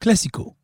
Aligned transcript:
Classico. 0.00 0.56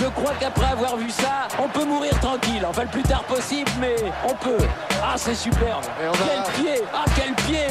Je 0.00 0.04
crois 0.08 0.34
qu'après 0.40 0.66
avoir 0.66 0.96
vu 0.96 1.08
ça, 1.10 1.46
on 1.60 1.68
peut 1.68 1.84
mourir 1.84 2.10
tranquille. 2.20 2.64
Enfin, 2.66 2.82
le 2.82 2.88
plus 2.88 3.02
tard 3.02 3.22
possible, 3.24 3.70
mais 3.80 3.94
on 4.24 4.34
peut. 4.34 4.66
Ah, 5.00 5.14
c'est 5.16 5.36
superbe. 5.36 5.84
Quel 5.96 6.64
pied 6.64 6.82
Ah, 6.92 7.04
quel 7.14 7.34
pied 7.34 7.66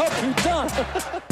Oh 0.00 0.04
putain 0.20 0.66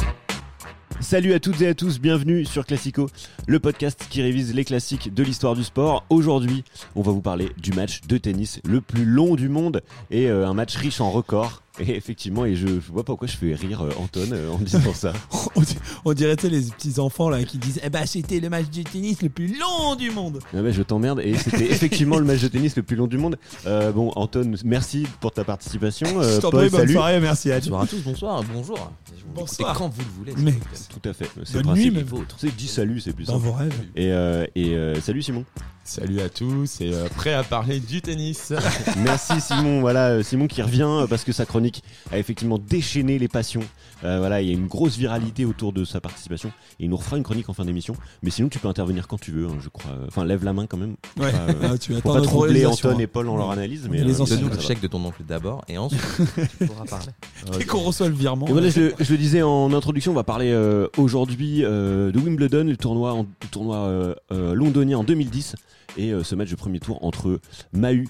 Salut 1.12 1.34
à 1.34 1.40
toutes 1.40 1.60
et 1.60 1.68
à 1.68 1.74
tous, 1.74 2.00
bienvenue 2.00 2.46
sur 2.46 2.64
Classico, 2.64 3.10
le 3.46 3.60
podcast 3.60 4.06
qui 4.08 4.22
révise 4.22 4.54
les 4.54 4.64
classiques 4.64 5.12
de 5.12 5.22
l'histoire 5.22 5.54
du 5.54 5.62
sport. 5.62 6.06
Aujourd'hui, 6.08 6.64
on 6.96 7.02
va 7.02 7.12
vous 7.12 7.20
parler 7.20 7.50
du 7.58 7.70
match 7.72 8.00
de 8.09 8.16
tennis 8.16 8.62
le 8.64 8.80
plus 8.80 9.04
long 9.04 9.34
du 9.34 9.51
monde 9.51 9.82
et 10.10 10.30
euh, 10.30 10.48
un 10.48 10.54
match 10.54 10.74
riche 10.74 11.02
en 11.02 11.10
records. 11.10 11.62
Et 11.80 11.96
effectivement, 11.96 12.44
et 12.44 12.54
je, 12.54 12.66
je 12.66 12.92
vois 12.92 13.02
pas 13.02 13.12
pourquoi 13.12 13.26
je 13.28 13.36
fais 13.36 13.54
rire 13.54 13.80
euh, 13.82 13.90
Anton 13.98 14.28
euh, 14.32 14.50
en 14.50 14.58
disant 14.58 14.92
ça. 14.92 15.12
On, 15.56 15.62
di- 15.62 15.76
on 16.04 16.12
dirait 16.12 16.36
tu 16.36 16.42
sais, 16.42 16.50
les 16.50 16.60
petits 16.62 17.00
enfants 17.00 17.30
là 17.30 17.42
qui 17.45 17.56
disent 17.56 17.80
Eh 17.82 17.88
ben 17.88 18.04
c'était 18.04 18.40
le 18.40 18.50
match 18.50 18.66
de 18.68 18.82
tennis 18.82 19.22
le 19.22 19.30
plus 19.30 19.58
long 19.58 19.96
du 19.96 20.10
monde. 20.10 20.38
Ah 20.54 20.60
ouais, 20.60 20.72
je 20.72 20.82
t'emmerde 20.82 21.20
et 21.20 21.34
c'était 21.36 21.64
effectivement 21.70 22.18
le 22.18 22.26
match 22.26 22.42
de 22.42 22.48
tennis 22.48 22.76
le 22.76 22.82
plus 22.82 22.96
long 22.96 23.06
du 23.06 23.16
monde. 23.16 23.38
Euh, 23.66 23.90
bon, 23.90 24.12
Anton, 24.16 24.52
merci 24.64 25.06
pour 25.20 25.32
ta 25.32 25.45
participation. 25.45 26.06
Euh, 26.20 26.36
Je 26.36 26.40
t'en 26.42 26.50
Paul, 26.50 26.60
prie, 26.60 26.70
bonne 26.70 26.80
salut. 26.80 26.92
soirée, 26.92 27.20
merci 27.20 27.50
à 27.50 27.58
Bonsoir 27.60 27.82
à 27.82 27.86
tous, 27.86 28.00
bonsoir, 28.02 28.42
bonjour. 28.52 28.76
Vous 28.78 29.32
Bonsoir. 29.40 29.68
m'écoutez 29.70 29.78
quand 29.78 29.88
vous 29.88 30.02
le 30.02 30.32
voulez. 30.34 30.34
Mais-. 30.45 30.59
Tout 31.00 31.09
à 31.09 31.12
fait. 31.14 31.30
C'est 31.45 31.52
Bonne 31.54 31.62
le 31.62 31.68
principe. 31.68 31.84
nuit, 31.84 31.90
même. 31.92 32.04
Vôtre. 32.04 32.36
Tu 32.38 32.48
sais, 32.48 32.54
dis 32.54 32.68
salut, 32.68 33.00
c'est 33.00 33.12
plus 33.14 33.26
Dans 33.28 33.34
simple. 33.34 33.46
vos 33.46 33.52
rêves. 33.52 33.73
Et, 33.96 34.12
euh, 34.12 34.45
et 34.54 34.74
euh, 34.74 35.00
salut 35.00 35.23
Simon. 35.23 35.45
Salut 35.84 36.20
à 36.20 36.28
tous 36.28 36.80
et 36.80 36.95
euh, 36.95 37.09
prêt 37.09 37.32
à 37.32 37.42
parler 37.42 37.80
du 37.80 38.00
tennis. 38.00 38.52
Merci 38.98 39.40
Simon, 39.40 39.80
voilà 39.80 40.10
euh, 40.10 40.23
Simon 40.23 40.46
qui 40.46 40.62
revient 40.62 40.87
euh, 40.87 41.07
parce 41.09 41.24
que 41.24 41.32
sa 41.32 41.45
chronique 41.45 41.82
a 42.12 42.18
effectivement 42.18 42.59
déchaîné 42.59 43.18
les 43.18 43.26
passions. 43.26 43.65
Euh, 44.04 44.18
voilà, 44.18 44.42
il 44.42 44.48
y 44.48 44.50
a 44.50 44.54
une 44.54 44.66
grosse 44.66 44.96
viralité 44.96 45.45
autour 45.45 45.72
de 45.72 45.84
sa 45.84 46.00
participation 46.00 46.48
et 46.80 46.84
il 46.84 46.90
nous 46.90 46.96
refera 46.96 47.16
une 47.16 47.22
chronique 47.22 47.48
en 47.48 47.52
fin 47.52 47.64
d'émission. 47.64 47.95
Mais 48.22 48.30
sinon, 48.30 48.48
tu 48.48 48.58
peux 48.58 48.68
intervenir 48.68 49.06
quand 49.08 49.20
tu 49.20 49.30
veux, 49.30 49.46
hein, 49.46 49.56
je 49.60 49.68
crois. 49.68 49.92
Enfin, 50.08 50.24
lève 50.24 50.45
la 50.45 50.52
main 50.52 50.66
quand 50.66 50.76
même. 50.76 50.96
Ouais. 51.18 51.30
Pas, 51.32 51.38
euh, 51.38 51.52
Ah, 51.72 51.78
tu 51.78 51.92
Pour 51.95 52.14
pas 52.14 52.20
troubler 52.20 52.66
Anton 52.66 52.98
et 52.98 53.06
Paul 53.06 53.26
dans 53.26 53.36
leur 53.36 53.50
analyse, 53.50 53.88
mais 53.90 54.02
les 54.02 54.18
euh, 54.20 54.23
anciens. 54.23 54.40
Le 54.40 54.60
chèque 54.60 54.80
de 54.80 54.88
ton 54.88 55.04
oncle 55.04 55.23
d'abord 55.26 55.64
et 55.68 55.78
ensuite 55.78 56.00
tu 56.58 56.66
pourras 56.66 56.84
parler. 56.84 57.06
Dès 57.58 57.64
qu'on 57.64 57.80
reçoit 57.80 58.08
le 58.08 58.14
virement. 58.14 58.46
Et 58.46 58.52
voilà, 58.52 58.68
je, 58.70 58.80
le- 58.80 58.95
je 58.98 59.10
le 59.12 59.18
disais 59.18 59.42
en 59.42 59.73
introduction, 59.73 60.12
on 60.12 60.14
va 60.16 60.24
parler 60.24 60.50
euh, 60.50 60.88
aujourd'hui 60.96 61.64
euh, 61.64 62.10
de 62.12 62.18
Wimbledon, 62.18 62.64
le 62.64 62.76
tournoi, 62.76 63.12
en- 63.14 63.23
le 63.42 63.48
tournoi 63.50 63.76
euh, 63.76 64.14
euh, 64.32 64.54
londonien 64.54 64.98
en 64.98 65.04
2010, 65.04 65.54
et 65.97 66.12
euh, 66.12 66.22
ce 66.25 66.34
match 66.34 66.50
de 66.50 66.56
premier 66.56 66.80
tour 66.80 67.04
entre 67.04 67.38
Mahut, 67.72 68.08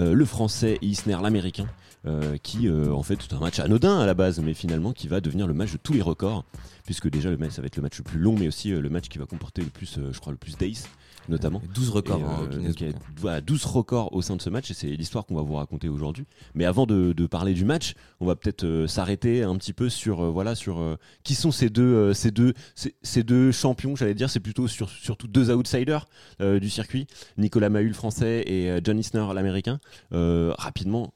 euh, 0.00 0.12
le 0.14 0.24
français, 0.24 0.78
et 0.82 0.86
Isner, 0.86 1.16
l'américain, 1.22 1.66
euh, 2.06 2.36
qui 2.42 2.68
euh, 2.68 2.92
en 2.92 3.02
fait 3.02 3.14
est 3.14 3.34
un 3.34 3.40
match 3.40 3.58
anodin 3.58 3.98
à 4.00 4.06
la 4.06 4.14
base, 4.14 4.40
mais 4.40 4.54
finalement 4.54 4.92
qui 4.92 5.08
va 5.08 5.20
devenir 5.20 5.46
le 5.46 5.54
match 5.54 5.72
de 5.72 5.78
tous 5.78 5.92
les 5.92 6.02
records, 6.02 6.44
puisque 6.84 7.10
déjà 7.10 7.30
le 7.30 7.36
match 7.36 7.52
ça 7.52 7.62
va 7.62 7.66
être 7.66 7.76
le 7.76 7.82
match 7.82 7.98
le 7.98 8.04
plus 8.04 8.18
long, 8.18 8.36
mais 8.38 8.48
aussi 8.48 8.72
euh, 8.72 8.80
le 8.80 8.90
match 8.90 9.08
qui 9.08 9.18
va 9.18 9.26
comporter 9.26 9.62
le 9.62 9.70
plus, 9.70 9.98
je 10.10 10.18
crois, 10.18 10.32
le 10.32 10.38
plus 10.38 10.56
days 10.56 10.84
notamment. 11.28 11.62
12 11.74 11.90
records 11.90 12.20
Et, 12.20 12.22
hein, 12.22 12.38
euh, 12.40 12.44
au 12.44 12.48
Guinness 12.48 12.66
donc, 12.68 12.80
il 12.80 12.86
y 12.86 12.90
a 12.90 12.92
Book. 12.92 13.02
voilà, 13.16 13.40
12 13.40 13.64
records 13.64 14.12
au 14.14 14.22
sein 14.22 14.36
de 14.36 14.42
ce 14.42 14.50
match 14.50 14.70
et 14.70 14.74
c'est 14.74 14.88
l'histoire 14.88 15.26
qu'on 15.26 15.34
va 15.34 15.42
vous 15.42 15.54
raconter 15.54 15.88
aujourd'hui. 15.88 16.26
Mais 16.54 16.64
avant 16.64 16.86
de, 16.86 17.12
de 17.12 17.26
parler 17.26 17.54
du 17.54 17.64
match, 17.64 17.94
on 18.20 18.26
va 18.26 18.36
peut-être 18.36 18.64
euh, 18.64 18.86
s'arrêter 18.86 19.42
un 19.42 19.56
petit 19.56 19.72
peu 19.72 19.88
sur 19.88 20.24
euh, 20.24 20.30
voilà 20.30 20.54
sur 20.54 20.98
qui 21.22 21.34
sont 21.34 21.52
ces 21.52 21.70
deux 21.70 22.12
ces 22.14 22.30
deux 22.30 22.54
ces, 22.74 22.94
ces 23.02 23.22
deux 23.22 23.52
champions. 23.52 23.96
J'allais 23.96 24.14
dire 24.14 24.28
c'est 24.28 24.40
plutôt 24.40 24.68
sur, 24.68 24.88
surtout 24.88 25.28
deux 25.28 25.50
outsiders 25.50 26.06
du 26.40 26.70
circuit, 26.70 27.06
Nicolas 27.38 27.68
Mahut 27.68 27.88
le 27.88 27.94
français 27.94 28.42
et 28.46 28.80
John 28.82 28.98
Isner 28.98 29.26
l'américain. 29.34 29.80
Rapidement, 30.10 31.12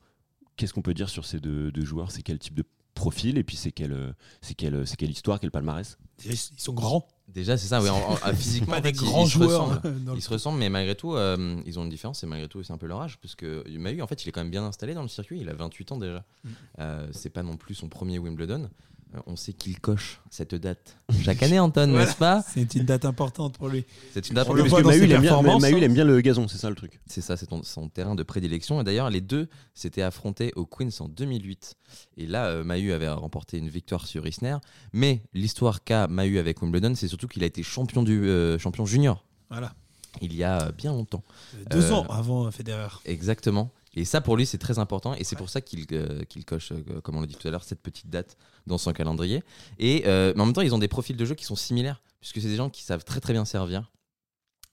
qu'est-ce 0.57 0.73
qu'on 0.75 0.83
peut 0.83 0.95
dire 0.95 1.09
sur 1.09 1.25
ces 1.27 1.41
deux, 1.41 1.71
deux 1.73 1.85
joueurs? 1.85 2.11
C'est 2.11 2.23
quel 2.23 2.39
type 2.39 2.55
de 2.55 2.65
profil? 2.95 3.39
Et 3.39 3.45
puis 3.45 3.57
c'est 3.57 3.73
quelle 3.73 3.93
euh, 3.93 4.13
c'est 4.41 4.55
quelle 4.55 4.87
c'est 4.87 4.97
quelle 4.97 5.11
histoire, 5.11 5.41
quel 5.41 5.51
palmarès? 5.51 5.99
Ils 6.25 6.37
sont 6.37 6.73
grands. 6.73 7.07
Déjà, 7.27 7.57
c'est 7.57 7.69
ça, 7.69 7.83
oui, 7.83 7.89
en- 7.89 7.97
en- 7.97 8.19
ah, 8.23 8.33
physiquement, 8.35 8.79
des 8.81 8.91
ils- 8.91 8.97
grands 8.97 9.25
ils 9.25 9.29
se 9.31 9.33
joueurs. 9.39 9.67
ressemblent. 9.69 10.05
dans 10.05 10.13
le- 10.13 10.19
Ils 10.19 10.23
se 10.23 10.29
ressemblent, 10.31 10.59
mais 10.59 10.69
malgré 10.69 10.95
tout, 10.95 11.15
euh, 11.15 11.57
ils 11.67 11.79
ont 11.79 11.83
une 11.85 11.89
différence, 11.89 12.23
et 12.23 12.27
malgré 12.27 12.49
tout, 12.49 12.63
c'est 12.63 12.73
un 12.73 12.77
peu 12.79 12.87
leur 12.87 13.01
âge, 13.01 13.19
parce 13.19 13.35
que 13.35 13.65
Mahut, 13.79 14.03
en 14.03 14.07
fait, 14.07 14.23
il 14.25 14.29
est 14.29 14.33
quand 14.33 14.43
même 14.43 14.51
bien 14.51 14.63
installé 14.65 14.93
dans 14.95 15.03
le 15.03 15.09
circuit, 15.09 15.41
il 15.41 15.49
a 15.49 15.55
28 15.55 15.91
ans 15.93 15.99
déjà. 15.99 16.25
Mm. 16.45 16.49
Euh, 16.81 17.09
c'est 17.13 17.31
pas 17.31 17.43
non 17.43 17.57
plus 17.57 17.75
son 17.75 17.89
premier 17.89 18.19
Wimbledon. 18.19 18.69
Euh, 19.15 19.19
on 19.27 19.37
sait 19.37 19.53
qu'il 19.53 19.79
coche 19.81 20.21
cette 20.31 20.55
date 20.55 20.97
chaque 21.23 21.43
année, 21.43 21.59
Anton, 21.61 21.89
Voilà. 21.89 22.05
n'est-ce 22.07 22.17
pas 22.17 22.43
C'est 22.53 22.75
une 22.75 22.85
date 22.85 23.05
importante 23.05 23.57
pour 23.59 23.69
lui. 23.69 23.85
C'est 24.13 24.29
une 24.29 24.35
date 24.35 24.49
On 24.49 24.55
le 24.55 24.61
Parce 24.63 24.71
voit 24.71 24.83
que 24.83 24.89
aime 24.89 25.21
bien, 25.21 25.39
hein. 25.39 25.59
aime 25.61 25.93
bien 25.95 26.05
le 26.05 26.21
gazon, 26.21 26.49
c'est 26.49 26.59
ça 26.59 26.69
le 26.69 26.75
truc. 26.77 27.01
C'est 27.07 27.21
ça, 27.21 27.37
c'est 27.37 27.49
son 27.63 27.89
terrain 27.89 28.15
de 28.15 28.23
prédilection. 28.23 28.81
Et 28.81 28.85
d'ailleurs, 28.85 29.11
les 29.11 29.21
deux 29.21 29.49
s'étaient 29.75 30.03
affrontés 30.03 30.53
au 30.57 30.67
Queens 30.67 30.91
en 31.01 31.09
2008. 31.09 31.75
Et 32.17 32.27
là, 32.27 32.47
euh, 32.47 32.65
Mahut 32.65 32.93
avait 32.93 33.09
remporté 33.09 33.59
une 33.59 33.69
victoire 33.69 34.07
sur 34.07 34.27
Isner. 34.27 34.57
Mais 34.93 35.23
l'histoire 35.33 35.85
qu'a 35.85 36.09
Mahut 36.09 36.39
avec 36.39 36.61
Wimbledon, 36.63 36.95
c'est 36.95 37.09
surtout 37.09 37.29
qu'il 37.29 37.43
a 37.43 37.47
été 37.47 37.63
champion, 37.63 38.03
du, 38.03 38.25
euh, 38.29 38.59
champion 38.59 38.85
junior 38.87 39.25
Voilà. 39.51 39.73
il 40.23 40.35
y 40.35 40.43
a 40.43 40.63
euh, 40.69 40.73
bien 40.73 40.93
longtemps. 40.93 41.23
Deux 41.71 41.93
Euh, 41.93 41.95
ans 41.95 42.07
avant 42.09 42.51
Federer. 42.51 42.89
Exactement. 43.05 43.71
Et 43.97 44.05
ça, 44.05 44.21
pour 44.21 44.37
lui, 44.37 44.45
c'est 44.47 44.59
très 44.59 44.79
important. 44.79 45.15
Et 45.15 45.25
c'est 45.25 45.37
pour 45.37 45.49
ça 45.51 45.61
qu'il 45.61 45.87
euh, 45.93 46.23
coche, 46.47 46.73
euh, 46.73 47.01
comme 47.01 47.17
on 47.17 47.21
l'a 47.21 47.27
dit 47.27 47.37
tout 47.37 47.47
à 47.47 47.51
l'heure, 47.51 47.65
cette 47.65 47.81
petite 47.81 48.09
date 48.11 48.37
dans 48.67 48.79
son 48.79 48.93
calendrier. 48.93 49.43
Et, 49.79 50.03
euh, 50.07 50.33
mais 50.35 50.43
en 50.43 50.47
même 50.47 50.55
temps, 50.55 50.63
ils 50.63 50.75
ont 50.75 50.79
des 50.79 50.89
profils 50.89 51.17
de 51.17 51.25
jeu 51.25 51.35
qui 51.35 51.45
sont 51.45 51.57
similaires, 51.57 52.03
puisque 52.21 52.41
c'est 52.41 52.49
des 52.49 52.57
gens 52.57 52.71
qui 52.71 52.83
savent 52.83 53.05
très 53.05 53.21
très 53.21 53.33
bien 53.33 53.45
servir. 53.45 53.91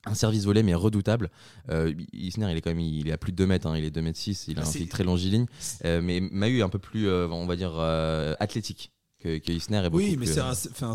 Un 0.04 0.14
service 0.14 0.44
volé, 0.44 0.64
mais 0.64 0.74
redoutable. 0.74 1.30
Euh, 1.70 1.94
Isner, 2.12 2.50
il 2.50 2.56
est 2.56 2.60
quand 2.60 2.70
même 2.70 2.80
il 2.80 3.08
est 3.08 3.12
à 3.12 3.18
plus 3.18 3.30
de 3.30 3.36
2 3.36 3.46
mètres, 3.46 3.68
hein, 3.68 3.78
il 3.78 3.84
est 3.84 3.92
2 3.92 4.02
mètres 4.02 4.18
6, 4.18 4.46
il 4.48 4.58
a 4.58 4.62
Ah, 4.62 4.68
un 4.68 4.70
physique 4.70 4.88
très 4.90 5.04
longiligne. 5.04 5.46
Mais 5.84 6.18
Mahut 6.20 6.58
est 6.58 6.62
un 6.62 6.68
peu 6.68 6.80
plus, 6.80 7.08
on 7.08 7.46
va 7.46 7.54
dire, 7.54 7.78
athlétique 8.40 8.90
que, 9.22 9.38
que 9.38 9.52
Isner. 9.52 9.78
Est 9.84 9.90
beaucoup 9.90 10.02
Oui, 10.02 10.16
mais 10.18 10.26
plus, 10.26 10.40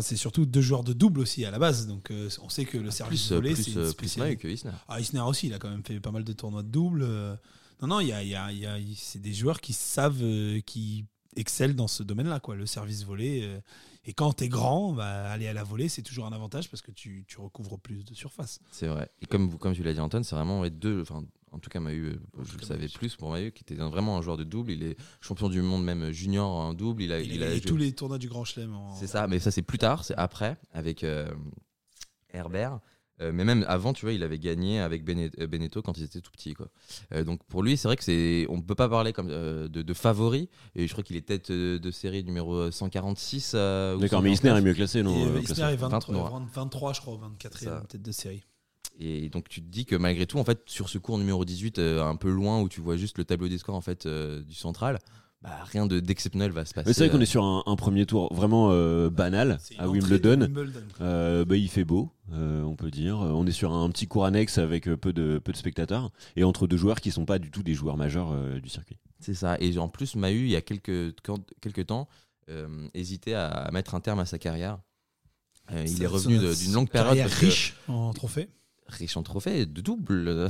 c'est 0.02 0.16
surtout 0.16 0.44
deux 0.46 0.60
joueurs 0.60 0.84
de 0.84 0.92
double 0.92 1.20
aussi 1.20 1.44
à 1.44 1.50
la 1.50 1.58
base. 1.58 1.86
Donc 1.86 2.10
euh, 2.10 2.28
on 2.42 2.48
sait 2.48 2.64
que 2.64 2.76
le 2.78 2.90
service 2.90 3.26
plus, 3.28 3.34
volé, 3.34 3.54
plus, 3.54 3.62
c'est 3.64 3.96
plus. 3.96 4.16
Mahut 4.18 4.36
que 4.36 4.48
Isner. 4.48 4.72
Ah, 4.88 5.00
Isner 5.00 5.20
aussi, 5.20 5.46
il 5.46 5.54
a 5.54 5.58
quand 5.58 5.70
même 5.70 5.82
fait 5.84 5.98
pas 6.00 6.10
mal 6.10 6.24
de 6.24 6.32
tournois 6.32 6.62
de 6.62 6.68
double. 6.68 7.02
euh. 7.02 7.34
Non, 7.82 7.88
non, 7.88 8.00
il 8.00 8.08
y 8.08 8.12
a, 8.12 8.22
y 8.22 8.34
a- 8.34 8.50
y 8.78 8.94
c'est 8.96 9.20
des 9.20 9.32
joueurs 9.34 9.60
qui 9.60 9.72
savent, 9.72 10.22
euh, 10.22 10.60
qui 10.60 11.04
excellent 11.36 11.74
dans 11.74 11.86
ce 11.88 12.02
domaine-là, 12.02 12.40
quoi, 12.40 12.56
le 12.56 12.66
service 12.66 13.04
volé. 13.04 13.42
euh. 13.44 13.60
Et 14.04 14.12
quand 14.14 14.32
t'es 14.32 14.48
grand, 14.48 14.92
bah, 14.94 15.30
aller 15.30 15.46
à 15.46 15.52
la 15.52 15.62
volée, 15.62 15.88
c'est 15.88 16.02
toujours 16.02 16.26
un 16.26 16.32
avantage 16.32 16.70
parce 16.70 16.80
que 16.82 16.90
tu, 16.90 17.24
tu 17.28 17.38
recouvres 17.40 17.78
plus 17.78 18.04
de 18.04 18.14
surface. 18.14 18.58
C'est 18.72 18.86
vrai. 18.88 19.10
Et 19.20 19.26
comme, 19.26 19.48
vous- 19.48 19.58
comme 19.58 19.74
tu 19.74 19.82
l'as 19.82 19.92
dit, 19.92 20.00
Anton, 20.00 20.22
c'est 20.22 20.34
vraiment 20.34 20.62
les 20.62 20.70
deux. 20.70 21.02
Enfin, 21.02 21.22
en 21.52 21.58
tout 21.58 21.68
cas, 21.70 21.78
Mahut, 21.78 22.06
euh, 22.14 22.18
je 22.42 22.56
le 22.56 22.64
savais 22.64 22.88
plus 22.88 23.14
pour 23.16 23.30
Mahut, 23.30 23.52
qui 23.52 23.62
était 23.62 23.74
vraiment 23.74 24.16
un 24.16 24.22
joueur 24.22 24.38
de 24.38 24.44
double. 24.44 24.72
Il 24.72 24.82
est 24.82 24.96
champion 25.20 25.48
du 25.50 25.60
monde, 25.60 25.84
même 25.84 26.10
junior 26.10 26.48
en 26.50 26.72
double. 26.74 27.02
Il 27.02 27.12
a, 27.12 27.20
Il, 27.20 27.34
il 27.34 27.42
a 27.42 27.60
tous 27.60 27.76
les 27.76 27.92
tournois 27.92 28.18
du 28.18 28.28
Grand 28.28 28.44
Chelem. 28.44 28.74
en- 28.74 28.94
C'est 28.96 29.06
ça, 29.06 29.26
mais 29.28 29.38
ça, 29.38 29.50
c'est 29.50 29.62
plus 29.62 29.78
tard, 29.78 30.04
c'est 30.04 30.16
après, 30.16 30.56
avec 30.72 31.04
euh, 31.04 31.30
Herbert. 32.32 32.80
Euh, 33.20 33.32
mais 33.32 33.44
même 33.44 33.64
avant, 33.68 33.92
tu 33.92 34.04
vois, 34.04 34.12
il 34.12 34.22
avait 34.22 34.38
gagné 34.38 34.80
avec 34.80 35.02
euh, 35.08 35.46
Beneteau 35.46 35.82
quand 35.82 35.98
ils 35.98 36.04
étaient 36.04 36.20
tout 36.20 36.30
petits. 36.30 36.54
Quoi. 36.54 36.68
Euh, 37.12 37.24
donc 37.24 37.42
pour 37.44 37.62
lui, 37.62 37.76
c'est 37.76 37.88
vrai 37.88 37.96
que 37.96 38.04
c'est, 38.04 38.46
on 38.48 38.60
peut 38.62 38.74
pas 38.74 38.88
parler 38.88 39.12
comme 39.12 39.28
euh, 39.30 39.68
de, 39.68 39.82
de 39.82 39.94
favori. 39.94 40.48
Et 40.74 40.86
je 40.86 40.92
crois 40.92 41.02
qu'il 41.04 41.16
est 41.16 41.26
tête 41.26 41.50
de 41.50 41.90
série 41.90 42.22
numéro 42.24 42.70
146. 42.70 43.52
euh, 43.54 43.96
ou 43.96 44.00
D'accord, 44.00 44.22
mais 44.22 44.34
149. 44.34 44.38
Isner 44.38 44.58
est 44.58 44.70
mieux 44.70 44.74
classé, 44.74 45.02
non 45.02 45.36
Et, 45.36 45.40
classé. 45.44 45.60
Isner 45.62 45.72
est 45.72 45.76
23, 45.76 46.14
23. 46.14 46.42
23, 46.54 46.92
je 46.92 47.00
crois, 47.00 47.16
24 47.20 47.58
Ça. 47.58 47.82
e 47.82 47.86
tête 47.86 48.02
de 48.02 48.12
série. 48.12 48.42
Et 49.00 49.28
donc 49.28 49.48
tu 49.48 49.62
te 49.62 49.68
dis 49.68 49.84
que 49.84 49.94
malgré 49.94 50.26
tout, 50.26 50.38
en 50.38 50.44
fait, 50.44 50.60
sur 50.66 50.88
ce 50.88 50.98
cours 50.98 51.18
numéro 51.18 51.44
18, 51.44 51.78
euh, 51.78 52.02
un 52.04 52.16
peu 52.16 52.30
loin 52.30 52.60
où 52.60 52.68
tu 52.68 52.80
vois 52.80 52.96
juste 52.96 53.18
le 53.18 53.24
tableau 53.24 53.48
des 53.48 53.58
scores 53.58 53.76
en 53.76 53.80
fait 53.80 54.06
euh, 54.06 54.42
du 54.42 54.54
central, 54.54 54.98
bah, 55.42 55.50
rien 55.66 55.86
de 55.86 56.00
d'exceptionnel 56.00 56.50
va 56.50 56.64
se 56.64 56.74
passer. 56.74 56.88
Mais 56.88 56.92
c'est 56.92 57.04
vrai 57.04 57.10
qu'on 57.10 57.18
euh, 57.18 57.22
est 57.22 57.26
sur 57.26 57.44
un, 57.44 57.62
un 57.66 57.76
premier 57.76 58.06
tour 58.06 58.32
vraiment 58.34 58.70
euh, 58.72 59.08
banal 59.08 59.58
à 59.78 59.88
Wimbledon. 59.88 60.48
Euh, 61.00 61.44
bah, 61.44 61.56
il 61.56 61.68
fait 61.68 61.84
beau, 61.84 62.10
euh, 62.32 62.62
on 62.62 62.74
peut 62.74 62.90
dire. 62.90 63.20
Euh, 63.20 63.30
On 63.32 63.46
est 63.46 63.52
sur 63.52 63.72
un 63.72 63.88
petit 63.90 64.08
cours 64.08 64.24
annexe 64.24 64.58
avec 64.58 64.88
euh, 64.88 64.96
peu 64.96 65.12
de, 65.12 65.38
peu 65.38 65.52
de 65.52 65.56
spectateurs 65.56 66.10
et 66.36 66.42
entre 66.42 66.66
deux 66.66 66.76
joueurs 66.76 67.00
qui 67.00 67.10
sont 67.12 67.24
pas 67.24 67.38
du 67.38 67.50
tout 67.52 67.62
des 67.62 67.74
joueurs 67.74 67.96
majeurs 67.96 68.32
euh, 68.32 68.58
du 68.60 68.68
circuit. 68.68 68.98
C'est 69.20 69.34
ça. 69.34 69.56
Et 69.60 69.78
en 69.78 69.88
plus, 69.88 70.16
Mahut, 70.16 70.40
il 70.46 70.50
y 70.50 70.56
a 70.56 70.60
quelques, 70.60 71.14
quelques 71.60 71.86
temps, 71.86 72.08
euh, 72.48 72.88
hésitait 72.94 73.34
à, 73.34 73.68
mettre 73.72 73.94
un 73.94 74.00
terme 74.00 74.18
à 74.20 74.24
sa 74.26 74.38
carrière. 74.38 74.78
Euh, 75.70 75.84
il 75.86 76.02
est 76.02 76.06
revenu 76.06 76.38
d'une 76.38 76.72
longue 76.72 76.88
période. 76.88 77.10
carrière 77.10 77.26
parce 77.28 77.40
que- 77.40 77.46
riche 77.46 77.74
en 77.88 78.12
trophées. 78.12 78.48
Riche 78.88 79.16
en 79.16 79.22
trophées, 79.22 79.66
de 79.66 79.80
double. 79.80 80.48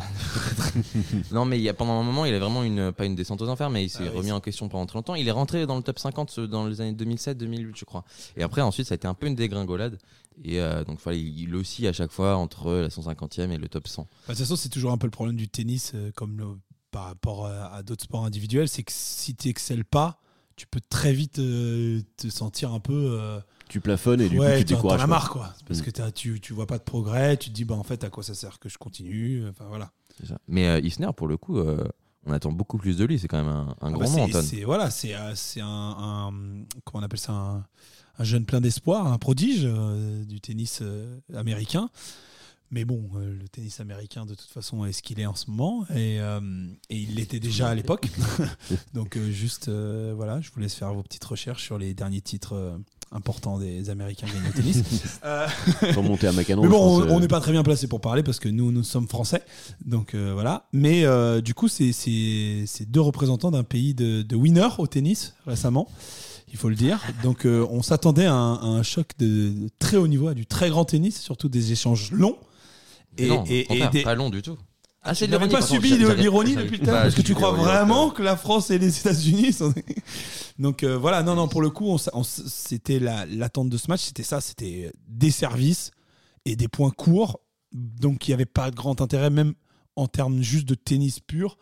non, 1.32 1.44
mais 1.44 1.58
il 1.58 1.62
y 1.62 1.68
a, 1.68 1.74
pendant 1.74 2.00
un 2.00 2.02
moment, 2.02 2.24
il 2.24 2.34
a 2.34 2.38
vraiment 2.38 2.62
une, 2.62 2.92
pas 2.92 3.04
une 3.04 3.14
descente 3.14 3.42
aux 3.42 3.48
enfers, 3.48 3.70
mais 3.70 3.84
il 3.84 3.88
s'est 3.90 4.04
Ah 4.08 4.16
remis 4.16 4.32
en 4.32 4.40
question 4.40 4.68
pendant 4.68 4.86
très 4.86 4.98
longtemps. 4.98 5.14
Il 5.14 5.26
est 5.28 5.32
rentré 5.32 5.66
dans 5.66 5.76
le 5.76 5.82
top 5.82 5.98
50 5.98 6.30
ce- 6.30 6.40
dans 6.42 6.66
les 6.66 6.80
années 6.80 6.92
2007-2008, 6.92 7.72
je 7.76 7.84
crois. 7.84 8.04
Et 8.36 8.42
après, 8.42 8.60
ensuite, 8.62 8.86
ça 8.86 8.94
a 8.94 8.96
été 8.96 9.06
un 9.08 9.14
peu 9.14 9.26
une 9.26 9.34
dégringolade. 9.34 9.98
Et 10.44 10.60
euh, 10.60 10.84
donc, 10.84 10.98
voilà, 11.02 11.18
il, 11.18 11.40
il 11.40 11.54
oscille 11.54 11.86
à 11.88 11.92
chaque 11.92 12.12
fois 12.12 12.36
entre 12.36 12.72
la 12.72 12.88
150e 12.88 13.50
et 13.50 13.58
le 13.58 13.68
top 13.68 13.88
100. 13.88 14.02
Bah, 14.02 14.08
De 14.08 14.26
toute 14.32 14.38
façon, 14.38 14.56
c'est 14.56 14.68
toujours 14.68 14.92
un 14.92 14.98
peu 14.98 15.06
le 15.06 15.10
problème 15.12 15.36
du 15.36 15.48
tennis, 15.48 15.92
euh, 15.94 16.10
comme 16.14 16.38
le- 16.38 16.46
par 16.90 17.04
rapport 17.04 17.46
à, 17.46 17.74
à 17.74 17.82
d'autres 17.82 18.04
sports 18.04 18.24
individuels, 18.24 18.68
c'est 18.68 18.82
que 18.82 18.92
si 18.94 19.34
tu 19.34 19.48
excelles 19.48 19.84
pas, 19.84 20.20
tu 20.56 20.66
peux 20.66 20.80
très 20.88 21.12
vite 21.12 21.38
euh, 21.38 22.00
te 22.16 22.28
sentir 22.28 22.72
un 22.72 22.80
peu. 22.80 23.18
Tu 23.68 23.80
plafonnes 23.80 24.20
et 24.20 24.28
du 24.28 24.38
ouais, 24.38 24.52
coup 24.52 24.58
tu 24.60 24.64
te 24.64 24.70
t'en- 24.70 24.76
décourages. 24.76 25.00
as 25.02 25.06
marre, 25.06 25.30
quoi. 25.30 25.54
Parce 25.66 25.80
Mm. 25.80 25.82
que 25.84 26.10
tu, 26.10 26.40
tu 26.40 26.52
vois 26.52 26.66
pas 26.66 26.78
de 26.78 26.82
progrès, 26.84 27.36
tu 27.36 27.50
te 27.50 27.54
dis, 27.54 27.64
bah, 27.64 27.74
en 27.74 27.82
fait, 27.84 28.02
à 28.04 28.10
quoi 28.10 28.22
ça 28.22 28.34
sert 28.34 28.58
que 28.58 28.68
je 28.68 28.78
continue 28.78 29.46
Enfin, 29.48 29.66
voilà. 29.68 29.90
Ça. 30.26 30.38
Mais 30.48 30.66
euh, 30.68 30.80
Isner, 30.80 31.10
pour 31.16 31.28
le 31.28 31.36
coup, 31.36 31.58
euh, 31.58 31.86
on 32.26 32.32
attend 32.32 32.50
beaucoup 32.50 32.78
plus 32.78 32.96
de 32.96 33.04
lui. 33.04 33.18
C'est 33.18 33.28
quand 33.28 33.36
même 33.38 33.48
un, 33.54 33.68
un 33.80 33.88
Ah 33.88 33.90
grand 33.90 34.04
bah, 34.04 34.10
nom, 34.10 34.22
Anton. 34.24 34.42
c'est- 34.42 34.64
Voilà, 34.64 34.90
c'est 34.90 35.14
euh, 35.14 35.34
un, 35.60 35.62
un- 35.64 36.64
Comment 36.84 37.02
on 37.02 37.02
appelle 37.02 37.18
ça 37.20 37.32
un, 37.32 37.64
un 38.18 38.24
jeune 38.24 38.44
plein 38.44 38.60
d'espoir, 38.60 39.06
un 39.06 39.18
prodige 39.18 39.62
du 40.26 40.40
tennis 40.40 40.82
américain. 41.34 41.90
Mais 42.70 42.84
bon, 42.84 43.08
euh, 43.16 43.34
le 43.40 43.48
tennis 43.48 43.80
américain, 43.80 44.26
de 44.26 44.34
toute 44.34 44.50
façon, 44.50 44.84
est 44.84 44.92
ce 44.92 45.02
qu'il 45.02 45.20
est 45.20 45.26
en 45.26 45.34
ce 45.34 45.50
moment. 45.50 45.86
Et, 45.94 46.20
euh, 46.20 46.40
et 46.90 46.98
il 46.98 47.14
l'était 47.14 47.40
déjà 47.40 47.68
à 47.68 47.74
l'époque. 47.74 48.08
Donc, 48.94 49.16
euh, 49.16 49.30
juste, 49.30 49.68
voilà, 49.70 50.40
je 50.40 50.50
vous 50.52 50.60
laisse 50.60 50.74
faire 50.74 50.92
vos 50.92 51.02
petites 51.02 51.24
recherches 51.24 51.64
sur 51.64 51.78
les 51.78 51.94
derniers 51.94 52.20
titres 52.20 52.78
importants 53.12 53.58
des 53.58 53.90
Américains 53.90 54.26
gagnés 54.26 54.48
au 54.48 54.52
tennis. 54.52 54.82
Euh, 55.24 55.48
Faut 55.94 56.02
monter 56.02 56.26
à 56.28 56.32
Macanon. 56.32 56.62
mais 56.62 56.68
bon, 56.68 56.78
pense, 56.78 57.02
on- 57.02 57.08
euh, 57.10 57.14
on 57.16 57.20
n'est 57.20 57.28
pas 57.28 57.40
très 57.40 57.52
bien 57.52 57.62
placé 57.62 57.86
pour 57.88 58.00
parler 58.00 58.22
parce 58.22 58.38
que 58.38 58.48
nous, 58.48 58.70
nous 58.72 58.82
sommes 58.84 59.08
français. 59.08 59.42
Donc 59.84 60.14
euh, 60.14 60.32
voilà. 60.34 60.66
Mais 60.72 61.04
euh, 61.04 61.40
du 61.40 61.54
coup, 61.54 61.68
c'est- 61.68 61.92
c'est 61.92 62.64
c'est 62.66 62.88
deux 62.90 63.00
représentants 63.00 63.50
d'un 63.50 63.64
pays 63.64 63.94
de, 63.94 64.22
de 64.22 64.36
winners 64.36 64.68
au 64.78 64.86
tennis 64.86 65.34
récemment. 65.46 65.88
Il 66.50 66.56
faut 66.56 66.68
le 66.70 66.74
dire. 66.76 66.98
Donc, 67.22 67.44
euh, 67.44 67.66
on 67.70 67.82
s'attendait 67.82 68.24
à, 68.24 68.32
un- 68.32 68.54
à 68.54 68.64
un 68.66 68.82
choc 68.82 69.08
de, 69.18 69.26
de 69.50 69.68
très 69.78 69.98
haut 69.98 70.08
niveau, 70.08 70.28
à 70.28 70.34
du 70.34 70.46
très 70.46 70.70
grand 70.70 70.84
tennis, 70.86 71.20
surtout 71.20 71.48
des 71.50 71.72
échanges 71.72 72.10
longs. 72.12 72.38
Et, 73.18 73.28
non, 73.28 73.44
et- 73.48 73.66
des- 73.92 74.02
pas 74.02 74.14
long 74.14 74.30
du 74.30 74.40
tout. 74.40 74.56
Ah, 75.10 75.14
de 75.14 75.26
l'ironie, 75.26 75.52
pas 75.52 75.62
subi 75.62 75.90
de 75.98 76.08
l'ironie 76.12 76.56
depuis 76.56 76.78
l'heure 76.78 76.94
bah, 76.94 77.02
parce 77.02 77.14
que 77.14 77.22
tu 77.22 77.34
crois 77.34 77.52
vraiment 77.52 78.10
que 78.10 78.22
la 78.22 78.36
France 78.36 78.70
et 78.70 78.78
les 78.78 78.98
États-Unis 78.98 79.52
sont. 79.52 79.72
Donc 80.58 80.82
euh, 80.82 80.96
voilà, 80.98 81.22
non, 81.22 81.34
non, 81.34 81.48
pour 81.48 81.62
le 81.62 81.70
coup, 81.70 81.88
on 81.88 82.22
c'était 82.24 82.98
la- 82.98 83.26
l'attente 83.26 83.68
de 83.70 83.76
ce 83.76 83.88
match, 83.88 84.02
c'était 84.02 84.22
ça, 84.22 84.40
c'était 84.40 84.92
des 85.06 85.30
services 85.30 85.90
et 86.44 86.56
des 86.56 86.68
points 86.68 86.90
courts, 86.90 87.40
donc 87.72 88.26
il 88.26 88.30
n'y 88.30 88.34
avait 88.34 88.46
pas 88.46 88.70
de 88.70 88.76
grand 88.76 89.00
intérêt, 89.00 89.30
même 89.30 89.54
en 89.96 90.06
termes 90.06 90.42
juste 90.42 90.66
de 90.68 90.74
tennis 90.74 91.20
pur. 91.20 91.56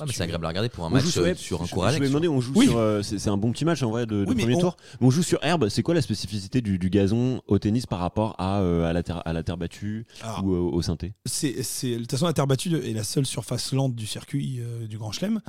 Ah, 0.00 0.04
mais 0.06 0.12
c'est 0.12 0.22
agréable 0.22 0.44
à 0.46 0.48
regarder 0.48 0.68
pour 0.70 0.84
un 0.84 0.88
on 0.88 0.90
match 0.90 1.04
sur, 1.06 1.22
euh, 1.22 1.34
sur 1.34 1.60
un 1.62 1.66
Je- 1.66 1.72
cours 1.72 1.82
Je 1.84 1.88
Alex. 1.88 2.00
me 2.02 2.08
demandais, 2.08 2.28
on 2.28 2.40
joue 2.40 2.52
Oui. 2.56 2.66
sur. 2.68 2.78
euh, 2.78 3.02
c'est 3.02 3.28
un 3.28 3.36
bon 3.36 3.52
petit 3.52 3.64
match 3.64 3.82
en 3.82 3.90
vrai 3.90 4.06
de, 4.06 4.24
de 4.24 4.28
Oui, 4.28 4.34
mais 4.34 4.42
premier 4.42 4.56
on- 4.56 4.60
tour. 4.60 4.76
Mais 5.00 5.06
on 5.06 5.10
joue 5.10 5.22
sur 5.22 5.38
herbe. 5.44 5.68
C'est 5.68 5.82
quoi 5.82 5.94
la 5.94 6.02
spécificité 6.02 6.60
du, 6.62 6.78
du 6.78 6.88
gazon 6.90 7.42
au 7.46 7.58
tennis 7.58 7.86
par 7.86 7.98
rapport 7.98 8.34
à, 8.38 8.60
euh, 8.60 8.88
à, 8.88 8.92
la, 8.92 9.02
terre, 9.02 9.22
à 9.26 9.32
la 9.32 9.42
terre 9.42 9.56
battue 9.58 10.06
Alors, 10.22 10.44
ou 10.44 10.54
euh, 10.54 10.58
au 10.58 10.82
synthé? 10.82 11.12
C'est, 11.26 11.52
de 11.52 11.98
toute 11.98 12.10
façon, 12.10 12.26
la 12.26 12.32
terre 12.32 12.46
battue 12.46 12.74
est 12.74 12.92
la 12.94 13.04
seule 13.04 13.26
surface 13.26 13.72
lente 13.72 13.94
du 13.94 14.06
circuit 14.06 14.60
euh, 14.60 14.86
du 14.86 14.96
Grand 14.98 15.12
Chelem. 15.12 15.40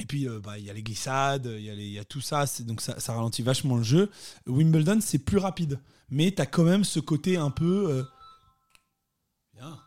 Et 0.00 0.06
puis, 0.08 0.26
euh, 0.28 0.40
bah, 0.42 0.58
il 0.58 0.64
y 0.64 0.70
a 0.70 0.72
les 0.72 0.82
glissades, 0.82 1.46
il 1.56 1.64
y, 1.64 1.70
a 1.70 1.74
y 1.74 2.04
tout 2.06 2.20
ça, 2.20 2.46
donc 2.60 2.80
ça, 2.80 2.98
ça 2.98 3.12
ralentit 3.12 3.42
vachement 3.42 3.76
le 3.76 3.82
jeu. 3.84 4.10
Wimbledon, 4.46 4.98
c'est 5.00 5.18
plus 5.18 5.38
rapide, 5.38 5.78
mais 6.10 6.32
tu 6.32 6.42
as 6.42 6.46
quand 6.46 6.64
même 6.64 6.82
ce 6.82 6.98
côté 6.98 7.36
un 7.36 7.50
peu. 7.50 7.86
euh, 7.90 8.02
Bien. 9.54 9.78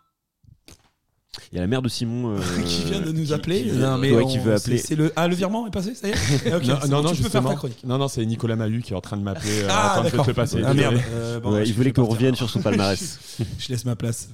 Il 1.53 1.55
y 1.55 1.59
a 1.59 1.61
la 1.61 1.67
mère 1.67 1.81
de 1.81 1.87
Simon 1.87 2.35
euh, 2.35 2.39
qui 2.65 2.83
vient 2.83 2.99
de 2.99 3.11
nous 3.11 3.23
qui- 3.25 3.33
appeler. 3.33 3.63
qui- 3.63 3.71
Non, 3.77 3.97
mais 3.97 4.11
ouais, 4.11 4.23
on- 4.23 4.27
qui 4.27 4.37
veut 4.37 4.53
appeler. 4.53 4.77
C'est, 4.77 4.87
c'est 4.87 4.95
le, 4.95 5.13
ah, 5.15 5.27
le 5.29 5.35
virement 5.35 5.65
est 5.65 5.71
passé, 5.71 5.95
ça 5.95 6.07
y 6.07 6.11
est 6.11 6.15
Ok, 6.53 6.65
non, 6.65 6.73
non, 6.73 6.79
bon, 6.97 7.01
non, 7.03 7.11
tu 7.13 7.23
peux 7.23 7.29
faire 7.29 7.41
justement. 7.41 7.49
ta 7.49 7.55
chronique. 7.55 7.83
Non, 7.85 7.97
non, 7.97 8.07
c'est 8.09 8.25
Nicolas 8.25 8.55
Mahut 8.57 8.81
qui 8.81 8.91
est 8.93 8.95
en 8.95 9.01
train 9.01 9.15
de 9.17 9.23
m'appeler. 9.23 9.61
euh, 9.61 9.67
Ah, 9.69 9.91
attends, 9.93 9.99
je 9.99 10.03
vais 10.05 10.09
d'accord. 10.11 10.25
te 10.25 10.31
passer. 10.31 10.61
Ah 10.65 10.73
merde. 10.73 10.99
Euh, 11.11 11.39
bon, 11.39 11.53
Ouais, 11.53 11.63
il 11.65 11.73
voulait 11.73 11.93
qu'on 11.93 12.05
revienne 12.05 12.35
sur 12.35 12.49
son 12.49 12.61
palmarès. 12.61 13.19
je 13.59 13.69
laisse 13.69 13.85
ma 13.85 13.95
place. 13.95 14.29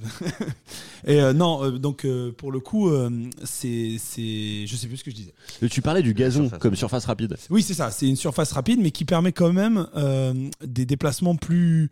Et 1.06 1.20
euh, 1.20 1.32
non, 1.32 1.62
euh, 1.64 1.70
donc 1.78 2.04
euh, 2.04 2.32
pour 2.32 2.50
le 2.50 2.60
coup, 2.60 2.88
euh, 2.90 3.10
c'est, 3.44 3.96
c'est, 3.98 4.66
je 4.66 4.74
sais 4.76 4.86
plus 4.88 4.96
ce 4.96 5.04
que 5.04 5.10
je 5.10 5.16
disais. 5.16 5.32
tu 5.70 5.82
parlais 5.82 6.02
du 6.02 6.14
gazon 6.14 6.42
Surface. 6.44 6.58
comme 6.58 6.74
surface 6.74 7.04
rapide. 7.04 7.36
Oui, 7.50 7.62
c'est 7.62 7.74
ça. 7.74 7.90
C'est 7.90 8.08
une 8.08 8.16
surface 8.16 8.52
rapide, 8.52 8.80
mais 8.82 8.90
qui 8.90 9.04
permet 9.04 9.32
quand 9.32 9.52
même 9.52 9.86
euh, 9.96 10.32
des 10.64 10.86
déplacements 10.86 11.36
plus 11.36 11.90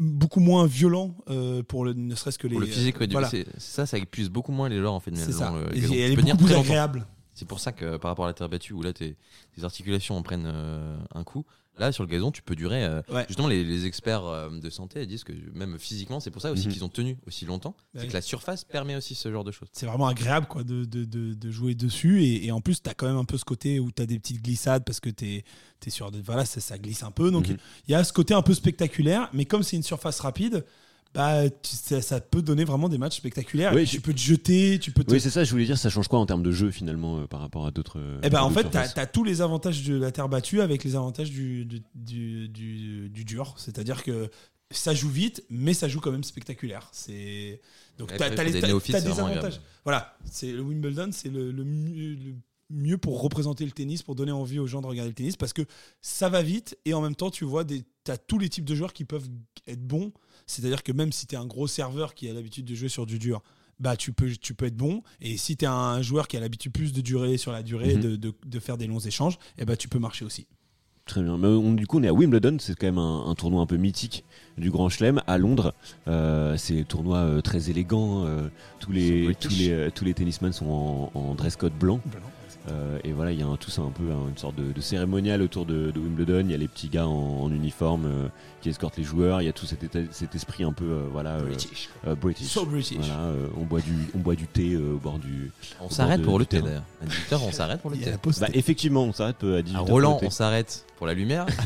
beaucoup 0.00 0.40
moins 0.40 0.66
violents 0.66 1.14
euh, 1.28 1.62
pour 1.62 1.84
le, 1.84 1.92
ne 1.92 2.14
serait-ce 2.14 2.38
que 2.38 2.46
les. 2.48 2.54
Pour 2.54 2.60
le 2.60 2.66
physique, 2.66 2.98
ouais, 2.98 3.06
du- 3.06 3.12
voilà. 3.12 3.30
ça, 3.58 3.86
ça 3.86 3.98
épuise 3.98 4.30
beaucoup 4.30 4.50
moins 4.50 4.68
les 4.68 4.78
joueurs 4.78 4.94
en 4.94 5.00
fait. 5.00 5.14
C'est 5.14 5.32
ça. 5.32 5.52
le 5.54 5.76
Et 5.76 6.00
elle 6.00 6.12
est 6.12 6.16
beaucoup 6.16 6.44
plus 6.44 6.54
agréable. 6.54 7.06
C'est 7.34 7.46
pour 7.46 7.60
ça 7.60 7.72
que 7.72 7.96
par 7.96 8.10
rapport 8.10 8.24
à 8.24 8.28
la 8.28 8.34
terre 8.34 8.48
battue 8.48 8.72
où 8.72 8.82
là 8.82 8.92
tes, 8.92 9.16
tes 9.54 9.64
articulations 9.64 10.16
en 10.16 10.22
prennent 10.22 10.44
euh, 10.46 10.98
un 11.14 11.22
coup, 11.24 11.44
là 11.78 11.92
sur 11.92 12.02
le 12.04 12.08
gazon 12.10 12.30
tu 12.30 12.42
peux 12.42 12.54
durer. 12.56 12.84
euh, 12.84 13.00
Ouais. 13.10 13.24
Justement 13.28 13.48
les, 13.48 13.64
les 13.64 13.86
experts 13.86 14.24
euh, 14.24 14.50
de 14.50 14.70
santé 14.70 15.06
disent 15.06 15.24
que 15.24 15.32
même 15.54 15.78
physiquement 15.78 16.20
c'est 16.20 16.30
pour 16.30 16.42
ça 16.42 16.50
aussi 16.52 16.66
Mhm. 16.66 16.72
qu'ils 16.72 16.84
ont 16.84 16.88
tenu 16.88 17.16
aussi 17.26 17.46
longtemps. 17.46 17.74
Bah 17.78 17.84
c'est 17.94 18.00
oui. 18.02 18.08
que 18.08 18.12
la 18.14 18.20
surface 18.22 18.64
permet 18.64 18.96
aussi 18.96 19.14
ce 19.14 19.30
genre 19.30 19.44
de 19.44 19.52
choses. 19.52 19.68
C'est 19.72 19.86
vraiment 19.86 20.06
agréable 20.08 20.46
quoi, 20.46 20.62
de, 20.64 20.84
de, 20.84 21.04
de, 21.04 21.34
de 21.34 21.50
jouer 21.50 21.74
dessus. 21.74 22.22
Et, 22.22 22.46
et 22.46 22.52
en 22.52 22.60
plus, 22.60 22.82
tu 22.82 22.90
as 22.90 22.94
quand 22.94 23.06
même 23.06 23.16
un 23.16 23.24
peu 23.24 23.38
ce 23.38 23.44
côté 23.44 23.80
où 23.80 23.90
tu 23.90 24.02
as 24.02 24.06
des 24.06 24.18
petites 24.18 24.42
glissades 24.42 24.84
parce 24.84 25.00
que 25.00 25.10
tu 25.10 25.24
es, 25.26 25.44
sur. 25.90 26.10
des- 26.10 26.20
Voilà, 26.22 26.44
ça, 26.44 26.60
ça 26.60 26.78
glisse 26.78 27.02
un 27.02 27.10
peu. 27.10 27.30
Donc 27.30 27.48
il 27.48 27.54
Mhm. 27.54 27.58
y 27.88 27.94
a 27.94 28.04
ce 28.04 28.12
côté 28.12 28.34
un 28.34 28.42
peu 28.42 28.54
spectaculaire. 28.54 29.30
Mais 29.32 29.44
comme 29.44 29.62
c'est 29.62 29.76
une 29.76 29.82
surface 29.82 30.20
rapide, 30.20 30.64
bah, 31.14 31.48
tu- 31.50 31.74
ça, 31.76 32.00
ça 32.00 32.20
peut 32.20 32.42
donner 32.42 32.64
vraiment 32.64 32.88
des 32.88 32.98
matchs 32.98 33.16
spectaculaires. 33.16 33.72
Oui, 33.74 33.84
tu 33.86 34.00
peux 34.00 34.12
te 34.14 34.18
jeter, 34.20 34.78
tu 34.78 34.92
peux 34.92 35.02
te. 35.04 35.10
Oui, 35.12 35.20
c'est 35.20 35.30
ça, 35.30 35.44
je 35.44 35.50
voulais 35.50 35.64
dire, 35.66 35.76
ça 35.78 35.90
change 35.90 36.08
quoi 36.08 36.18
en 36.18 36.26
termes 36.26 36.42
de 36.42 36.52
jeu 36.52 36.70
finalement 36.70 37.20
euh, 37.20 37.26
par 37.26 37.40
rapport 37.40 37.66
à 37.66 37.70
d'autres. 37.70 38.00
Eh 38.22 38.30
ben, 38.30 38.38
à 38.38 38.44
en 38.44 38.50
fait, 38.50 38.68
tu 38.70 38.76
as, 38.76 39.06
tous 39.06 39.24
les 39.24 39.40
avantages 39.40 39.82
de 39.84 39.94
la 39.96 40.12
terre 40.12 40.28
battue 40.28 40.60
avec 40.60 40.84
les 40.84 40.94
avantages 40.94 41.30
du, 41.30 41.64
du, 41.64 41.82
du, 41.94 42.48
du- 42.48 43.08
du 43.10 43.24
dur. 43.24 43.54
C'est-à-dire 43.56 44.02
que 44.04 44.30
ça 44.70 44.94
joue 44.94 45.08
vite, 45.08 45.44
mais 45.50 45.74
ça 45.74 45.88
joue 45.88 45.98
quand 46.00 46.12
même 46.12 46.22
spectaculaire. 46.22 46.88
C'est 46.92 47.60
donc 47.98 48.10
t'as, 48.16 48.30
des 48.52 48.60
c'est 48.92 48.92
des 49.02 49.08
avantages. 49.34 49.60
Voilà, 49.84 50.16
c'est 50.24 50.52
le 50.52 50.60
Wimbledon, 50.62 51.10
c'est 51.12 51.28
le, 51.28 51.50
le 51.50 51.64
mieux, 51.64 52.14
le 52.14 52.34
mieux 52.70 52.98
pour 52.98 53.20
représenter 53.20 53.64
le 53.64 53.72
tennis, 53.72 54.04
pour 54.04 54.14
donner 54.14 54.30
envie 54.30 54.60
aux 54.60 54.68
gens 54.68 54.80
de 54.80 54.86
regarder 54.86 55.10
le 55.10 55.14
tennis, 55.14 55.34
parce 55.36 55.52
que 55.52 55.62
ça 56.00 56.28
va 56.28 56.40
vite 56.42 56.78
et 56.84 56.94
en 56.94 57.00
même 57.00 57.16
temps, 57.16 57.30
tu 57.32 57.44
vois, 57.44 57.64
des, 57.64 57.82
t'as 58.04 58.16
tous 58.16 58.38
les 58.38 58.48
types 58.48 58.64
de 58.64 58.76
joueurs 58.76 58.92
qui 58.92 59.04
peuvent 59.04 59.28
être 59.66 59.82
bons. 59.82 60.12
C'est-à-dire 60.50 60.82
que 60.82 60.92
même 60.92 61.12
si 61.12 61.26
tu 61.26 61.34
es 61.34 61.38
un 61.38 61.46
gros 61.46 61.66
serveur 61.66 62.14
qui 62.14 62.28
a 62.28 62.32
l'habitude 62.32 62.64
de 62.64 62.74
jouer 62.74 62.88
sur 62.88 63.06
du 63.06 63.18
dur, 63.18 63.42
bah 63.78 63.96
tu 63.96 64.12
peux, 64.12 64.30
tu 64.32 64.52
peux 64.54 64.66
être 64.66 64.76
bon. 64.76 65.02
Et 65.20 65.36
si 65.36 65.56
tu 65.56 65.64
es 65.64 65.68
un 65.68 66.02
joueur 66.02 66.28
qui 66.28 66.36
a 66.36 66.40
l'habitude 66.40 66.72
plus 66.72 66.92
de 66.92 67.00
durer 67.00 67.36
sur 67.38 67.52
la 67.52 67.62
durée, 67.62 67.94
Mhm. 67.94 68.00
de, 68.02 68.16
de- 68.16 68.34
de 68.44 68.58
faire 68.60 68.76
des 68.76 68.86
longs 68.86 68.98
échanges, 68.98 69.38
et 69.58 69.64
bah 69.64 69.76
tu 69.76 69.88
peux 69.88 69.98
marcher 69.98 70.24
aussi. 70.24 70.46
Très 71.06 71.22
bien. 71.22 71.38
Mais 71.38 71.46
on- 71.48 71.72
du 71.72 71.86
coup, 71.86 71.98
on 71.98 72.02
est 72.02 72.08
à 72.08 72.12
Wimbledon, 72.12 72.56
c'est 72.60 72.74
quand 72.76 72.86
même 72.86 72.98
un, 72.98 73.26
un 73.26 73.34
tournoi 73.34 73.62
un 73.62 73.66
peu 73.66 73.76
mythique 73.76 74.24
du 74.58 74.70
Grand 74.70 74.88
Chelem 74.90 75.22
à 75.26 75.38
Londres. 75.38 75.72
Euh, 76.08 76.56
c'est 76.56 76.80
un 76.80 76.84
tournoi 76.84 77.18
euh, 77.18 77.40
très 77.40 77.70
élégant. 77.70 78.26
euh, 78.26 78.48
tous, 78.80 78.92
les, 78.92 79.34
tous, 79.40 79.48
les, 79.56 79.70
euh, 79.70 79.90
tous 79.94 80.04
les 80.04 80.14
tennisman 80.14 80.52
sont 80.52 80.66
en, 80.66 81.10
en 81.18 81.34
dress 81.34 81.56
code 81.56 81.72
blanc. 81.72 82.00
Euh, 82.68 82.98
et 83.04 83.12
voilà, 83.12 83.32
il 83.32 83.40
y 83.40 83.42
a 83.42 83.46
un, 83.46 83.56
tout 83.56 83.70
ça 83.70 83.80
un 83.80 83.90
peu 83.90 84.04
hein, 84.12 84.18
une 84.28 84.36
sorte 84.36 84.54
de, 84.56 84.70
de 84.72 84.80
cérémonial 84.82 85.40
autour 85.40 85.64
de, 85.64 85.90
de 85.90 85.98
Wimbledon. 85.98 86.40
Il 86.44 86.50
y 86.50 86.54
a 86.54 86.58
les 86.58 86.68
petits 86.68 86.88
gars 86.88 87.06
en, 87.06 87.40
en 87.42 87.50
uniforme 87.50 88.04
euh, 88.06 88.28
qui 88.60 88.68
escortent 88.68 88.98
les 88.98 89.02
joueurs. 89.02 89.40
Il 89.40 89.46
y 89.46 89.48
a 89.48 89.52
tout 89.54 89.64
cet, 89.64 89.82
état- 89.82 90.00
cet 90.10 90.34
esprit 90.34 90.62
un 90.64 90.72
peu 90.74 90.84
euh, 90.84 91.02
voilà 91.10 91.36
euh, 91.36 91.46
British. 91.46 91.88
euh, 92.06 92.14
British. 92.14 92.46
So 92.48 92.66
British. 92.66 92.98
Voilà, 92.98 93.20
euh, 93.20 93.46
on 93.56 93.64
boit 93.64 93.80
du 93.80 93.94
on 94.14 94.18
boit 94.18 94.34
du 94.34 94.46
thé 94.46 94.74
euh, 94.74 94.94
au 94.94 94.98
bord 94.98 95.18
du. 95.18 95.50
On 95.80 95.88
s'arrête 95.88 96.20
pour 96.22 96.38
le 96.38 96.44
thé 96.44 96.60
d'ailleurs. 96.60 96.84
À 97.02 97.06
18h 97.06 97.38
on 97.48 97.52
s'arrête 97.52 97.80
pour 97.80 97.90
le 97.90 97.96
thé. 97.96 98.12
Bah 98.40 98.48
effectivement, 98.52 99.04
on 99.04 99.12
s'arrête 99.14 99.42
à 99.42 99.62
18 99.62 99.76
À 99.76 99.80
h 99.80 99.90
Roland 99.90 100.18
on 100.22 100.30
s'arrête 100.30 100.84
pour 100.98 101.06
la 101.06 101.14
lumière. 101.14 101.46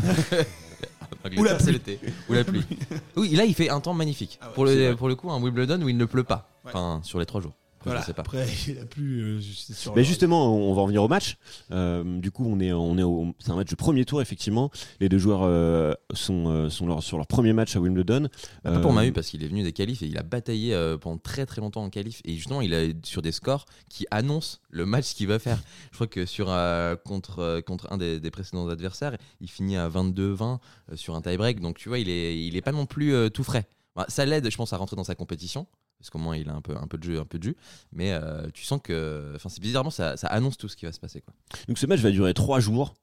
Ou 1.38 1.42
la 1.44 1.58
c'est 1.58 1.64
pluie. 1.64 1.72
le 1.72 1.78
thé. 1.78 1.98
Ou 2.28 2.32
la 2.34 2.44
pluie. 2.44 2.62
Oui, 3.16 3.30
là 3.34 3.44
il 3.44 3.54
fait 3.54 3.70
un 3.70 3.80
temps 3.80 3.94
magnifique. 3.94 4.38
Ah 4.40 4.48
ouais, 4.48 4.52
pour, 4.54 4.64
le, 4.66 4.94
pour 4.94 5.08
le 5.08 5.14
coup, 5.14 5.30
un 5.30 5.40
Wimbledon 5.42 5.80
où 5.82 5.88
il 5.88 5.96
ne 5.96 6.04
pleut 6.04 6.24
pas. 6.24 6.48
Ouais. 6.64 6.70
Enfin, 6.74 7.00
sur 7.02 7.18
les 7.18 7.26
trois 7.26 7.40
jours. 7.40 7.52
Après, 7.84 7.90
Voilà. 7.90 8.00
Je 8.00 8.06
sais 8.06 8.12
pas. 8.14 8.20
Après, 8.22 8.46
il 8.68 8.78
a 8.78 8.84
plus. 8.84 9.22
euh, 9.22 9.40
sur- 9.40 9.94
Mais 9.94 10.04
justement, 10.04 10.54
on 10.56 10.72
va 10.74 10.82
en 10.82 10.86
venir 10.86 11.02
au 11.02 11.08
match. 11.08 11.36
Euh, 11.70 12.02
du 12.20 12.30
coup, 12.30 12.44
on 12.46 12.58
est, 12.60 12.72
on 12.72 12.96
est 12.98 13.02
au, 13.02 13.34
c'est 13.38 13.50
un 13.50 13.56
match 13.56 13.68
de 13.70 13.74
premier 13.74 14.04
tour, 14.04 14.22
effectivement. 14.22 14.70
Les 15.00 15.08
deux 15.08 15.18
joueurs 15.18 15.42
euh, 15.42 15.92
sont, 16.14 16.48
euh, 16.48 16.70
sont 16.70 16.86
leur- 16.86 17.02
sur 17.02 17.16
leur 17.16 17.26
premier 17.26 17.52
match 17.52 17.76
à 17.76 17.80
Wimbledon. 17.80 18.28
Bah, 18.64 18.72
Pas 18.72 18.80
pour 18.80 18.92
Mahu 18.92 19.12
parce 19.12 19.28
qu'il 19.28 19.42
est 19.44 19.48
venu 19.48 19.62
des 19.62 19.72
qualifs 19.72 20.02
et 20.02 20.06
il 20.06 20.16
a 20.18 20.22
bataillé 20.22 20.74
euh, 20.74 20.96
pendant 20.96 21.18
très 21.18 21.46
très 21.46 21.60
longtemps 21.60 21.82
en 21.84 21.90
qualif 21.90 22.20
et 22.24 22.34
justement 22.34 22.60
il 22.60 22.72
est 22.72 23.04
sur 23.04 23.22
des 23.22 23.32
scores 23.32 23.66
qui 23.88 24.06
annoncent 24.10 24.58
le 24.70 24.86
match 24.86 25.14
qu'il 25.14 25.26
va 25.28 25.38
faire. 25.38 25.58
Je 25.90 25.96
crois 25.96 26.06
que 26.06 26.26
sur 26.26 26.46
euh, 26.50 26.96
contre 26.96 27.40
euh, 27.40 27.60
contre 27.60 27.92
un 27.92 27.98
des, 27.98 28.20
des 28.20 28.30
précédents 28.30 28.68
adversaires, 28.68 29.16
il 29.40 29.50
finit 29.50 29.76
à 29.76 29.88
22-20 29.88 30.58
euh, 30.92 30.96
sur 30.96 31.14
un 31.14 31.20
tie-break. 31.22 31.60
Donc 31.60 31.76
tu 31.78 31.88
vois, 31.88 31.98
il 31.98 32.08
est 32.08 32.38
il 32.38 32.56
est 32.56 32.62
pas 32.62 32.72
non 32.72 32.86
plus 32.86 33.14
euh, 33.14 33.28
tout 33.28 33.44
frais. 33.44 33.66
Bah, 33.96 34.06
ça 34.08 34.24
l'aide, 34.26 34.50
je 34.50 34.56
pense, 34.56 34.72
à 34.72 34.76
rentrer 34.76 34.96
dans 34.96 35.04
sa 35.04 35.14
compétition 35.14 35.66
parce 36.04 36.10
qu'au 36.10 36.18
moins 36.18 36.36
il 36.36 36.50
a 36.50 36.52
un 36.54 36.60
peu 36.60 36.74
un 36.76 36.86
peu 36.86 36.98
de 36.98 37.02
jeu, 37.04 37.18
un 37.18 37.24
peu 37.24 37.38
de 37.38 37.44
jus. 37.44 37.56
Mais 37.92 38.12
euh, 38.12 38.46
tu 38.52 38.64
sens 38.64 38.78
que, 38.84 39.32
enfin, 39.36 39.48
c'est 39.48 39.60
bizarrement 39.62 39.88
ça, 39.90 40.16
ça 40.18 40.26
annonce 40.28 40.58
tout 40.58 40.68
ce 40.68 40.76
qui 40.76 40.84
va 40.84 40.92
se 40.92 41.00
passer 41.00 41.22
quoi. 41.22 41.32
Donc 41.66 41.78
ce 41.78 41.86
match 41.86 42.00
va 42.00 42.10
durer 42.10 42.34
trois 42.34 42.60
jours, 42.60 42.94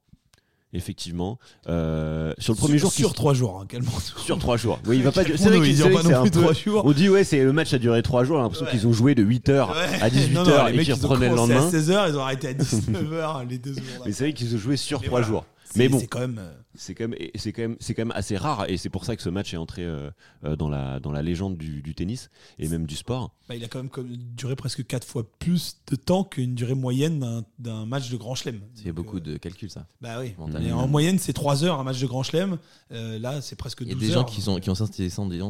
effectivement. 0.72 1.38
Euh, 1.68 2.32
sur 2.38 2.52
le 2.54 2.58
premier 2.58 2.78
sur, 2.78 2.88
jour, 2.88 2.92
sur 2.92 3.12
trois 3.14 3.34
jours, 3.34 3.60
hein, 3.60 3.66
quel 3.68 3.82
sur 4.18 4.38
trois 4.38 4.56
jours. 4.56 4.78
Oui, 4.86 4.98
il 4.98 5.02
va 5.02 5.12
pas. 5.12 5.24
C'est 5.24 5.32
vrai 5.36 5.50
mono, 5.50 5.62
qu'il- 5.62 5.70
ils 5.72 5.76
c'est 5.76 5.82
diront 5.88 5.98
vrai 5.98 6.02
pas 6.02 6.16
non 6.16 6.22
plus 6.22 6.30
trois 6.30 6.52
jours. 6.52 6.82
On 6.86 6.92
dit 6.92 7.08
ouais, 7.08 7.24
c'est 7.24 7.42
le 7.42 7.52
match 7.52 7.74
a 7.74 7.78
duré 7.78 8.02
trois 8.02 8.24
jours. 8.24 8.36
J'ai 8.38 8.42
l'impression 8.42 8.64
Ouais. 8.66 8.70
qu'ils 8.70 8.86
ont 8.86 8.92
joué 8.92 9.14
de 9.14 9.24
8h 9.24 9.48
Ouais. 9.72 10.00
à 10.00 10.08
18h 10.08 10.32
Non, 10.32 10.44
non, 10.44 10.64
les 10.66 10.72
et 10.72 10.76
mecs, 10.76 10.86
qu'ils 10.86 10.94
ils 10.96 11.04
ont 11.04 11.08
reprenaient 11.08 11.28
le 11.28 11.34
lendemain. 11.36 11.66
à 11.66 11.70
16h, 11.70 12.08
ils 12.10 12.16
ont 12.16 12.20
arrêté 12.22 12.48
à 12.48 12.52
19h 12.54 13.48
les 13.48 13.58
deux 13.58 13.74
jours. 13.74 13.82
Mais 14.06 14.12
c'est 14.12 14.24
vrai 14.24 14.32
qu'ils 14.32 14.54
ont 14.54 14.58
joué 14.58 14.76
sur 14.76 14.98
trois 15.00 15.10
voilà. 15.20 15.26
jours. 15.26 15.44
Mais 15.76 15.88
bon. 15.88 15.98
C'est 15.98 16.06
quand 16.06 16.20
même. 16.20 16.38
euh, 16.38 16.52
C'est 16.74 16.94
quand 16.94 17.08
même, 17.08 17.18
c'est 17.34 17.52
quand 17.52 17.62
même, 17.62 17.76
c'est 17.80 17.94
quand 17.94 18.02
même 18.06 18.12
assez 18.16 18.36
rare, 18.36 18.64
et 18.68 18.76
c'est 18.76 18.88
pour 18.88 19.04
ça 19.04 19.14
que 19.16 19.22
ce 19.22 19.28
match 19.28 19.52
est 19.52 19.56
entré 19.58 19.84
euh, 19.84 20.10
euh, 20.44 20.56
dans 20.56 20.68
la 20.68 21.00
dans 21.00 21.12
la 21.12 21.20
légende 21.22 21.56
du, 21.58 21.82
du 21.82 21.94
tennis 21.94 22.30
et 22.58 22.68
même 22.68 22.86
du 22.86 22.96
sport. 22.96 23.34
bah, 23.48 23.54
il 23.56 23.62
a 23.64 23.68
quand 23.68 23.78
même 23.78 23.90
comme- 23.90 24.08
duré 24.16 24.56
presque 24.56 24.86
4 24.86 25.06
fois 25.06 25.24
plus 25.38 25.76
de 25.90 25.96
temps 25.96 26.24
qu'une 26.24 26.54
durée 26.54 26.74
moyenne 26.74 27.20
d'un- 27.20 27.44
d'un 27.58 27.86
match 27.86 28.10
de 28.10 28.16
Grand 28.16 28.34
Chelem. 28.34 28.60
C'est 28.74 28.92
beaucoup 28.92 29.18
euh, 29.18 29.20
de 29.20 29.36
calculs 29.36 29.70
ça. 29.70 29.86
Bah 30.00 30.18
oui. 30.20 30.34
Mais 30.60 30.72
en 30.72 30.88
moyenne, 30.88 31.18
c'est 31.18 31.32
3 31.34 31.64
heures 31.64 31.78
un 31.78 31.84
match 31.84 32.00
de 32.00 32.06
Grand 32.06 32.22
Chelem. 32.22 32.58
Euh, 32.92 33.18
là, 33.18 33.40
c'est 33.42 33.56
presque 33.56 33.82
12 33.84 33.88
Il 33.88 33.92
y 33.92 33.96
a 33.96 34.00
des 34.00 34.06
heures. 34.16 34.26
gens 34.26 34.32
qui, 34.34 34.40
sont, 34.40 34.58
qui 34.58 34.70
ont 34.70 34.74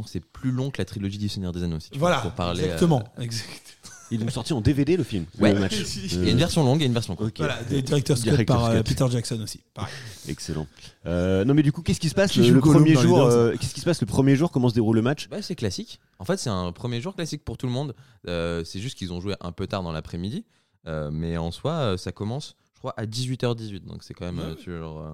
que 0.03 0.09
c'est 0.11 0.21
plus 0.25 0.51
long 0.51 0.71
que 0.71 0.79
la 0.79 0.85
trilogie 0.85 1.19
du 1.19 1.29
Seigneur 1.29 1.53
des 1.53 1.63
Anneaux. 1.63 1.81
Si 1.81 1.91
tu 1.91 1.95
veux, 1.97 2.01
Voilà, 2.01 2.19
pour 2.21 2.33
parler, 2.33 2.63
euh, 2.63 2.65
exactement. 2.65 3.05
Exact. 3.19 3.79
Ils 4.13 4.21
l'ont 4.21 4.31
sorti 4.31 4.53
en 4.53 4.61
DVD 4.61 4.97
le 4.97 5.05
film, 5.05 5.25
Ouais. 5.41 5.53
le 5.55 5.61
match. 5.61 5.75
Il 6.13 6.25
y 6.25 6.29
a 6.29 6.31
une 6.33 6.39
version 6.39 6.63
longue 6.65 6.83
et 6.83 6.85
une 6.87 6.93
version 6.93 7.17
courte. 7.17 7.31
Ok. 7.31 7.39
Voilà, 7.39 7.63
des 7.65 7.83
directeurs 7.83 8.17
Scott 8.19 8.45
par 8.47 8.67
euh. 8.67 8.83
Peter 8.83 9.07
Jackson 9.11 9.41
aussi. 9.43 9.61
Pareil. 9.75 9.93
Excellent. 10.29 10.67
Euh, 11.07 11.45
non 11.45 11.55
mais 11.55 11.63
du 11.63 11.73
coup, 11.73 11.83
qu'est-ce 11.83 11.99
qui 12.01 12.09
se 12.09 12.15
passe 12.15 12.33
Qui 12.33 12.49
le, 12.51 12.61
premier 12.61 12.95
jour 12.95 13.21
euh, 13.21 13.55
Qu'est-ce 13.59 13.75
qui 13.75 13.81
se 13.81 13.85
passe 13.85 14.01
le 14.01 14.07
premier 14.07 14.37
jour 14.37 14.51
Comment 14.53 14.69
se 14.69 14.75
déroule 14.75 14.97
le 14.97 15.03
match? 15.03 15.29
Bah, 15.29 15.43
c'est 15.43 15.55
classique. 15.57 15.99
En 16.19 16.25
fait, 16.25 16.37
c'est 16.37 16.51
un 16.51 16.71
premier 16.73 17.01
jour 17.01 17.15
classique 17.15 17.43
pour 17.45 17.57
tout 17.57 17.67
le 17.67 17.73
monde. 17.73 17.95
Euh, 18.29 18.63
c'est 18.65 18.81
juste 18.81 18.97
qu'ils 18.99 19.13
ont 19.13 19.21
joué 19.21 19.35
un 19.41 19.51
peu 19.53 19.67
tard 19.67 19.83
dans 19.83 19.93
l'après-midi. 19.93 20.45
Euh, 20.87 21.11
mais 21.13 21.37
en 21.37 21.51
soi, 21.51 21.73
euh, 21.73 21.97
ça 21.97 22.13
commence, 22.13 22.57
je 22.75 22.81
crois, 22.81 22.95
à 22.97 23.07
18h18. 23.07 23.85
Donc 23.87 24.03
c'est 24.03 24.15
quand 24.15 24.27
même 24.27 24.41
euh, 24.41 24.55
toujours 24.55 25.01
euh, 25.01 25.13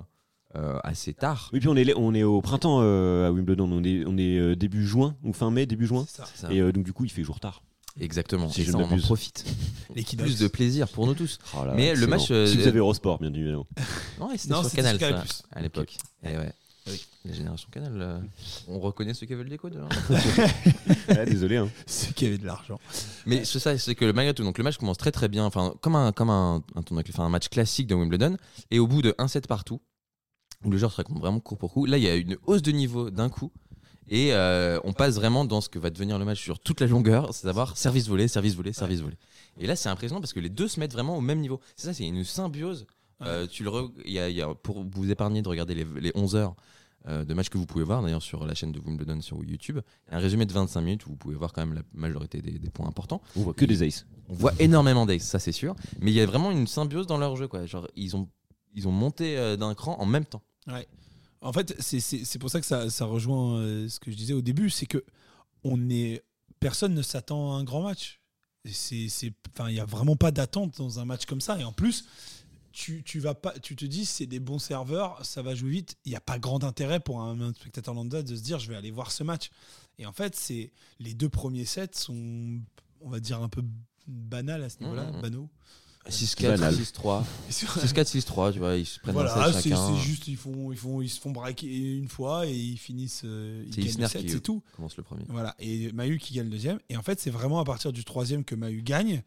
euh, 0.56 0.78
assez 0.82 1.12
tard. 1.12 1.50
Oui, 1.52 1.60
puis 1.60 1.68
on 1.68 1.76
est 1.76 1.92
on 1.94 2.14
est 2.14 2.22
au 2.22 2.40
printemps 2.40 2.80
euh, 2.82 3.28
à 3.28 3.30
Wimbledon. 3.32 3.70
On 3.70 3.84
est 3.84 4.04
on 4.06 4.16
est 4.16 4.38
euh, 4.38 4.56
début 4.56 4.86
juin 4.86 5.14
ou 5.22 5.32
fin 5.32 5.50
mai, 5.50 5.66
début 5.66 5.86
juin. 5.86 6.06
Et 6.50 6.60
euh, 6.60 6.72
donc 6.72 6.84
du 6.84 6.92
coup, 6.92 7.04
il 7.04 7.10
fait 7.10 7.22
jour 7.22 7.38
tard. 7.38 7.62
Exactement. 8.00 8.48
Si 8.48 8.60
et 8.60 8.64
je 8.64 8.72
ça, 8.72 8.78
on 8.78 8.82
en 8.90 8.98
profite. 8.98 9.44
Plus 10.18 10.38
de 10.38 10.48
plaisir 10.48 10.88
pour 10.88 11.06
nous 11.06 11.14
tous. 11.14 11.38
Oh 11.56 11.64
là, 11.64 11.74
Mais 11.74 11.94
le 11.94 12.06
match, 12.06 12.30
euh, 12.30 12.46
si 12.46 12.56
vous 12.56 12.66
avez 12.66 12.78
Eurosport, 12.78 13.18
bien 13.18 13.32
évidemment. 13.32 13.66
Non, 14.20 14.30
c'était 14.36 14.54
Non, 14.54 14.62
sur 14.62 14.72
Canal, 14.72 14.98
sur 14.98 15.08
ça, 15.08 15.44
à 15.52 15.60
l'époque. 15.62 15.96
Et 16.22 16.36
ouais. 16.36 16.52
Oui. 16.86 17.04
La 17.24 17.34
génération 17.34 17.68
Canal. 17.70 17.92
euh, 18.00 18.18
on 18.68 18.78
reconnaît 18.80 19.12
ceux 19.14 19.26
qui 19.26 19.34
veulent 19.34 19.44
le 19.44 19.50
décode. 19.50 19.76
hein. 19.76 19.88
Ouais, 21.08 21.26
désolé. 21.26 21.56
Hein. 21.56 21.68
Ceux 21.86 22.12
qui 22.12 22.26
avaient 22.26 22.38
de 22.38 22.46
l'argent. 22.46 22.78
Mais 23.26 23.44
c'est 23.44 23.58
ça, 23.58 23.76
c'est 23.78 23.94
que 23.94 24.04
le 24.04 24.12
malgré 24.12 24.32
tout, 24.34 24.42
donc 24.44 24.56
le 24.58 24.64
match 24.64 24.76
commence 24.78 24.96
très 24.98 25.12
très 25.12 25.28
bien, 25.28 25.44
enfin 25.44 25.74
comme 25.80 25.96
un 25.96 26.12
comme 26.12 26.30
un, 26.30 26.62
un, 26.76 26.82
tournoi- 26.82 27.02
enfin, 27.08 27.24
un 27.24 27.28
match 27.28 27.48
classique 27.48 27.86
de 27.88 27.94
Wimbledon, 27.94 28.36
et 28.70 28.78
au 28.78 28.86
bout 28.86 29.02
de 29.02 29.14
1-7 29.18 29.46
partout, 29.46 29.80
où 30.64 30.70
le 30.70 30.78
joueur 30.78 30.90
se 30.92 30.96
raconte 30.96 31.18
vraiment 31.18 31.40
court 31.40 31.58
pour 31.58 31.72
coup, 31.72 31.84
là 31.86 31.98
il 31.98 32.04
y 32.04 32.08
a 32.08 32.14
une 32.14 32.36
hausse 32.46 32.62
de 32.62 32.70
niveau 32.72 33.10
d'un 33.10 33.28
coup, 33.28 33.52
et 34.10 34.32
euh, 34.32 34.78
on 34.84 34.92
passe 34.92 35.14
vraiment 35.16 35.44
dans 35.44 35.60
ce 35.60 35.68
que 35.68 35.78
va 35.78 35.90
devenir 35.90 36.18
le 36.18 36.24
match 36.24 36.40
sur 36.42 36.58
toute 36.58 36.80
la 36.80 36.86
longueur, 36.86 37.32
c'est 37.34 37.42
savoir 37.46 37.76
service 37.76 38.08
volé, 38.08 38.28
service 38.28 38.54
volé, 38.54 38.72
service 38.72 39.00
volé. 39.00 39.16
Et 39.60 39.66
là 39.66 39.76
c'est 39.76 39.88
impressionnant 39.88 40.20
parce 40.20 40.32
que 40.32 40.40
les 40.40 40.48
deux 40.50 40.68
se 40.68 40.78
mettent 40.80 40.92
vraiment 40.92 41.16
au 41.16 41.20
même 41.20 41.40
niveau. 41.40 41.60
C'est 41.76 41.86
ça, 41.86 41.92
c'est 41.94 42.06
une 42.06 42.24
symbiose. 42.24 42.86
Euh, 43.22 43.46
tu 43.48 43.64
le 43.64 43.70
re- 43.70 43.90
il 44.04 44.12
y 44.12 44.18
a- 44.20 44.28
il 44.28 44.36
y 44.36 44.42
a- 44.42 44.54
pour 44.54 44.84
vous 44.84 45.10
épargner 45.10 45.42
de 45.42 45.48
regarder 45.48 45.74
les, 45.74 45.84
les 46.00 46.12
11 46.14 46.36
heures 46.36 46.54
euh, 47.08 47.24
de 47.24 47.32
matchs 47.34 47.48
que 47.48 47.58
vous 47.58 47.66
pouvez 47.66 47.84
voir 47.84 48.02
d'ailleurs 48.02 48.22
sur 48.22 48.44
la 48.46 48.54
chaîne 48.54 48.70
de 48.72 48.78
Wimbledon 48.80 49.20
sur 49.20 49.42
YouTube, 49.44 49.78
un 50.10 50.18
résumé 50.18 50.46
de 50.46 50.52
25 50.52 50.80
minutes 50.82 51.06
où 51.06 51.10
vous 51.10 51.16
pouvez 51.16 51.34
voir 51.36 51.52
quand 51.52 51.64
même 51.64 51.74
la 51.74 51.82
majorité 51.94 52.40
des- 52.42 52.58
des 52.58 52.70
points 52.70 52.86
importants. 52.88 53.20
On 53.36 53.42
voit 53.42 53.54
que 53.54 53.64
des 53.64 53.82
aces. 53.82 54.06
On 54.28 54.34
voit 54.34 54.52
énormément 54.60 55.06
d'ace, 55.06 55.22
ça 55.22 55.38
c'est 55.38 55.52
sûr. 55.52 55.74
Mais 56.00 56.10
il 56.10 56.14
y 56.14 56.20
a 56.20 56.26
vraiment 56.26 56.50
une 56.50 56.66
symbiose 56.66 57.06
dans 57.06 57.18
leur 57.18 57.34
jeu. 57.36 57.48
Quoi. 57.48 57.66
Genre, 57.66 57.88
ils 57.96 58.14
ont, 58.16 58.28
ils 58.74 58.86
ont 58.86 58.92
monté 58.92 59.36
euh, 59.38 59.56
d'un 59.56 59.74
cran 59.74 59.96
en 59.98 60.06
même 60.06 60.24
temps. 60.26 60.42
Ouais. 60.66 60.86
En 61.40 61.52
fait, 61.52 61.74
c'est- 61.80 62.38
pour 62.38 62.50
ça 62.50 62.60
que 62.60 62.66
ça, 62.66 62.90
ça 62.90 63.04
rejoint 63.04 63.58
euh, 63.60 63.88
ce 63.88 64.00
que 64.00 64.10
je 64.10 64.16
disais 64.16 64.34
au 64.34 64.42
début, 64.42 64.70
c'est 64.70 64.86
que 64.86 65.04
on 65.64 65.88
est, 65.90 66.22
personne 66.60 66.94
ne 66.94 67.02
s'attend 67.02 67.54
à 67.54 67.58
un 67.58 67.64
grand 67.64 67.82
match. 67.82 68.20
Il 68.64 69.08
n'y 69.68 69.80
a 69.80 69.84
vraiment 69.84 70.16
pas 70.16 70.30
d'attente 70.30 70.76
dans 70.78 70.98
un 70.98 71.04
match 71.04 71.26
comme 71.26 71.40
ça. 71.40 71.58
Et 71.60 71.64
en 71.64 71.72
plus, 71.72 72.04
tu, 72.72 73.02
tu 73.02 73.18
vas 73.20 73.34
pas, 73.34 73.58
tu 73.58 73.76
te 73.76 73.84
dis 73.84 74.04
c'est 74.04 74.26
des 74.26 74.40
bons 74.40 74.58
serveurs, 74.58 75.24
ça 75.24 75.42
va 75.42 75.54
jouer 75.54 75.70
vite. 75.70 75.96
Il 76.04 76.10
n'y 76.10 76.16
a 76.16 76.20
pas 76.20 76.38
grand 76.38 76.62
intérêt 76.64 77.00
pour 77.00 77.20
un, 77.22 77.40
un 77.40 77.52
spectateur 77.54 77.94
lambda 77.94 78.22
de 78.22 78.36
se 78.36 78.42
dire 78.42 78.58
je 78.58 78.68
vais 78.68 78.76
aller 78.76 78.90
voir 78.90 79.10
ce 79.10 79.22
match. 79.22 79.50
Et 79.98 80.06
en 80.06 80.12
fait, 80.12 80.36
c'est 80.36 80.72
les 81.00 81.14
deux 81.14 81.28
premiers 81.28 81.64
sets 81.64 81.90
sont, 81.94 82.60
on 83.00 83.08
va 83.08 83.20
dire 83.20 83.40
un 83.42 83.48
peu 83.48 83.62
banals 84.06 84.62
à 84.64 84.68
ce 84.68 84.78
niveau-là, 84.80 85.10
Mhm. 85.12 85.20
banaux. 85.22 85.48
6-4, 86.08 86.42
Banal. 86.58 86.74
6-3. 86.74 87.24
6-4, 87.50 88.04
6-3, 88.18 88.52
tu 88.52 88.58
vois, 88.58 88.76
ils 88.76 88.86
se 88.86 88.98
prennent 89.00 89.14
Voilà, 89.14 89.34
un 89.46 89.52
c'est 89.52 89.60
set 89.62 89.72
chacun. 89.72 89.94
c'est 89.96 90.02
juste 90.02 90.26
ils 90.28 90.36
font, 90.36 90.72
ils 90.72 90.78
font, 90.78 91.00
ils 91.02 91.08
se 91.08 91.20
font 91.20 91.30
braquer 91.30 91.66
une 91.96 92.08
fois 92.08 92.46
et 92.46 92.54
ils 92.54 92.76
finissent, 92.78 93.22
euh, 93.24 93.64
ils 93.66 93.74
C'est 93.74 93.80
gagnent 93.82 94.00
le 94.02 94.08
set, 94.08 94.30
c'est 94.30 94.40
tout. 94.40 94.62
Commence 94.74 94.96
le 94.96 95.02
premier. 95.02 95.24
Voilà, 95.28 95.54
et 95.58 95.92
Mahu 95.92 96.18
qui 96.18 96.34
gagne 96.34 96.46
le 96.46 96.50
deuxième. 96.52 96.78
Et 96.88 96.96
en 96.96 97.02
fait, 97.02 97.20
c'est 97.20 97.30
vraiment 97.30 97.60
à 97.60 97.64
partir 97.64 97.92
du 97.92 98.04
troisième 98.04 98.44
que 98.44 98.54
Mahu 98.54 98.82
gagne 98.82 99.22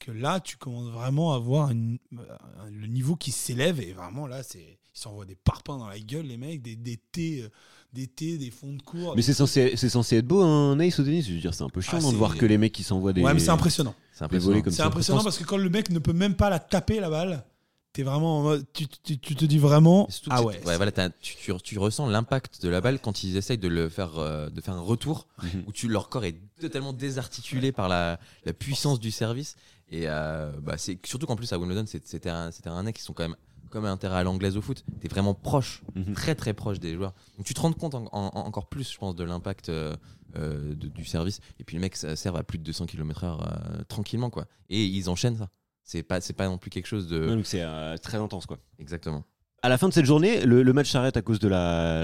que 0.00 0.10
là, 0.10 0.40
tu 0.40 0.56
commences 0.56 0.90
vraiment 0.90 1.32
à 1.34 1.38
voir 1.38 1.70
une- 1.70 1.98
euh, 2.18 2.24
le 2.70 2.86
niveau 2.88 3.16
qui 3.16 3.30
s'élève. 3.32 3.80
Et 3.80 3.92
vraiment, 3.92 4.26
là, 4.26 4.42
c'est 4.42 4.78
ils 4.96 4.98
s'envoient 5.00 5.24
des 5.26 5.34
parpaings 5.36 5.78
dans 5.78 5.88
la 5.88 5.98
gueule, 5.98 6.26
les 6.26 6.36
mecs, 6.36 6.62
des, 6.62 6.76
des 6.76 6.98
thés, 7.10 7.48
euh, 7.94 8.00
des 8.00 8.06
thés, 8.06 8.38
des 8.38 8.50
fonds 8.50 8.72
de 8.72 8.82
cours. 8.82 9.14
Mais 9.16 9.22
c'est 9.22 9.34
censé, 9.34 9.74
c'est 9.76 9.88
censé 9.88 10.16
être 10.16 10.26
beau 10.26 10.42
un 10.42 10.78
ace 10.80 10.98
au 10.98 11.04
tennis. 11.04 11.26
Je 11.26 11.34
veux 11.34 11.40
dire, 11.40 11.54
c'est 11.54 11.64
un 11.64 11.68
peu 11.68 11.80
chiant 11.80 11.98
Ah, 12.02 12.10
de 12.12 12.16
voir 12.16 12.36
que 12.36 12.46
les 12.46 12.58
mecs 12.58 12.72
qui 12.72 12.82
s'envoient 12.82 13.12
des. 13.12 13.22
Ouais, 13.22 13.34
mais 13.34 13.40
c'est 13.40 13.50
impressionnant. 13.50 13.94
C'est 14.12 14.24
impressionnant. 14.24 14.60
comme 14.62 14.72
C'est 14.72 14.78
ça. 14.78 14.86
impressionnant 14.86 15.22
parce 15.24 15.38
que 15.38 15.44
quand 15.44 15.56
le 15.56 15.70
mec 15.70 15.90
ne 15.90 15.98
peut 15.98 16.12
même 16.12 16.34
pas 16.34 16.50
la 16.50 16.58
taper, 16.58 17.00
la 17.00 17.10
balle, 17.10 17.44
t'es 17.92 18.02
vraiment 18.02 18.38
en 18.38 18.42
mode- 18.42 18.66
tu, 18.72 18.86
tu- 18.88 19.18
tu 19.18 19.34
te 19.36 19.44
dis 19.44 19.58
vraiment. 19.58 20.08
Ah 20.30 20.42
ouais. 20.42 20.60
voilà, 20.64 20.90
tu, 21.20 21.36
tu- 21.36 21.54
tu 21.62 21.78
ressens 21.78 22.08
l'impact 22.08 22.62
de 22.62 22.68
la 22.68 22.80
balle 22.80 22.98
quand 23.00 23.22
ils 23.24 23.36
essayent 23.36 23.58
de 23.58 23.68
le 23.68 23.88
faire, 23.88 24.18
euh, 24.18 24.50
de 24.50 24.60
faire 24.60 24.74
un 24.74 24.80
retour 24.80 25.26
Mhm. 25.42 25.64
où 25.66 25.72
tu, 25.72 25.88
leur 25.88 26.08
corps 26.08 26.24
est 26.24 26.36
totalement 26.60 26.92
désarticulé 26.92 27.70
par 27.72 27.88
la, 27.88 28.18
la 28.44 28.52
puissance 28.52 28.98
du 29.00 29.10
service. 29.10 29.56
Et 29.90 30.04
euh, 30.08 30.50
bah, 30.62 30.74
c'est 30.78 30.98
surtout 31.06 31.26
qu'en 31.26 31.36
plus 31.36 31.52
à 31.52 31.58
Wimbledon, 31.58 31.84
c'est- 31.86 32.06
c'était 32.06 32.30
un, 32.30 32.50
c'était 32.50 32.68
un 32.70 32.82
mec 32.82 32.96
qui 32.96 33.02
sont 33.02 33.12
quand 33.12 33.22
même 33.24 33.36
comme 33.74 33.84
un 33.84 33.96
terrain 33.98 34.16
à 34.16 34.22
l'anglaise 34.24 34.56
au 34.56 34.62
foot. 34.62 34.84
T'es 35.00 35.08
vraiment 35.08 35.34
proche, 35.34 35.82
Mhm. 35.94 36.14
très 36.14 36.34
très 36.34 36.54
proche 36.54 36.80
des 36.80 36.94
joueurs. 36.94 37.12
Donc 37.36 37.44
tu 37.44 37.52
te 37.54 37.60
rends 37.60 37.72
compte 37.72 37.94
en- 37.94 38.06
en- 38.12 38.30
encore 38.46 38.68
plus, 38.68 38.90
je 38.90 38.96
pense, 38.96 39.14
de 39.14 39.24
l'impact 39.24 39.68
euh, 39.68 39.94
euh, 40.36 40.74
du 40.74 41.04
service. 41.04 41.40
Et 41.60 41.64
puis 41.64 41.76
les 41.76 41.80
mecs 41.80 41.96
ça 41.96 42.16
servent 42.16 42.36
à 42.36 42.42
plus 42.44 42.58
de 42.58 42.62
200 42.64 42.86
km/h 42.86 43.40
euh, 43.42 43.82
tranquillement, 43.88 44.30
quoi. 44.30 44.46
Et 44.70 44.84
ils 44.86 45.10
enchaînent 45.10 45.36
ça. 45.36 45.50
C'est 45.82 46.02
pas, 46.02 46.18
pas 46.34 46.46
non 46.48 46.56
plus 46.56 46.70
quelque 46.70 46.86
chose 46.86 47.08
de. 47.08 47.28
Donc 47.28 47.44
c'est 47.46 47.60
euh, 47.62 47.96
très 47.98 48.16
intense 48.18 48.46
quoi. 48.46 48.58
Exactement. 48.78 49.24
À 49.62 49.68
la 49.68 49.76
fin 49.78 49.88
de 49.88 49.92
cette 49.94 50.06
journée, 50.06 50.44
le, 50.46 50.62
le 50.62 50.72
match 50.72 50.90
s'arrête 50.90 51.16
à 51.16 51.22
cause 51.22 51.38
de 51.40 51.48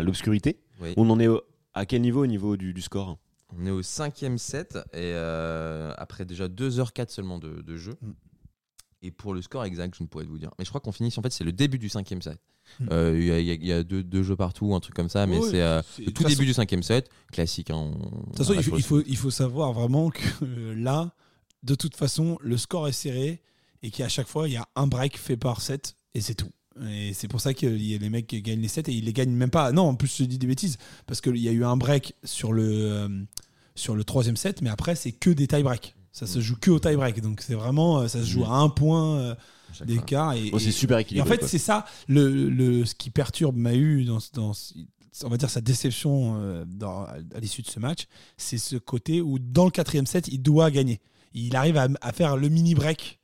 l'obscurité. 0.03 0.61
Oui. 0.81 0.93
On 0.97 1.09
en 1.11 1.19
est 1.21 1.29
au- 1.29 1.43
à 1.75 1.87
quel 1.87 2.01
niveau 2.03 2.23
au 2.25 2.27
niveau 2.27 2.57
du, 2.57 2.73
du 2.75 2.81
score? 2.83 3.19
On 3.59 3.67
est 3.67 3.71
au 3.71 3.83
cinquième 3.83 4.39
set 4.39 4.79
et 4.95 5.13
après 5.97 6.25
déjà 6.25 6.47
2h04 6.49 7.11
seulement 7.11 7.39
de, 7.39 7.63
de 7.63 7.77
jeu. 7.77 7.95
Mm. 8.01 8.11
Et 9.03 9.11
pour 9.11 9.33
le 9.33 9.41
score 9.43 9.65
exact, 9.65 9.95
je 9.97 10.03
ne 10.03 10.09
pourrais 10.09 10.25
vous 10.27 10.39
dire. 10.39 10.51
Mais 10.59 10.65
je 10.65 10.69
crois 10.71 10.81
qu'on 10.81 10.93
finit, 10.93 11.13
en 11.17 11.23
fait, 11.23 11.33
c'est 11.33 11.45
le 11.45 11.53
début 11.53 11.79
du 11.79 11.89
cinquième 11.89 12.21
set. 12.21 12.39
Mm. 12.81 12.89
Euh, 12.93 13.19
Il 13.19 13.25
y, 13.27 13.31
a- 13.33 13.39
il 13.41 13.47
y 13.47 13.51
a- 13.51 13.55
il 13.55 13.67
y 13.67 13.73
a 13.73 13.83
deux, 13.83 14.03
deux 14.03 14.23
jeux 14.23 14.37
partout, 14.37 14.75
un 14.75 14.81
truc 14.81 14.95
comme 14.95 15.09
ça, 15.09 15.27
mais 15.27 15.39
Ouais, 15.39 15.51
c'est 15.51 15.63
euh, 15.63 15.81
le 15.99 16.13
tout 16.13 16.25
début 16.25 16.45
du 16.45 16.53
cinquième 16.53 16.83
set, 16.83 17.09
classique. 17.33 17.71
hein, 17.71 17.91
De 17.93 18.27
toute 18.27 18.37
façon, 18.39 18.53
on 18.53 18.57
il 18.57 18.63
faut, 18.63 18.75
reste 18.75 18.85
il, 18.85 18.89
faut, 18.89 19.03
il 19.07 19.17
faut 19.17 19.31
savoir 19.31 19.73
vraiment 19.73 20.11
que 20.11 20.21
euh, 20.43 20.75
là, 20.75 21.15
de 21.63 21.75
toute 21.75 21.97
façon, 21.97 22.37
le 22.43 22.57
score 22.59 22.89
est 22.89 22.93
serré 22.93 23.41
et 23.83 23.91
qu'à 23.91 24.09
chaque 24.09 24.29
fois, 24.29 24.49
il 24.49 24.53
y 24.53 24.57
a 24.59 24.69
un 24.77 24.87
break 24.87 25.17
fait 25.19 25.37
par 25.39 25.63
set 25.63 25.95
et 26.15 26.21
c'est 26.21 26.35
tout. 26.35 26.51
Et 26.89 27.13
c'est 27.15 27.29
pour 27.29 27.41
ça 27.41 27.53
que 27.55 27.67
les 27.67 27.99
mecs 28.11 28.29
gagnent 28.43 28.61
les 28.61 28.69
sets 28.69 28.83
et 28.89 28.93
ils 28.93 29.05
les 29.05 29.13
gagnent 29.13 29.33
même 29.33 29.51
pas. 29.51 29.73
Non, 29.73 29.83
en 29.89 29.95
plus, 29.97 30.15
je 30.19 30.25
dis 30.25 30.39
des 30.39 30.47
bêtises 30.47 30.77
parce 31.07 31.21
qu'il 31.21 31.37
y 31.39 31.49
a 31.49 31.53
eu 31.53 31.65
un 31.65 31.77
break 31.77 32.15
sur 32.25 32.53
le, 32.53 32.63
euh, 32.71 33.09
sur 33.75 33.95
le 33.97 34.05
troisième 34.05 34.37
set, 34.37 34.63
mais 34.63 34.71
après, 34.71 34.95
c'est 34.95 35.13
que 35.13 35.31
des 35.31 35.47
tie 35.47 35.63
breaks. 35.63 35.95
Ça 36.13 36.27
se 36.27 36.41
joue 36.41 36.57
que 36.57 36.71
au 36.71 36.79
tie 36.81 36.97
break. 36.97 37.21
Donc, 37.21 37.41
c'est 37.41 37.55
vraiment, 37.55 38.01
euh, 38.01 38.09
ça 38.09 38.21
se 38.21 38.27
joue 38.27 38.45
à 38.45 38.57
un 38.57 38.69
point 38.69 39.19
euh, 39.19 39.35
d'écart. 39.85 40.33
Et, 40.35 40.51
Bon, 40.51 40.59
C'est 40.59 40.73
super 40.73 40.99
et 40.99 41.03
équilibré. 41.03 41.29
en 41.29 41.33
fait, 41.33 41.47
c'est 41.47 41.59
ça 41.59 41.85
le, 42.09 42.49
le, 42.51 42.85
ce 42.85 42.95
qui 42.95 43.11
perturbe 43.11 43.57
Mahu 43.57 44.05
dans, 44.05 44.19
dans 44.35 44.53
on 45.25 45.29
va 45.29 45.37
dire 45.37 45.51
sa 45.51 45.61
déception 45.61 46.37
euh, 46.41 46.65
dans- 46.67 47.05
à 47.05 47.41
l'issue 47.41 47.63
de 47.63 47.69
ce 47.69 47.79
match, 47.79 48.07
c'est 48.37 48.59
ce 48.59 48.77
côté 48.77 49.21
où 49.21 49.39
dans 49.39 49.65
le 49.65 49.71
quatrième 49.71 50.07
set, 50.07 50.27
il 50.29 50.41
doit 50.43 50.71
gagner. 50.71 51.01
Il 51.33 51.55
arrive 51.55 51.77
à, 51.77 51.87
à 52.01 52.13
faire 52.13 52.37
le 52.37 52.49
mini 52.49 52.75
break. 52.75 53.21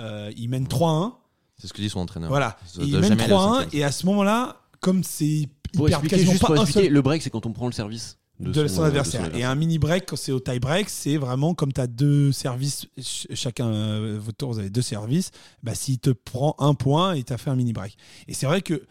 Euh, 0.00 0.30
il 0.36 0.48
mène 0.48 0.66
3-1. 0.66 1.14
C'est 1.58 1.66
ce 1.68 1.72
que 1.72 1.80
dit 1.80 1.88
son 1.88 2.00
entraîneur. 2.00 2.28
Voilà. 2.28 2.58
Et 2.80 2.84
il 2.84 2.92
mène 2.98 3.10
jamais 3.10 3.22
aller 3.24 3.32
au 3.32 3.36
3-1. 3.36 3.58
cinquième. 3.62 3.80
Et 3.80 3.84
à 3.84 3.92
ce 3.92 4.04
moment-là, 4.06 4.60
comme 4.80 5.04
c'est 5.04 5.48
Pour 5.74 5.88
expliquer, 5.88 6.18
juste 6.18 6.40
pour 6.40 6.54
expliquer, 6.56 6.84
seul 6.86 6.92
le 6.92 7.02
break, 7.02 7.22
c'est 7.22 7.30
quand 7.30 7.46
on 7.46 7.52
prend 7.52 7.66
le 7.66 7.72
service 7.72 8.18
de, 8.42 8.66
son 8.68 8.82
adversaire. 8.82 9.34
Et 9.36 9.44
un 9.44 9.54
mini 9.54 9.78
break, 9.78 10.06
quand 10.06 10.16
c'est 10.16 10.32
au 10.32 10.40
tie 10.40 10.58
break, 10.58 10.88
c'est 10.90 11.16
vraiment 11.16 11.54
comme 11.54 11.72
tu 11.72 11.80
as 11.80 11.86
deux 11.86 12.32
services, 12.32 12.86
ch- 12.96 13.26
chacun, 13.34 13.68
euh, 13.68 14.18
votre 14.20 14.36
tour, 14.36 14.52
vous 14.52 14.58
avez 14.58 14.70
deux 14.70 14.82
services. 14.82 15.30
Bah, 15.62 15.74
S'il 15.74 15.98
te 15.98 16.10
prend 16.10 16.54
un 16.58 16.74
point, 16.74 17.14
il 17.14 17.24
t'a 17.24 17.38
fait 17.38 17.50
un 17.50 17.56
mini 17.56 17.72
break. 17.72 17.96
Et 18.28 18.34
c'est 18.34 18.46
vrai 18.46 18.60
que, 18.62 18.82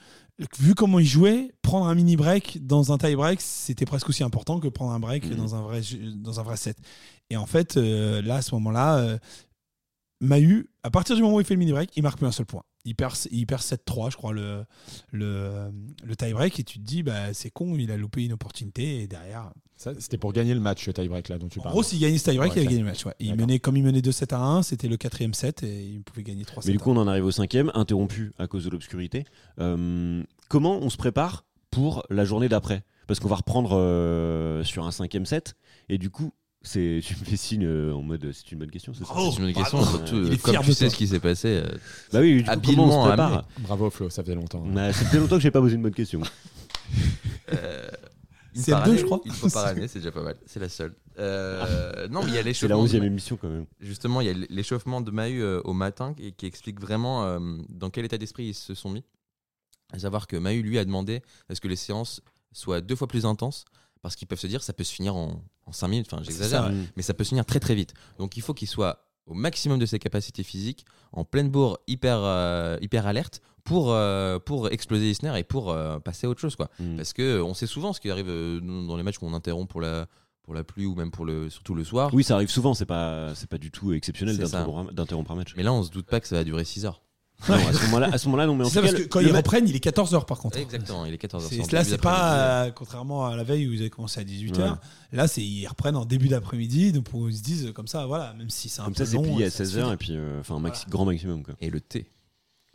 vu 0.60 0.74
comment 0.74 1.00
il 1.00 1.06
jouait, 1.06 1.52
prendre 1.62 1.86
un 1.88 1.94
mini 1.96 2.16
break 2.16 2.66
dans 2.66 2.92
un 2.92 2.98
tie 2.98 3.16
break, 3.16 3.42
c'était 3.42 3.86
presque 3.86 4.10
aussi 4.10 4.24
important 4.24 4.60
que 4.60 4.68
prendre 4.70 4.92
un 4.92 5.00
break 5.00 5.26
Mhm. 5.30 5.36
dans, 5.36 5.56
un 5.56 5.62
vrai, 5.62 5.82
dans 6.16 6.40
un 6.40 6.44
vrai 6.44 6.58
set. 6.58 6.78
Et 7.30 7.38
en 7.38 7.46
fait, 7.46 7.78
euh, 7.78 8.22
là, 8.22 8.36
à 8.38 8.42
ce 8.42 8.56
moment-là, 8.56 8.98
euh, 8.98 9.18
Mahu, 10.22 10.70
à 10.84 10.92
partir 10.92 11.16
du 11.16 11.22
moment 11.22 11.36
où 11.36 11.40
il 11.40 11.46
fait 11.46 11.56
le 11.56 11.60
mini 11.60 11.72
break, 11.72 11.92
il 11.96 12.04
marque 12.04 12.18
plus 12.18 12.28
un 12.28 12.32
seul 12.32 12.46
point. 12.46 12.64
Il 12.86 12.96
perd, 12.96 13.16
il 13.32 13.46
perd 13.46 13.62
7-3, 13.62 14.12
je 14.12 14.18
crois, 14.18 14.34
le, 14.34 14.66
le, 15.12 15.72
le 16.04 16.16
tie 16.16 16.34
break. 16.34 16.60
Et 16.60 16.64
tu 16.64 16.80
te 16.80 16.84
dis, 16.84 17.04
bah, 17.04 17.34
c'est 17.34 17.50
con, 17.52 17.76
il 17.78 17.92
a 17.92 17.98
loupé 17.98 18.24
une 18.26 18.34
opportunité. 18.34 19.02
Et 19.04 19.08
derrière, 19.08 19.52
C'était 19.78 20.18
pour 20.18 20.34
gagner 20.34 20.54
le 20.54 20.60
match, 20.60 20.88
le 20.88 20.94
tie-break 20.94 21.30
là 21.30 21.38
dont 21.38 21.48
tu 21.48 21.60
en 21.60 21.64
parles. 21.64 21.74
gros, 21.74 21.84
s'il 21.84 22.00
gagnait 22.00 22.18
ce 22.18 22.30
tie-break, 22.30 22.52
Ouais, 22.52 22.58
il 22.58 22.60
avait 22.60 22.68
clair. 22.68 22.72
gagné 22.72 22.80
le 22.84 22.86
match. 22.90 23.06
ouais. 23.06 23.14
Il 23.20 23.36
menait, 23.36 23.60
comme 23.60 23.78
il 23.78 23.84
menait 23.84 24.02
2-7 24.02 24.34
à 24.34 24.40
1, 24.40 24.64
c'était 24.64 24.88
le 24.88 24.98
quatrième 24.98 25.34
set 25.34 25.64
et 25.64 25.84
il 25.86 26.02
pouvait 26.04 26.24
gagner 26.24 26.44
3 26.46 26.64
Mais 26.66 26.72
du 26.74 26.80
coup, 26.80 26.92
on 26.92 26.98
en 26.98 27.08
arrive 27.08 27.26
au 27.26 27.32
cinquième, 27.32 27.72
interrompu 27.74 28.34
à 28.40 28.48
cause 28.48 28.66
de 28.66 28.70
l'obscurité. 28.70 29.26
Euh, 29.60 30.24
comment 30.50 30.78
on 30.80 30.90
se 30.90 30.98
prépare 30.98 31.46
pour 31.70 32.04
la 32.10 32.26
journée 32.26 32.50
d'après? 32.50 32.84
Parce 33.08 33.20
qu'on 33.20 33.28
va 33.28 33.36
reprendre 33.36 33.72
euh, 33.78 34.64
sur 34.64 34.86
un 34.86 34.92
cinquième 34.92 35.26
set, 35.26 35.56
et 35.90 35.98
du 35.98 36.10
coup, 36.10 36.32
c'est, 36.64 37.00
tu 37.06 37.16
me 37.16 37.26
fais 37.26 37.38
signe 37.38 37.66
euh, 37.66 37.94
en 37.94 38.02
mode 38.02 38.32
c'est 38.34 38.52
une 38.52 38.60
bonne 38.60 38.72
question, 38.72 38.94
c'est 38.94 39.04
ça 39.06 39.14
Bravo. 39.14 39.32
C'est 39.32 39.42
une 39.42 39.54
question, 39.54 39.80
Bravo. 39.80 39.98
surtout, 39.98 40.16
Il 40.16 40.30
euh, 40.30 40.34
est 40.34 40.38
comme 40.42 40.54
fier 40.54 40.62
tu 40.64 40.70
de 40.70 40.74
sais 40.74 40.86
toi. 40.86 40.90
ce 40.94 40.98
qui 40.98 41.08
s'est 41.08 41.20
passé. 41.20 41.48
euh, 41.64 41.68
Bah 42.14 42.20
oui, 42.22 42.44
du 42.44 42.44
coup, 42.44 42.50
comment 42.50 42.54
on 42.54 42.56
se 42.56 42.62
Habilement 42.98 43.08
prépare 43.08 43.28
amené. 43.34 43.44
Bravo 43.60 43.90
Flo, 43.90 44.10
ça 44.10 44.24
faisait 44.24 44.36
longtemps. 44.36 44.64
Bah, 44.66 44.94
Ça 44.94 45.06
fait 45.06 45.18
longtemps 45.20 45.38
que 45.38 45.42
j'ai 45.42 45.52
pas 45.52 45.62
posé 45.62 45.76
une 45.76 45.82
bonne 45.84 45.94
question. 45.94 46.22
euh, 47.54 47.90
une 48.56 48.62
C'est 48.62 48.72
par 48.72 48.84
deux, 48.84 48.92
année, 48.92 49.00
je 49.00 49.06
crois. 49.06 49.22
Une 49.26 49.32
fois 49.32 49.50
par 49.50 49.66
année, 49.68 49.88
c'est 49.88 50.00
déjà 50.00 50.12
pas 50.12 50.24
mal. 50.24 50.36
C'est 50.46 50.60
la 50.60 50.70
seule. 50.70 50.94
Euh, 51.20 52.08
non, 52.10 52.22
mais 52.24 52.30
il 52.32 52.34
y 52.36 52.38
a 52.38 52.42
C'est 52.54 52.68
la 52.68 52.76
l'échauffement. 52.76 52.78
de 52.78 52.82
11 52.84 52.96
e 52.96 53.00
Ma- 53.00 53.06
émission 53.06 53.38
quand 53.38 53.50
même. 53.50 53.66
Justement, 53.80 54.22
il 54.22 54.28
y 54.28 54.30
a 54.30 54.34
l'échauffement 54.50 55.02
de 55.02 55.12
Mahu 55.12 55.42
euh, 55.42 55.62
au 55.64 55.74
matin 55.74 56.14
qui, 56.14 56.32
qui 56.34 56.46
explique 56.46 56.80
vraiment 56.80 57.26
euh, 57.26 57.40
dans 57.70 57.90
quel 57.90 58.06
état 58.06 58.18
d'esprit 58.18 58.46
ils 58.48 58.54
se 58.54 58.74
sont 58.76 58.90
mis. 58.90 59.04
À 59.94 60.00
savoir 60.00 60.28
que 60.28 60.38
Mahu, 60.38 60.62
lui, 60.62 60.78
a 60.80 60.86
demandé 60.86 61.22
à 61.50 61.56
ce 61.56 61.60
que 61.62 61.68
les 61.68 61.76
séances 61.76 62.22
soient 62.54 62.82
deux 62.82 62.96
fois 62.96 63.08
plus 63.08 63.26
intenses 63.26 63.66
parce 64.02 64.16
qu'ils 64.16 64.28
peuvent 64.28 64.40
se 64.40 64.48
dire 64.48 64.64
ça 64.64 64.74
peut 64.74 64.84
se 64.86 64.94
finir 64.94 65.16
en, 65.16 65.44
en 65.72 65.74
5 65.74 65.88
minutes. 65.88 66.08
Enfin, 66.12 66.22
j'exagère, 66.24 66.64
ça, 66.64 66.70
ouais. 66.70 66.76
Mais 66.98 67.02
ça 67.02 67.14
peut 67.14 67.24
se 67.24 67.30
finir 67.30 67.46
très 67.46 67.60
très 67.60 67.76
vite. 67.76 67.94
Donc 68.20 68.38
il 68.38 68.42
faut 68.42 68.54
qu'il 68.54 68.68
soit 68.68 69.08
au 69.26 69.34
maximum 69.34 69.80
de 69.80 69.86
ses 69.86 70.00
capacités 70.00 70.44
physiques, 70.44 70.86
en 71.14 71.24
pleine 71.24 71.50
bourre, 71.50 71.80
hyper, 71.88 72.20
euh, 72.20 72.78
hyper 72.82 73.08
alerte 73.08 73.42
pour, 73.64 73.92
euh, 73.92 74.40
pour 74.40 74.70
exploser 74.72 75.10
Isner 75.10 75.38
et 75.38 75.44
pour 75.44 75.72
euh, 75.72 76.00
passer 76.00 76.28
à 76.28 76.30
autre 76.30 76.42
chose. 76.42 76.56
Quoi. 76.56 76.70
Mm. 76.80 76.98
Parce 76.98 77.14
que 77.14 77.42
on 77.42 77.54
sait 77.54 77.68
souvent 77.68 77.94
ce 77.94 78.00
qui 78.00 78.10
arrive 78.10 78.30
euh, 78.30 78.60
dans 78.60 78.98
les 78.98 79.04
matchs 79.04 79.18
où 79.22 79.26
on 79.26 79.34
interrompt 79.34 79.70
pour 79.70 79.82
la, 79.82 80.08
pour 80.44 80.54
la 80.54 80.64
pluie 80.64 80.86
ou 80.86 80.96
même 80.96 81.12
pour 81.12 81.26
le, 81.26 81.50
surtout 81.50 81.76
le 81.76 81.84
soir. 81.84 82.14
Oui, 82.14 82.24
ça 82.24 82.36
arrive 82.36 82.50
souvent, 82.50 82.74
c'est 82.74 82.86
pas, 82.86 83.34
c'est 83.36 83.50
pas 83.50 83.58
du 83.58 83.72
tout 83.72 83.94
exceptionnel 83.94 84.38
d'interrompre 84.38 84.92
d'interrompre 84.92 85.32
un 85.32 85.36
match. 85.36 85.54
Mais 85.56 85.64
là, 85.64 85.72
on 85.74 85.84
se 85.84 85.92
doute 85.92 86.08
pas 86.08 86.20
que 86.20 86.28
ça 86.28 86.36
va 86.36 86.44
durer 86.44 86.66
6 86.66 86.86
heures. 86.86 87.02
Non, 87.50 87.56
à 87.56 87.74
ce 87.74 87.82
moment-là, 87.86 88.10
à 88.14 88.18
ce 88.18 88.26
moment-là, 88.28 88.46
non, 88.46 88.56
mais 88.56 88.66
en 88.66 88.70
C'est 88.70 88.70
tout 88.70 88.76
ça 88.76 88.82
cas, 88.82 88.88
parce 88.88 88.98
que 88.98 89.02
le- 89.04 89.08
quand 89.10 89.20
le 89.22 89.28
ils 89.30 89.36
reprennent, 89.36 89.68
il 89.68 89.76
est 89.76 89.80
14h 89.84 90.26
par 90.26 90.38
contre. 90.40 90.58
Exactement, 90.58 91.06
il 91.06 91.14
est 91.14 91.18
14h. 91.18 91.48
C'est- 91.50 91.72
Là, 91.72 91.84
c'est 91.84 91.98
pas 91.98 92.66
euh, 92.66 92.72
contrairement 92.72 93.26
à 93.26 93.36
la 93.36 93.44
veille 93.44 93.68
où 93.68 93.72
vous 93.74 93.82
avez 93.82 93.90
commencé 93.90 94.20
à 94.20 94.24
18h. 94.24 94.60
Ouais. 94.74 94.78
Là, 95.14 95.28
c'est 95.28 95.42
ils 95.44 95.66
reprennent 95.68 95.96
en 95.96 96.06
début 96.06 96.28
d'après-midi, 96.28 96.92
donc 96.92 97.08
ils 97.30 97.36
se 97.38 97.42
disent 97.44 97.72
comme 97.74 97.88
ça, 97.88 98.06
voilà, 98.06 98.34
même 98.34 98.50
si 98.50 98.70
c'est 98.70 98.82
un 98.82 98.86
Comme 98.86 98.94
peu 98.94 99.06
ça, 99.06 99.12
c'est 99.12 99.18
long. 99.18 99.24
plié 99.24 99.46
à 99.46 99.50
ça 99.50 99.66
se 99.66 99.72
16h 99.72 99.82
finit. 99.84 99.94
et 99.94 99.98
puis, 99.98 100.12
euh, 100.12 100.40
enfin, 100.40 100.60
maxi- 100.60 100.88
grand 100.90 101.06
maximum, 101.06 101.44
quoi. 101.44 101.56
Et 101.62 101.70
le 101.70 101.82
thé. 101.82 102.08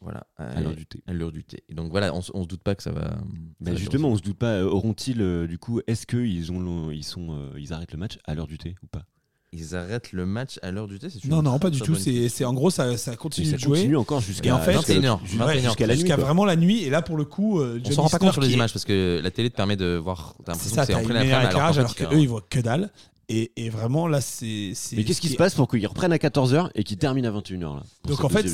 Voilà. 0.02 0.26
À 0.36 0.60
l'heure 0.60 0.74
du 0.76 0.84
thé. 0.84 1.02
À 1.06 1.12
l'heure 1.14 1.32
du 1.32 1.42
thé. 1.42 1.62
Et 1.70 1.74
donc 1.74 1.90
voilà, 1.90 2.14
on, 2.14 2.20
s- 2.20 2.30
on 2.34 2.42
se 2.42 2.48
doute 2.48 2.62
pas 2.62 2.74
que 2.74 2.82
ça 2.82 2.92
va. 2.92 3.02
ça 3.02 3.16
Bah, 3.60 3.70
va 3.70 3.74
justement, 3.76 4.08
on 4.10 4.16
se 4.16 4.22
doute 4.22 4.36
pas, 4.36 4.56
euh, 4.58 4.68
auront-ils, 4.68 5.20
euh, 5.22 5.46
du 5.46 5.58
coup, 5.58 5.80
est-ce 5.86 6.06
qu'ils 6.06 6.52
ont, 6.52 6.90
ils 6.90 7.02
sont, 7.02 7.28
euh, 7.30 7.50
ils 7.58 7.72
arrêtent 7.72 7.92
le 7.92 7.98
match 7.98 8.18
à 8.26 8.34
l'heure 8.34 8.46
du 8.46 8.58
thé 8.58 8.74
ou 8.82 8.86
pas? 8.88 9.04
Ils 9.52 9.74
arrêtent 9.76 10.12
le 10.12 10.26
match 10.26 10.58
à 10.62 10.70
l'heure 10.70 10.86
du 10.88 10.98
thé, 10.98 11.06
Non, 11.24 11.40
non, 11.42 11.58
pas 11.58 11.70
du 11.70 11.80
tout. 11.80 11.94
C'est 11.94 12.44
en 12.44 12.52
gros, 12.52 12.70
ça, 12.70 12.96
ça 12.96 13.16
continue 13.16 13.46
ça 13.46 13.56
de 13.56 13.60
jouer. 13.60 13.78
continue 13.78 13.96
encore 13.96 14.20
jusqu'à 14.20 14.54
en 14.54 14.58
fait, 14.60 14.72
21h. 14.74 15.20
jusqu'à- 15.24 15.44
21h. 15.46 15.62
jusqu'à 15.62 15.86
la 15.86 15.94
nuit. 15.94 16.00
Jusqu'à 16.00 16.14
quoi. 16.16 16.24
vraiment 16.24 16.44
la 16.44 16.56
nuit. 16.56 16.82
Et 16.82 16.90
là, 16.90 17.00
pour 17.00 17.16
le 17.16 17.24
coup, 17.24 17.60
euh, 17.60 17.80
On 17.86 17.90
s'en 17.90 18.02
rend 18.02 18.08
pas 18.08 18.18
compte 18.18 18.32
sur 18.32 18.42
les 18.42 18.52
images 18.52 18.72
parce 18.72 18.84
que 18.84 19.20
la 19.22 19.30
télé 19.30 19.48
te 19.50 19.56
permet 19.56 19.76
de 19.76 19.96
voir. 19.96 20.34
T'as 20.44 20.52
C'est 20.54 20.70
l'impression 20.70 20.74
ça, 20.74 20.80
que 20.82 20.86
c'est 20.88 20.92
t'as 20.92 20.98
en 20.98 21.04
plein 21.04 21.20
alors 21.20 21.74
fait, 21.74 22.04
qu'eux, 22.06 22.18
ils 22.18 22.28
voient 22.28 22.44
que 22.48 22.58
dalle. 22.60 22.90
Et, 23.28 23.50
et 23.56 23.70
vraiment, 23.70 24.06
là, 24.06 24.20
c'est. 24.20 24.70
c'est- 24.74 24.94
Mais 24.96 25.02
qu'est-ce 25.04 25.20
qui 25.20 25.28
se 25.28 25.36
passe 25.36 25.54
pour 25.54 25.66
qu'ils 25.68 25.86
reprennent 25.86 26.12
à 26.12 26.18
14h 26.18 26.70
et 26.76 26.84
qu'ils 26.84 26.96
terminent 26.98 27.28
à 27.28 27.32
21h 27.32 27.74
là 27.76 27.82
pour 28.02 28.10
Donc 28.12 28.24
en 28.24 28.28
fait, 28.28 28.46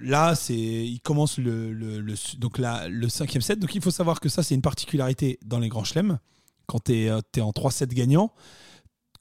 là, 0.00 0.34
c'est 0.34 0.54
il 0.56 0.98
commence 1.00 1.38
le, 1.38 1.72
le, 1.72 2.00
le- 2.00 2.14
donc 2.38 2.58
là, 2.58 2.88
le 2.88 3.08
cinquième 3.08 3.42
set. 3.42 3.58
Donc 3.60 3.74
il 3.74 3.80
faut 3.82 3.90
savoir 3.92 4.18
que 4.20 4.28
ça, 4.28 4.42
c'est 4.42 4.54
une 4.56 4.62
particularité 4.62 5.38
dans 5.44 5.58
les 5.60 5.68
grands 5.68 5.84
chelems. 5.84 6.18
Quand 6.66 6.82
tu 6.84 6.94
es, 7.06 7.40
en 7.40 7.52
3 7.52 7.70
sets 7.70 7.86
gagnants, 7.88 8.32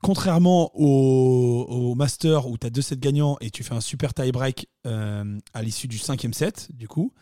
contrairement 0.02 0.72
au, 0.76 1.96
Master 1.96 2.48
où 2.48 2.58
tu 2.58 2.68
as 2.68 2.70
2 2.70 2.82
sets 2.82 2.98
gagnants 2.98 3.38
et 3.42 3.50
tu 3.50 3.64
fais 3.64 3.74
un 3.74 3.82
super 3.82 4.14
tie-break 4.14 4.68
euh, 4.86 5.40
à 5.54 5.62
l'issue 5.62 5.88
du 5.88 5.98
cinquième 5.98 6.34
set, 6.34 6.68
du 6.74 6.88
coup, 6.88 7.14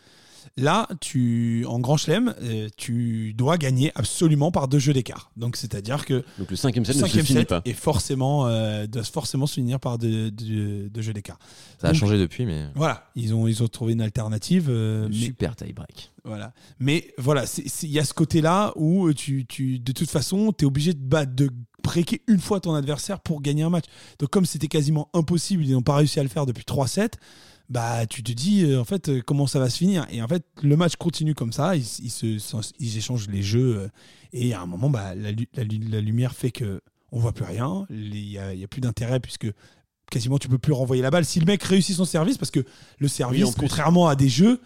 là, 0.56 0.88
tu, 1.00 1.64
en 1.68 1.78
grand 1.80 1.96
chelem, 1.96 2.34
euh, 2.42 2.68
tu 2.76 3.34
dois 3.34 3.58
gagner 3.58 3.92
absolument 3.94 4.50
par 4.50 4.68
deux 4.68 4.78
jeux 4.78 4.92
d'écart. 4.92 5.30
Donc 5.36 5.56
c'est-à-dire 5.56 6.04
que 6.04 6.24
Donc 6.38 6.50
le 6.50 6.56
cinquième 6.56 6.84
set 6.84 6.96
le 6.96 7.02
ne 7.02 7.08
se 7.08 7.18
finit 7.20 7.44
pas. 7.44 7.62
est 7.64 7.72
forcément, 7.72 8.46
euh, 8.46 8.86
doit 8.86 9.02
forcément 9.04 9.46
se 9.46 9.54
finir 9.54 9.78
par 9.80 9.98
deux, 9.98 10.30
deux- 10.30 10.88
deux 10.88 11.02
jeux 11.02 11.12
d'écart. 11.12 11.38
Ça 11.80 11.88
a 11.88 11.92
changé 11.94 12.18
depuis, 12.18 12.46
mais. 12.46 12.66
Voilà, 12.74 13.06
ils 13.16 13.34
ont, 13.34 13.46
ils 13.46 13.62
ont 13.62 13.68
trouvé 13.68 13.92
une 13.92 14.00
alternative. 14.00 14.66
euh, 14.70 15.08
mais, 15.10 15.16
Super 15.16 15.56
tie 15.56 15.72
break. 15.72 16.10
voilà. 16.24 16.52
mais 16.80 17.12
voilà, 17.18 17.44
il 17.82 17.90
y 17.90 17.98
a 17.98 18.04
ce 18.04 18.14
côté-là 18.14 18.72
où 18.76 19.12
tu, 19.12 19.44
tu, 19.46 19.78
de 19.78 19.92
toute 19.92 20.10
façon, 20.10 20.52
tu 20.56 20.64
es 20.64 20.66
obligé 20.66 20.94
de, 20.94 20.98
battre, 20.98 21.34
de 21.34 21.50
breaker 21.82 22.20
une 22.26 22.40
fois 22.40 22.60
ton 22.60 22.74
adversaire 22.74 23.20
pour 23.20 23.42
gagner 23.42 23.62
un 23.62 23.70
match. 23.70 23.84
Donc, 24.18 24.30
comme 24.30 24.46
c'était 24.46 24.68
quasiment 24.68 25.08
impossible, 25.14 25.64
ils 25.64 25.72
n'ont 25.72 25.82
pas 25.82 25.96
réussi 25.96 26.18
à 26.18 26.22
le 26.22 26.28
faire 26.28 26.46
depuis 26.46 26.64
3 26.64 26.88
sets, 26.88 27.10
bah, 27.68 28.06
tu 28.06 28.22
te 28.22 28.32
dis, 28.32 28.64
euh, 28.64 28.80
en 28.80 28.84
fait, 28.84 29.08
euh, 29.08 29.22
comment 29.24 29.46
ça 29.46 29.58
va 29.58 29.68
se 29.70 29.78
finir? 29.78 30.06
Et 30.10 30.22
en 30.22 30.28
fait, 30.28 30.44
le 30.62 30.76
match 30.76 30.96
continue 30.96 31.34
comme 31.34 31.52
ça, 31.52 31.76
ils, 31.76 31.82
ils 32.02 32.10
se, 32.10 32.38
ils 32.78 32.96
échangent 32.98 33.28
les 33.28 33.42
jeux, 33.42 33.76
euh, 33.78 33.88
et 34.32 34.54
à 34.54 34.60
un 34.60 34.66
moment, 34.66 34.90
bah, 34.90 35.14
la, 35.14 35.30
la 35.54 35.64
lu- 35.64 35.78
la 35.88 36.00
lumière 36.00 36.32
fait 36.34 36.50
que 36.50 36.80
on 37.12 37.18
voit 37.20 37.32
plus 37.32 37.44
rien, 37.44 37.86
il 37.90 38.10
n'y 38.12 38.38
a, 38.38 38.68
plus 38.68 38.80
d'intérêt 38.80 39.20
puisque 39.20 39.46
quasiment 40.10 40.38
tu 40.38 40.48
peux 40.48 40.58
plus 40.58 40.72
renvoyer 40.72 41.02
la 41.02 41.10
balle. 41.10 41.24
Si 41.24 41.38
le 41.40 41.46
mec 41.46 41.62
réussit 41.62 41.96
son 41.96 42.04
service, 42.04 42.36
parce 42.36 42.50
que 42.50 42.60
le 42.98 43.08
service, 43.08 43.40
contrairement 43.60 44.08
à 44.08 44.16
des 44.16 44.28
jeux, 44.28 44.60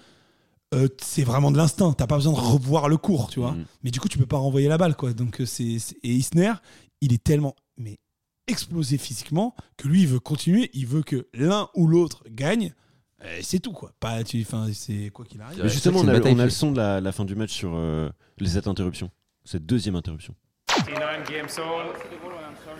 euh, 0.74 0.88
c'est 1.02 1.22
vraiment 1.22 1.50
de 1.50 1.56
l'instinct. 1.58 1.92
T'as 1.92 2.06
pas 2.06 2.16
besoin 2.16 2.32
de 2.32 2.38
revoir 2.38 2.88
le 2.88 2.96
cours, 2.96 3.28
tu 3.30 3.40
vois. 3.40 3.52
Mhm. 3.52 3.64
Mais 3.84 3.90
du 3.90 4.00
coup, 4.00 4.08
tu 4.08 4.18
peux 4.18 4.26
pas 4.26 4.38
renvoyer 4.38 4.68
la 4.68 4.78
balle, 4.78 4.96
quoi. 4.96 5.12
Donc 5.12 5.40
c'est- 5.44 5.78
et 6.02 6.12
Isner, 6.14 6.52
il 7.00 7.12
est 7.12 7.22
tellement 7.22 7.54
mais 7.76 7.98
explosé 8.46 8.98
physiquement 8.98 9.54
que 9.76 9.86
lui, 9.88 10.00
il 10.02 10.08
veut 10.08 10.18
continuer. 10.20 10.70
Il 10.74 10.86
veut 10.86 11.02
que 11.02 11.28
l'un 11.34 11.68
ou 11.74 11.86
l'autre 11.86 12.24
gagne. 12.30 12.74
Et 13.22 13.42
C'est 13.42 13.58
tout, 13.60 13.72
quoi. 13.72 13.90
Pas, 14.00 14.22
tu, 14.24 14.40
enfin, 14.46 14.66
c'est 14.72 15.10
quoi 15.12 15.24
qu'il 15.24 15.40
arrive. 15.40 15.62
Mais 15.62 15.68
justement, 15.68 16.00
on 16.00 16.08
a, 16.08 16.20
on 16.20 16.34
le 16.34 16.50
son 16.50 16.72
de 16.72 16.78
la, 16.78 17.00
la 17.00 17.12
fin 17.12 17.24
du 17.24 17.34
match 17.34 17.52
sur 17.52 17.72
euh, 17.74 18.08
les 18.38 18.48
cette 18.48 18.66
interruption, 18.66 19.10
cette 19.44 19.66
deuxième 19.66 19.96
interruption. 19.96 20.34
59 20.70 21.28
games 21.28 21.48
all. 21.58 21.92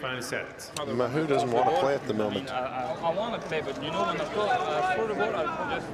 Final 0.00 0.22
set. 0.22 0.72
Mahu 0.94 1.26
doesn't 1.26 1.50
want 1.52 1.64
to 1.64 1.80
play 1.80 1.94
at 1.94 2.06
the 2.06 2.14
moment? 2.14 2.48
I, 2.48 2.94
I 3.02 3.14
want 3.14 3.34
to 3.34 3.40
play, 3.48 3.60
but 3.60 3.76
you 3.82 3.90
know 3.90 4.06
when 4.06 4.16
I 4.16 4.24
throw, 4.24 4.46
I 4.48 4.94
throw 4.94 5.06
the 5.08 5.14
ball, 5.14 5.34
I 5.34 5.74
just. 5.74 5.86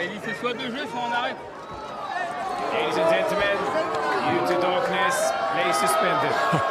Et 0.00 0.04
il 0.06 0.10
dit 0.12 0.20
c'est 0.24 0.40
soit 0.40 0.54
deux 0.54 0.70
jeux, 0.70 0.86
soit 0.86 1.00
on 1.00 1.12
arrête. 1.12 1.36
Ladies 2.72 2.98
and 2.98 3.10
gentlemen, 3.10 3.58
due 4.28 4.54
to 4.54 4.60
darkness, 4.60 5.32
play 5.52 5.72
suspended. 5.72 6.32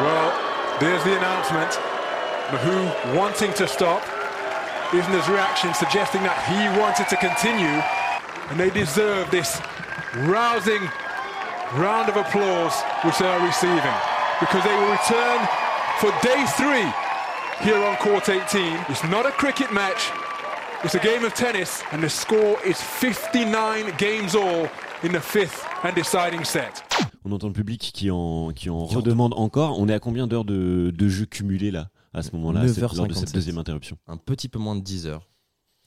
Well, 0.00 0.32
there's 0.80 1.04
the 1.04 1.14
announcement. 1.18 1.78
Mahu 2.52 3.16
wanting 3.16 3.52
to 3.54 3.66
stop. 3.68 4.02
Isner's 4.90 5.28
reaction 5.28 5.72
suggesting 5.74 6.22
that 6.24 6.34
he 6.50 6.58
wanted 6.80 7.06
to 7.08 7.16
continue. 7.16 7.78
And 8.50 8.58
they 8.58 8.70
deserve 8.70 9.30
this 9.30 9.60
rousing 10.26 10.82
round 11.78 12.08
of 12.08 12.16
applause 12.16 12.74
which 13.04 13.18
they 13.18 13.26
are 13.28 13.46
receiving. 13.46 13.96
Because 14.40 14.64
they 14.64 14.74
will 14.74 14.90
return 14.90 15.38
for 16.00 16.10
day 16.26 16.42
three 16.58 16.88
here 17.62 17.78
on 17.84 17.96
Court 17.98 18.28
18. 18.28 18.86
It's 18.88 19.04
not 19.04 19.26
a 19.26 19.30
cricket 19.30 19.72
match. 19.72 20.10
It's 20.82 20.94
a 20.94 20.98
game 20.98 21.24
of 21.26 21.34
tennis, 21.34 21.82
and 21.92 22.02
the 22.02 22.08
score 22.08 22.56
is 22.64 22.80
59 22.80 23.92
games 23.98 24.34
all 24.34 24.66
in 25.02 25.12
the 25.12 25.20
fifth 25.20 25.64
and 25.84 25.94
deciding 25.94 26.42
set. 26.44 26.82
On 27.24 27.32
entend 27.32 27.48
le 27.48 27.52
public 27.52 27.92
qui 27.94 28.10
en, 28.10 28.52
qui 28.52 28.70
en 28.70 28.86
redemande 28.86 29.34
encore. 29.36 29.78
On 29.78 29.88
est 29.88 29.94
à 29.94 29.98
combien 30.00 30.26
d'heures 30.26 30.46
de, 30.46 30.90
de 30.90 31.08
jeu 31.08 31.26
cumulé 31.26 31.70
là 31.70 31.88
à 32.12 32.22
ce 32.22 32.32
moment-là, 32.36 32.60
lors 32.64 32.68
de 33.08 33.12
cette 33.14 33.28
9h57. 33.30 33.32
deuxième 33.34 33.58
interruption 33.58 33.96
Un 34.06 34.16
petit 34.16 34.48
peu 34.48 34.58
moins 34.58 34.76
de 34.76 34.82
10 34.82 35.06
heures. 35.06 35.26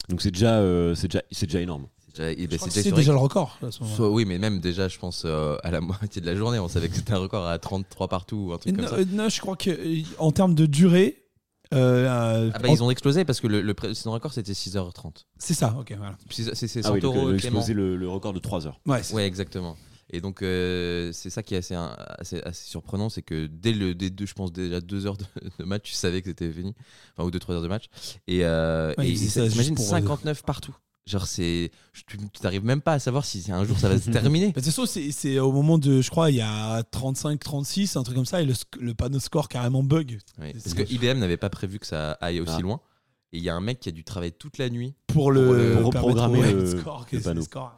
Donc 0.10 0.22
c'est 0.22 0.32
déjà, 0.32 0.58
euh, 0.60 0.96
c'est 0.96 1.08
déjà, 1.08 1.24
c'est 1.32 1.46
déjà 1.46 1.62
énorme. 1.62 1.88
C'est 2.06 2.18
déjà, 2.18 2.32
eh 2.32 2.36
ben, 2.48 2.52
Je 2.52 2.58
crois 2.58 2.60
c'est 2.60 2.66
que 2.68 2.74
C'est 2.74 2.80
historique. 2.82 2.96
déjà 2.98 3.12
le 3.14 3.18
record. 3.18 3.58
à 3.66 3.72
ce 3.72 3.80
moment-là. 3.82 3.96
Soit- 3.98 4.10
oui, 4.12 4.26
mais 4.26 4.38
même 4.38 4.60
déjà, 4.60 4.88
je 4.88 4.98
pense, 5.00 5.24
euh, 5.26 5.58
à 5.64 5.72
la 5.72 5.82
moitié 5.82 6.22
de 6.22 6.26
la 6.26 6.36
journée, 6.36 6.60
on 6.60 6.68
savait 6.68 6.90
que 6.90 6.96
c'était 6.96 7.14
un 7.14 7.18
record 7.20 7.48
à 7.48 7.58
33 7.60 8.08
partout 8.08 8.36
ou 8.50 8.54
un 8.54 8.58
truc 8.58 8.74
non, 8.76 8.84
comme 8.84 8.90
ça. 8.90 8.96
euh, 9.02 9.06
non, 9.12 9.30
je 9.30 9.40
crois 9.42 9.56
que 9.56 9.70
euh, 9.70 10.02
en 10.20 10.32
termes 10.32 10.56
de 10.56 10.66
durée, 10.66 11.24
euh, 11.74 12.52
Ah 12.54 12.60
bah, 12.60 12.70
en- 12.70 12.74
ils 12.74 12.84
ont 12.84 12.92
explosé 12.92 13.26
parce 13.26 13.40
que 13.42 13.48
le, 13.48 13.62
le 13.62 13.74
précédent 13.74 14.12
record 14.12 14.32
c'était 14.34 14.52
6h30. 14.54 15.26
c'est 15.38 15.54
ça. 15.54 15.76
Ok, 15.80 15.94
voilà. 15.98 16.16
C'est 16.30 16.54
c'est 16.56 16.86
Ah 16.86 16.92
oui, 16.92 17.02
Santoro, 17.02 17.34
exploser 17.34 17.74
le, 17.74 17.96
le 17.96 18.10
record 18.10 18.34
de 18.34 18.40
3 18.40 18.68
heures. 18.68 18.80
Ouais, 18.86 19.02
c'est- 19.04 19.14
Ouais, 19.16 19.26
exactement. 19.26 19.76
Et 20.16 20.22
donc, 20.22 20.44
euh, 20.44 21.12
c'est 21.12 21.30
ça 21.32 21.42
qui 21.42 21.56
est 21.56 21.58
assez, 21.58 21.76
assez, 21.76 22.40
assez 22.44 22.66
surprenant, 22.70 23.10
c'est 23.10 23.24
que 23.24 23.48
dès 23.48 23.74
le 23.74 23.96
dès 23.96 24.12
deux, 24.12 24.28
je 24.28 24.34
pense 24.36 24.54
déjà 24.54 24.80
deux 24.80 25.08
heures 25.08 25.18
de, 25.18 25.26
de 25.60 25.66
match, 25.66 25.82
tu 25.90 25.94
savais 25.94 26.22
que 26.22 26.30
c'était 26.30 26.52
fini, 26.52 26.76
enfin 27.18 27.28
ou 27.28 27.32
deux 27.32 27.40
trois 27.40 27.56
heures 27.56 27.62
de 27.64 27.68
match. 27.68 27.86
Et, 28.28 28.46
euh, 28.46 28.94
Ouais, 28.98 29.08
et 29.08 29.12
ils 29.12 29.18
faisaient 29.18 29.26
et 29.26 29.30
ça 29.30 29.42
juste 29.46 29.54
t'imagines 29.54 29.76
pour- 29.76 29.86
euh, 29.86 29.90
59 29.90 30.44
partout. 30.44 30.76
Genre 31.06 31.26
c'est, 31.28 31.72
tu 32.08 32.18
t'arrives 32.40 32.64
même 32.64 32.80
pas 32.82 32.94
à 32.94 33.00
savoir 33.00 33.26
si 33.26 33.44
un 33.52 33.66
jour 33.66 33.78
ça 33.78 33.90
va 33.90 34.00
se 34.00 34.10
terminer. 34.12 34.46
Mais 34.48 34.52
de 34.52 34.56
toute 34.56 34.66
façon, 34.66 34.86
c'est 34.86 35.12
c'est 35.12 35.38
au 35.40 35.52
moment 35.52 35.78
de, 35.78 36.00
je 36.02 36.10
crois, 36.10 36.30
il 36.32 36.38
y 36.38 36.42
a 36.42 36.82
35-36, 36.84 37.98
un 37.98 38.04
truc 38.04 38.16
comme 38.16 38.26
ça, 38.26 38.42
et 38.42 38.46
le, 38.46 38.54
le 38.80 38.94
panneau 38.94 39.20
score 39.20 39.48
carrément 39.50 39.84
bug 39.84 40.20
Ouais, 40.40 40.54
parce 40.54 40.74
que 40.76 40.84
IBM 40.94 41.18
n'avait 41.20 41.38
pas 41.38 41.50
prévu 41.50 41.80
que 41.80 41.88
ça 41.88 42.12
aille 42.22 42.40
aussi 42.40 42.54
Ah. 42.58 42.62
loin. 42.62 42.80
Et 43.34 43.38
il 43.38 43.44
y 43.44 43.50
a 43.50 43.56
un 43.56 43.62
mec 43.62 43.80
qui 43.80 43.90
a 43.90 43.92
dû 43.92 44.04
travailler 44.04 44.32
toute 44.32 44.60
la 44.60 44.70
nuit. 44.70 44.94
pour 45.08 45.32
le 45.32 45.42
Pour, 45.82 45.90
permettre 45.92 46.08
reprogrammer 46.14 46.52
le- 46.54 46.80
score, 46.80 47.08
le 47.12 47.20
panneau. 47.20 47.42
score. 47.42 47.78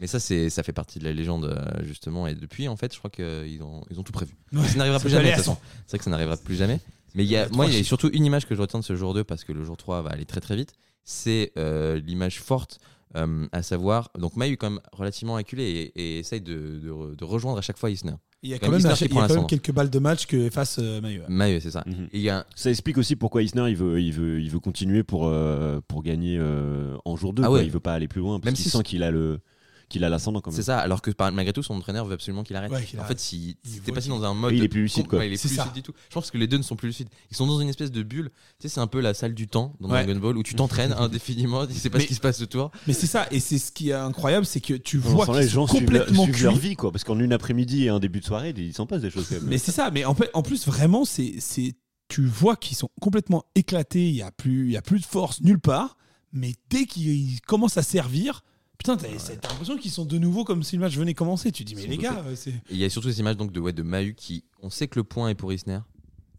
Mais 0.00 0.06
ça, 0.06 0.20
c'est, 0.20 0.48
ça 0.50 0.62
fait 0.62 0.72
partie 0.72 0.98
de 0.98 1.04
la 1.04 1.12
légende 1.12 1.44
euh, 1.46 1.84
justement. 1.84 2.26
Et 2.26 2.34
depuis, 2.34 2.68
en 2.68 2.76
fait, 2.76 2.92
je 2.92 2.98
crois 2.98 3.10
qu'ils 3.10 3.62
ont, 3.62 3.82
ils 3.90 3.98
ont 3.98 4.02
tout 4.02 4.12
prévu. 4.12 4.36
Ouais, 4.52 4.66
ça 4.68 4.78
n'arrivera 4.78 5.00
plus 5.00 5.10
jamais. 5.10 5.20
aller 5.24 5.28
de 5.30 5.34
à 5.34 5.36
toute 5.36 5.44
façon. 5.46 5.58
C'est 5.86 5.92
vrai 5.92 5.98
que 5.98 6.04
ça 6.04 6.10
n'arrivera 6.10 6.36
plus 6.36 6.54
jamais. 6.56 6.80
Mais 7.14 7.24
il 7.24 7.30
y 7.30 7.36
a, 7.36 7.48
moi, 7.48 7.66
il 7.66 7.74
y 7.76 7.80
a 7.80 7.84
surtout 7.84 8.10
une 8.12 8.24
image 8.24 8.46
que 8.46 8.54
je 8.54 8.60
retiens 8.60 8.78
de 8.80 8.84
ce 8.84 8.94
jour 8.94 9.14
2 9.14 9.24
parce 9.24 9.42
que 9.44 9.52
le 9.52 9.64
jour 9.64 9.76
3 9.76 10.02
va 10.02 10.10
aller 10.10 10.24
très 10.26 10.40
très 10.40 10.54
vite. 10.56 10.72
C'est 11.04 11.52
euh, 11.56 11.98
l'image 11.98 12.38
forte, 12.40 12.78
euh, 13.16 13.46
à 13.50 13.62
savoir. 13.62 14.10
Donc, 14.18 14.32
est 14.40 14.56
quand 14.56 14.70
même 14.70 14.80
relativement 14.92 15.36
acculé 15.36 15.64
et, 15.96 16.00
et 16.00 16.18
essaye 16.20 16.42
de, 16.42 16.78
de 16.82 16.90
re- 16.90 17.16
de 17.16 17.24
rejoindre 17.24 17.58
à 17.58 17.62
chaque 17.62 17.78
fois 17.78 17.90
Isner. 17.90 18.12
Il 18.42 18.50
y 18.50 18.54
a 18.54 18.58
quand 18.60 18.68
même, 18.70 18.78
Isner 18.78 18.92
qui 18.94 19.04
il 19.04 19.06
y 19.06 19.08
prend 19.08 19.20
a 19.20 19.22
quand 19.22 19.28
même 19.28 19.28
l'ascendant. 19.36 19.46
quelques 19.48 19.72
balles 19.72 19.90
de 19.90 19.98
match 19.98 20.26
que 20.26 20.36
efface 20.36 20.78
euh, 20.80 21.00
Maillot. 21.00 21.22
Maï, 21.28 21.60
c'est 21.60 21.70
ça. 21.72 21.82
Et 22.12 22.18
il 22.18 22.20
y 22.20 22.28
a, 22.30 22.46
Ça 22.54 22.70
explique 22.70 22.98
aussi 22.98 23.16
pourquoi 23.16 23.42
Isner 23.42 23.68
il 23.70 23.74
veut, 23.76 24.00
il 24.00 24.12
veut, 24.12 24.40
il 24.40 24.50
veut 24.50 24.60
continuer 24.60 25.02
pour, 25.02 25.26
euh, 25.26 25.80
pour 25.88 26.02
gagner 26.04 26.36
euh, 26.38 26.94
en 27.04 27.16
jour 27.16 27.32
2. 27.32 27.42
Ah 27.42 27.50
ouais. 27.50 27.64
Il 27.64 27.70
veut 27.72 27.80
pas 27.80 27.94
aller 27.94 28.06
plus 28.06 28.20
loin 28.20 28.38
parce 28.38 28.44
Même 28.44 28.54
qu'il 28.54 28.64
si 28.64 28.70
sent 28.70 28.82
qu'il 28.84 29.02
a 29.02 29.10
le 29.10 29.40
qu'il 29.88 30.04
a 30.04 30.08
l'ascendant 30.08 30.40
quand 30.40 30.50
même. 30.50 30.56
C'est 30.56 30.62
ça, 30.64 30.78
alors 30.78 31.00
que 31.02 31.10
par- 31.10 31.32
malgré 31.32 31.52
tout, 31.52 31.62
son 31.62 31.74
entraîneur 31.74 32.04
veut 32.06 32.14
absolument 32.14 32.42
qu'il 32.44 32.54
arrête. 32.56 32.70
Ouais, 32.70 32.84
qu'il 32.84 32.98
en 32.98 33.02
arrête. 33.04 33.18
fait, 33.18 33.24
si 33.24 33.56
t'es 33.84 33.92
passé 33.92 34.08
dans 34.10 34.22
un 34.22 34.34
mode. 34.34 34.52
Il 34.54 34.62
est 34.62 34.68
plus 34.68 34.82
lucide, 34.82 35.06
quoi. 35.08 35.18
Ouais, 35.20 35.28
il 35.28 35.32
est 35.32 35.40
plus 35.40 35.48
ça. 35.48 35.62
lucide 35.64 35.74
du 35.74 35.82
tout. 35.82 35.92
Je 36.08 36.14
pense 36.14 36.30
que 36.30 36.36
les 36.38 36.46
deux 36.46 36.58
ne 36.58 36.62
sont 36.62 36.76
plus 36.76 36.88
lucides. 36.88 37.08
Ils 37.30 37.36
sont 37.36 37.46
dans 37.46 37.60
une 37.60 37.68
espèce 37.68 37.90
de 37.90 38.02
bulle. 38.02 38.30
Tu 38.60 38.68
sais, 38.68 38.74
c'est 38.74 38.80
un 38.80 38.86
peu 38.86 39.00
la 39.00 39.14
salle 39.14 39.34
du 39.34 39.48
temps 39.48 39.74
dans 39.80 39.88
Ouais. 39.90 40.04
Dragon 40.04 40.20
Ball 40.20 40.36
où 40.36 40.42
tu 40.42 40.54
t'entraînes 40.54 40.92
indéfiniment, 40.98 41.66
tu 41.66 41.74
sais 41.74 41.90
pas 41.90 41.98
Mais- 41.98 42.04
ce 42.04 42.08
qui 42.08 42.14
se 42.14 42.20
passe 42.20 42.40
autour. 42.42 42.70
Mais 42.86 42.92
c'est 42.92 43.06
ça, 43.06 43.26
et 43.30 43.40
c'est 43.40 43.58
ce 43.58 43.72
qui 43.72 43.90
est 43.90 43.94
incroyable, 43.94 44.44
c'est 44.46 44.60
que 44.60 44.74
tu 44.74 44.98
vois 44.98 45.26
temps-là, 45.26 45.38
qu'ils 45.40 45.46
les 45.48 45.52
gens 45.54 45.66
complètement 45.66 46.24
suivent 46.24 46.42
leur 46.44 46.56
vie, 46.56 46.76
quoi. 46.76 46.92
Parce 46.92 47.04
qu'en 47.04 47.18
une 47.18 47.32
après-midi 47.32 47.84
et 47.84 47.88
un 47.88 47.98
début 47.98 48.20
de 48.20 48.24
soirée, 48.26 48.52
il 48.56 48.74
s'en 48.74 48.86
passe 48.86 49.00
des 49.02 49.10
choses 49.10 49.26
quand 49.28 49.36
même. 49.36 49.44
Mais 49.46 49.58
c'est 49.58 49.72
ça, 49.72 49.90
mais 49.90 50.04
en, 50.04 50.14
fait- 50.14 50.30
en 50.34 50.42
plus, 50.42 50.66
vraiment, 50.66 51.04
c'est, 51.04 51.34
c'est, 51.38 51.74
tu 52.08 52.24
vois 52.26 52.56
qu'ils 52.56 52.76
sont 52.76 52.90
complètement 53.00 53.44
éclatés, 53.54 54.08
il 54.08 54.14
n'y 54.14 54.22
a, 54.22 54.30
plus- 54.30 54.66
il 54.66 54.72
y 54.72 54.76
a 54.76 54.82
plus 54.82 55.00
de 55.00 55.04
force 55.06 55.40
nulle 55.40 55.60
part, 55.60 55.96
mais 56.32 56.52
dès 56.70 56.84
qu'ils 56.86 57.40
commencent 57.42 57.76
à 57.78 57.82
servir, 57.82 58.42
putain, 58.78 58.96
t'as, 58.96 59.08
l'impression 59.08 59.76
qu'ils 59.76 59.90
sont 59.90 60.04
de 60.04 60.18
nouveau 60.18 60.44
comme 60.44 60.62
si 60.62 60.76
le 60.76 60.80
match 60.82 60.96
venait 60.96 61.14
commencer. 61.14 61.52
Tu 61.52 61.64
dis, 61.64 61.74
mais 61.74 61.86
les 61.86 61.98
gars, 61.98 62.24
c'est. 62.34 62.50
Et 62.50 62.54
il 62.70 62.76
y 62.78 62.84
a 62.84 62.90
surtout 62.90 63.10
ces 63.10 63.20
images 63.20 63.36
donc 63.36 63.52
de, 63.52 63.60
ouais, 63.60 63.72
de 63.72 63.82
Mahu 63.82 64.14
qui, 64.14 64.44
on 64.62 64.70
sait 64.70 64.88
que 64.88 64.98
le 64.98 65.04
point 65.04 65.28
est 65.28 65.34
pour 65.34 65.52
Isner, 65.52 65.80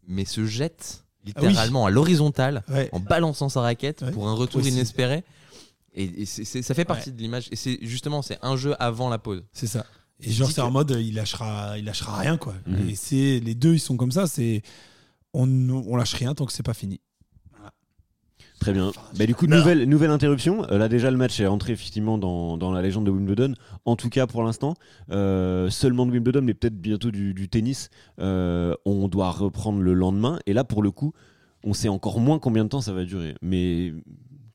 mais 0.08 0.26
se 0.26 0.46
jette 0.46 1.04
littéralement 1.26 1.86
à 1.86 1.90
l'horizontale 1.90 2.64
Ouais. 2.70 2.90
en 2.94 3.00
balançant 3.00 3.50
sa 3.50 3.62
raquette 3.62 4.02
Ouais. 4.02 4.12
pour 4.12 4.28
un 4.28 4.34
retour 4.34 4.62
Aussi. 4.62 4.70
inespéré. 4.72 5.24
Et, 5.94 6.22
et 6.22 6.26
c'est- 6.26 6.46
c'est- 6.46 6.62
ça 6.62 6.74
fait 6.74 6.86
partie 6.86 7.12
de 7.12 7.18
l'image. 7.22 7.48
Et 7.52 7.56
c'est 7.56 7.78
justement, 7.82 8.22
c'est 8.22 8.38
un 8.42 8.56
jeu 8.56 8.76
avant 8.80 9.10
la 9.10 9.18
pause. 9.18 9.44
C'est 9.52 9.68
ça. 9.68 9.86
Et 10.22 10.32
genre, 10.32 10.52
c'est 10.52 10.62
en 10.62 10.72
mode, 10.72 10.92
il 11.00 11.14
lâchera, 11.16 11.78
il 11.78 11.86
lâchera 11.86 12.18
rien, 12.18 12.38
quoi. 12.38 12.54
Mhm. 12.68 12.90
Et 12.90 12.96
c'est, 12.96 13.40
les 13.40 13.56
deux, 13.56 13.74
ils 13.76 13.80
sont 13.80 13.96
comme 13.98 14.12
ça, 14.12 14.28
c'est. 14.28 14.62
On, 15.34 15.48
on 15.70 15.96
lâche 15.96 16.14
rien 16.14 16.34
tant 16.36 16.46
que 16.46 16.52
c'est 16.54 16.64
pas 16.64 16.74
fini. 16.74 17.00
Très 18.60 18.74
bien. 18.74 18.92
Bah, 19.18 19.26
du 19.26 19.36
coup, 19.36 19.48
nouvelle, 19.48 19.84
nouvelle 19.86 20.12
interruption. 20.12 20.70
Euh, 20.70 20.78
là, 20.78 20.90
déjà, 20.90 21.10
le 21.12 21.18
match 21.18 21.40
est 21.40 21.48
entré 21.48 21.74
effectivement 21.74 22.18
dans, 22.18 22.58
dans 22.58 22.72
la 22.72 22.82
légende 22.82 23.06
de 23.06 23.12
Wimbledon. 23.12 23.54
En 23.86 23.96
tout 23.96 24.10
cas, 24.10 24.28
pour 24.28 24.44
l'instant, 24.44 24.74
euh, 25.12 25.70
seulement 25.70 26.06
de 26.06 26.12
Wimbledon, 26.12 26.42
mais 26.42 26.54
peut-être 26.54 26.80
bientôt 26.80 27.12
du, 27.12 27.34
du 27.34 27.48
tennis. 27.48 27.90
Euh, 28.20 28.76
on 28.86 29.08
doit 29.08 29.32
reprendre 29.32 29.80
le 29.80 29.94
lendemain. 29.94 30.40
Et 30.46 30.54
là, 30.54 30.64
pour 30.64 30.84
le 30.84 30.92
coup, 30.92 31.14
on 31.64 31.74
sait 31.74 31.90
encore 31.90 32.20
moins 32.20 32.40
combien 32.40 32.66
de 32.66 32.70
temps 32.70 32.82
ça 32.82 32.94
va 32.94 33.06
durer. 33.06 33.36
Mais 33.42 33.94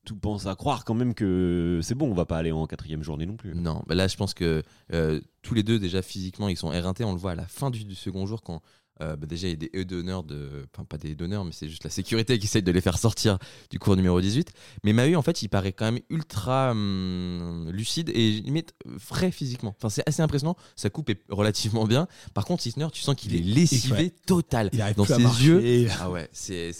tout 0.04 0.16
pense 0.16 0.46
à 0.46 0.54
croire 0.54 0.84
quand 0.84 0.94
même 0.94 1.14
que 1.14 1.80
c'est 1.82 1.94
bon, 1.94 2.10
on 2.10 2.14
va 2.14 2.26
pas 2.26 2.36
aller 2.36 2.52
en 2.52 2.66
quatrième 2.66 3.02
journée 3.02 3.24
non 3.24 3.36
plus. 3.36 3.54
Non, 3.54 3.82
bah 3.86 3.94
là, 3.94 4.06
je 4.06 4.16
pense 4.16 4.34
que 4.34 4.62
euh, 4.92 5.20
tous 5.40 5.54
les 5.54 5.62
deux, 5.62 5.78
déjà 5.78 6.02
physiquement, 6.02 6.48
ils 6.48 6.58
sont 6.58 6.72
éreintés. 6.72 7.04
On 7.04 7.12
le 7.12 7.18
voit 7.18 7.32
à 7.32 7.36
la 7.36 7.46
fin 7.46 7.70
du, 7.70 7.84
du 7.84 7.94
second 7.94 8.26
jour 8.26 8.42
quand. 8.42 8.60
Euh, 9.00 9.16
bah, 9.16 9.26
déjà, 9.26 9.48
il 9.48 9.50
y 9.50 9.54
a 9.54 9.56
des 9.56 9.70
haies 9.72 9.84
d'honneur, 9.84 10.22
de... 10.22 10.66
enfin 10.72 10.84
pas 10.84 10.98
des 10.98 11.10
haies 11.10 11.14
d'honneur, 11.14 11.44
mais 11.44 11.50
c'est 11.52 11.68
juste 11.68 11.84
la 11.84 11.90
sécurité 11.90 12.38
qui 12.38 12.46
essaye 12.46 12.62
de 12.62 12.70
les 12.70 12.80
faire 12.80 12.98
sortir 12.98 13.38
du 13.70 13.78
cours 13.78 13.96
numéro 13.96 14.20
18. 14.20 14.52
Mais 14.84 14.92
Mahu, 14.92 15.16
en 15.16 15.22
fait, 15.22 15.42
il 15.42 15.48
paraît 15.48 15.72
quand 15.72 15.86
même 15.86 16.00
ultra 16.10 16.70
hum, 16.70 17.68
lucide 17.72 18.10
et 18.14 18.30
limite 18.30 18.74
frais 18.98 19.30
physiquement. 19.30 19.74
Enfin, 19.76 19.88
c'est 19.88 20.08
assez 20.08 20.22
impressionnant. 20.22 20.56
Sa 20.76 20.90
coupe 20.90 21.10
est 21.10 21.20
relativement 21.28 21.86
bien. 21.86 22.06
Par 22.34 22.44
contre, 22.44 22.66
Isner, 22.66 22.86
tu 22.92 23.02
sens 23.02 23.14
qu'il 23.16 23.34
est 23.34 23.40
lessivé 23.42 23.94
Ouais. 23.94 24.14
total. 24.26 24.70
Il 24.72 24.84
Dans 24.96 25.04
ses 25.04 25.22
yeux. 25.22 25.88
Ah 26.00 26.10
ouais, 26.10 26.28
c'est 26.32 26.72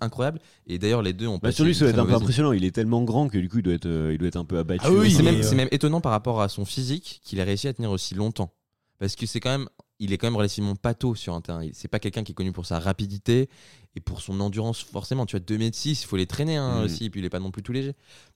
incroyable. 0.00 0.40
Et 0.66 0.78
d'ailleurs, 0.78 1.02
les 1.02 1.12
deux 1.12 1.26
ont 1.26 1.38
Bah, 1.38 1.52
sur 1.52 1.64
lui, 1.64 1.74
ça 1.74 1.84
doit 1.84 1.90
être 1.90 1.98
un 1.98 2.06
peu 2.06 2.14
impressionnant. 2.14 2.52
Il 2.52 2.64
est 2.64 2.70
tellement 2.70 3.02
grand 3.02 3.28
que 3.28 3.38
du 3.38 3.48
coup, 3.48 3.58
il 3.58 3.62
doit 3.62 3.74
être, 3.74 3.86
euh, 3.86 4.12
il 4.12 4.18
doit 4.18 4.28
être 4.28 4.36
un 4.36 4.44
peu 4.44 4.58
abattu. 4.58 4.84
Ah 4.84 4.92
oui, 4.92 5.10
c'est 5.10 5.22
même, 5.22 5.36
euh, 5.36 5.42
c'est 5.42 5.54
même 5.54 5.68
étonnant 5.70 6.00
par 6.00 6.12
rapport 6.12 6.40
à 6.40 6.48
son 6.48 6.64
physique 6.64 7.20
qu'il 7.24 7.40
a 7.40 7.44
réussi 7.44 7.68
à 7.68 7.72
tenir 7.72 7.90
aussi 7.90 8.14
longtemps. 8.14 8.52
Parce 8.98 9.14
que 9.16 9.26
c'est 9.26 9.40
quand 9.40 9.50
même, 9.50 9.68
il 9.98 10.12
est 10.12 10.18
quand 10.18 10.26
même 10.26 10.36
relativement 10.36 10.76
pâteau 10.76 11.14
sur 11.14 11.34
un 11.34 11.40
terrain. 11.40 11.62
Il- 11.64 11.74
C'est 11.74 11.88
pas 11.88 11.98
quelqu'un 11.98 12.22
qui 12.24 12.32
est 12.32 12.34
connu 12.34 12.52
pour 12.52 12.66
sa 12.66 12.78
rapidité 12.78 13.48
et 13.96 14.00
pour 14.00 14.20
son 14.20 14.38
endurance 14.40 14.80
forcément. 14.82 15.26
Tu 15.26 15.36
vois, 15.36 15.40
2 15.44 15.58
mètres 15.58 15.76
6, 15.76 16.02
il 16.02 16.06
faut 16.06 16.16
les 16.16 16.26
traîner 16.26 16.56
hein, 16.56 16.78
Mhm. 16.78 16.84
aussi, 16.84 17.04
et 17.06 17.10
puis 17.10 17.20
il 17.20 17.24
est 17.26 17.30
pas 17.30 17.40
non 17.40 17.50
plus 17.50 17.62
tout 17.62 17.72
léger. 17.72 17.94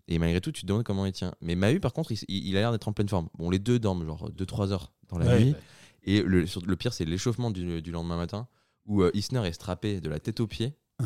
Et 0.09 0.19
malgré 0.19 0.41
tout, 0.41 0.51
tu 0.53 0.63
te 0.63 0.67
demandes 0.67 0.83
comment 0.85 1.07
il 1.07 1.13
tient. 1.13 1.35
Mais 1.41 1.55
Mahu, 1.55 1.79
par 1.81 1.93
contre, 1.93 2.11
il, 2.13 2.19
il 2.29 2.57
a 2.57 2.61
l'air 2.61 2.73
d'être 2.73 2.89
en 2.89 2.93
pleine 2.93 3.09
forme. 3.09 3.29
Bon, 3.39 3.49
les 3.51 3.59
deux 3.61 3.79
dorment 3.79 4.05
genre 4.05 4.31
2-3 4.31 4.73
heures 4.73 4.93
dans 5.09 5.19
la 5.19 5.27
Ouais. 5.27 5.45
nuit. 5.45 5.55
Et 6.05 6.23
le, 6.23 6.47
sur- 6.49 6.67
le 6.67 6.75
pire, 6.77 6.93
c'est 6.93 7.05
l'échauffement 7.05 7.51
du, 7.53 7.81
du 7.81 7.93
lendemain 7.93 8.17
matin 8.17 8.49
où 8.87 9.03
euh, 9.03 9.11
Isner 9.15 9.47
est 9.47 9.53
strappé 9.53 10.01
de 10.01 10.09
la 10.09 10.19
tête 10.19 10.41
aux 10.41 10.49
pieds. 10.49 10.75
Et 11.01 11.05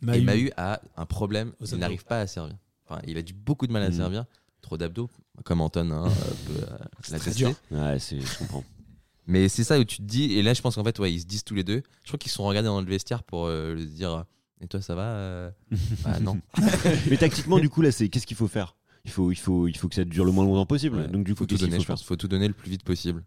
Mahu. 0.00 0.22
Mahu 0.22 0.50
a 0.56 0.80
un 0.96 1.06
problème, 1.06 1.52
Aux 1.60 1.64
il 1.66 1.78
n'arrive 1.78 2.04
pas 2.04 2.20
à 2.20 2.26
servir. 2.28 2.56
Enfin, 2.86 3.02
il 3.06 3.18
a 3.18 3.22
du 3.22 3.32
beaucoup 3.32 3.66
de 3.66 3.72
mal 3.72 3.82
à 3.82 3.88
Mhm. 3.90 3.96
servir. 3.96 4.24
Trop 4.62 4.76
d'abdos, 4.76 5.10
comme 5.44 5.60
Anton 5.60 5.90
hein, 5.90 6.08
peut 6.46 6.52
euh, 6.62 6.76
très 7.02 7.12
l'attester. 7.12 7.32
dur. 7.46 7.54
Ouais, 7.72 7.98
je 7.98 8.38
comprends. 8.38 8.64
Mais 9.28 9.48
c'est 9.48 9.62
ça 9.62 9.78
où 9.78 9.84
tu 9.84 9.98
te 9.98 10.02
dis, 10.02 10.32
et 10.32 10.42
là 10.42 10.54
je 10.54 10.62
pense 10.62 10.74
qu'en 10.74 10.84
fait, 10.84 10.98
ouais, 10.98 11.12
ils 11.12 11.20
se 11.20 11.26
disent 11.26 11.44
tous 11.44 11.54
les 11.54 11.62
deux. 11.64 11.82
Je 12.02 12.08
crois 12.08 12.18
qu'ils 12.18 12.30
se 12.30 12.36
sont 12.36 12.44
regardés 12.44 12.66
dans 12.68 12.80
le 12.80 12.86
vestiaire 12.86 13.22
pour 13.22 13.44
euh, 13.46 13.74
lui 13.74 13.86
dire 13.86 14.24
Et 14.60 14.66
toi, 14.66 14.80
ça 14.80 14.94
va 14.94 15.02
euh? 15.02 15.50
Ah 16.04 16.18
non. 16.18 16.40
Mais 17.10 17.18
tactiquement, 17.18 17.58
du 17.58 17.68
coup, 17.68 17.82
là, 17.82 17.92
c'est 17.92 18.08
qu'est-ce 18.08 18.26
qu'il 18.26 18.36
faut 18.38 18.48
faire? 18.48 18.74
Il 19.04 19.10
faut, 19.10 19.30
il, 19.30 19.36
faut, 19.36 19.68
il 19.68 19.76
faut 19.76 19.88
que 19.88 19.94
ça 19.94 20.04
dure 20.04 20.24
le 20.24 20.32
moins 20.32 20.44
longtemps 20.44 20.66
possible. 20.66 20.96
Ouais. 20.96 21.08
Donc, 21.08 21.24
du 21.24 21.34
coup, 21.34 21.40
faut 21.40 21.46
tout 21.46 21.56
donner, 21.56 21.76
faut 21.76 21.82
je 21.82 21.86
faire? 21.86 21.94
pense. 21.94 22.04
Faut 22.04 22.16
tout 22.16 22.26
donner 22.28 22.48
le 22.48 22.54
plus 22.54 22.70
vite 22.70 22.82
possible. 22.82 23.22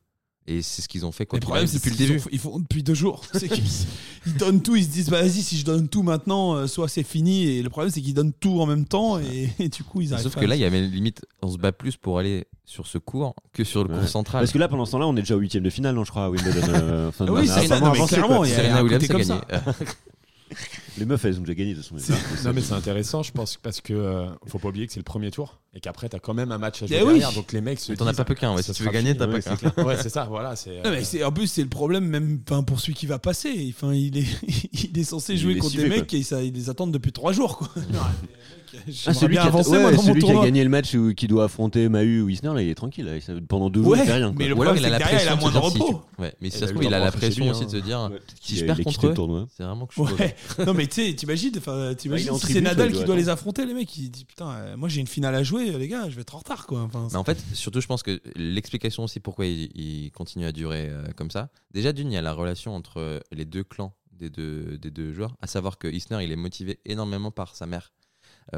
Et 0.48 0.62
c'est 0.64 0.82
ce 0.82 0.88
qu'ils 0.90 1.06
ont 1.06 1.12
fait 1.12 1.26
quoi 1.28 1.38
Le 1.40 1.44
problème, 1.44 1.68
c'est 1.68 1.78
depuis 1.78 1.92
le 1.92 1.96
qu'ils 1.96 2.08
début. 2.08 2.20
ont- 2.20 2.30
ils 2.32 2.40
font 2.40 2.60
depuis 2.60 2.82
deux 2.84 2.96
jours. 2.96 3.22
Ils 4.26 4.34
donnent 4.38 4.62
tout, 4.62 4.76
ils 4.76 4.84
se 4.84 4.90
disent 4.90 5.10
bah, 5.10 5.22
vas-y, 5.22 5.42
si 5.42 5.58
je 5.58 5.66
donne 5.66 5.88
tout 5.88 6.04
maintenant, 6.04 6.54
euh, 6.56 6.68
soit 6.68 6.88
c'est 6.88 7.04
fini. 7.04 7.44
Et 7.48 7.64
le 7.64 7.70
problème, 7.70 7.92
c'est 7.92 8.02
qu'ils 8.02 8.14
donnent 8.14 8.34
tout 8.34 8.60
en 8.62 8.66
même 8.68 8.86
temps 8.86 9.18
et, 9.20 9.50
et 9.60 9.70
du 9.70 9.84
coup, 9.84 10.02
ils 10.02 10.14
arrivent 10.14 10.24
Sauf 10.24 10.36
que 10.36 10.46
là, 10.46 10.56
il 10.56 10.62
y 10.62 10.66
avait 10.66 10.82
limite, 10.82 11.26
on 11.42 11.50
se 11.52 11.58
bat 11.58 11.72
plus 11.72 11.96
pour 11.96 12.20
aller 12.20 12.46
sur 12.66 12.86
ce 12.88 12.98
cours 12.98 13.34
que 13.54 13.64
sur 13.64 13.84
le 13.84 13.94
Ouais. 13.94 14.00
cours 14.00 14.08
central. 14.10 14.42
Parce 14.42 14.52
que 14.52 14.58
là, 14.60 14.68
pendant 14.68 14.86
ce 14.86 14.92
temps-là, 14.92 15.08
on 15.08 15.16
est 15.16 15.22
déjà 15.22 15.36
au 15.36 15.40
huitième 15.40 15.64
de 15.64 15.70
finale, 15.70 15.96
non, 15.96 16.04
je 16.04 16.12
crois, 16.12 16.26
à 16.26 16.30
Wimbledon. 16.30 16.62
euh, 16.70 17.10
enfin, 17.10 17.26
Ah 17.28 17.32
oui, 17.34 17.48
c'est 17.48 17.68
ça, 17.68 17.80
non, 17.80 17.92
mais 17.94 18.06
clairement, 18.08 18.44
il 18.46 18.52
y 18.52 18.56
a- 18.56 18.78
un 18.78 18.88
côté 18.88 19.08
comme 19.08 19.22
gagné. 19.22 19.40
Les 20.98 21.06
meufs, 21.06 21.24
elles 21.26 21.38
ont 21.38 21.42
déjà 21.42 21.54
gagné 21.54 21.74
de 21.74 21.82
toute 21.82 22.00
façon. 22.00 22.14
Non, 22.46 22.54
mais 22.54 22.62
c'est 22.62 22.74
intéressant, 22.74 23.24
je 23.24 23.32
pense, 23.32 23.58
parce 23.58 23.80
que 23.82 23.94
euh, 23.94 24.28
faut 24.48 24.60
pas 24.60 24.68
oublier 24.70 24.86
que 24.88 24.94
c'est 24.94 25.00
le 25.00 25.04
premier 25.06 25.32
tour 25.32 25.60
et 25.74 25.80
qu'après, 25.80 26.10
t'as 26.10 26.20
quand 26.20 26.34
même 26.34 26.52
un 26.52 26.58
match 26.58 26.84
à 26.84 26.88
jouer 26.88 26.98
Eh 27.00 27.04
oui. 27.04 27.14
derrière. 27.14 27.32
Donc 27.34 27.54
les 27.54 27.62
mecs 27.62 27.80
se 27.80 27.92
Mais 27.92 27.98
t'en 27.98 28.08
as 28.08 28.14
pas 28.14 28.26
peu 28.26 28.36
qu'un, 28.36 28.54
ouais. 28.56 28.62
ça 28.62 28.74
Si 28.74 28.80
tu 28.80 28.84
veux 28.84 28.92
gagner, 28.92 29.16
t'as 29.16 29.28
pas 29.28 29.34
Ouais, 29.34 29.42
qu'un. 29.42 29.56
c'est 29.58 29.72
clair. 29.74 29.86
Ouais, 29.86 29.96
c'est 30.02 30.10
ça, 30.10 30.26
voilà. 30.26 30.56
c'est, 30.58 30.82
Non, 30.84 30.92
mais 30.92 31.04
c'est- 31.04 31.24
en 31.24 31.32
plus, 31.32 31.48
c'est 31.48 31.64
le 31.64 31.70
problème, 31.70 32.06
même 32.06 32.40
pour 32.40 32.80
celui 32.80 32.94
qui 32.94 33.06
va 33.06 33.20
passer. 33.20 33.74
Enfin, 33.76 33.94
il, 33.94 34.18
est, 34.18 34.26
il 34.94 34.98
est 35.00 35.04
censé 35.04 35.34
Il 35.34 35.40
jouer 35.40 35.54
est 35.54 35.58
contre 35.60 35.78
des 35.78 35.88
mecs 35.88 36.14
et 36.14 36.24
ça, 36.24 36.42
ils 36.44 36.54
les 36.54 36.70
attendent 36.70 36.92
depuis 36.92 37.12
trois 37.14 37.32
jours. 37.32 37.58
Quoi. 37.58 37.70
Ah, 39.08 39.14
celui 39.14 39.34
bien 39.34 39.42
qui 39.42 39.48
a, 39.48 39.50
avancer, 39.50 39.72
ouais, 39.72 39.80
moi, 39.82 39.92
dans 39.92 39.98
mon 39.98 40.04
celui 40.10 40.22
qui 40.22 40.32
a 40.32 40.42
gagné 40.44 40.64
le 40.64 40.70
match 40.70 40.94
ou 40.96 41.14
qui 41.14 41.28
doit 41.28 41.46
affronter 41.46 41.90
Mahu 41.90 42.22
ou 42.22 42.30
Isner, 42.30 42.54
là, 42.54 42.62
il 42.62 42.70
est 42.70 42.76
tranquille. 42.76 43.06
là. 43.06 43.16
Il- 43.16 43.22
ça- 43.22 43.34
pendant 43.48 43.70
deux 43.70 43.84
jours, 43.84 43.96
il 43.98 44.04
fait 44.04 44.14
rien. 44.14 44.28
quoi. 44.30 44.36
mais 44.40 44.48
le 44.48 44.56
Ou 44.56 44.62
alors 44.62 44.74
problème, 44.74 44.92
il 44.92 44.96
a 44.96 45.00
la 45.00 45.00
il 45.00 45.04
a 45.04 45.08
pression 45.18 45.38
moins 45.38 45.52
de 45.52 45.56
de 45.60 45.62
se 45.64 45.74
dire, 45.74 45.84
repos. 45.86 46.02
si- 46.16 46.22
Ouais, 46.22 46.34
mais 46.42 46.50
si 46.50 46.56
Il 46.56 46.60
ça 46.60 46.66
a 46.66 46.68
se 46.68 46.74
trouve, 46.74 46.84
il 46.86 46.94
a 46.94 47.00
la 47.00 47.12
pression 47.12 47.50
aussi 47.50 47.64
hein. 47.64 47.66
de 47.66 47.72
se 47.72 47.78
dire 47.78 48.00
Ouais, 48.02 48.10
peut-être 48.10 48.24
si 48.42 48.48
qu'il 48.48 48.58
je 48.58 48.66
perds 48.66 48.80
il 48.80 48.84
contre 48.86 49.08
eux, 49.08 49.48
c'est 49.56 49.64
vraiment 49.64 49.86
que 49.88 49.94
je 49.96 50.02
non 50.66 50.74
mais 50.74 50.88
tu 50.88 51.08
sais, 51.08 51.14
t'imagines, 51.16 51.52
il 51.56 52.40
si 52.40 52.54
c'est 52.54 52.62
Nadal 52.62 52.92
il 52.92 52.98
qui 52.98 53.04
doit 53.04 53.16
les 53.16 53.30
affronter, 53.30 53.66
les 53.66 53.74
mecs, 53.74 53.96
il 53.98 54.10
dit 54.10 54.26
putain, 54.26 54.50
euh, 54.52 54.78
moi 54.78 54.90
j'ai 54.90 55.02
une 55.02 55.08
finale 55.08 55.36
à 55.36 55.44
jouer, 55.44 55.72
les 55.72 55.88
gars, 55.88 56.10
je 56.10 56.16
vais 56.16 56.22
être 56.22 56.36
en 56.36 56.40
retard 56.40 56.68
quoi. 56.68 56.82
Enfin, 56.82 57.08
Mais 57.12 57.18
en 57.18 57.24
fait, 57.24 57.38
surtout, 57.54 57.82
je 57.82 57.88
pense 57.88 58.04
que 58.04 58.22
l'explication 58.36 59.04
aussi 59.04 59.20
pourquoi 59.20 59.46
il, 59.46 59.70
il 59.76 60.12
continue 60.12 60.46
à 60.46 60.52
durer 60.52 60.88
euh, 60.90 61.04
comme 61.16 61.32
ça. 61.32 61.50
Déjà, 61.74 61.94
d'une, 61.94 62.12
il 62.12 62.16
y 62.16 62.18
a 62.18 62.22
la 62.22 62.34
relation 62.34 62.76
entre 62.76 63.22
les 63.32 63.46
deux 63.46 63.64
clans 63.64 63.94
des 64.12 64.30
deux, 64.30 64.78
des 64.78 64.92
deux 64.92 65.14
joueurs, 65.14 65.36
à 65.42 65.48
savoir 65.48 65.78
que 65.80 65.88
Isner, 65.88 66.24
il 66.24 66.32
est 66.32 66.36
motivé 66.36 66.80
énormément 66.86 67.32
par 67.32 67.56
sa 67.56 67.66
mère, 67.66 67.92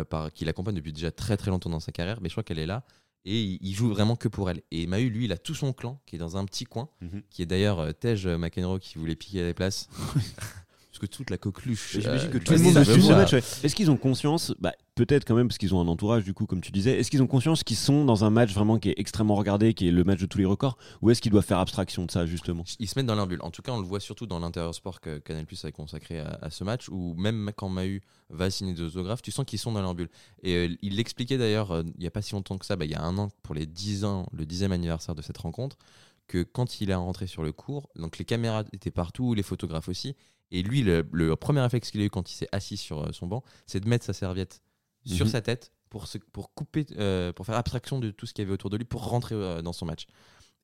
par, 0.09 0.31
qui 0.33 0.45
l'accompagne 0.45 0.75
depuis 0.75 0.93
déjà 0.93 1.11
très 1.11 1.37
très 1.37 1.51
longtemps 1.51 1.69
dans 1.69 1.79
sa 1.79 1.91
carrière, 1.91 2.19
mais 2.21 2.29
je 2.29 2.33
crois 2.33 2.43
qu'elle 2.43 2.59
est 2.59 2.65
là. 2.65 2.83
Et 3.25 3.41
il, 3.41 3.59
il 3.61 3.73
joue 3.73 3.87
vraiment 3.89 4.15
que 4.17 4.27
pour 4.27 4.49
elle. 4.49 4.61
Et 4.71 4.85
Mahu, 4.85 5.09
lui, 5.09 5.25
il 5.25 5.31
a 5.31 5.37
tout 5.37 5.55
son 5.55 5.71
clan 5.71 6.01
qui 6.05 6.17
est 6.17 6.19
dans 6.19 6.35
un 6.35 6.43
petit 6.45 6.65
coin, 6.65 6.89
Mhm. 7.01 7.21
qui 7.29 7.41
est 7.41 7.45
d'ailleurs 7.45 7.79
euh, 7.79 7.91
Tej 7.93 8.37
McEnroe 8.37 8.79
qui 8.79 8.97
voulait 8.97 9.15
piquer 9.15 9.43
les 9.43 9.53
places. 9.53 9.87
Parce 10.93 10.99
que 10.99 11.06
toute 11.08 11.32
la 11.32 11.39
coqueluche. 11.39 11.97
J'imagine 11.99 12.27
euh, 12.27 12.32
que 12.34 12.38
tout 12.38 12.53
le 12.53 12.60
monde 12.60 12.84
suivre 12.84 13.08
ce 13.08 13.13
match. 13.13 13.34
Est-ce 13.34 13.73
qu'ils 13.73 13.89
ont 13.89 13.97
conscience, 13.97 14.53
bah, 14.60 14.73
peut-être 14.93 15.25
quand 15.25 15.34
même 15.34 15.47
parce 15.47 15.58
qu'ils 15.58 15.73
ont 15.73 15.82
un 15.82 15.88
entourage 15.88 16.23
du 16.23 16.36
coup, 16.36 16.45
comme 16.45 16.62
tu 16.62 16.71
disais, 16.71 16.99
est-ce 16.99 17.10
qu'ils 17.10 17.23
ont 17.23 17.27
conscience 17.27 17.63
qu'ils 17.63 17.77
sont 17.77 18.06
dans 18.06 18.23
un 18.23 18.29
match 18.29 18.53
vraiment 18.53 18.77
qui 18.77 18.89
est 18.89 18.93
extrêmement 18.97 19.34
regardé, 19.34 19.73
qui 19.73 19.88
est 19.88 19.91
le 19.91 20.03
match 20.03 20.19
de 20.19 20.27
tous 20.27 20.38
les 20.38 20.45
records, 20.45 20.77
ou 21.01 21.10
est-ce 21.10 21.19
qu'ils 21.19 21.32
doivent 21.32 21.45
faire 21.45 21.58
abstraction 21.58 22.06
de 22.06 22.12
ça 22.12 22.27
justement? 22.27 22.63
Ils 22.77 22.88
se 22.88 22.93
mettent 22.99 23.08
dans 23.08 23.15
leur 23.15 23.25
bulle. 23.25 23.41
En 23.41 23.49
tout 23.49 23.63
cas, 23.63 23.71
on 23.71 23.79
le 23.79 23.88
voit 23.88 23.99
surtout 23.99 24.27
dans 24.27 24.38
l'intérieur 24.38 24.75
sport 24.75 25.01
que 25.01 25.17
Canal 25.17 25.47
Plus 25.47 25.65
a 25.65 25.71
consacré 25.71 26.19
à, 26.19 26.38
à 26.43 26.51
ce 26.51 26.63
match, 26.63 26.89
où 26.89 27.15
même 27.15 27.51
quand 27.56 27.69
Mahu 27.69 28.03
va 28.29 28.51
signer 28.51 28.75
des 28.75 28.82
autographes, 28.82 29.23
tu 29.23 29.32
sens 29.32 29.45
qu'ils 29.45 29.58
sont 29.58 29.71
dans 29.71 29.82
leur 29.82 29.95
bulle. 29.95 30.10
Et 30.43 30.53
euh, 30.53 30.75
il 30.84 30.97
l'expliquait 30.97 31.39
d'ailleurs, 31.39 31.71
euh, 31.71 31.82
il 31.95 32.01
n'y 32.01 32.08
a 32.08 32.12
pas 32.12 32.21
si 32.21 32.34
longtemps 32.34 32.60
que 32.60 32.67
ça, 32.67 32.75
bah, 32.75 32.86
il 32.86 32.91
y 32.91 32.95
a 32.95 33.01
un 33.01 33.17
an, 33.17 33.29
pour 33.41 33.56
les 33.56 33.65
10 33.65 34.06
ans, 34.06 34.27
le 34.32 34.45
10e 34.45 34.69
anniversaire 34.69 35.15
de 35.15 35.23
cette 35.23 35.39
rencontre, 35.39 35.79
que 36.27 36.43
quand 36.43 36.82
il 36.82 36.91
est 36.91 36.95
rentré 36.95 37.25
sur 37.25 37.41
le 37.41 37.51
cours, 37.51 37.89
donc 37.95 38.19
les 38.19 38.25
caméras 38.25 38.63
étaient 38.73 38.91
partout, 38.91 39.34
les 39.34 39.43
photographes 39.43 39.89
aussi, 39.89 40.15
et 40.53 40.63
lui, 40.63 40.81
le, 40.83 41.05
le 41.11 41.35
premier 41.35 41.59
réflexe 41.61 41.91
qu'il 41.91 41.99
a 42.01 42.05
eu 42.05 42.09
quand 42.09 42.31
il 42.31 42.35
s'est 42.35 42.47
assis 42.53 42.77
sur 42.77 43.03
euh, 43.03 43.11
son 43.11 43.27
banc, 43.27 43.43
c'est 43.67 43.79
de 43.81 43.89
mettre 43.89 44.05
sa 44.05 44.13
serviette 44.13 44.61
sur 45.05 45.25
Mhm. 45.25 45.31
sa 45.33 45.41
tête 45.41 45.73
pour, 45.89 46.07
se, 46.07 46.17
pour 46.17 46.53
couper, 46.53 46.85
euh, 46.97 47.33
pour 47.33 47.45
faire 47.45 47.55
abstraction 47.55 47.99
de 47.99 48.09
tout 48.11 48.25
ce 48.25 48.33
qu'il 48.33 48.43
y 48.43 48.45
avait 48.45 48.53
autour 48.53 48.69
de 48.69 48.77
lui, 48.77 48.85
pour 48.85 49.03
rentrer 49.07 49.35
euh, 49.35 49.61
dans 49.61 49.73
son 49.73 49.85
match. 49.85 50.05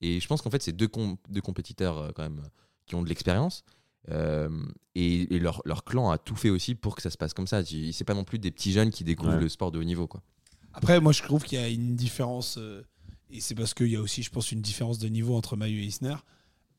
Et 0.01 0.19
je 0.21 0.27
pense 0.27 0.41
qu'en 0.41 0.49
fait, 0.49 0.63
c'est 0.63 0.71
deux, 0.71 0.87
deux 1.29 1.41
compétiteurs 1.41 1.97
euh, 1.97 2.11
quand 2.15 2.23
même 2.23 2.41
qui 2.85 2.95
ont 2.95 3.01
de 3.03 3.09
l'expérience. 3.09 3.63
Euh, 4.09 4.49
et 4.95 5.35
et 5.35 5.39
leur, 5.39 5.61
leur 5.65 5.83
clan 5.83 6.09
a 6.09 6.17
tout 6.17 6.35
fait 6.37 6.49
aussi 6.49 6.73
pour 6.73 6.95
que 6.95 7.01
ça 7.01 7.09
se 7.09 7.17
passe 7.17 7.33
comme 7.33 7.47
ça. 7.47 7.61
C'est 7.65 8.05
pas 8.05 8.13
non 8.13 8.23
plus 8.23 8.39
des 8.39 8.49
petits 8.51 8.71
jeunes 8.71 8.91
qui 8.91 9.03
découvrent 9.03 9.33
Ouais. 9.33 9.41
le 9.41 9.49
sport 9.49 9.71
de 9.71 9.79
haut 9.79 9.83
niveau. 9.83 10.07
Quoi. 10.07 10.21
Après, 10.73 11.01
moi 11.01 11.11
je 11.11 11.21
trouve 11.21 11.43
qu'il 11.43 11.59
y 11.59 11.61
a 11.61 11.67
une 11.67 11.95
différence, 11.95 12.57
euh, 12.57 12.81
et 13.29 13.41
c'est 13.41 13.55
parce 13.55 13.73
qu'il 13.73 13.87
y 13.89 13.95
a 13.97 14.01
aussi, 14.01 14.23
je 14.23 14.29
pense, 14.31 14.51
une 14.53 14.61
différence 14.61 14.99
de 14.99 15.09
niveau 15.09 15.35
entre 15.35 15.57
Mayu 15.57 15.81
et 15.81 15.85
Isner. 15.85 16.15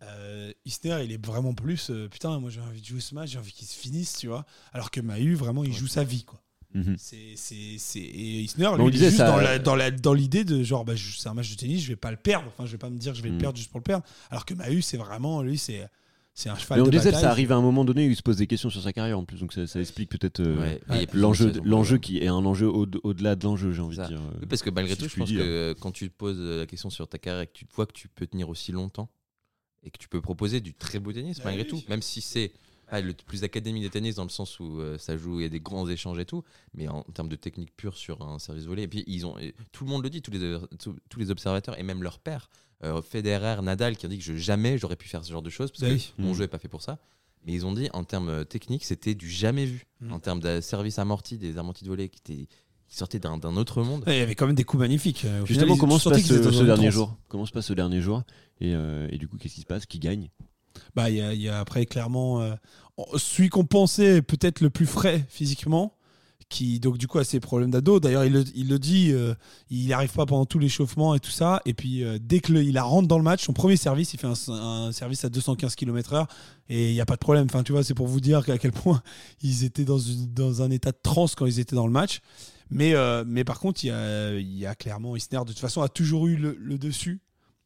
Euh, 0.02 0.52
Isner, 0.64 0.98
il 1.04 1.12
est 1.12 1.24
vraiment 1.24 1.52
plus, 1.54 1.90
euh, 1.90 2.08
putain, 2.08 2.38
moi 2.40 2.48
j'ai 2.50 2.60
envie 2.60 2.80
de 2.80 2.86
jouer 2.86 3.00
ce 3.00 3.14
match, 3.14 3.30
j'ai 3.30 3.38
envie 3.38 3.52
qu'il 3.52 3.66
se 3.68 3.76
finisse, 3.76 4.16
tu 4.18 4.28
vois. 4.28 4.46
Alors 4.72 4.90
que 4.90 5.00
Mayu, 5.00 5.34
vraiment, 5.34 5.62
il 5.64 5.72
joue 5.74 5.86
sa 5.88 6.04
vie, 6.04 6.24
quoi. 6.24 6.40
Mhm. 6.72 6.94
C'est, 6.98 7.34
c'est, 7.36 7.76
c'est... 7.78 7.98
Et 7.98 8.40
Isner, 8.42 8.68
on 8.68 8.76
lui, 8.76 8.84
il 8.84 8.88
est 8.88 8.90
disait 8.92 9.06
juste 9.06 9.18
ça- 9.18 9.26
dans, 9.30 9.36
la, 9.38 9.58
dans, 9.58 9.74
la, 9.74 9.90
dans 9.90 10.14
l'idée 10.14 10.44
de 10.44 10.62
genre, 10.62 10.84
bah, 10.84 10.94
c'est 10.96 11.28
un 11.28 11.34
match 11.34 11.50
de 11.50 11.56
tennis, 11.56 11.82
je 11.82 11.88
vais 11.88 11.96
pas 11.96 12.12
le 12.12 12.16
perdre. 12.16 12.46
Enfin, 12.48 12.64
je 12.64 12.72
vais 12.72 12.78
pas 12.78 12.88
me 12.90 12.96
dire 12.96 13.12
que 13.12 13.18
je 13.18 13.22
vais 13.22 13.28
Mhm. 13.28 13.34
le 13.36 13.40
perdre 13.40 13.58
juste 13.58 13.70
pour 13.70 13.80
le 13.80 13.84
perdre. 13.84 14.04
Alors 14.30 14.46
que 14.46 14.54
Mahu, 14.54 14.80
c'est 14.80 14.96
vraiment, 14.96 15.42
lui, 15.42 15.58
c'est, 15.58 15.86
c'est 16.32 16.48
un 16.48 16.56
cheval 16.56 16.78
Mais 16.78 16.82
on 16.82 16.86
de 16.86 16.90
disait 16.92 17.02
que 17.02 17.08
bataille. 17.08 17.22
ça 17.22 17.30
arrive 17.32 17.50
à 17.52 17.56
un 17.56 17.60
moment 17.60 17.84
donné 17.84 18.06
où 18.06 18.10
il 18.10 18.16
se 18.16 18.22
pose 18.22 18.36
des 18.36 18.46
questions 18.46 18.70
sur 18.70 18.80
sa 18.82 18.92
carrière 18.92 19.18
en 19.18 19.24
plus, 19.24 19.40
donc 19.40 19.52
ça, 19.52 19.66
ça 19.66 19.80
explique 19.80 20.08
peut-être 20.10 20.38
euh, 20.40 20.78
Ouais, 20.88 21.06
l'enjeu, 21.12 21.52
l'enjeu 21.64 21.98
qui 21.98 22.18
est 22.18 22.28
un 22.28 22.34
enjeu 22.46 22.68
au- 22.68 22.86
au-delà 23.02 23.34
de 23.34 23.44
l'enjeu, 23.44 23.72
j'ai 23.72 23.82
envie 23.82 23.96
Ça. 23.96 24.04
de 24.04 24.08
dire. 24.14 24.20
Oui, 24.40 24.46
parce 24.48 24.62
que 24.62 24.70
malgré 24.70 24.94
si 24.94 25.02
tout, 25.02 25.08
je 25.08 25.16
pense 25.16 25.28
dire. 25.28 25.40
que 25.40 25.74
quand 25.80 25.90
tu 25.90 26.08
te 26.08 26.14
poses 26.16 26.40
la 26.40 26.66
question 26.66 26.88
sur 26.88 27.08
ta 27.08 27.18
carrière 27.18 27.42
et 27.42 27.46
que 27.48 27.52
tu 27.52 27.66
te 27.66 27.74
vois 27.74 27.84
que 27.86 27.92
tu 27.92 28.06
peux 28.08 28.26
tenir 28.28 28.48
aussi 28.48 28.70
longtemps 28.70 29.10
et 29.84 29.90
que 29.90 29.98
tu 29.98 30.08
peux 30.08 30.20
proposer 30.20 30.60
du 30.60 30.74
très 30.74 30.98
beau 30.98 31.12
tennis 31.12 31.38
Ah 31.40 31.44
malgré 31.46 31.62
oui. 31.64 31.68
tout, 31.68 31.82
même 31.88 32.02
si 32.02 32.20
c'est 32.20 32.52
pas 32.90 33.00
le 33.00 33.12
plus 33.14 33.44
académique 33.44 33.82
des 33.84 33.90
tennis 33.90 34.16
dans 34.16 34.24
le 34.24 34.28
sens 34.30 34.58
où 34.58 34.80
euh, 34.80 34.98
ça 34.98 35.16
joue, 35.16 35.38
il 35.38 35.44
y 35.44 35.46
a 35.46 35.48
des 35.48 35.60
grands 35.60 35.88
échanges 35.88 36.18
et 36.18 36.24
tout, 36.24 36.42
mais 36.74 36.88
en, 36.88 37.02
termes 37.04 37.28
de 37.28 37.36
technique 37.36 37.70
pure 37.76 37.96
sur 37.96 38.20
un 38.22 38.38
service 38.40 38.64
volé. 38.64 38.82
Et 38.82 38.88
puis 38.88 39.04
ils 39.06 39.24
ont, 39.26 39.38
et 39.38 39.54
tout 39.72 39.84
le 39.84 39.90
monde 39.90 40.02
le 40.02 40.10
dit, 40.10 40.22
tous 40.22 40.32
les, 40.32 40.58
tous, 40.78 40.96
tous 41.08 41.20
les 41.20 41.30
observateurs 41.30 41.78
et 41.78 41.82
même 41.84 42.02
leur 42.02 42.18
père, 42.18 42.50
euh, 42.82 43.00
Federer, 43.00 43.62
Nadal, 43.62 43.96
qui 43.96 44.06
ont 44.06 44.08
dit 44.08 44.18
que 44.18 44.24
je, 44.24 44.34
jamais 44.34 44.76
j'aurais 44.76 44.96
pu 44.96 45.06
faire 45.08 45.24
ce 45.24 45.30
genre 45.30 45.42
de 45.42 45.50
choses 45.50 45.70
parce 45.70 45.82
Bah 45.82 45.96
que 45.96 46.02
mon 46.22 46.30
Mhm. 46.30 46.34
jeu 46.34 46.44
est 46.44 46.48
pas 46.48 46.58
fait 46.58 46.68
pour 46.68 46.82
ça. 46.82 46.98
Mais 47.46 47.52
ils 47.54 47.64
ont 47.64 47.72
dit 47.72 47.88
en 47.94 48.04
termes 48.04 48.44
techniques, 48.44 48.84
c'était 48.84 49.14
du 49.14 49.30
jamais 49.30 49.64
vu. 49.66 49.86
Mhm. 50.00 50.12
En 50.12 50.18
termes 50.18 50.40
de 50.40 50.60
service 50.60 50.98
amorti, 50.98 51.38
des 51.38 51.58
amortis 51.58 51.84
de 51.84 51.88
volée 51.88 52.08
qui, 52.08 52.18
étaient, 52.18 52.46
qui 52.88 52.96
sortaient 52.96 53.18
d'un 53.20 53.38
autre 53.56 53.82
monde. 53.82 54.02
Il 54.08 54.14
y 54.14 54.20
avait 54.20 54.34
quand 54.34 54.46
même 54.46 54.56
des 54.56 54.64
coups 54.64 54.80
magnifiques. 54.80 55.24
Euh, 55.24 55.42
au 55.42 55.46
Justement, 55.46 55.74
final, 55.74 55.78
comment 55.80 55.98
se 55.98 56.08
passe 56.08 56.22
ce, 56.26 56.50
ce 56.50 56.64
dernier 56.64 56.90
jour? 56.90 57.16
Comment 57.28 57.46
se 57.46 57.52
passe 57.52 57.66
ce 57.66 57.72
dernier 57.72 58.00
jour? 58.00 58.24
Et, 58.60 58.74
euh, 58.74 59.08
et 59.10 59.18
du 59.18 59.28
coup, 59.28 59.36
qu'est-ce 59.36 59.54
qui 59.54 59.60
se 59.62 59.66
passe? 59.66 59.86
Qui 59.86 59.98
gagne? 59.98 60.28
Bah, 60.94 61.10
il 61.10 61.16
y, 61.16 61.48
a- 61.48 61.58
après 61.58 61.86
clairement 61.86 62.40
euh, 62.40 62.54
celui 63.16 63.48
qu'on 63.48 63.64
pensait 63.64 64.22
peut-être 64.22 64.60
le 64.60 64.70
plus 64.70 64.86
frais 64.86 65.24
physiquement, 65.28 65.96
qui 66.48 66.80
donc 66.80 66.98
du 66.98 67.06
coup 67.06 67.18
a 67.18 67.24
ses 67.24 67.40
problèmes 67.40 67.70
d'ado. 67.70 68.00
D'ailleurs, 68.00 68.24
il 68.24 68.32
le, 68.68 68.78
dit, 68.78 69.10
euh, 69.12 69.34
il 69.68 69.88
n'arrive 69.88 70.12
pas 70.12 70.26
pendant 70.26 70.46
tout 70.46 70.58
l'échauffement 70.58 71.14
et 71.14 71.20
tout 71.20 71.30
ça. 71.30 71.60
Et 71.64 71.74
puis 71.74 72.02
euh, 72.02 72.18
dès 72.20 72.40
que 72.40 72.52
il 72.52 72.78
rentre 72.78 73.08
dans 73.08 73.18
le 73.18 73.24
match, 73.24 73.44
son 73.44 73.52
premier 73.52 73.76
service, 73.76 74.14
il 74.14 74.20
fait 74.20 74.26
un, 74.26 74.92
service 74.92 75.24
à 75.24 75.28
215 75.28 75.74
km/h 75.76 76.26
et 76.68 76.90
il 76.90 76.94
n'y 76.94 77.00
a 77.00 77.06
pas 77.06 77.14
de 77.14 77.20
problème. 77.20 77.46
Enfin, 77.46 77.62
tu 77.62 77.72
vois, 77.72 77.84
c'est 77.84 77.94
pour 77.94 78.06
vous 78.06 78.20
dire 78.20 78.38
à 78.48 78.58
quel 78.58 78.72
point 78.72 79.02
ils 79.42 79.64
étaient 79.64 79.84
dans, 79.84 80.62
un 80.62 80.70
état 80.70 80.92
de 80.92 81.00
transe 81.02 81.34
quand 81.34 81.46
ils 81.46 81.60
étaient 81.60 81.76
dans 81.76 81.86
le 81.86 81.92
match. 81.92 82.20
Mais, 82.72 82.94
mais 83.26 83.42
par 83.42 83.58
contre, 83.58 83.84
il 83.84 83.88
y 83.88 84.66
a, 84.66 84.74
clairement 84.76 85.16
Isner, 85.16 85.40
de 85.40 85.44
toute 85.46 85.58
façon, 85.58 85.82
a 85.82 85.88
toujours 85.88 86.28
eu 86.28 86.36
le 86.36 86.78
dessus 86.78 87.20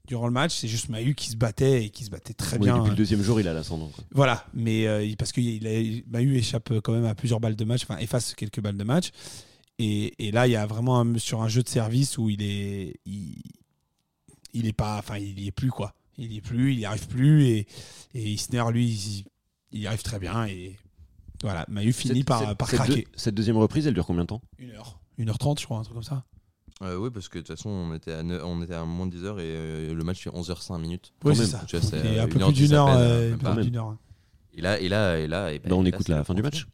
durant 0.07 0.27
le 0.27 0.33
match. 0.33 0.55
C'est 0.55 0.69
juste 0.69 0.89
Mahu 0.89 1.15
qui 1.15 1.31
se 1.31 1.37
battait 1.37 1.85
et 1.85 1.91
qui 1.91 2.05
se 2.05 2.11
battait 2.11 2.35
très 2.35 2.57
Ouais, 2.59 2.65
bien. 2.65 2.77
Depuis 2.79 2.89
euh, 2.89 2.91
le 2.91 2.97
deuxième 2.97 3.23
jour, 3.23 3.41
il 3.41 3.49
a 3.49 3.53
l'ascendant. 3.53 3.91
voilà, 4.13 4.47
mais 4.55 4.87
euh, 4.87 5.13
parce 5.19 5.33
que 5.33 5.41
il 5.41 5.67
a, 5.67 6.03
Mahu 6.11 6.37
échappe 6.37 6.73
quand 6.81 6.93
même 6.93 7.07
à 7.07 7.15
plusieurs 7.15 7.41
balles 7.41 7.57
de 7.57 7.65
match, 7.65 7.83
enfin 7.85 7.99
efface 7.99 8.35
quelques 8.35 8.61
balles 8.61 8.77
de 8.77 8.85
match. 8.85 9.11
Et, 9.79 10.15
et 10.25 10.31
là, 10.31 10.47
il 10.47 10.53
y 10.53 10.57
a 10.57 10.67
vraiment 10.67 11.01
un, 11.01 11.19
sur 11.19 11.43
un 11.43 11.49
jeu 11.49 11.63
de 11.63 11.69
service 11.69 12.17
où 12.19 12.31
il 12.31 12.43
est, 12.43 12.95
il, 13.07 13.43
il 14.53 14.67
est 14.67 14.73
pas, 14.73 14.99
enfin 14.99 15.19
il 15.19 15.39
y 15.41 15.49
est 15.49 15.53
plus 15.53 15.71
quoi. 15.71 15.95
Il 16.17 16.33
y 16.33 16.37
est 16.37 16.41
plus, 16.41 16.73
il 16.75 16.79
y 16.79 16.85
arrive 16.85 17.09
plus 17.09 17.45
et, 17.47 17.67
et 18.15 18.31
Isner 18.31 18.63
lui, 18.71 18.89
il, 18.89 19.25
il 19.73 19.81
y 19.81 19.87
arrive 19.89 20.03
très 20.03 20.21
bien 20.21 20.47
et 20.47 20.77
voilà, 21.43 21.67
Mahu 21.69 21.93
finit 21.93 22.19
Cette- 22.19 22.27
par, 22.27 22.41
cette- 22.49 22.57
par 22.59 22.69
cette 22.71 22.79
craquer. 22.79 22.95
deux- 23.03 23.05
cette 23.17 23.35
deuxième 23.35 23.57
reprise, 23.57 23.87
elle 23.89 23.95
dure 23.95 24.07
combien 24.07 24.23
de 24.23 24.29
temps? 24.29 24.43
Une 24.59 24.71
heure, 24.71 25.01
une 25.19 25.29
heure 25.29 25.39
trente, 25.39 25.59
je 25.61 25.65
crois, 25.65 25.79
un 25.79 25.83
truc 25.83 25.95
comme 25.95 26.05
ça. 26.05 26.25
Euh, 26.83 26.97
oui, 26.97 27.11
parce 27.11 27.29
que 27.29 27.39
de 27.39 27.45
toute 27.45 27.57
façon, 27.57 27.71
on 27.71 27.95
était 27.95 28.13
à, 28.13 28.23
ne- 28.23 28.41
on 28.43 28.61
était 28.63 28.75
à 28.75 28.85
moins 28.85 29.07
de 29.07 29.13
10 29.13 29.25
heures 29.25 29.39
et 29.39 29.45
euh, 29.47 29.95
le 29.95 30.05
match 30.05 30.23
fait 30.25 30.31
11h05 30.31 30.79
minutes. 30.81 31.13
Oui, 31.25 31.37
c'est 31.37 31.47
ça. 31.47 31.61
Tu 31.67 31.77
vois, 31.79 31.89
c'est, 31.89 31.99
Et 31.99 32.19
euh, 32.19 32.25
un 32.25 32.27
peu 32.29 32.39
plus 32.41 32.53
d'une 32.53 32.73
heure, 32.73 32.87
peine, 32.87 32.97
euh, 32.99 33.31
même 33.31 33.35
un 33.47 33.55
peu 33.55 33.61
plus 33.63 33.77
heure. 33.77 33.95
Et 34.57 34.61
là, 34.61 34.79
et 34.81 34.89
là, 34.89 35.17
et 35.19 35.27
là, 35.29 35.53
et 35.53 35.59
ben, 35.61 35.71
Bah, 35.71 35.77
on 35.77 35.83
là, 35.83 35.89
écoute 35.89 36.07
c'est 36.07 36.13
la 36.15 36.25
fin 36.25 36.35
du 36.35 36.43
match. 36.43 36.67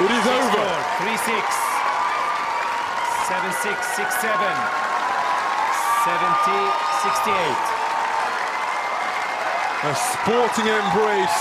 It 0.00 0.10
is 0.10 0.26
over. 0.26 0.50
Score, 0.50 0.80
3-6. 1.06 1.54
7-6, 3.28 3.72
6-7. 3.96 4.83
70-68. 6.04 7.32
A 9.88 9.94
sporting 9.96 10.68
embrace 10.68 11.38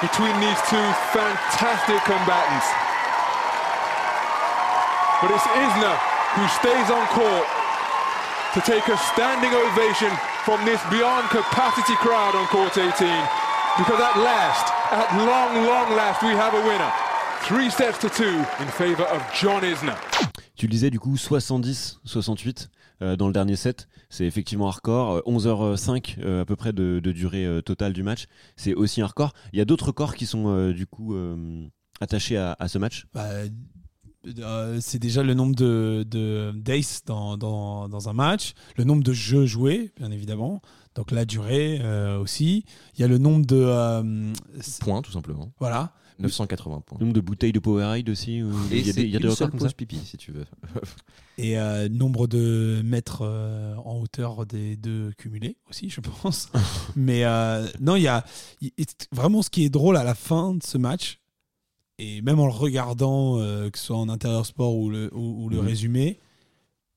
between 0.00 0.32
these 0.40 0.56
two 0.72 0.88
fantastic 1.12 2.00
combatants. 2.08 2.68
But 5.20 5.36
it's 5.36 5.44
Isner 5.52 5.96
who 6.32 6.48
stays 6.64 6.88
on 6.88 7.04
court 7.12 7.44
to 8.56 8.60
take 8.64 8.88
a 8.88 8.96
standing 9.12 9.52
ovation 9.52 10.08
from 10.48 10.64
this 10.64 10.80
beyond 10.88 11.28
capacity 11.28 11.96
crowd 12.00 12.34
on 12.34 12.48
court 12.48 12.72
18. 12.72 12.88
Because 13.76 14.00
at 14.00 14.16
last, 14.16 14.72
at 14.96 15.12
long, 15.28 15.68
long 15.68 15.92
last, 15.92 16.24
we 16.24 16.32
have 16.32 16.54
a 16.56 16.62
winner. 16.64 16.92
Three 17.48 17.70
sets 17.70 17.98
to 18.00 18.08
two 18.08 18.38
in 18.60 18.66
favor 18.68 19.04
of 19.12 19.22
John 19.40 19.62
Isner. 19.64 19.94
Tu 20.56 20.66
le 20.66 20.70
disais 20.70 20.90
du 20.90 20.98
coup 21.00 21.14
70-68 21.16 22.68
euh, 23.02 23.16
dans 23.16 23.26
le 23.26 23.32
dernier 23.32 23.56
set. 23.56 23.88
C'est 24.10 24.24
effectivement 24.24 24.68
hardcore. 24.68 25.16
Euh, 25.16 25.20
11h05 25.26 26.16
euh, 26.20 26.42
à 26.42 26.44
peu 26.44 26.56
près 26.56 26.72
de, 26.72 27.00
de 27.02 27.12
durée 27.12 27.44
euh, 27.44 27.60
totale 27.60 27.92
du 27.92 28.02
match. 28.02 28.26
C'est 28.56 28.74
aussi 28.74 29.02
hardcore. 29.02 29.32
Il 29.52 29.58
y 29.58 29.62
a 29.62 29.64
d'autres 29.64 29.92
corps 29.92 30.14
qui 30.14 30.26
sont 30.26 30.48
euh, 30.48 30.72
du 30.72 30.86
coup 30.86 31.14
euh, 31.14 31.66
attachés 32.00 32.36
à, 32.36 32.56
à 32.58 32.68
ce 32.68 32.78
match? 32.78 33.06
Bah, 33.12 33.26
euh, 34.38 34.78
c'est 34.80 35.00
déjà 35.00 35.22
le 35.24 35.34
nombre 35.34 35.56
de, 35.56 36.04
de 36.08 36.52
d'ace 36.54 37.02
dans, 37.04 37.36
dans, 37.36 37.88
dans 37.88 38.08
un 38.08 38.12
match, 38.12 38.52
le 38.76 38.84
nombre 38.84 39.02
de 39.02 39.12
jeux 39.12 39.46
joués, 39.46 39.90
bien 39.98 40.10
évidemment. 40.12 40.62
Donc 40.94 41.10
la 41.10 41.24
durée 41.24 41.80
euh, 41.82 42.18
aussi. 42.20 42.64
Il 42.94 43.00
y 43.00 43.04
a 43.04 43.08
le 43.08 43.18
nombre 43.18 43.44
de. 43.46 43.56
euh, 43.56 44.32
c- 44.60 44.78
Point, 44.80 45.02
tout 45.02 45.10
simplement. 45.12 45.50
voilà. 45.58 45.92
980 46.18 46.80
points. 46.86 46.98
Nombre 47.00 47.12
de 47.12 47.20
bouteilles 47.20 47.52
de 47.52 47.58
Powerade 47.58 48.08
aussi. 48.08 48.38
Et 48.38 48.44
Il 48.78 48.86
y 48.86 48.90
a 48.90 48.92
des, 48.92 49.06
y 49.08 49.16
a 49.16 49.18
des 49.18 49.24
records 49.24 49.36
seule 49.38 49.50
comme 49.50 49.60
pause 49.60 49.68
ça. 49.68 49.74
pipi, 49.74 49.98
si 50.04 50.16
tu 50.16 50.32
veux. 50.32 50.44
Et 51.38 51.58
euh, 51.58 51.88
nombre 51.88 52.26
de 52.26 52.82
mètres 52.84 53.22
euh, 53.22 53.74
en 53.84 53.98
hauteur 54.00 54.44
des 54.46 54.76
deux 54.76 55.12
cumulés 55.16 55.56
aussi, 55.70 55.88
je 55.90 56.00
pense. 56.00 56.50
Mais 56.96 57.24
euh, 57.24 57.66
non, 57.80 57.96
il 57.96 58.02
y 58.02 58.08
a 58.08 58.24
vraiment 59.12 59.42
ce 59.42 59.50
qui 59.50 59.64
est 59.64 59.70
drôle 59.70 59.96
à 59.96 60.04
la 60.04 60.14
fin 60.14 60.54
de 60.54 60.62
ce 60.62 60.76
match, 60.78 61.18
et 61.98 62.20
même 62.22 62.38
en 62.38 62.46
le 62.46 62.52
regardant, 62.52 63.38
euh, 63.38 63.70
que 63.70 63.78
ce 63.78 63.86
soit 63.86 63.96
en 63.96 64.08
intérieur 64.08 64.44
sport 64.46 64.76
ou 64.76 64.90
le, 64.90 65.10
ou, 65.14 65.44
ou 65.44 65.48
le 65.48 65.58
résumé, 65.60 66.20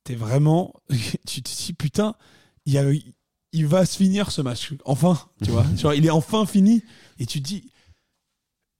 t'es 0.03 0.15
vraiment. 0.15 0.73
tu 1.27 1.41
te 1.41 1.49
dis, 1.49 1.73
putain, 1.73 2.15
il, 2.65 2.73
y 2.73 2.77
a- 2.77 2.91
il 3.53 3.65
va 3.67 3.85
se 3.85 3.95
finir 3.97 4.31
ce 4.31 4.41
match. 4.41 4.73
Enfin, 4.83 5.17
tu 5.43 5.51
vois. 5.51 5.65
Genre, 5.77 5.93
il 5.93 6.05
est 6.05 6.09
enfin 6.11 6.45
fini. 6.45 6.83
Et 7.19 7.25
tu 7.25 7.41
te 7.41 7.47
dis, 7.47 7.71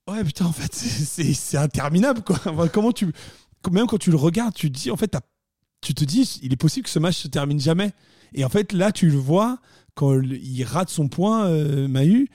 ouais, 0.09 0.23
putain, 0.23 0.45
en 0.45 0.51
fait, 0.51 0.73
c'est- 0.75 1.57
interminable, 1.57 2.21
quoi. 2.23 2.37
Enfin, 2.45 2.67
comment 2.67 2.91
tu. 2.91 3.11
Même 3.71 3.87
quand 3.87 3.97
tu 3.97 4.11
le 4.11 4.17
regardes, 4.17 4.53
tu 4.53 4.71
te 4.71 4.77
dis, 4.79 4.91
en 4.91 4.97
fait, 4.97 5.15
tu 5.81 5.93
te 5.93 6.03
dis, 6.05 6.39
il 6.43 6.53
est 6.53 6.57
possible 6.57 6.83
que 6.85 6.89
ce 6.91 6.99
match 6.99 7.17
se 7.17 7.27
termine 7.27 7.59
jamais. 7.59 7.93
Et 8.33 8.45
en 8.45 8.49
fait, 8.49 8.73
là, 8.73 8.91
tu 8.91 9.09
le 9.09 9.17
vois, 9.17 9.57
quand 9.95 10.19
il 10.21 10.63
rate 10.63 10.89
son 10.89 11.07
point, 11.07 11.45
euh, 11.47 11.87
Mahu, 11.87 12.29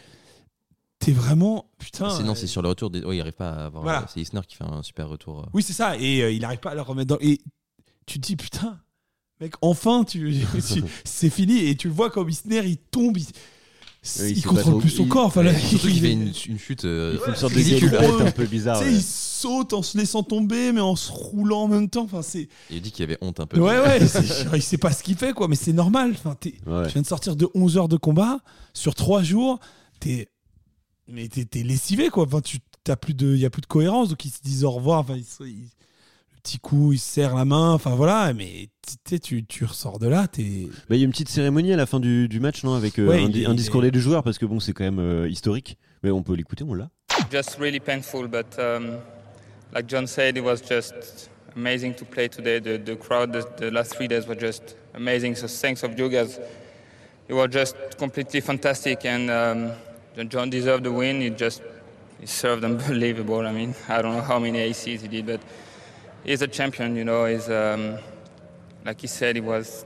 t'es 0.99 1.13
vraiment. 1.13 1.71
Putain. 1.79 2.11
Sinon, 2.11 2.33
euh, 2.33 2.35
c'est 2.35 2.47
sur 2.47 2.63
le 2.63 2.69
retour. 2.69 2.91
Des... 2.91 3.05
Oui, 3.05 3.17
il 3.17 3.21
arrive 3.21 3.35
pas 3.35 3.51
à 3.51 3.67
avoir. 3.67 3.83
Voilà. 3.83 4.07
C'est 4.13 4.21
Isner 4.21 4.41
qui 4.49 4.57
fait 4.57 4.65
un 4.65 4.83
super 4.83 5.09
retour. 5.09 5.41
euh. 5.41 5.47
Oui, 5.53 5.63
c'est 5.63 5.73
ça. 5.73 5.97
Et 5.99 6.23
euh, 6.23 6.31
il 6.33 6.41
n'arrive 6.43 6.59
pas 6.61 6.71
à 6.71 6.75
le 6.75 6.81
remettre 6.83 7.09
dans. 7.15 7.19
Et 7.21 7.41
tu 8.07 8.19
te 8.21 8.27
dis, 8.27 8.37
putain, 8.37 8.81
mec, 9.41 9.55
enfin, 9.63 10.03
tu, 10.05 10.35
tu- 10.73 10.83
c'est 11.05 11.31
fini. 11.31 11.59
Et 11.67 11.77
tu 11.77 11.89
le 11.89 11.95
vois 11.95 12.11
comme 12.11 12.29
Isner, 12.29 12.63
il 12.67 12.77
tombe, 12.79 13.17
il, 13.19 13.27
il 14.03 14.39
il 14.39 14.43
contrôle 14.47 14.79
plus 14.81 14.91
son 14.91 15.03
il- 15.05 15.09
corps. 15.09 15.27
Enfin, 15.27 15.43
là, 15.43 15.59
Surtout 15.59 15.87
qu'il 15.89 15.97
il- 15.97 16.01
fait 16.01 16.13
une, 16.13 16.33
une 16.49 16.59
chute. 16.59 16.85
euh, 16.85 17.13
Il 17.15 17.21
fait 17.21 17.31
une 17.31 17.37
sorte 17.37 17.53
de 17.53 17.59
ridicule. 17.59 17.91
galopette 17.91 18.27
un 18.29 18.31
peu 18.31 18.47
bizarre. 18.47 18.79
tu 18.79 18.85
sais, 18.85 18.91
ouais. 18.91 18.97
il 18.97 19.03
saute 19.03 19.73
en 19.75 19.83
se 19.83 19.99
laissant 19.99 20.23
tomber, 20.23 20.73
mais 20.73 20.81
en 20.81 20.97
se 20.97 21.13
roulant 21.13 21.63
en 21.65 21.69
même 21.69 21.89
temps. 21.91 22.05
Enfin, 22.05 22.23
c'est. 22.23 22.49
Il 22.71 22.81
dit 22.81 22.93
qu'il 22.93 23.03
avait 23.03 23.19
honte 23.21 23.41
un 23.41 23.47
peu. 23.47 23.61
Ouais, 23.61 23.79
ouais, 23.79 23.99
il 24.55 24.63
sait 24.63 24.79
pas 24.79 24.93
ce 24.93 25.03
qu'il 25.03 25.17
fait, 25.17 25.33
quoi, 25.33 25.49
mais 25.49 25.57
c'est 25.57 25.73
normal. 25.73 26.13
Enfin, 26.13 26.35
t'es- 26.39 26.55
Ouais. 26.67 26.87
Tu 26.87 26.93
viens 26.95 27.03
de 27.03 27.07
sortir 27.07 27.37
de 27.37 27.49
11 27.55 27.77
heures 27.77 27.89
de 27.89 27.97
combat 27.97 28.41
sur 28.73 28.95
3 28.95 29.23
jours, 29.23 29.61
t'es. 30.01 30.29
Mais 31.09 31.29
t'es, 31.29 31.45
t'es 31.45 31.63
lessivé, 31.63 32.09
quoi. 32.09 32.25
Enfin, 32.25 32.41
tu 32.41 32.59
t'as 32.85 32.97
plus 32.97 33.13
de, 33.15 33.37
y 33.37 33.45
a 33.45 33.51
plus 33.51 33.61
de 33.63 33.67
cohérence, 33.67 34.09
donc 34.09 34.25
ils 34.25 34.31
se 34.31 34.41
disent 34.43 34.65
au 34.65 34.71
revoir. 34.71 35.01
Enfin, 35.01 35.17
ils 35.17 35.69
petit 36.43 36.59
coup, 36.59 36.93
il 36.93 36.99
se 36.99 37.13
serre 37.15 37.35
la 37.35 37.45
main. 37.45 37.73
Enfin 37.73 37.95
voilà, 37.95 38.33
mais 38.33 38.69
tu 38.87 39.17
sais, 39.17 39.19
tu, 39.19 39.65
ressors 39.65 39.99
de 39.99 40.09
là, 40.09 40.27
t'es. 40.27 40.69
Bah, 40.89 40.97
il 40.97 40.99
y 40.99 41.03
a 41.03 41.05
une 41.05 41.11
petite 41.11 41.29
cérémonie 41.29 41.73
à 41.73 41.77
la 41.77 41.87
fin 41.87 42.01
du, 42.01 42.29
du 42.29 42.41
match, 42.41 42.65
non 42.65 42.75
Avec 42.75 42.99
euh, 42.99 43.07
Ouais, 43.07 43.21
un, 43.21 43.29
il 43.29 43.47
un 43.47 43.55
discours 43.55 43.83
des 43.83 43.91
deux 43.91 44.01
joueurs, 44.01 44.23
parce 44.23 44.39
que 44.39 44.47
bon, 44.47 44.61
c'est 44.61 44.73
quand 44.73 44.85
même 44.85 44.99
euh, 44.99 45.29
historique. 45.29 45.79
Mais 46.03 46.11
on 46.11 46.23
peut 46.23 46.35
l'écouter, 46.35 46.65
on 46.67 46.75
l'a. 46.75 46.91
Just 47.31 47.59
really 47.59 47.81
painful, 47.81 48.27
but 48.27 48.59
um, 48.59 48.99
like 49.73 49.87
John 49.89 50.07
said, 50.07 50.37
it 50.37 50.45
was 50.45 50.57
just 50.67 51.31
amazing 51.55 51.95
to 51.95 52.05
play 52.05 52.29
today. 52.29 52.59
The, 52.59 52.79
the 52.83 52.97
crowd, 52.97 53.33
the, 53.33 53.47
the 53.57 53.71
last 53.71 53.95
three 53.95 54.09
days 54.09 54.27
were 54.27 54.39
just 54.39 54.77
amazing. 54.95 55.37
So 55.37 55.47
thanks 55.47 55.83
of 55.83 55.99
you 55.99 56.09
guys. 56.09 56.39
It 57.29 57.35
was 57.35 57.49
just 57.51 57.77
completely 57.99 58.41
fantastic, 58.41 59.05
and 59.05 59.31
um, 59.31 59.73
John 60.29 60.51
deserved 60.51 60.85
the 60.85 60.91
win. 60.93 61.21
He 61.21 61.31
just 61.31 61.63
he 62.21 62.27
served 62.27 62.65
unbelievable. 62.71 63.47
I 63.47 63.53
mean, 63.53 63.75
I 63.89 64.03
don't 64.03 64.17
know 64.17 64.23
how 64.23 64.39
many 64.39 64.59
ACs 64.59 65.03
he 65.03 65.09
did, 65.09 65.27
but 65.27 65.41
he's 66.25 66.43
a 66.43 66.49
champion. 66.49 66.97
You 66.97 67.05
know, 67.05 67.25
he's 67.27 67.49
um, 67.49 67.99
like 68.85 69.01
he 69.01 69.07
said, 69.07 69.37
it 69.37 69.45
was 69.45 69.85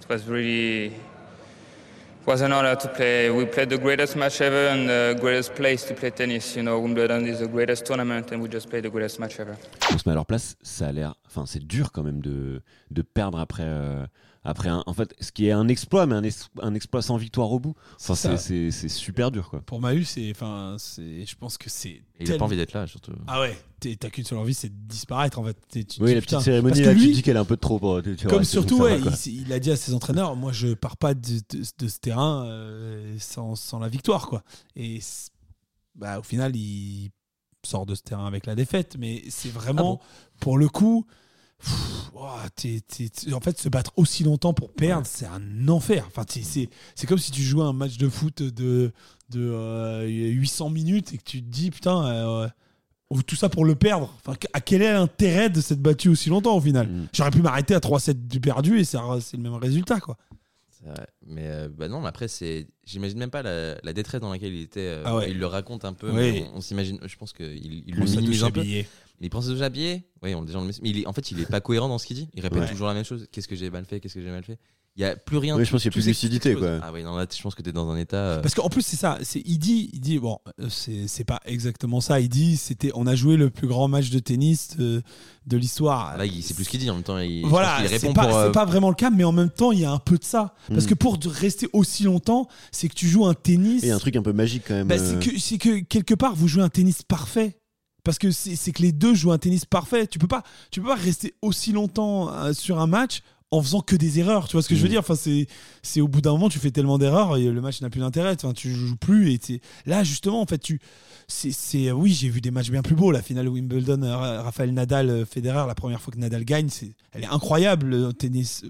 it 0.00 0.08
was 0.08 0.26
really 0.26 0.86
it 0.86 2.26
was 2.26 2.40
an 2.40 2.52
honor 2.52 2.76
to 2.76 2.88
play. 2.88 3.30
We 3.30 3.46
played 3.46 3.70
the 3.70 3.78
greatest 3.78 4.16
match 4.16 4.40
ever 4.40 4.68
and 4.68 4.88
the 4.88 5.16
greatest 5.20 5.54
place 5.54 5.84
to 5.88 5.94
play 5.94 6.10
tennis. 6.10 6.54
You 6.56 6.62
know, 6.62 6.78
Wimbledon 6.80 7.26
is 7.26 7.40
the 7.40 7.48
greatest 7.48 7.84
tournament, 7.84 8.30
and 8.32 8.42
we 8.42 8.48
just 8.48 8.68
played 8.70 8.84
the 8.84 8.90
greatest 8.90 9.18
match 9.18 9.40
ever. 9.40 9.56
On 9.92 9.98
se 9.98 10.04
met 10.08 10.12
à 10.12 10.14
leur 10.14 10.26
place, 10.26 10.56
ça 10.62 10.88
a 10.88 10.92
l'air. 10.92 11.14
Enfin, 11.26 11.44
c'est 11.46 11.64
dur 11.66 11.90
quand 11.92 12.02
même 12.04 12.20
de, 12.20 12.62
de 12.90 13.02
perdre 13.02 13.38
après. 13.38 13.64
euh, 13.64 14.06
après 14.44 14.68
un, 14.68 14.82
en 14.86 14.92
fait, 14.92 15.14
ce 15.20 15.30
qui 15.30 15.46
est 15.46 15.52
un 15.52 15.68
exploit, 15.68 16.06
mais 16.06 16.14
un, 16.16 16.24
es- 16.24 16.48
un 16.60 16.74
exploit 16.74 17.00
sans 17.02 17.16
victoire 17.16 17.50
au 17.52 17.60
bout. 17.60 17.74
Enfin, 18.08 18.36
C'est 18.36 18.70
super 18.88 19.30
dur, 19.30 19.48
quoi. 19.50 19.60
Pour 19.60 19.80
Mahu, 19.80 20.04
c'est, 20.04 20.30
enfin, 20.32 20.76
c'est, 20.78 21.24
je 21.24 21.36
pense 21.36 21.58
que 21.58 21.70
c'est. 21.70 22.02
Il 22.20 22.32
a 22.32 22.38
pas 22.38 22.44
envie 22.44 22.56
d'être 22.56 22.72
là, 22.72 22.86
surtout. 22.86 23.12
Ah 23.26 23.40
ouais, 23.40 23.56
t'es- 23.80 23.96
t'as 23.96 24.10
qu'une 24.10 24.24
seule 24.24 24.38
envie, 24.38 24.54
c'est 24.54 24.68
de 24.68 24.88
disparaître 24.88 25.38
en 25.38 25.44
fait. 25.44 25.56
Tu 25.70 26.02
Oui, 26.02 26.14
la 26.14 26.20
putain, 26.20 26.36
petite 26.38 26.44
cérémonie, 26.44 26.70
parce 26.72 26.80
que 26.80 26.86
là, 26.86 26.92
tu 26.94 27.00
lui- 27.00 27.10
te 27.10 27.14
dis 27.16 27.22
qu'elle 27.22 27.36
est 27.36 27.40
un 27.40 27.44
peu 27.44 27.56
trop. 27.56 27.78
pour- 27.78 28.02
tu 28.02 28.14
vois, 28.14 28.30
Comme 28.30 28.44
surtout, 28.44 28.78
va, 28.78 28.84
ouais, 28.84 29.00
il, 29.26 29.42
il 29.42 29.52
a 29.52 29.58
dit 29.60 29.70
à 29.70 29.76
ses 29.76 29.94
entraîneurs, 29.94 30.34
moi 30.36 30.52
je 30.52 30.74
pars 30.74 30.96
pas 30.96 31.14
de, 31.14 31.20
de- 31.50 31.64
de 31.78 31.88
ce 31.88 31.98
terrain 31.98 32.44
euh, 32.46 33.16
sans, 33.18 33.54
sans 33.56 33.78
la 33.78 33.88
victoire, 33.88 34.26
quoi. 34.28 34.42
Et 34.76 35.00
bah, 35.94 36.18
au 36.18 36.22
final, 36.22 36.56
il 36.56 37.10
sort 37.64 37.86
de 37.86 37.94
ce 37.94 38.02
terrain 38.02 38.26
avec 38.26 38.46
la 38.46 38.54
défaite, 38.54 38.96
mais 38.98 39.22
c'est 39.30 39.50
vraiment, 39.50 40.00
pour 40.40 40.58
le 40.58 40.68
coup, 40.68 41.06
pff, 41.62 43.32
en 43.32 43.40
fait, 43.40 43.58
se 43.58 43.68
battre 43.68 43.92
aussi 43.96 44.24
longtemps 44.24 44.52
pour 44.54 44.72
perdre, 44.72 45.06
c'est 45.06 45.26
un 45.26 45.68
enfer. 45.68 46.04
Enfin, 46.06 46.24
c'est 46.26 47.06
comme 47.06 47.18
si 47.18 47.30
tu 47.30 47.42
jouais 47.42 47.64
un 47.64 47.72
match 47.72 47.96
de 47.98 48.08
foot 48.08 48.42
de, 48.42 48.92
de 49.30 49.40
euh, 49.40 50.06
800 50.06 50.70
minutes 50.70 51.14
et 51.14 51.18
que 51.18 51.24
tu 51.24 51.42
te 51.42 51.48
dis, 51.48 51.70
putain, 51.70 52.04
euh, 52.06 52.48
ou 53.10 53.22
tout 53.22 53.36
ça 53.36 53.48
pour 53.48 53.64
le 53.64 53.74
perdre. 53.74 54.12
Enfin, 54.24 54.36
à 54.52 54.60
quel 54.60 54.82
est 54.82 54.92
l'intérêt 54.92 55.50
de 55.50 55.60
s'être 55.60 55.80
battu 55.82 56.08
aussi 56.08 56.28
longtemps 56.30 56.56
au 56.56 56.60
final 56.60 56.86
Mm. 56.88 57.06
J'aurais 57.12 57.30
pu 57.30 57.42
m'arrêter 57.42 57.74
à 57.74 57.78
3-7 57.80 58.26
du 58.26 58.40
perdu 58.40 58.78
et 58.78 58.84
c'est 58.84 58.98
le 58.98 59.38
même 59.38 59.54
résultat, 59.54 60.00
quoi. 60.00 60.16
Vrai. 60.84 61.06
Mais 61.24 61.44
euh, 61.46 61.68
bah 61.68 61.86
non, 61.86 62.00
mais 62.00 62.08
après, 62.08 62.26
c'est, 62.26 62.66
j'imagine 62.84 63.16
même 63.18 63.30
pas 63.30 63.42
la, 63.42 63.76
la 63.84 63.92
détresse 63.92 64.20
dans 64.20 64.32
laquelle 64.32 64.52
il 64.52 64.62
était. 64.62 64.80
euh, 64.80 65.02
Ah 65.04 65.16
ouais. 65.16 65.30
Il 65.30 65.38
le 65.38 65.46
raconte 65.46 65.84
un 65.84 65.92
peu. 65.92 66.08
Oui. 66.08 66.14
mais 66.14 66.46
On, 66.52 66.56
on 66.56 66.60
s'imagine. 66.60 66.98
Je 67.04 67.16
pense 67.16 67.32
qu'il 67.32 67.46
il 67.54 67.84
Il 67.86 67.94
le 67.94 68.04
minimise 68.04 68.42
un 68.42 68.50
peu. 68.50 68.64
Il 69.20 69.30
prend 69.30 69.40
ses 69.42 69.50
douches 69.50 69.60
habillées. 69.60 70.04
Oui, 70.22 70.34
on, 70.34 70.42
déjà, 70.42 70.58
on 70.58 70.62
le 70.62 70.68
met- 70.68 70.74
Mais 70.82 70.90
il 70.90 70.98
est, 71.00 71.06
en 71.06 71.12
fait, 71.12 71.30
il 71.30 71.40
est 71.40 71.46
pas 71.46 71.60
cohérent 71.60 71.88
dans 71.88 71.98
ce 71.98 72.06
qu'il 72.06 72.16
dit. 72.16 72.28
Il 72.34 72.40
répète 72.42 72.60
Ouais. 72.62 72.68
toujours 72.68 72.88
la 72.88 72.94
même 72.94 73.04
chose. 73.04 73.26
Qu'est-ce 73.30 73.46
que 73.48 73.54
j'ai 73.56 73.70
mal 73.70 73.84
fait? 73.84 74.00
Qu'est-ce 74.00 74.14
que 74.14 74.22
j'ai 74.22 74.30
mal 74.30 74.42
fait? 74.42 74.58
Il 74.94 75.00
y 75.00 75.06
a 75.06 75.16
plus 75.16 75.38
rien. 75.38 75.56
Oui, 75.56 75.64
je 75.64 75.70
pense 75.70 75.80
qu'il 75.80 75.86
y 75.86 75.88
a 75.88 75.90
Tout 75.92 75.96
plus 76.00 76.04
de 76.04 76.08
lucidité, 76.10 76.54
quoi. 76.54 76.78
Ah 76.82 76.90
oui, 76.92 77.02
non, 77.02 77.16
là, 77.16 77.24
je 77.34 77.40
pense 77.40 77.54
que 77.54 77.62
tu 77.62 77.70
es 77.70 77.72
dans 77.72 77.88
un 77.88 77.96
état. 77.96 78.16
euh, 78.18 78.40
Parce 78.42 78.54
qu'en 78.54 78.68
plus, 78.68 78.82
c'est 78.82 78.96
ça. 78.96 79.16
C'est, 79.22 79.40
il 79.46 79.56
dit, 79.58 79.88
il 79.94 80.00
dit, 80.00 80.18
bon, 80.18 80.38
euh, 80.60 80.66
c'est, 80.68 81.08
c'est 81.08 81.24
pas 81.24 81.40
exactement 81.46 82.02
ça. 82.02 82.20
Il 82.20 82.28
dit, 82.28 82.58
c'était, 82.58 82.90
on 82.94 83.06
a 83.06 83.14
joué 83.14 83.36
le 83.38 83.48
plus 83.48 83.66
grand 83.66 83.88
match 83.88 84.10
de 84.10 84.18
tennis 84.18 84.76
de, 84.76 85.02
de 85.46 85.56
l'histoire. 85.56 86.18
Là, 86.18 86.26
il 86.26 86.42
sait 86.42 86.52
plus 86.52 86.64
ce 86.64 86.68
qu'il 86.68 86.78
dit 86.80 86.90
en 86.90 86.96
même 86.96 87.04
temps. 87.04 87.16
Il, 87.18 87.40
je 87.40 87.46
Voilà, 87.46 87.76
qu'il 87.78 87.88
c'est 87.88 87.96
répond 88.06 88.12
pas, 88.12 88.26
pour. 88.26 88.36
euh, 88.36 88.46
c'est 88.48 88.52
pas 88.52 88.66
vraiment 88.66 88.90
le 88.90 88.94
cas, 88.94 89.08
mais 89.08 89.24
en 89.24 89.32
même 89.32 89.48
temps, 89.48 89.72
il 89.72 89.78
y 89.78 89.84
a 89.86 89.90
un 89.90 89.98
peu 89.98 90.18
de 90.18 90.24
ça. 90.24 90.54
Parce 90.68 90.84
Mm. 90.84 90.88
que 90.88 90.94
pour 90.94 91.16
de- 91.16 91.28
rester 91.30 91.68
aussi 91.72 92.02
longtemps, 92.02 92.46
c'est 92.70 92.88
que 92.88 92.94
tu 92.94 93.08
joues 93.08 93.24
un 93.24 93.32
tennis. 93.34 93.82
Et 93.84 93.92
un 93.92 93.98
truc 93.98 94.16
un 94.16 94.22
peu 94.22 94.34
magique 94.34 94.64
quand 94.68 94.74
même. 94.74 94.88
Bah, 94.88 94.96
euh, 94.98 95.20
c'est, 95.22 95.30
que, 95.30 95.38
c'est 95.40 95.56
que 95.56 95.78
quelque 95.80 96.12
part, 96.12 96.34
vous 96.34 96.48
jouez 96.48 96.62
un 96.62 96.68
tennis 96.68 97.02
parfait. 97.02 97.56
Parce 98.04 98.18
que 98.18 98.30
c'est, 98.30 98.72
que 98.72 98.82
les 98.82 98.92
deux 98.92 99.14
jouent 99.14 99.32
un 99.32 99.38
tennis 99.38 99.64
parfait. 99.64 100.06
Tu 100.06 100.18
peux 100.18 100.26
pas, 100.28 100.42
tu 100.70 100.80
peux 100.80 100.88
pas 100.88 100.94
rester 100.96 101.34
aussi 101.42 101.72
longtemps 101.72 102.32
euh, 102.32 102.52
sur 102.52 102.80
un 102.80 102.86
match 102.86 103.22
en 103.52 103.62
faisant 103.62 103.80
que 103.80 103.94
des 103.94 104.18
erreurs. 104.18 104.48
Tu 104.48 104.52
vois 104.54 104.62
ce 104.62 104.68
que 104.68 104.74
je 104.74 104.80
veux 104.80 104.88
Mm. 104.88 104.90
dire? 104.92 105.00
Enfin, 105.00 105.14
c'est, 105.14 105.46
c'est 105.82 106.00
au 106.00 106.08
bout 106.08 106.20
d'un 106.20 106.32
moment, 106.32 106.48
tu 106.48 106.58
fais 106.58 106.70
tellement 106.70 106.98
d'erreurs 106.98 107.36
et 107.36 107.44
le 107.44 107.60
match 107.60 107.80
n'a 107.80 107.90
plus 107.90 108.00
d'intérêt. 108.00 108.32
Enfin, 108.34 108.52
tu 108.54 108.74
joues 108.74 108.96
plus. 108.96 109.30
Et 109.32 109.60
là, 109.86 110.02
justement, 110.04 110.40
en 110.40 110.46
fait, 110.46 110.58
tu. 110.58 110.80
C'est, 111.28 111.92
oui, 111.92 112.12
j'ai 112.12 112.28
vu 112.28 112.40
des 112.40 112.50
matchs 112.50 112.70
bien 112.70 112.82
plus 112.82 112.94
beaux. 112.96 113.10
La 113.12 113.22
finale 113.22 113.48
Wimbledon, 113.48 114.02
euh, 114.02 114.16
Ra- 114.16 114.42
Raphaël 114.42 114.74
Nadal, 114.74 115.08
euh, 115.08 115.24
Federer, 115.24 115.66
la 115.66 115.74
première 115.74 116.00
fois 116.00 116.12
que 116.12 116.18
Nadal 116.18 116.44
gagne, 116.44 116.68
c'est, 116.68 116.92
elle 117.12 117.22
est 117.22 117.26
incroyable, 117.28 118.12
tennis, 118.14 118.64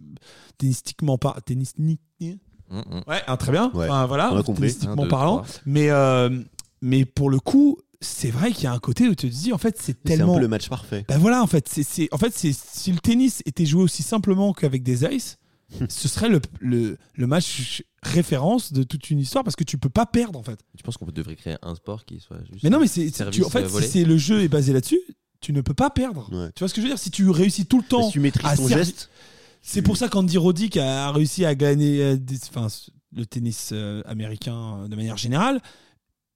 tennistiquement 0.59 1.19
pas, 1.19 1.37
tennis, 1.45 1.75
hum, 1.81 1.97
hum. 2.71 3.03
Ouais, 3.07 3.23
hein, 3.27 3.37
très 3.37 3.53
bien. 3.53 3.71
Ouais, 3.75 3.87
Enfin, 3.89 4.07
voilà, 4.07 4.43
tennistiquement 4.45 5.07
parlant. 5.09 5.43
Mais, 5.67 5.91
euh, 5.91 6.41
mais 6.83 7.05
pour 7.05 7.31
le 7.31 7.41
coup, 7.41 7.79
c'est 8.03 8.31
vrai 8.31 8.53
qu'il 8.53 8.65
y 8.65 8.67
a 8.67 8.73
un 8.73 8.79
côté 8.79 9.09
où 9.09 9.15
tu 9.15 9.31
te 9.31 9.35
dis, 9.35 9.53
en 9.53 9.59
fait, 9.59 9.77
c'est 9.79 9.97
C'est 10.05 10.13
un 10.13 10.17
tellement. 10.19 10.35
peu 10.35 10.41
le 10.41 10.49
match 10.49 10.69
parfait. 10.69 11.05
Ben 11.09 11.19
voilà, 11.19 11.43
en 11.43 11.47
fait, 11.47 11.69
c'est, 11.69 11.83
c'est- 11.83 12.09
en 12.13 12.19
fait, 12.19 12.33
c'est, 12.37 12.53
si 12.53 12.93
le 12.93 12.99
tennis 12.99 13.43
était 13.47 13.65
joué 13.67 13.83
aussi 13.83 14.03
simplement 14.03 14.53
qu'avec 14.53 14.83
des 14.83 15.05
aces, 15.05 15.39
ce 15.89 16.07
serait 16.09 16.29
le, 16.29 16.41
le, 16.61 16.99
le 17.15 17.27
match 17.27 17.83
référence 18.03 18.73
de 18.75 18.83
toute 18.83 19.09
une 19.09 19.19
histoire 19.21 19.43
parce 19.45 19.57
que 19.57 19.65
tu 19.65 19.79
peux 19.79 19.89
pas 19.89 20.05
perdre 20.05 20.39
en 20.39 20.43
fait. 20.43 20.59
Tu 20.77 20.83
penses 20.83 20.99
qu'on 20.99 21.07
devrait 21.07 21.37
créer 21.37 21.57
un 21.63 21.75
sport 21.75 22.05
qui 22.05 22.21
soit 22.21 22.39
juste. 22.51 22.63
Mais 22.63 22.69
non, 22.71 22.79
mais 22.81 22.87
c'est, 22.89 23.09
c'est- 23.11 23.31
tu- 23.31 23.43
en 23.45 23.49
fait, 23.49 23.67
si 23.69 23.83
c'est 23.89 24.05
le 24.05 24.19
jeu 24.19 24.43
est 24.43 24.49
basé 24.49 24.73
là-dessus, 24.75 25.01
tu 25.41 25.53
ne 25.55 25.61
peux 25.63 25.73
pas 25.75 25.89
perdre. 25.91 26.29
Ouais. 26.33 26.51
Tu 26.55 26.59
vois 26.61 26.69
ce 26.69 26.75
que 26.75 26.81
je 26.81 26.87
veux 26.87 26.93
dire? 26.93 26.99
Si 26.99 27.11
tu 27.11 27.29
réussis 27.31 27.65
tout 27.67 27.79
le 27.79 27.85
temps, 27.85 28.07
Si 28.07 28.13
tu 28.13 28.21
maîtrises 28.21 28.57
ton 28.59 28.69
geste, 28.69 29.09
c'est 29.63 29.81
pour 29.83 29.97
ça 29.97 30.09
qu'Andy 30.09 30.37
Roddick 30.39 30.77
a 30.77 31.11
réussi 31.11 31.45
à 31.45 31.55
gagner 31.55 32.03
euh, 32.03 32.17
des- 32.17 32.39
enfin, 32.55 32.67
le 33.17 33.25
tennis 33.27 33.71
euh, 33.73 34.03
américain 34.07 34.83
euh, 34.85 34.89
de 34.89 34.97
manière 34.97 35.17
générale. 35.17 35.61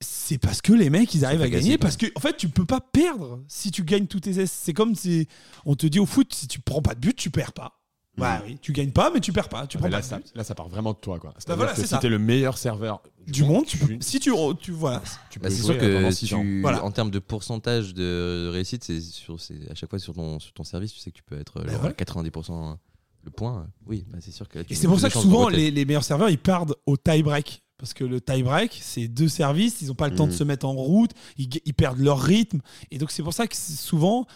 C'est 0.01 0.39
parce 0.39 0.61
que 0.61 0.73
les 0.73 0.91
mecs, 0.91 1.15
ils 1.15 1.25
arrivent 1.25 1.43
à 1.43 1.49
gagner. 1.49 1.79
Parce 1.79 1.97
que, 1.97 2.07
en 2.17 2.21
fait, 2.21 2.37
tu 2.37 2.49
peux 2.49 2.67
pas 2.67 2.81
perdre 2.81 3.43
si 3.49 3.71
tu 3.71 3.83
gagnes 3.83 4.07
tous 4.07 4.21
tes 4.21 4.31
essais. 4.31 4.47
C'est 4.47 4.73
comme 4.75 4.95
si 4.95 5.27
on 5.65 5.75
te 5.75 5.87
dit 5.87 5.99
au 5.99 6.07
foot, 6.07 6.35
si 6.35 6.47
tu 6.49 6.61
prends 6.61 6.83
pas 6.83 6.95
de 6.95 7.01
but, 7.01 7.15
tu 7.17 7.31
perds 7.31 7.53
pas. 7.53 7.81
Ouais, 8.19 8.39
oui, 8.47 8.59
tu 8.63 8.73
gagnes 8.73 8.93
pas, 8.93 9.11
mais 9.13 9.21
tu 9.21 9.31
perds 9.33 9.49
pas. 9.51 9.67
Tu 9.67 9.77
Ah, 9.77 9.81
prends 9.81 9.89
là, 9.89 9.99
pas 9.99 10.03
de 10.03 10.07
ça, 10.09 10.17
but. 10.19 10.33
là, 10.35 10.43
ça 10.45 10.55
part 10.55 10.69
vraiment 10.69 10.93
de 10.93 10.99
toi. 10.99 11.19
Quoi. 11.19 11.33
C'est-à-dire 11.37 11.57
voilà, 11.59 11.73
que 11.73 11.81
c'est 11.81 11.87
si 11.87 11.99
t'es 11.99 12.09
le 12.09 12.19
meilleur 12.19 12.57
serveur 12.57 13.03
Du 13.27 13.45
monde, 13.45 13.67
tu 13.67 13.77
peux. 13.79 13.97
Si 14.01 14.21
tu, 14.21 14.33
tu 14.61 14.73
voilà. 14.73 15.03
tu 15.31 15.39
Bah, 15.39 15.49
peux 15.49 15.55
c'est 15.55 15.63
jouer 15.63 15.79
sûr 15.79 15.93
pendant 15.93 16.09
que 16.09 16.15
six 16.15 16.33
ans. 16.35 16.41
tu, 16.41 16.61
Voilà. 16.63 16.83
en 16.85 16.91
termes 16.91 17.11
de 17.11 17.19
pourcentage 17.19 17.93
de 17.93 18.49
réussite, 18.53 18.85
c'est 18.85 19.01
sur, 19.03 19.39
c'est 19.41 19.71
à 19.71 19.75
chaque 19.75 19.91
fois 19.91 19.99
sur 19.99 20.15
ton, 20.15 20.41
sur 20.41 20.53
ton 20.55 20.65
service, 20.65 20.93
tu 20.95 21.01
sais 21.01 21.11
que 21.11 21.17
tu 21.17 21.23
peux 21.23 21.39
être 21.39 21.61
Bah, 21.63 21.71
genre, 21.73 21.81
voilà. 21.81 21.95
à 21.99 22.05
90% 22.05 22.77
le 23.25 23.31
point. 23.31 23.59
euh, 23.61 23.65
Oui, 23.87 24.07
bah, 24.09 24.19
c'est 24.23 24.31
sûr 24.31 24.49
que 24.49 24.59
là, 24.59 24.65
tu- 24.65 24.73
Et 24.73 24.77
c'est 24.77 24.87
pour 24.89 24.99
ça 25.01 25.09
que 25.11 25.19
souvent 25.19 25.49
les, 25.51 25.71
les 25.71 25.85
meilleurs 25.85 26.05
serveurs 26.05 26.31
ils 26.31 26.39
perdent 26.39 26.75
au 26.87 26.97
tie 26.97 27.23
break 27.23 27.63
parce 27.79 27.93
que 27.95 28.05
le 28.05 28.21
tie 28.21 28.43
break 28.43 28.79
c'est 28.83 29.09
deux 29.09 29.29
services, 29.29 29.83
ils 29.83 29.89
n'ont 29.89 29.95
pas 29.95 30.09
le 30.09 30.15
temps 30.17 30.27
de 30.27 30.33
Mhm. 30.33 30.39
se 30.39 30.45
mettre 30.45 30.67
en 30.67 30.73
route, 30.73 31.11
ils, 31.39 31.49
ils 31.65 31.75
perdent 31.75 31.99
leur 32.01 32.21
rythme 32.21 32.61
et 32.91 32.99
donc 32.99 33.11
c'est 33.11 33.23
pour 33.23 33.35
ça 33.35 33.47
que 33.47 33.57
souvent 33.57 34.27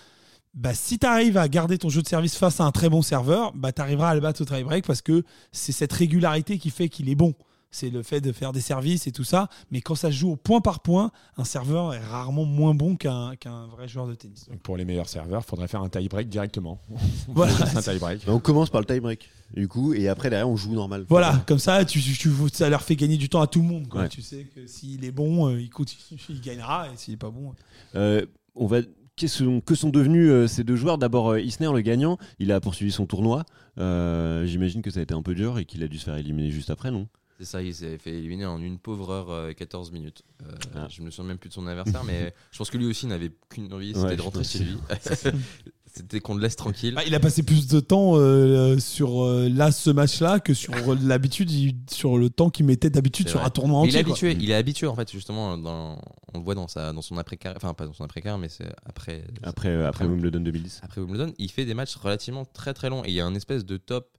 bah, 0.53 0.75
si 0.75 0.99
tu 0.99 1.07
arrives 1.07 1.37
à 1.37 1.47
garder 1.49 1.79
ton 1.79 1.89
jeu 1.91 2.03
de 2.03 2.09
service 2.09 2.37
face 2.37 2.61
à 2.61 2.65
un 2.65 2.73
très 2.73 2.89
bon 2.89 3.03
serveur, 3.03 3.53
bah, 3.55 3.71
tu 3.73 3.81
arriveras 3.81 4.11
à 4.11 4.15
le 4.17 4.21
battre 4.21 4.43
au 4.43 4.45
tie 4.45 4.65
break 4.65 4.85
parce 4.85 5.01
que 5.01 5.23
c'est 5.53 5.71
cette 5.71 5.93
régularité 5.93 6.59
qui 6.59 6.71
fait 6.71 6.89
qu'il 6.89 7.09
est 7.09 7.15
bon. 7.15 7.35
C'est 7.73 7.91
le 7.91 8.03
fait 8.03 8.21
de 8.21 8.33
faire 8.33 8.53
des 8.53 8.61
services 8.61 9.07
et 9.07 9.13
tout 9.13 9.23
ça. 9.25 9.49
Mais 9.71 9.81
quand 9.81 9.95
ça 9.95 10.09
se 10.11 10.17
joue 10.17 10.31
au 10.33 10.37
point 10.37 10.61
par 10.61 10.81
point, 10.81 11.13
un 11.37 11.45
serveur 11.45 11.95
est 11.95 12.05
rarement 12.05 12.45
moins 12.45 12.75
bon 12.75 12.97
qu'un 12.97 13.37
qu'un 13.37 13.67
vrai 13.67 13.87
joueur 13.87 14.09
de 14.09 14.15
tennis. 14.15 14.49
Donc 14.49 14.59
pour 14.61 14.77
les 14.77 14.85
meilleurs 14.85 15.09
serveurs, 15.09 15.43
il 15.47 15.49
faudrait 15.49 15.69
faire 15.69 15.81
un 15.83 15.89
tie-break 15.89 16.29
directement. 16.29 16.81
Voilà. 17.29 17.53
Un 17.77 17.81
tie-break. 17.81 18.27
bah, 18.27 18.33
on 18.35 18.41
commence 18.41 18.71
par 18.71 18.81
le 18.81 18.87
tie 18.87 18.99
break. 19.01 19.29
Du 19.55 19.69
coup, 19.69 19.95
et 19.95 20.09
après 20.09 20.31
derrière 20.31 20.49
on 20.49 20.57
joue 20.57 20.75
normal. 20.75 21.05
Voilà, 21.09 21.43
comme 21.47 21.59
ça, 21.59 21.85
tu, 21.85 22.01
tu- 22.01 22.31
ça 22.53 22.69
leur 22.69 22.83
fait 22.83 22.97
gagner 22.97 23.17
du 23.17 23.29
temps 23.29 23.41
à 23.41 23.47
tout 23.47 23.61
le 23.61 23.67
monde. 23.69 23.89
quoi. 23.89 24.03
Ouais. 24.03 24.09
Tu 24.09 24.23
sais 24.23 24.45
que 24.55 24.67
s'il 24.67 25.05
est 25.05 25.11
bon, 25.13 25.49
euh, 25.49 25.61
il, 25.61 25.71
continue, 25.71 26.21
il 26.29 26.41
gagnera, 26.41 26.87
et 26.93 26.97
s'il 26.97 27.15
est 27.15 27.17
pas 27.19 27.31
bon. 27.31 27.53
Euh, 27.95 28.25
on 28.57 28.67
va. 28.67 28.81
que 29.17 29.27
sont 29.29 29.91
devenus 29.91 30.29
euh, 30.31 30.47
ces 30.49 30.65
deux 30.65 30.77
joueurs? 30.77 30.99
D'abord, 30.99 31.31
euh, 31.31 31.41
Isner, 31.41 31.71
le 31.73 31.81
gagnant, 31.83 32.17
il 32.39 32.51
a 32.53 32.61
poursuivi 32.61 32.91
son 32.93 33.07
tournoi. 33.07 33.45
Euh, 33.79 34.45
J'imagine 34.47 34.83
que 34.83 34.91
ça 34.91 35.01
a 35.01 35.03
été 35.03 35.15
un 35.15 35.23
peu 35.23 35.35
dur 35.35 35.59
et 35.59 35.65
qu'il 35.65 35.83
a 35.83 35.89
dû 35.89 35.99
se 35.99 36.05
faire 36.05 36.17
éliminer 36.17 36.51
juste 36.51 36.71
après, 36.71 36.91
non? 36.91 37.07
C'est 37.41 37.47
ça, 37.47 37.63
il 37.63 37.75
s'est 37.75 37.97
fait 37.97 38.11
éliminer 38.19 38.45
en 38.45 38.61
une 38.61 38.79
pauvre 38.79 39.11
heure 39.11 39.31
euh, 39.31 39.53
14 39.55 39.93
minutes. 39.93 40.23
Euh, 40.43 40.53
Ah. 40.75 40.87
Je 40.91 41.01
me 41.01 41.11
souviens 41.11 41.29
même 41.29 41.39
plus 41.39 41.49
de 41.49 41.55
son 41.55 41.67
adversaire, 41.67 42.05
mais 42.05 42.35
je 42.53 42.59
pense 42.59 42.69
que 42.69 42.77
lui 42.77 42.85
aussi 42.87 43.07
n'avait 43.07 43.33
qu'une 43.49 43.73
envie, 43.73 43.95
c'était 43.95 44.01
Ouais, 44.09 44.17
de 44.17 44.21
rentrer 44.23 44.45
chez 44.45 44.59
lui. 44.59 44.77
c'était 45.87 46.21
qu'on 46.21 46.35
le 46.35 46.43
laisse 46.43 46.55
tranquille. 46.57 46.95
Ah, 46.99 47.03
il 47.07 47.15
a 47.15 47.21
passé 47.21 47.43
plus 47.43 47.67
de 47.67 47.81
temps 47.81 48.13
euh, 48.17 48.79
sur 48.79 49.25
euh, 49.25 49.49
là 49.49 49.73
ce 49.73 49.91
match-là 49.91 50.39
que 50.39 50.55
sur 50.55 50.95
l'habitude, 50.95 51.51
sur 51.91 52.19
le 52.19 52.31
temps 52.31 52.51
qu'il 52.51 52.67
mettait 52.67 52.91
d'habitude 52.91 53.29
sur 53.29 53.39
vrai. 53.39 53.47
un 53.49 53.51
tournoi 53.51 53.83
Mais 53.83 53.89
il 53.89 53.97
est 53.97 54.01
entier. 54.01 54.05
quoi. 54.05 54.13
habitué, 54.13 54.37
il 54.45 54.51
est 54.51 54.55
habitué 54.55 54.87
en 54.87 54.95
fait 54.95 55.11
justement 55.11 55.57
dans, 55.59 55.99
on 56.35 56.39
le 56.39 56.45
voit 56.45 56.55
dans 56.55 56.69
sa 56.69 56.93
dans 56.93 57.03
son 57.03 57.17
après 57.19 57.37
carrière 57.39 57.57
enfin 57.57 57.75
pas 57.75 57.87
dans 57.87 57.93
son 57.95 58.05
après 58.05 58.21
carrière 58.21 58.39
mais 58.39 58.49
c'est 58.49 58.71
après 58.85 59.25
Après, 59.43 59.69
euh, 59.71 59.89
après 59.89 60.05
Wimbledon 60.05 60.41
2010. 60.41 60.81
après 60.85 61.01
Wimbledon, 61.01 61.33
il 61.39 61.51
fait 61.51 61.65
des 61.65 61.75
matchs 61.75 61.97
relativement 61.97 62.45
très 62.45 62.73
très 62.75 62.89
longs 62.91 63.03
et 63.05 63.09
il 63.09 63.15
y 63.15 63.21
a 63.21 63.27
un 63.27 63.35
espèce 63.35 63.65
de 63.65 63.77
top 63.79 64.17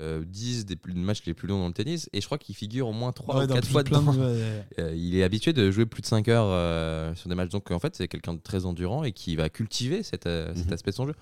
euh, 0.00 0.24
10 0.26 0.66
des 0.66 0.76
plus- 0.76 0.94
matchs 0.94 1.22
les 1.26 1.34
plus 1.34 1.46
longs 1.48 1.58
dans 1.60 1.68
le 1.68 1.72
tennis 1.72 2.08
et 2.12 2.20
je 2.20 2.26
crois 2.26 2.38
qu'il 2.38 2.54
figure 2.54 2.88
au 2.88 2.92
moins 2.92 3.12
3 3.12 3.36
Ouais, 3.38 3.44
ou 3.44 3.46
dans 3.46 3.54
4 3.54 3.64
plus- 3.64 3.72
fois 3.72 3.82
de- 3.82 3.94
ouais. 3.94 4.64
Euh, 4.78 4.94
il 4.96 5.14
est 5.16 5.22
habitué 5.22 5.52
de 5.52 5.70
jouer 5.70 5.86
plus 5.86 6.02
de 6.02 6.06
5 6.06 6.28
heures 6.28 6.46
euh, 6.48 7.14
sur 7.14 7.28
des 7.28 7.34
matchs 7.34 7.50
donc 7.50 7.70
en 7.70 7.78
fait 7.78 7.94
c'est 7.96 8.08
quelqu'un 8.08 8.34
de 8.34 8.40
très 8.40 8.66
endurant 8.66 9.04
et 9.04 9.12
qui 9.12 9.36
va 9.36 9.48
cultiver 9.48 10.02
cet, 10.02 10.26
euh, 10.26 10.52
cet 10.54 10.66
Mhm. 10.66 10.72
aspect 10.72 10.90
de 10.90 10.96
son 10.96 11.06
jeu. 11.06 11.14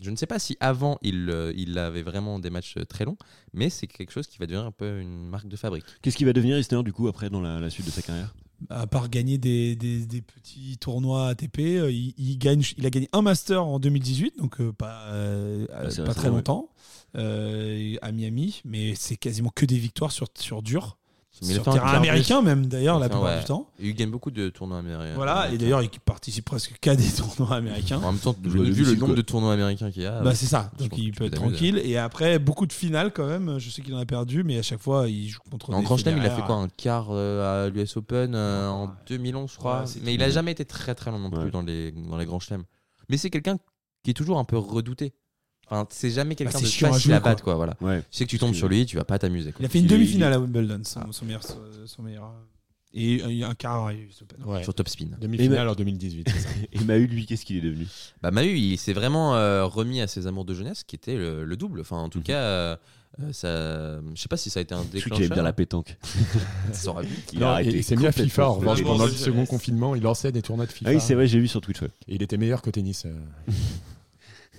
Je 0.00 0.10
ne 0.10 0.16
sais 0.16 0.26
pas 0.26 0.38
si 0.38 0.56
avant 0.60 0.98
il, 1.02 1.28
euh, 1.28 1.52
il 1.56 1.76
avait 1.78 2.02
vraiment 2.02 2.38
des 2.38 2.48
matchs 2.48 2.76
très 2.88 3.04
longs, 3.04 3.18
mais 3.52 3.68
c'est 3.68 3.86
quelque 3.86 4.12
chose 4.12 4.26
qui 4.26 4.38
va 4.38 4.46
devenir 4.46 4.64
un 4.64 4.70
peu 4.72 4.98
une 5.00 5.28
marque 5.28 5.46
de 5.48 5.56
fabrique. 5.56 5.84
Qu'est-ce 6.00 6.16
qui 6.16 6.24
va 6.24 6.32
devenir 6.32 6.58
Isner 6.58 6.82
du 6.82 6.92
coup 6.92 7.06
après 7.08 7.28
dans 7.28 7.40
la, 7.42 7.60
la 7.60 7.68
suite 7.68 7.84
de 7.84 7.90
sa 7.90 8.00
carrière? 8.00 8.34
À 8.68 8.86
part 8.86 9.08
gagner 9.08 9.38
des, 9.38 9.74
des- 9.74 10.04
des 10.06 10.20
petits 10.20 10.76
tournois 10.78 11.28
ATP, 11.28 11.60
euh, 11.60 11.90
il, 11.90 12.12
il 12.18 12.36
gagne, 12.38 12.62
il 12.76 12.84
a 12.84 12.90
gagné 12.90 13.08
un 13.12 13.22
Master 13.22 13.64
en 13.64 13.78
2018, 13.78 14.36
donc 14.38 14.60
euh, 14.60 14.72
pas, 14.72 15.06
euh, 15.08 15.66
Ah, 15.72 15.84
pas 16.04 16.14
très 16.14 16.28
longtemps, 16.36 16.68
euh, 17.16 17.96
à 18.02 18.12
Miami, 18.12 18.60
mais 18.64 18.94
c'est 18.94 19.16
quasiment 19.16 19.50
que 19.54 19.64
des 19.64 19.78
victoires 19.78 20.12
sur, 20.12 20.26
sur 20.38 20.62
dur. 20.62 20.98
Sur 21.30 21.62
terrain 21.62 21.92
américain 21.94 22.42
même 22.42 22.66
d'ailleurs 22.66 22.98
la 22.98 23.08
plupart 23.08 23.24
ouais. 23.24 23.38
du 23.38 23.44
temps. 23.44 23.70
Il 23.78 23.94
gagne 23.94 24.10
beaucoup 24.10 24.30
de 24.30 24.48
tournois 24.50 24.78
américains. 24.78 25.14
Voilà, 25.14 25.50
et 25.50 25.58
d'ailleurs 25.58 25.80
il 25.82 25.88
participe 25.88 26.44
presque 26.44 26.76
qu'à 26.80 26.96
des 26.96 27.08
tournois 27.16 27.56
américains. 27.56 27.98
En 28.02 28.12
même 28.12 28.20
temps, 28.20 28.34
vu 28.42 28.84
le 28.84 28.94
nombre 28.96 29.14
de 29.14 29.22
tournois 29.22 29.52
américains 29.52 29.90
qu'il 29.90 30.02
y 30.02 30.06
a. 30.06 30.20
Bah 30.20 30.34
c'est 30.34 30.46
ça, 30.46 30.70
donc 30.78 30.90
il 30.98 31.12
peut 31.12 31.24
être 31.24 31.36
tranquille. 31.36 31.80
Et 31.84 31.96
après, 31.96 32.38
beaucoup 32.38 32.66
de 32.66 32.72
finales 32.72 33.12
quand 33.12 33.26
même. 33.26 33.58
Je 33.58 33.70
sais 33.70 33.80
qu'il 33.80 33.94
en 33.94 33.98
a 33.98 34.06
perdu, 34.06 34.42
mais 34.44 34.58
à 34.58 34.62
chaque 34.62 34.80
fois, 34.80 35.08
il 35.08 35.28
joue 35.28 35.40
contre 35.50 35.72
En 35.72 35.82
Grand 35.82 35.96
Chelem, 35.96 36.18
il 36.18 36.26
a 36.26 36.30
fait 36.30 36.42
quoi 36.42 36.56
Un 36.56 36.68
quart 36.68 37.08
euh, 37.10 37.66
à 37.66 37.70
l'US 37.70 37.96
Open 37.96 38.34
euh, 38.34 38.68
en 38.68 38.90
2011, 39.08 39.50
je 39.52 39.56
crois. 39.56 39.80
Ouais, 39.82 39.86
mais 40.02 40.14
il 40.14 40.22
a 40.22 40.30
jamais 40.30 40.52
été 40.52 40.64
très 40.64 40.94
très 40.94 41.10
long 41.10 41.18
non 41.18 41.30
plus 41.30 41.40
Ouais. 41.44 41.50
dans 41.50 41.62
les 41.62 41.92
dans 41.92 42.18
les 42.18 42.26
Grands 42.26 42.40
Chelems. 42.40 42.64
Mais 43.08 43.16
c'est 43.16 43.30
quelqu'un 43.30 43.56
qui 44.02 44.10
est 44.10 44.14
toujours 44.14 44.38
un 44.38 44.44
peu 44.44 44.58
redouté. 44.58 45.14
Enfin, 45.70 45.86
c'est 45.90 46.10
jamais 46.10 46.34
quelqu'un 46.34 46.54
Bah, 46.58 46.60
de 46.60 46.66
chiant 46.66 46.88
à 46.88 46.92
facile 46.92 47.06
jouer, 47.10 47.14
à 47.14 47.20
battre, 47.20 47.44
quoi. 47.44 47.54
quoi. 47.56 47.66
Voilà. 47.66 47.76
Ouais. 47.80 48.00
Tu 48.10 48.18
sais 48.18 48.24
que 48.24 48.30
tu 48.30 48.38
tombes 48.38 48.54
sur 48.54 48.68
lui, 48.68 48.86
tu 48.86 48.96
vas 48.96 49.04
pas 49.04 49.18
t'amuser. 49.18 49.54
Il 49.60 49.66
a 49.66 49.68
fait 49.68 49.78
une 49.78 49.86
demi-finale 49.86 50.32
à 50.32 50.40
Wimbledon, 50.40 50.80
son, 50.84 51.00
Ah. 51.00 51.06
son 51.12 51.24
meilleur. 51.24 51.42
Son 51.86 52.02
meilleur 52.02 52.32
et 52.92 53.22
un 53.44 53.54
quart. 53.54 53.84
Ouais. 54.44 54.64
Sur 54.64 54.74
top 54.74 54.88
spin. 54.88 55.06
Demi-finale 55.20 55.68
en 55.68 55.74
2018. 55.76 56.28
c'est 56.28 56.40
ça. 56.40 56.48
Et 56.72 56.80
Mahu, 56.80 57.06
lui, 57.06 57.24
qu'est-ce 57.24 57.44
qu'il 57.44 57.56
est 57.56 57.60
devenu? 57.60 57.86
Bah 58.20 58.32
Mahu, 58.32 58.58
il 58.58 58.78
s'est 58.78 58.92
vraiment 58.92 59.36
euh, 59.36 59.64
remis 59.64 60.00
à 60.00 60.08
ses 60.08 60.26
amours 60.26 60.44
de 60.44 60.54
jeunesse, 60.54 60.82
qui 60.82 60.96
était 60.96 61.14
le, 61.14 61.44
le 61.44 61.56
double. 61.56 61.80
Enfin, 61.82 61.98
en 61.98 62.08
tout 62.08 62.18
Mhm. 62.18 62.24
cas, 62.24 62.40
euh, 62.40 62.76
euh, 63.20 63.32
ça, 63.32 64.00
je 64.12 64.20
sais 64.20 64.26
pas 64.26 64.36
si 64.36 64.50
ça 64.50 64.58
a 64.58 64.62
été 64.64 64.74
un 64.74 64.82
Je 64.82 64.88
déclencheur. 64.88 65.16
qu'il 65.18 65.26
aime 65.26 65.34
bien 65.34 65.42
la 65.44 65.52
pétanque. 65.52 65.96
Ça 66.72 66.90
aurait 66.90 67.06
pu. 67.06 67.14
Il 67.32 67.38
Non, 67.38 67.46
a 67.46 67.50
arrêté. 67.52 67.70
et 67.70 67.76
il 67.76 67.84
s'est 67.84 67.94
mis 67.94 68.06
à. 68.08 68.12
FIFA 68.12 68.48
en 68.48 68.54
revanche 68.54 68.82
pendant 68.82 69.06
le 69.06 69.12
je- 69.12 69.16
second 69.18 69.46
confinement. 69.46 69.94
Il 69.94 70.02
lançait 70.02 70.32
des 70.32 70.42
tournois 70.42 70.66
de 70.66 70.72
FIFA. 70.72 70.90
Ah 70.90 70.94
oui, 70.94 71.00
c'est 71.00 71.14
vrai, 71.14 71.28
j'ai 71.28 71.38
vu 71.38 71.46
sur 71.46 71.60
Twitch. 71.60 71.80
ouais. 71.82 71.90
Et 72.08 72.16
il 72.16 72.22
était 72.24 72.38
meilleur 72.38 72.60
que 72.60 72.70
tennis. 72.70 73.04
euh. 73.06 73.12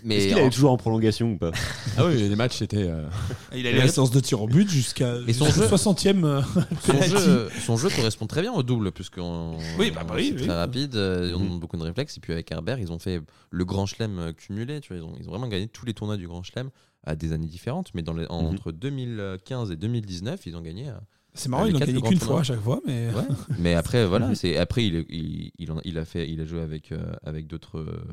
Mais 0.03 0.17
Est-ce 0.17 0.27
qu'il 0.27 0.35
en- 0.35 0.39
allait 0.39 0.49
toujours 0.49 0.71
en 0.71 0.77
prolongation 0.77 1.33
ou 1.33 1.37
pas? 1.37 1.51
Ah 1.97 2.05
oui, 2.05 2.15
les 2.17 2.35
matchs 2.35 2.57
c'était. 2.57 2.87
euh, 2.89 3.07
Il 3.55 3.67
a 3.67 3.71
la 3.71 3.87
séance 3.87 4.11
de 4.11 4.19
tir 4.19 4.41
au 4.41 4.47
but 4.47 4.69
jusqu'à 4.69 5.15
Mais 5.27 5.33
son 5.33 5.45
jeu- 5.45 5.67
60e 5.67 6.23
euh, 6.23 6.41
son 6.81 6.91
penalty. 6.93 7.09
jeu, 7.09 7.49
son 7.65 7.77
jeu 7.77 7.89
correspond 7.89 8.27
très 8.27 8.41
bien 8.41 8.53
au 8.53 8.63
double, 8.63 8.91
puisqu'on 8.91 9.57
Oui, 9.77 9.91
bah, 9.91 10.03
bah 10.07 10.13
oui, 10.15 10.33
c'est 10.33 10.41
oui. 10.41 10.47
très 10.47 10.55
rapide, 10.57 10.95
euh, 10.95 11.27
ils 11.29 11.35
ont 11.35 11.39
Mhm. 11.39 11.59
beaucoup 11.59 11.77
de 11.77 11.83
réflexes. 11.83 12.17
Et 12.17 12.19
puis 12.19 12.33
avec 12.33 12.49
Herbert, 12.51 12.79
ils 12.79 12.91
ont 12.91 12.99
fait 12.99 13.21
le 13.49 13.65
Grand 13.65 13.85
Chelem 13.85 14.19
euh, 14.19 14.31
cumulé. 14.33 14.79
Tu 14.81 14.93
vois, 14.93 14.97
ils, 14.97 15.03
ont, 15.07 15.15
ils 15.19 15.27
ont 15.27 15.31
vraiment 15.31 15.47
gagné 15.47 15.67
tous 15.67 15.85
les 15.85 15.93
tournois 15.93 16.17
du 16.17 16.27
Grand 16.27 16.43
Chelem 16.43 16.69
à 17.03 17.15
des 17.15 17.33
années 17.33 17.47
différentes. 17.47 17.91
Mais 17.93 18.01
dans 18.01 18.13
les, 18.13 18.25
en- 18.29 18.43
Mhm. 18.43 18.49
entre 18.53 18.71
2015 18.71 19.71
et 19.71 19.75
2019, 19.75 20.45
ils 20.45 20.55
ont 20.55 20.61
gagné. 20.61 20.87
euh, 20.89 20.93
C'est 21.33 21.49
marrant, 21.49 21.63
les 21.63 21.69
il 21.69 21.73
n'en 21.73 21.79
quatre 21.79 21.87
gagné 21.89 21.99
plus 22.01 22.09
qu'une 22.09 22.17
grands 22.19 22.27
fois 22.27 22.39
à 22.39 22.43
chaque 22.43 22.59
fois, 22.61 22.81
mais 22.85 23.07
Ouais. 23.13 23.23
mais 23.59 23.73
après, 23.75 24.05
voilà, 24.05 24.33
c'est 24.35 24.57
après 24.57 24.85
il, 24.85 25.05
il, 25.09 25.51
il, 25.59 25.71
en- 25.71 25.79
il 25.85 25.97
a 25.97 26.05
fait, 26.05 26.29
il 26.29 26.41
a 26.41 26.45
joué 26.45 26.61
avec 26.61 26.91
euh, 26.91 27.13
avec 27.23 27.47
d'autres 27.47 27.79
euh, 27.79 28.03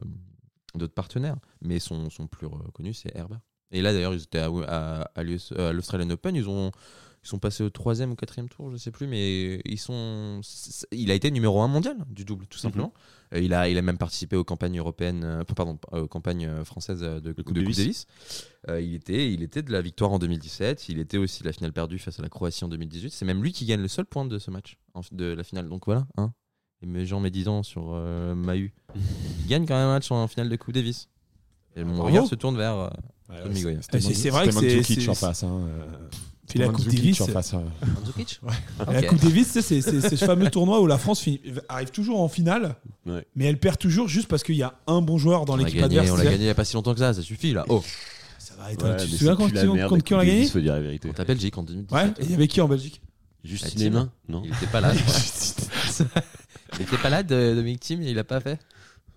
d'autres 0.75 0.95
partenaires, 0.95 1.37
mais 1.63 1.79
son, 1.79 2.11
son 2.11 2.27
plus 2.27 2.47
reconnu 2.47 2.93
c'est 2.95 3.15
Herbert. 3.17 3.41
Et 3.71 3.83
là 3.83 3.93
d'ailleurs, 3.93 4.15
ils 4.15 4.23
étaient 4.23 4.39
à, 4.39 4.51
à, 4.67 5.11
à 5.15 5.23
l'US 5.23 5.53
à 5.53 5.73
l'Australian 5.73 6.11
Open, 6.11 6.35
ils 6.35 6.49
ont 6.49 6.71
ils 7.25 7.29
sont 7.29 7.41
passés 7.41 7.65
au 7.65 7.69
troisième 7.69 8.13
ou 8.13 8.15
quatrième 8.15 8.49
tour, 8.49 8.71
je 8.71 8.77
sais 8.77 8.93
plus, 8.93 9.09
mais 9.09 9.61
ils 9.65 9.79
sont. 9.79 10.41
Il 10.93 11.11
a 11.11 11.15
été 11.15 11.33
numéro 11.33 11.61
un 11.61 11.67
mondial 11.69 11.97
du 12.09 12.25
double, 12.25 12.47
tout 12.47 12.59
simplement. 12.61 12.95
Euh, 13.35 13.41
Il 13.41 13.53
a, 13.53 13.69
il 13.69 13.77
a 13.77 13.83
même 13.83 13.99
participé 13.99 14.37
aux 14.37 14.45
campagnes 14.45 14.79
européennes, 14.79 15.25
euh, 15.25 15.43
pardon, 15.45 15.79
aux 15.91 16.07
campagnes 16.07 16.47
euh, 16.47 16.65
françaises 16.65 17.03
euh, 17.03 17.17
de, 17.21 17.33
de 17.33 17.43
Coupe 17.43 17.47
Coupe 17.47 17.57
Davis. 17.57 17.77
Davis. 17.77 18.07
Euh, 18.69 18.81
il 18.81 18.95
était, 18.95 19.33
il 19.33 19.43
était 19.43 19.63
de 19.63 19.73
la 19.73 19.83
victoire 19.83 20.13
en 20.13 20.21
2017. 20.21 20.89
Il 20.91 21.01
était 21.01 21.19
aussi 21.19 21.43
de 21.43 21.49
la 21.49 21.53
finale 21.53 21.73
perdue 21.73 21.99
face 21.99 22.21
à 22.21 22.23
la 22.23 22.29
Croatie 22.29 22.65
en 22.65 22.69
2018. 22.69 23.11
C'est 23.11 23.25
même 23.25 23.43
lui 23.43 23.53
qui 23.53 23.67
gagne 23.67 23.83
le 23.83 23.89
seul 23.89 24.07
point 24.07 24.25
de 24.25 24.39
ce 24.39 24.53
match, 24.53 24.79
de 25.11 25.25
la 25.27 25.43
finale. 25.43 25.69
Donc 25.69 25.87
voilà, 25.87 26.07
hein. 26.19 26.33
Et 26.83 26.87
mes 26.87 27.05
gens 27.07 27.21
médisants 27.21 27.63
sur 27.63 27.91
euh, 27.93 28.35
Mahu. 28.35 28.73
Il 29.41 29.47
gagne 29.49 29.67
quand 29.67 29.75
même 29.75 29.89
un 29.89 29.93
match 29.95 30.11
en 30.11 30.27
finale 30.29 30.49
de 30.49 30.57
Coupe 30.57 30.75
Davis. 30.75 31.09
Et 31.77 31.85
mon 31.85 32.03
regard 32.03 32.27
se 32.27 32.35
tourne 32.35 32.57
vers. 32.57 32.75
euh, 32.77 32.89
ouais, 33.31 33.55
C'est- 33.83 34.31
vrai 34.31 34.47
que 34.47 34.53
c'est- 34.53 34.61
Mandzukic 34.61 35.01
c'est- 35.03 35.09
en 35.09 35.15
face. 35.15 35.43
hein, 35.45 35.61
euh, 35.69 35.87
Puis 36.49 36.59
la 36.59 36.69
Coupe 36.69 36.87
Davis, 36.89 37.21
euh. 37.21 37.27
La. 38.91 39.03
Coupe 39.03 39.21
Davis, 39.21 39.61
c'est 39.61 39.81
ce 39.83 40.17
fameux 40.25 40.51
tournoi 40.51 40.81
où 40.81 40.87
la 40.87 40.99
France 40.99 41.21
finit- 41.21 41.41
arrive 41.69 41.91
toujours 41.91 42.21
en 42.21 42.29
finale, 42.29 42.77
Ouais. 43.07 43.25
mais 43.37 43.45
elle 43.47 43.59
perd 43.59 43.77
toujours 43.79 44.09
juste 44.09 44.29
parce 44.29 44.43
qu'il 44.43 44.57
y 44.57 44.63
a 44.63 44.75
un 44.87 45.03
bon 45.03 45.19
joueur 45.19 45.45
dans 45.45 45.57
l'équipe 45.57 45.83
adverse. 45.83 46.11
on 46.11 46.17
l'a 46.17 46.25
gagné 46.25 46.37
il 46.37 46.43
n'y 46.45 46.49
a 46.49 46.55
pas 46.55 46.65
si 46.65 46.75
longtemps 46.75 46.95
que 46.95 47.01
ça, 47.01 47.13
ça 47.13 47.23
suffit 47.23 47.53
là. 47.53 47.65
Oh, 47.69 47.83
Ça 48.39 48.55
va 48.57 48.73
être. 48.73 48.83
Ouais, 48.85 48.97
tu 48.97 49.11
te 49.11 49.17
souviens 49.17 49.37
contre 49.37 49.55
la 49.55 49.61
qui, 49.63 49.69
on- 49.69 49.75
merde, 49.75 49.89
contre 49.91 50.05
qui 50.05 50.15
on 50.15 50.19
l'a 50.19 50.25
gagné 50.27 50.47
faut 50.47 50.59
dire 50.61 50.73
la 50.75 50.81
vérité. 50.81 51.09
contre 51.09 51.21
la 51.21 51.25
Belgique 51.27 51.59
en 51.59 51.63
2017. 51.65 51.93
Ouais, 51.93 52.09
et 52.19 52.25
il 52.25 52.31
y 52.31 52.35
avait 52.35 52.49
qui 52.49 52.61
en 52.61 52.69
Belgique? 52.69 53.01
Juste 53.45 53.73
Tim. 53.77 53.79
Némin 53.81 54.11
Non 54.29 54.43
Il 54.45 54.51
était 54.53 54.67
pas 54.67 54.81
là. 54.81 54.93
il 56.77 56.83
était 56.83 56.97
pas 56.99 57.11
là 57.11 57.23
de 57.23 57.55
Dominic 57.55 57.81
Thiem, 57.81 58.03
il 58.03 58.19
a 58.19 58.25
pas 58.25 58.41
fait? 58.41 58.59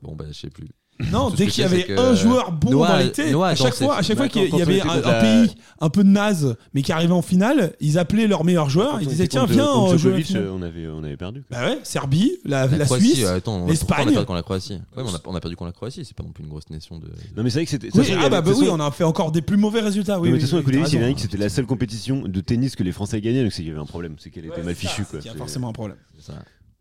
Bon, 0.02 0.16
bah, 0.16 0.26
je 0.30 0.34
sais 0.34 0.50
plus. 0.50 0.68
Non, 1.12 1.32
Tout 1.32 1.38
dès 1.38 1.48
qu'il 1.48 1.64
y 1.64 1.66
avait 1.66 1.84
que 1.86 1.98
un 1.98 2.14
joueur 2.14 2.52
bon 2.52 2.70
Noah- 2.72 2.88
dans 2.90 2.98
l'été, 2.98 3.32
Noah 3.32 3.48
à 3.50 3.56
chaque 3.56 3.74
fois, 3.74 3.98
à 3.98 4.02
chaque 4.04 4.18
fois 4.18 4.28
qu'il 4.28 4.54
y 4.56 4.62
avait 4.62 4.84
on 4.86 4.90
un, 4.90 5.02
la- 5.02 5.14
pays 5.22 5.56
un 5.80 5.90
peu 5.90 6.04
naze, 6.04 6.56
mais 6.76 6.84
qui 6.84 6.92
arrivait 6.92 7.14
en 7.14 7.24
finale, 7.24 7.74
ils 7.80 7.98
appelaient 7.98 8.28
leur 8.28 8.44
meilleur 8.44 8.70
joueur, 8.70 9.02
ils 9.02 9.08
on 9.08 9.10
disaient 9.10 9.28
tiens 9.28 9.48
viens 9.48 9.64
finale. 9.66 10.44
euh, 10.44 10.52
on 10.54 10.62
avait, 10.62 10.88
on 10.90 11.04
avait 11.04 11.18
perdu. 11.18 11.42
quoi. 11.42 11.58
Bah 11.58 11.70
ouais, 11.70 11.80
Serbie, 11.84 12.38
la, 12.46 12.68
la 12.68 12.86
Croatie, 12.86 13.16
Suisse. 13.16 13.26
attends, 13.26 13.64
on- 13.64 13.68
l'Espagne. 13.68 13.98
on 14.06 14.10
a 14.10 14.12
perdu 14.12 14.26
contre 14.28 14.34
la 14.36 14.44
Croatie. 14.44 14.74
Ouais, 14.74 14.80
mais 14.98 15.04
on, 15.10 15.16
a, 15.16 15.20
on 15.26 15.36
a 15.36 15.40
perdu 15.40 15.56
contre 15.56 15.70
la 15.70 15.74
Croatie, 15.74 16.06
c'est 16.06 16.16
pas 16.16 16.24
non 16.24 16.34
plus 16.34 16.44
une 16.44 16.50
grosse 16.52 16.70
nation 16.70 17.00
de. 17.00 17.08
Non, 17.36 17.42
mais 17.44 17.50
c'est 17.50 17.60
vrai 17.60 17.66
que 17.66 17.72
c'était. 17.72 17.90
Oui, 17.98 18.06
il 18.08 18.18
ah 18.22 18.30
bah, 18.30 18.42
bah 18.42 18.52
oui, 18.56 18.68
on 18.70 18.80
a 18.80 18.92
fait 18.92 19.04
encore 19.06 19.32
des 19.32 19.42
plus 19.42 19.58
mauvais 19.58 19.82
résultats. 19.82 20.20
Oui, 20.20 20.28
mais 20.30 20.30
de 20.30 20.34
oui, 20.36 20.40
toute 20.42 20.50
façon, 20.52 20.58
la 20.98 21.10
il 21.10 21.16
que 21.16 21.22
c'était 21.22 21.38
la 21.38 21.50
seule 21.50 21.66
compétition 21.66 22.22
de 22.28 22.42
tennis 22.42 22.76
que 22.76 22.84
les 22.84 22.92
Français 22.92 23.20
gagnaient, 23.22 23.42
donc 23.42 23.54
c'est 23.54 23.64
qu'il 23.64 23.70
y 23.70 23.72
avait 23.72 23.80
un 23.82 23.86
problème, 23.86 24.18
c'est 24.20 24.30
qu'elle 24.30 24.46
était 24.46 24.62
mal 24.62 24.76
fichue. 24.76 25.04
qu'il 25.06 25.16
y 25.16 25.30
a 25.30 25.32
C'est- 25.32 25.38
forcément 25.38 25.70
un 25.70 25.74
problème. 25.74 25.98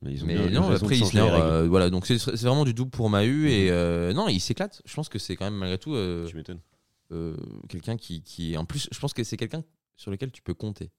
Mais 0.02 0.12
ils 0.14 0.22
ont 0.24 0.26
Mais 0.26 0.34
bien- 0.48 0.60
non, 0.60 0.70
après 0.70 0.86
règles. 0.96 1.18
euh, 1.18 1.68
voilà, 1.68 1.90
donc 1.90 2.06
c'est 2.06 2.16
c'est 2.18 2.40
vraiment 2.46 2.64
du 2.64 2.72
double 2.72 2.90
pour 2.90 3.10
Mahu 3.10 3.50
et 3.50 3.70
euh, 3.70 4.12
non, 4.14 4.28
il 4.28 4.40
s'éclate. 4.40 4.80
Je 4.86 4.94
pense 4.94 5.08
que 5.10 5.18
c'est 5.18 5.36
quand 5.36 5.44
même 5.44 5.56
malgré 5.56 5.76
tout 5.78 5.94
euh, 5.94 6.26
Tu 6.26 6.36
m'étonnes. 6.36 6.60
euh, 7.12 7.36
quelqu'un 7.68 7.96
qui, 7.98 8.22
qui, 8.22 8.56
en 8.56 8.64
plus, 8.64 8.88
je 8.90 8.98
pense 8.98 9.12
que 9.12 9.22
c'est 9.24 9.36
quelqu'un 9.36 9.62
sur 9.96 10.10
lequel 10.10 10.30
tu 10.30 10.40
peux 10.40 10.54
compter. 10.54 10.90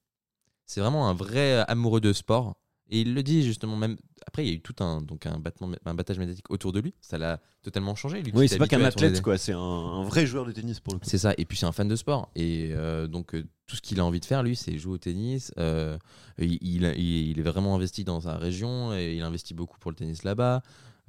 C'est 0.66 0.80
vraiment 0.80 1.08
un 1.08 1.14
vrai 1.14 1.64
amoureux 1.66 2.00
de 2.00 2.12
sport 2.12 2.54
et 2.88 3.00
il 3.00 3.14
le 3.14 3.22
dit 3.24 3.42
justement 3.42 3.76
même. 3.76 3.96
Après, 4.26 4.44
il 4.44 4.48
y 4.48 4.52
a 4.52 4.54
eu 4.54 4.60
tout 4.60 4.76
un 4.84 5.02
donc 5.02 5.26
un 5.26 5.40
battement, 5.40 5.72
un 5.84 5.94
battage 5.94 6.20
médiatique 6.20 6.48
autour 6.50 6.70
de 6.72 6.78
lui. 6.78 6.94
Ça 7.00 7.18
l'a 7.18 7.40
totalement 7.62 7.96
changé. 7.96 8.22
Oui, 8.34 8.48
c'est 8.48 8.58
pas 8.58 8.68
qu'un 8.68 8.84
athlète, 8.84 9.20
quoi, 9.20 9.36
c'est 9.36 9.52
un, 9.52 9.58
un 9.58 10.04
vrai 10.04 10.26
joueur 10.26 10.46
de 10.46 10.52
tennis 10.52 10.78
pour 10.78 10.92
le 10.94 11.00
coup. 11.00 11.06
C'est 11.08 11.18
ça. 11.18 11.34
Et 11.38 11.44
puis 11.44 11.58
c'est 11.58 11.66
un 11.66 11.72
fan 11.72 11.88
de 11.88 11.96
sport. 11.96 12.30
Et 12.36 12.68
euh, 12.72 13.08
donc 13.08 13.34
euh, 13.34 13.44
tout 13.72 13.76
ce 13.76 13.80
qu'il 13.80 13.98
a 14.00 14.04
envie 14.04 14.20
de 14.20 14.26
faire, 14.26 14.42
lui, 14.42 14.54
c'est 14.54 14.76
jouer 14.76 14.92
au 14.92 14.98
tennis. 14.98 15.50
Euh, 15.58 15.96
il, 16.38 16.58
il, 16.60 16.84
il 16.98 17.38
est 17.38 17.42
vraiment 17.42 17.74
investi 17.74 18.04
dans 18.04 18.20
sa 18.20 18.36
région 18.36 18.92
et 18.92 19.14
il 19.16 19.22
investit 19.22 19.54
beaucoup 19.54 19.78
pour 19.78 19.90
le 19.90 19.94
tennis 19.96 20.24
là-bas. 20.24 20.60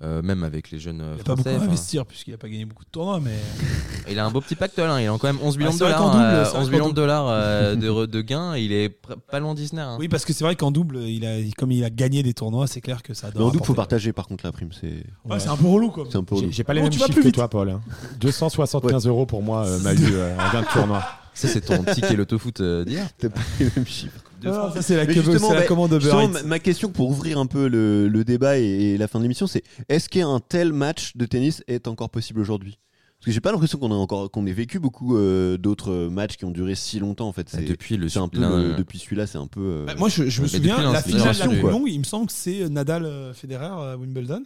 euh, 0.02 0.22
même 0.22 0.44
avec 0.46 0.72
les 0.72 0.80
jeunes 0.80 1.02
euh, 1.02 1.16
Il 1.18 1.22
a 1.22 1.24
pas 1.26 1.36
beaucoup 1.36 1.50
français. 1.50 1.62
à 1.62 1.68
investir 1.68 2.06
puisqu'il 2.06 2.34
a 2.34 2.38
pas 2.38 2.48
gagné 2.50 2.64
beaucoup 2.66 2.86
de 2.86 2.90
tournois, 2.90 3.20
mais 3.20 3.36
il 4.10 4.18
a 4.18 4.26
un 4.26 4.32
beau 4.32 4.40
petit 4.40 4.56
pactole. 4.56 4.90
hein. 4.90 5.02
Il 5.02 5.08
a 5.08 5.18
quand 5.20 5.28
même 5.28 5.40
11 5.42 5.58
millions 5.58 5.70
Ah, 5.72 5.74
de 5.74 5.80
dollars. 5.80 6.12
double, 6.12 6.24
euh, 6.24 6.46
c'est 6.46 6.52
vrai 6.52 6.60
11 6.62 6.66
qu'en 6.66 6.72
millions 6.72 6.90
de 6.90 6.94
dollars 6.96 7.26
euh, 7.28 7.76
de, 7.76 8.22
gains. 8.30 8.56
Il 8.56 8.72
est 8.72 8.90
pas 8.90 9.40
loin 9.42 9.54
d'Isner. 9.56 9.82
hein. 9.82 9.98
oui, 10.00 10.08
parce 10.08 10.24
que 10.24 10.32
c'est 10.34 10.44
vrai 10.46 10.56
qu'en 10.56 10.72
double, 10.72 11.00
il 11.02 11.26
a, 11.26 11.36
comme 11.58 11.72
il 11.74 11.84
a 11.84 11.90
gagné 11.90 12.24
des 12.24 12.34
tournois, 12.34 12.68
c'est 12.68 12.82
clair 12.82 13.04
que 13.04 13.14
ça 13.14 13.28
Mais 13.28 13.34
doit. 13.34 13.44
en 13.44 13.46
double, 13.48 13.58
faut 13.60 13.74
rapporter. 13.74 13.76
partager 13.76 14.14
par 14.14 14.28
contre 14.30 14.46
la 14.46 14.52
prime. 14.54 14.70
C'est 14.72 15.04
Ouais, 15.30 15.40
c'est 15.40 15.50
un 15.50 15.58
peu 15.58 15.68
relou 15.68 15.92
quoi. 15.92 16.06
J'ai 16.50 16.64
pas 16.64 16.74
les 16.74 16.80
Bon, 16.82 16.86
mêmes 16.90 16.94
chiffres 16.94 17.22
que 17.22 17.30
toi, 17.30 17.50
Paul. 17.50 17.70
hein. 17.72 17.82
275 18.22 19.06
euros 19.08 19.26
pour 19.26 19.44
moi, 19.44 19.66
euh, 19.68 19.80
euh, 19.86 20.38
gain 20.54 20.62
de 20.62 20.68
tournoi. 20.74 21.04
Ça, 21.34 21.48
c'est 21.48 21.62
ton 21.62 21.84
ticket 21.84 22.16
loto-foot 22.16 22.62
euh, 22.62 22.86
d'hier. 22.86 23.08
T'as 23.18 23.30
pas 23.30 23.42
les 23.60 23.70
mêmes 23.76 23.86
chiffres. 23.88 24.20
Ah, 24.46 24.72
ça 24.76 24.82
c'est 24.82 24.98
la, 24.98 25.06
Mais 25.06 25.14
queue- 25.14 25.22
justement, 25.22 25.48
c'est 25.48 25.54
la 25.54 25.60
bah, 25.62 25.68
commande 25.68 25.94
Justement, 26.02 26.24
Uber 26.26 26.38
Eats. 26.38 26.44
ma, 26.44 26.50
ma 26.50 26.60
question 26.60 26.90
pour 26.92 27.10
ouvrir 27.10 27.38
un 27.38 27.46
peu 27.46 27.70
le, 27.70 28.10
le 28.10 28.24
débat 28.26 28.60
et, 28.60 28.64
et 28.66 28.98
la 28.98 29.08
fin 29.08 29.20
de 29.20 29.24
l'émission, 29.24 29.48
c'est 29.48 29.64
est-ce 29.88 30.10
qu'un 30.10 30.42
tel 30.42 30.74
match 30.74 31.16
de 31.16 31.26
tennis 31.26 31.64
est 31.70 31.88
encore 31.88 32.10
possible 32.10 32.42
aujourd'hui? 32.42 32.78
Parce 33.20 33.28
que 33.28 33.32
j'ai 33.32 33.40
pas 33.40 33.54
l'impression 33.54 33.78
qu'on 33.78 33.92
a 33.94 33.96
encore 33.96 34.30
qu'on 34.32 34.46
ait 34.46 34.52
vécu 34.52 34.80
beaucoup 34.80 35.16
euh, 35.16 35.56
d'autres 35.58 36.10
matchs 36.12 36.36
qui 36.36 36.44
ont 36.44 36.52
duré 36.52 36.76
si 36.76 37.00
longtemps 37.00 37.30
en 37.30 37.32
fait. 37.32 37.48
C'est 37.48 37.62
Depuis 37.62 37.96
le 37.96 38.10
c'est 38.10 38.20
un 38.20 38.28
peu 38.28 38.42
l'un- 38.42 38.62
le- 38.72 38.76
depuis 38.76 39.00
celui-là, 39.00 39.28
c'est 39.28 39.38
un 39.38 39.48
peu. 39.48 39.62
euh, 39.62 39.86
Bah, 39.86 39.96
moi, 39.98 40.10
je, 40.10 40.28
je 40.28 40.42
me 40.42 40.46
Mais 40.48 40.52
souviens, 40.58 40.76
depuis 40.76 41.14
la 41.14 41.32
finale 41.34 41.50
plus 41.50 41.62
quoi. 41.62 41.72
longue, 41.72 41.88
il 41.90 42.00
me 42.00 42.04
semble 42.04 42.28
que 42.28 42.34
c'est 42.34 42.68
Nadal 42.68 43.06
euh, 43.06 43.34
Federer 43.34 43.68
à 43.68 43.96
Wimbledon, 43.96 44.44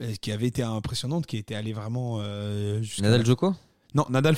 euh, 0.00 0.14
qui 0.20 0.32
avait 0.32 0.48
été 0.48 0.64
impressionnante, 0.64 1.26
qui 1.26 1.36
était 1.36 1.54
allé 1.54 1.72
vraiment 1.72 2.16
euh, 2.18 2.82
jusqu'à- 2.82 3.02
Nadal 3.02 3.24
Joko 3.24 3.54
Non, 3.94 4.04
Nadal 4.10 4.34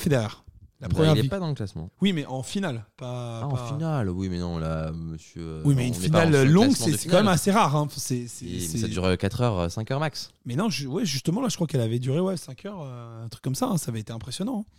La 0.87 0.89
Bah, 0.99 1.11
Il 1.13 1.19
est 1.19 1.21
vie. 1.23 1.29
pas 1.29 1.39
dans 1.39 1.47
le 1.47 1.53
classement. 1.55 1.89
Oui, 2.01 2.13
mais 2.13 2.25
en 2.25 2.43
finale, 2.43 2.85
pas. 2.97 3.39
Ah, 3.41 3.47
en 3.47 3.49
pas- 3.55 3.67
finale, 3.67 4.09
oui, 4.09 4.29
mais 4.29 4.37
non, 4.39 4.57
là, 4.59 4.91
monsieur. 4.91 5.41
euh, 5.41 5.61
Oui, 5.65 5.73
mais 5.75 5.87
une 5.87 5.93
n'est 5.93 5.99
finale 5.99 6.47
longue, 6.49 6.71
c'est 6.75 7.07
quand 7.09 7.17
même 7.17 7.27
assez 7.27 7.51
rare. 7.51 7.75
hein. 7.75 7.87
Ça 7.95 8.87
dure 8.87 9.17
4 9.17 9.41
heures, 9.41 9.71
5 9.71 9.89
heures 9.91 9.99
max. 9.99 10.29
Mais 10.45 10.55
non, 10.55 10.69
je- 10.69 10.87
ouais, 10.87 11.05
justement, 11.05 11.41
là, 11.41 11.49
je 11.49 11.55
crois 11.55 11.65
qu'elle 11.67 11.81
avait 11.81 11.99
duré 11.99 12.19
ouais, 12.19 12.37
5 12.37 12.65
heures, 12.65 12.81
euh, 12.83 13.25
un 13.25 13.29
truc 13.29 13.43
comme 13.43 13.55
ça. 13.55 13.65
hein. 13.67 13.77
Ça 13.77 13.89
avait 13.91 13.99
été 14.01 14.13
impressionnant. 14.13 14.65
hein. 14.67 14.71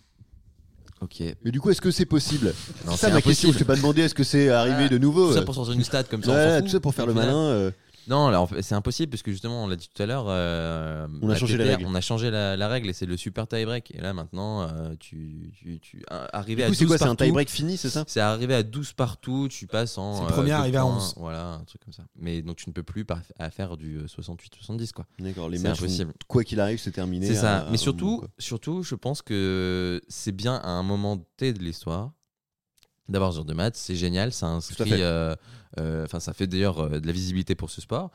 Ok. 1.02 1.22
Mais 1.44 1.50
du 1.50 1.60
coup, 1.60 1.68
est-ce 1.70 1.82
que 1.82 1.90
c'est 1.90 2.06
possible? 2.06 2.54
C'est 2.56 2.96
ça 2.96 3.10
ma 3.10 3.20
question. 3.20 3.48
impossible. 3.50 3.52
Je 3.52 3.58
t'ai 3.58 3.64
pas 3.66 3.76
demandé 3.76 4.00
est-ce 4.02 4.14
que 4.14 4.24
c'est 4.24 4.48
arrivé 4.48 4.84
Ah, 4.84 4.88
de 4.88 4.96
nouveau. 4.96 5.28
Tout 5.28 5.34
ça 5.34 5.40
euh, 5.40 5.44
pour 5.44 5.54
sortir 5.54 5.74
une 5.74 5.84
stat 5.84 6.04
comme 6.04 6.22
ça. 6.22 6.32
ouais, 6.32 6.62
tout 6.62 6.68
ça 6.68 6.80
pour 6.80 6.94
faire 6.94 7.04
le 7.06 7.12
malin. 7.12 7.36
euh, 7.36 7.70
Non, 8.08 8.28
là, 8.30 8.40
en 8.40 8.46
fait, 8.46 8.62
c'est 8.62 8.74
impossible 8.74 9.10
parce 9.10 9.22
que 9.22 9.30
justement, 9.32 9.64
on 9.64 9.66
l'a 9.66 9.76
dit 9.76 9.88
tout 9.92 10.02
à 10.02 10.06
l'heure. 10.06 10.26
euh, 10.28 11.06
On 11.22 11.28
a 11.28 11.32
la 11.32 11.38
changé 11.38 11.56
les 11.56 11.64
PPR, 11.64 11.76
règles. 11.78 11.86
On 11.90 11.94
a 11.94 12.00
changé 12.00 12.30
la, 12.30 12.56
la 12.56 12.68
règle 12.68 12.88
et 12.88 12.92
c'est 12.92 13.06
le 13.06 13.16
super 13.16 13.48
tie-break. 13.48 13.92
Et 13.94 14.00
là, 14.00 14.12
maintenant, 14.14 14.62
euh, 14.62 14.94
tu, 15.00 15.52
tu, 15.58 15.80
tu 15.80 16.04
arrivé 16.32 16.56
Du 16.56 16.62
à 16.62 16.66
coup, 16.66 16.70
12 16.72 16.78
c'est 16.78 16.86
quoi 16.86 16.98
C'est 16.98 17.04
un 17.04 17.06
partout, 17.08 17.24
tie-break 17.24 17.48
fini, 17.50 17.76
c'est 17.76 17.90
ça 17.90 18.04
C'est 18.06 18.20
arrivé 18.20 18.54
à 18.54 18.62
12 18.62 18.92
partout, 18.92 19.48
tu 19.50 19.66
passes 19.66 19.98
en. 19.98 20.14
C'est 20.14 20.20
le 20.22 20.26
euh, 20.28 20.30
premier 20.32 20.48
deux 20.50 20.54
arrivé 20.54 20.78
à 20.78 20.82
points, 20.82 20.96
11. 20.96 21.14
Voilà, 21.16 21.54
un 21.54 21.64
truc 21.64 21.82
comme 21.84 21.92
ça. 21.92 22.04
Mais 22.16 22.42
donc, 22.42 22.56
tu 22.56 22.68
ne 22.68 22.72
peux 22.74 22.82
plus 22.84 23.04
par- 23.04 23.20
à 23.38 23.50
faire 23.50 23.76
du 23.76 23.98
euh, 23.98 24.06
68-70, 24.06 24.92
quoi. 24.92 25.06
D'accord, 25.18 25.48
les 25.48 25.58
C'est 25.58 25.68
matchs, 25.68 25.78
impossible. 25.80 26.10
vont- 26.12 26.16
quoi 26.28 26.44
qu'il 26.44 26.60
arrive, 26.60 26.78
c'est 26.78 26.92
terminé. 26.92 27.26
C'est 27.26 27.38
à- 27.38 27.40
ça. 27.40 27.56
à 27.56 27.58
Mais 27.60 27.64
moment, 27.66 27.76
surtout, 27.78 28.18
quoi. 28.20 28.28
surtout, 28.38 28.82
je 28.82 28.94
pense 28.94 29.22
que 29.22 30.00
c'est 30.08 30.32
bien 30.32 30.54
à 30.56 30.68
un 30.70 30.82
moment 30.82 31.18
T 31.36 31.52
de 31.52 31.58
l'histoire 31.58 32.12
d'avoir 33.08 33.32
ce 33.32 33.36
genre 33.36 33.44
de 33.44 33.54
match. 33.54 33.74
C'est 33.76 33.96
génial, 33.96 34.32
ça 34.32 34.46
inscrit, 34.46 34.90
euh, 35.02 35.34
euh, 35.78 36.04
enfin 36.04 36.20
ça 36.20 36.32
fait 36.32 36.46
d'ailleurs 36.46 36.78
euh, 36.80 37.00
de 37.00 37.06
la 37.06 37.12
visibilité 37.12 37.54
pour 37.54 37.70
ce 37.70 37.80
sport. 37.80 38.10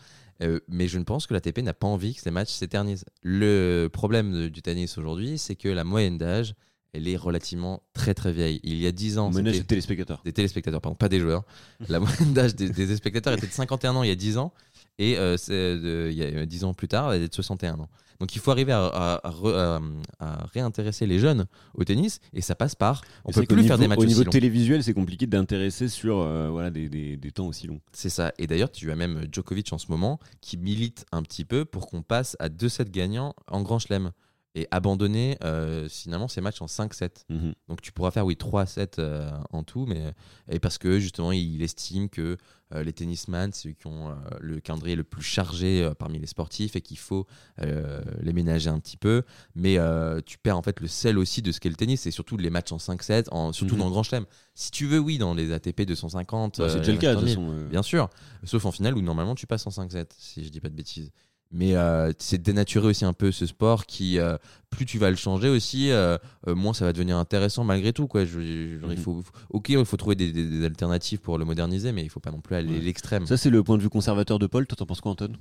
Mais 0.67 0.87
je 0.87 0.97
ne 0.97 1.03
pense 1.03 1.27
que 1.27 1.35
l'ATP 1.35 1.59
n'a 1.59 1.73
pas 1.75 1.85
envie 1.87 2.15
que 2.15 2.21
ces 2.21 2.31
matchs 2.31 2.49
s'éternisent. 2.49 3.05
Le 3.21 3.89
problème 3.93 4.31
de- 4.33 4.47
du 4.49 4.63
tennis 4.63 4.97
aujourd'hui, 4.97 5.37
c'est 5.37 5.53
que 5.55 5.69
la 5.69 5.83
moyenne 5.83 6.17
d'âge, 6.17 6.55
elle 6.93 7.07
est 7.07 7.15
relativement 7.15 7.83
très 7.93 8.15
très 8.15 8.33
vieille. 8.33 8.59
Il 8.63 8.75
y 8.81 8.87
a 8.87 8.91
10 8.91 9.19
ans, 9.19 9.29
c'était- 9.51 9.59
des 9.59 9.63
téléspectateurs. 9.67 10.21
des 10.25 10.33
téléspectateurs, 10.33 10.81
pardon, 10.81 10.95
pas 10.95 11.09
des 11.09 11.19
joueurs. 11.19 11.43
La 11.89 11.99
moyenne 11.99 12.33
d'âge 12.33 12.55
des, 12.55 12.69
des 12.69 12.95
spectateurs 12.95 13.33
était 13.33 13.45
de 13.45 13.51
51 13.51 13.95
ans 13.95 14.01
il 14.03 14.09
y 14.09 14.11
a 14.11 14.15
10 14.15 14.37
ans, 14.39 14.51
et 14.97 15.11
il 15.11 16.13
y 16.13 16.23
a 16.23 16.45
10 16.47 16.63
ans 16.63 16.73
plus 16.73 16.87
tard, 16.87 17.13
elle 17.13 17.21
est 17.21 17.27
de 17.29 17.33
61 17.35 17.79
ans. 17.79 17.89
Donc 18.21 18.35
il 18.35 18.39
faut 18.39 18.51
arriver 18.51 18.71
à, 18.71 18.85
à- 18.85 19.27
à 19.27 19.31
re- 19.31 19.53
à- 19.53 19.81
à 20.19 20.45
réintéresser 20.53 21.05
les 21.07 21.19
jeunes 21.19 21.45
au 21.73 21.83
tennis, 21.83 22.19
et 22.33 22.41
ça 22.41 22.55
passe 22.55 22.75
par. 22.75 23.01
On 23.25 23.31
peut 23.31 23.41
plus 23.47 23.63
faire 23.67 23.77
des 23.79 23.87
matchs 23.89 23.97
Au 23.99 24.05
niveau 24.05 24.21
aussi 24.21 24.29
télévisuel, 24.29 24.83
c'est 24.83 24.93
compliqué 24.93 25.25
d'intéresser 25.27 25.89
sur 25.89 26.19
euh, 26.19 26.49
voilà, 26.51 26.69
des, 26.69 26.87
des- 26.87 27.17
des 27.17 27.31
temps 27.31 27.47
aussi 27.47 27.67
longs. 27.67 27.81
C'est 27.91 28.09
ça. 28.09 28.31
Et 28.37 28.47
d'ailleurs, 28.47 28.71
tu 28.71 28.91
as 28.91 28.95
même 28.95 29.25
Djokovic 29.31 29.73
en 29.73 29.77
ce 29.79 29.87
moment 29.89 30.19
qui 30.39 30.55
milite 30.57 31.05
un 31.11 31.23
petit 31.23 31.43
peu 31.45 31.65
pour 31.65 31.87
qu'on 31.87 32.03
passe 32.03 32.37
à 32.39 32.47
2-7 32.49 32.91
gagnants 32.91 33.33
en 33.47 33.61
Grand 33.63 33.79
Chelem 33.79 34.11
et 34.53 34.67
abandonner 34.71 35.37
euh, 35.45 35.87
finalement 35.87 36.27
ces 36.27 36.41
matchs 36.41 36.61
en 36.61 36.65
5-7. 36.65 37.23
Mhm. 37.29 37.53
Donc 37.69 37.81
tu 37.81 37.91
pourras 37.93 38.11
faire 38.11 38.25
oui 38.25 38.35
3 38.35 38.65
7 38.65 38.99
euh, 38.99 39.29
en 39.51 39.63
tout 39.63 39.85
mais 39.85 40.13
et 40.49 40.59
parce 40.59 40.77
que 40.77 40.99
justement 40.99 41.31
il 41.31 41.61
estime 41.61 42.09
que 42.09 42.35
euh, 42.73 42.83
les 42.83 42.91
tennisman 42.91 43.53
c'est 43.53 43.69
ceux 43.69 43.71
qui 43.73 43.87
ont 43.87 44.09
euh, 44.09 44.13
le 44.41 44.59
calendrier 44.59 44.97
le 44.97 45.05
plus 45.05 45.21
chargé 45.23 45.89
parmi 45.97 46.19
les 46.19 46.27
sportifs 46.27 46.75
et 46.75 46.81
qu'il 46.81 46.97
faut 46.97 47.27
les 47.59 48.33
ménager 48.33 48.69
un 48.69 48.79
petit 48.79 48.97
peu 48.97 49.23
mais 49.55 49.77
tu 50.25 50.37
perds 50.37 50.57
en 50.57 50.61
fait 50.63 50.79
le 50.81 50.87
sel 50.87 51.17
aussi 51.17 51.41
de 51.41 51.51
ce 51.53 51.59
qu'est 51.61 51.69
le 51.69 51.75
tennis 51.75 52.05
et 52.05 52.11
surtout 52.11 52.35
les 52.37 52.49
matchs 52.49 52.71
en 52.73 52.79
5 52.79 53.01
7 53.03 53.29
en, 53.31 53.53
surtout 53.53 53.75
Mhm. 53.75 53.79
dans 53.79 53.85
le 53.85 53.91
grand 53.91 54.03
chelem. 54.03 54.25
Si 54.53 54.69
tu 54.71 54.85
veux 54.85 54.99
oui 54.99 55.17
dans 55.17 55.33
les 55.33 55.53
ATP 55.53 55.83
250 55.83 56.57
Ouais, 56.59 56.69
c'est 56.69 56.79
déjà 56.79 56.91
le 56.91 56.97
cas, 56.97 57.11
de 57.15 57.19
toute 57.19 57.25
1000, 57.25 57.35
façon. 57.35 57.65
Bien 57.69 57.83
sûr, 57.83 58.09
sauf 58.43 58.65
en 58.65 58.71
finale 58.73 58.95
où 58.97 59.01
normalement 59.01 59.33
tu 59.35 59.47
passes 59.47 59.65
en 59.65 59.69
5-7, 59.69 60.07
si 60.17 60.43
je 60.43 60.49
dis 60.49 60.59
pas 60.59 60.67
de 60.69 60.75
bêtises. 60.75 61.11
Mais 61.53 61.75
euh, 61.75 62.13
c'est 62.17 62.41
dénaturer 62.41 62.87
aussi 62.87 63.03
un 63.03 63.11
peu 63.11 63.31
ce 63.33 63.45
sport 63.45 63.85
qui, 63.85 64.17
euh, 64.19 64.37
plus 64.69 64.85
tu 64.85 64.97
vas 64.97 65.09
le 65.09 65.17
changer 65.17 65.49
aussi, 65.49 65.91
euh, 65.91 66.17
euh, 66.47 66.55
moins 66.55 66.73
ça 66.73 66.85
va 66.85 66.93
devenir 66.93 67.17
intéressant 67.17 67.65
malgré 67.65 67.91
tout. 67.91 68.07
Quoi. 68.07 68.23
Je- 68.23 68.39
je- 68.39 68.79
genre, 68.79 68.91
il 68.93 68.97
Mhm. 68.97 69.03
faut, 69.03 69.23
ok, 69.49 69.69
il 69.69 69.83
faut 69.85 69.97
trouver 69.97 70.15
des, 70.15 70.31
des- 70.31 70.45
des 70.47 70.65
alternatives 70.65 71.19
pour 71.19 71.37
le 71.37 71.43
moderniser, 71.43 71.91
mais 71.91 72.03
il 72.03 72.09
faut 72.09 72.21
pas 72.21 72.31
non 72.31 72.39
plus 72.39 72.55
aller 72.55 72.71
Ouais. 72.71 72.77
à 72.79 72.81
l'extrême. 72.83 73.25
Ça, 73.27 73.35
c'est 73.35 73.49
le 73.49 73.63
point 73.63 73.77
de 73.77 73.83
vue 73.83 73.89
conservateur 73.89 74.39
de 74.39 74.47
Paul. 74.47 74.65
Toi, 74.65 74.77
t'en 74.77 74.85
penses 74.85 75.01
quoi, 75.01 75.11
Anton 75.11 75.33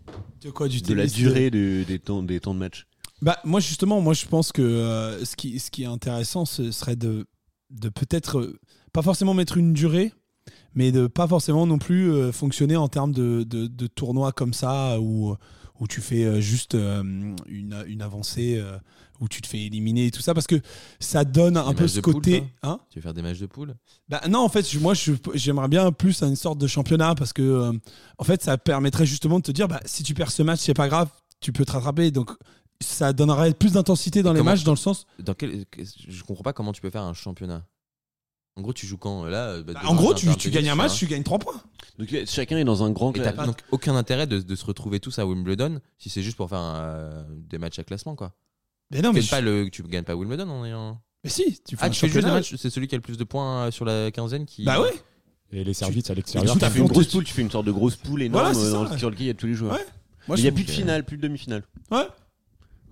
De 0.43 0.51
quoi 0.51 0.67
du 0.67 0.81
De 0.83 0.95
la 0.95 1.07
durée 1.07 1.51
du- 1.51 1.85
des, 1.85 2.01
temps, 2.01 2.25
des 2.25 2.41
temps 2.41 2.55
de 2.55 2.59
match 2.59 2.87
Bah, 3.23 3.39
moi, 3.45 3.61
justement, 3.61 4.01
moi, 4.01 4.15
je 4.15 4.27
pense 4.27 4.51
que 4.51 4.63
euh, 4.63 5.25
ce, 5.25 5.37
qui, 5.37 5.61
ce 5.61 5.71
qui 5.71 5.85
est 5.85 5.87
intéressant, 5.87 6.45
ce 6.45 6.73
serait 6.73 6.97
de, 6.97 7.27
de 7.71 7.89
peut-être, 7.89 8.55
pas 8.93 9.03
forcément 9.03 9.35
mettre 9.35 9.59
une 9.59 9.75
durée, 9.75 10.13
mais 10.75 10.91
de 10.91 11.07
pas 11.07 11.29
forcément 11.29 11.67
non 11.69 11.79
plus 11.79 12.11
euh, 12.13 12.33
fonctionner 12.33 12.75
en 12.77 12.89
termes 12.89 13.13
de, 13.13 13.45
de, 13.45 13.69
de 13.69 13.87
tournois 13.87 14.33
comme 14.33 14.55
ça, 14.55 14.99
où, 15.01 15.37
où 15.81 15.89
tu 15.89 16.01
fais 16.01 16.25
euh, 16.25 16.41
juste 16.41 16.75
euh, 16.75 17.03
une, 17.47 17.85
une 17.87 18.03
avancée, 18.03 18.59
euh, 18.59 18.79
où 19.19 19.29
tu 19.29 19.43
te 19.43 19.47
fais 19.47 19.61
éliminer 19.61 20.07
et 20.07 20.11
tout 20.11 20.23
ça, 20.23 20.33
parce 20.33 20.47
que 20.47 20.61
ça 20.99 21.25
donne 21.25 21.57
un 21.57 21.71
Des 21.71 21.75
peu 21.75 21.89
ce 21.89 22.01
poule, 22.01 22.15
côté. 22.15 22.45
Hein? 22.63 22.79
Tu 22.91 22.99
veux 22.99 23.03
faire 23.03 23.15
des 23.15 23.23
matchs 23.23 23.39
de 23.39 23.47
poule? 23.47 23.75
Bah, 24.09 24.21
non, 24.29 24.41
en 24.41 24.49
fait, 24.49 24.67
moi, 24.81 24.95
j'aimerais 25.35 25.69
bien 25.69 25.93
plus 25.93 26.23
une 26.23 26.37
sorte 26.37 26.59
de 26.59 26.67
championnat 26.67 27.15
parce 27.15 27.33
que, 27.33 27.43
euh, 27.43 27.73
en 28.19 28.25
fait, 28.25 28.43
ça 28.43 28.57
permettrait 28.57 29.07
justement 29.07 29.39
de 29.39 29.45
te 29.45 29.53
dire, 29.53 29.69
bah, 29.69 29.81
si 29.85 30.03
tu 30.03 30.15
perds 30.15 30.31
ce 30.31 30.43
match, 30.43 30.61
c'est 30.61 30.75
pas 30.75 30.89
grave, 30.89 31.09
tu 31.41 31.53
peux 31.53 31.65
te 31.65 31.73
rattraper. 31.73 32.11
Donc, 32.11 32.31
ça 32.83 33.13
donnerait 33.13 33.53
plus 33.53 33.73
d'intensité 33.73 34.23
dans 34.23 34.33
les 34.33 34.43
matchs, 34.43 34.65
dans 34.65 34.73
le 34.73 34.79
sens. 34.79 35.07
Dans 35.19 35.35
quel... 35.35 35.67
Je 36.09 36.23
comprends 36.23 36.43
pas 36.45 36.55
comment 36.55 36.73
tu 36.73 36.81
peux 36.81 36.91
faire 36.91 37.03
un 37.03 37.13
championnat. 37.13 37.67
En 38.57 38.63
gros, 38.63 38.73
tu 38.73 38.87
joues 38.87 38.99
quand 38.99 39.25
là 39.25 39.49
euh, 39.51 39.63
bah, 39.63 39.73
Bah, 39.75 39.81
en 39.87 39.95
gros, 39.95 40.13
tu, 40.13 40.27
gagnes 40.51 40.69
un 40.69 40.75
match, 40.75 40.99
tu 40.99 41.07
gagnes 41.07 41.23
3 41.23 41.39
points. 41.39 41.63
Donc, 41.99 42.09
chacun 42.27 42.57
est 42.59 42.65
dans 42.65 42.83
un 42.83 42.91
grand 42.91 43.13
Et 43.15 43.21
t'as 43.21 43.33
cla- 43.33 43.47
donc 43.47 43.59
aucun 43.71 43.95
intérêt 43.95 44.27
de, 44.27 44.41
de 44.41 44.55
se 44.57 44.65
retrouver 44.65 45.01
tous 45.01 45.19
à 45.19 45.27
Wimbledon 45.27 45.81
si 45.99 46.11
c'est 46.11 46.23
juste 46.23 46.37
pour 46.37 46.49
faire 46.49 46.59
un, 46.59 46.77
euh, 46.81 47.25
des 47.29 47.59
matchs 47.59 47.79
à 47.79 47.85
classement 47.85 48.17
quoi. 48.17 48.33
Mais 48.91 49.03
non, 49.03 49.11
Tu 49.11 49.15
mais, 49.17 49.21
gagnes 49.21 49.27
je- 49.27 49.31
pas 49.31 49.41
le, 49.41 49.71
tu 49.71 49.83
gagnes 49.85 50.05
pas 50.05 50.15
Wimbledon 50.17 50.49
en 50.51 50.65
ayant. 50.65 51.01
mais 51.25 51.31
si, 51.31 51.61
tu 51.67 51.77
fais 51.77 51.83
Ah, 51.83 51.87
un 51.87 51.91
tu 51.91 52.01
fais 52.01 52.07
juste 52.09 52.17
des 52.17 52.21
championnat. 52.23 52.35
matchs, 52.39 52.55
c'est 52.57 52.71
celui 52.71 52.89
qui 52.89 52.95
a 52.95 52.99
le 52.99 53.03
plus 53.03 53.17
de 53.19 53.25
points 53.25 53.67
euh, 53.67 53.71
sur 53.71 53.85
la 53.85 54.11
quinzaine 54.11 54.47
qui. 54.47 54.65
Bah 54.65 54.81
ouais. 54.81 54.93
Et 55.53 55.63
les 55.65 55.75
services 55.75 56.11
à 56.11 56.15
l'extérieur. 56.15 56.53
Tu 56.59 56.65
fais 56.65 56.79
une 56.79 56.87
grosse 56.87 57.07
tu- 57.09 57.13
poule, 57.13 57.25
tu 57.25 57.33
fais 57.35 57.43
une 57.43 57.51
sorte 57.51 57.67
de 57.67 57.73
grosse 57.73 57.97
poule 57.97 58.23
énorme 58.23 58.45
Voilà, 58.53 58.55
c'est 58.59 58.71
ça. 58.73 58.85
dans- 58.91 58.99
sur 58.99 59.11
lequel 59.11 59.25
il 59.25 59.29
y 59.29 59.31
a 59.31 59.35
tous 59.35 59.47
les 59.47 59.55
joueurs. 59.55 59.73
Ouais. 59.75 59.87
Moi, 60.29 60.37
il 60.39 60.43
n'y 60.43 60.49
a 60.49 60.53
plus 60.53 60.65
de 60.65 60.71
finale, 60.71 61.05
plus 61.05 61.17
de 61.17 61.23
demi-finale. 61.23 61.63
Ouais. 61.91 62.07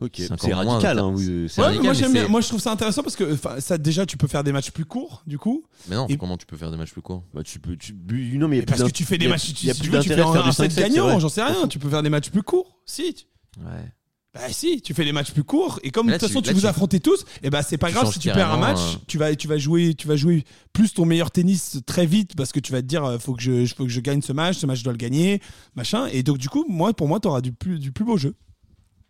Ok, 0.00 0.12
C'est 0.16 0.52
radical. 0.54 0.98
Hein, 1.00 1.12
oui, 1.14 1.46
c'est 1.48 1.60
Ouais, 1.60 1.66
radical, 1.66 1.84
moi, 1.84 1.92
mais 1.92 1.98
j'aime 1.98 2.12
bien. 2.12 2.22
c'est- 2.22 2.28
moi 2.28 2.40
je 2.40 2.46
trouve 2.48 2.60
ça 2.60 2.70
intéressant 2.70 3.02
parce 3.02 3.16
que 3.16 3.36
ça 3.58 3.78
déjà 3.78 4.06
tu 4.06 4.16
peux 4.16 4.28
faire 4.28 4.44
des 4.44 4.52
matchs 4.52 4.70
plus 4.70 4.84
courts 4.84 5.22
du 5.26 5.38
coup 5.38 5.64
Mais 5.88 5.96
non, 5.96 6.06
Et- 6.06 6.16
comment 6.16 6.36
tu 6.36 6.46
peux 6.46 6.56
faire 6.56 6.70
des 6.70 6.76
matchs 6.76 6.92
plus 6.92 7.02
courts? 7.02 7.24
Bah, 7.34 7.42
tu 7.42 7.58
peux, 7.58 7.76
tu, 7.76 7.94
non 8.38 8.46
mais 8.46 8.56
il 8.56 8.58
y 8.58 8.60
a 8.60 8.62
Et 8.62 8.66
plus 8.66 8.76
parce 8.78 8.82
que 8.90 8.94
tu 8.96 9.04
fais 9.04 9.18
des 9.18 9.24
y 9.24 9.28
a- 9.28 9.30
matchs 9.32 9.48
il 9.62 9.66
y 9.66 9.70
a 9.70 9.74
si 9.74 9.80
plus 9.80 9.90
tu 9.90 9.96
veux, 9.96 10.02
tu 10.02 10.08
fais 10.10 10.20
un, 10.20 10.26
un 10.28 10.52
set 10.52 10.70
5-7, 10.70 10.74
c'est 10.74 10.80
gagnant 10.82 11.18
j'en 11.18 11.28
sais 11.28 11.42
rien 11.42 11.66
tu 11.66 11.78
peux 11.80 11.88
faire 11.90 12.02
des 12.04 12.10
matchs 12.10 12.30
plus 12.30 12.44
courts 12.44 12.78
si 12.86 13.12
tu- 13.12 13.24
Ouais. 13.60 13.92
bah 14.32 14.40
si 14.50 14.80
tu 14.82 14.94
fais 14.94 15.04
des 15.04 15.10
matchs 15.10 15.32
plus 15.32 15.42
courts 15.42 15.80
et 15.82 15.90
comme 15.90 16.06
de 16.06 16.12
toute 16.12 16.20
tu- 16.20 16.26
façon 16.28 16.42
tu 16.42 16.46
là, 16.48 16.54
vous 16.54 16.60
tu- 16.60 16.66
affrontez 16.66 17.00
tous 17.00 17.24
et 17.42 17.50
bah 17.50 17.62
c'est 17.64 17.76
pas 17.78 17.88
tu 17.88 17.94
grave 17.94 18.12
si 18.12 18.20
tu 18.20 18.30
perds 18.30 18.52
un 18.52 18.56
match 18.58 18.78
euh. 18.78 18.98
tu 19.08 19.18
vas 19.18 19.34
tu 19.34 19.48
vas 19.48 19.58
jouer 19.58 19.94
tu 19.94 20.06
vas 20.06 20.14
jouer 20.14 20.44
plus 20.72 20.94
ton 20.94 21.06
meilleur 21.06 21.32
tennis 21.32 21.80
très 21.86 22.06
vite 22.06 22.36
parce 22.36 22.52
que 22.52 22.60
tu 22.60 22.70
vas 22.70 22.82
te 22.82 22.86
dire 22.86 23.04
euh, 23.04 23.18
faut 23.18 23.34
que 23.34 23.42
je 23.42 23.66
faut 23.74 23.82
que 23.82 23.90
je 23.90 23.98
gagne 24.00 24.22
ce 24.22 24.32
match 24.32 24.58
ce 24.58 24.66
match 24.66 24.78
je 24.78 24.84
dois 24.84 24.92
le 24.92 24.98
gagner 24.98 25.42
machin 25.74 26.06
et 26.12 26.22
donc 26.22 26.38
du 26.38 26.48
coup 26.48 26.64
moi 26.68 26.92
pour 26.94 27.08
moi 27.08 27.18
t'auras 27.18 27.40
du 27.40 27.50
plus 27.52 27.80
du 27.80 27.90
plus 27.90 28.04
beau 28.04 28.16
jeu 28.16 28.36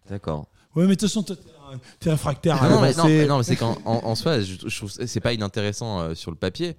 D'accord. 0.09 0.49
Ouais 0.77 0.83
mais 0.87 0.89
de 0.89 1.01
toute 1.01 1.03
façon 1.09 1.23
t'es 1.23 1.33
un- 1.35 1.79
t'es 2.01 2.11
réfractaire 2.11 2.63
à 2.63 2.69
Non, 2.69 2.81
mais, 2.81 2.93
non, 2.93 2.99
avancer. 3.01 3.09
mais 3.09 3.27
non, 3.27 3.37
mais 3.39 3.43
c'est 3.45 3.57
qu'en 3.57 3.77
en, 3.85 4.05
en 4.05 4.15
soi, 4.15 4.41
je, 4.41 4.55
je 4.67 4.77
trouve 4.77 4.95
que 4.95 5.07
c'est 5.07 5.21
pas 5.21 5.33
inintéressant 5.33 6.01
euh, 6.01 6.15
sur 6.15 6.31
le 6.31 6.37
papier. 6.37 6.77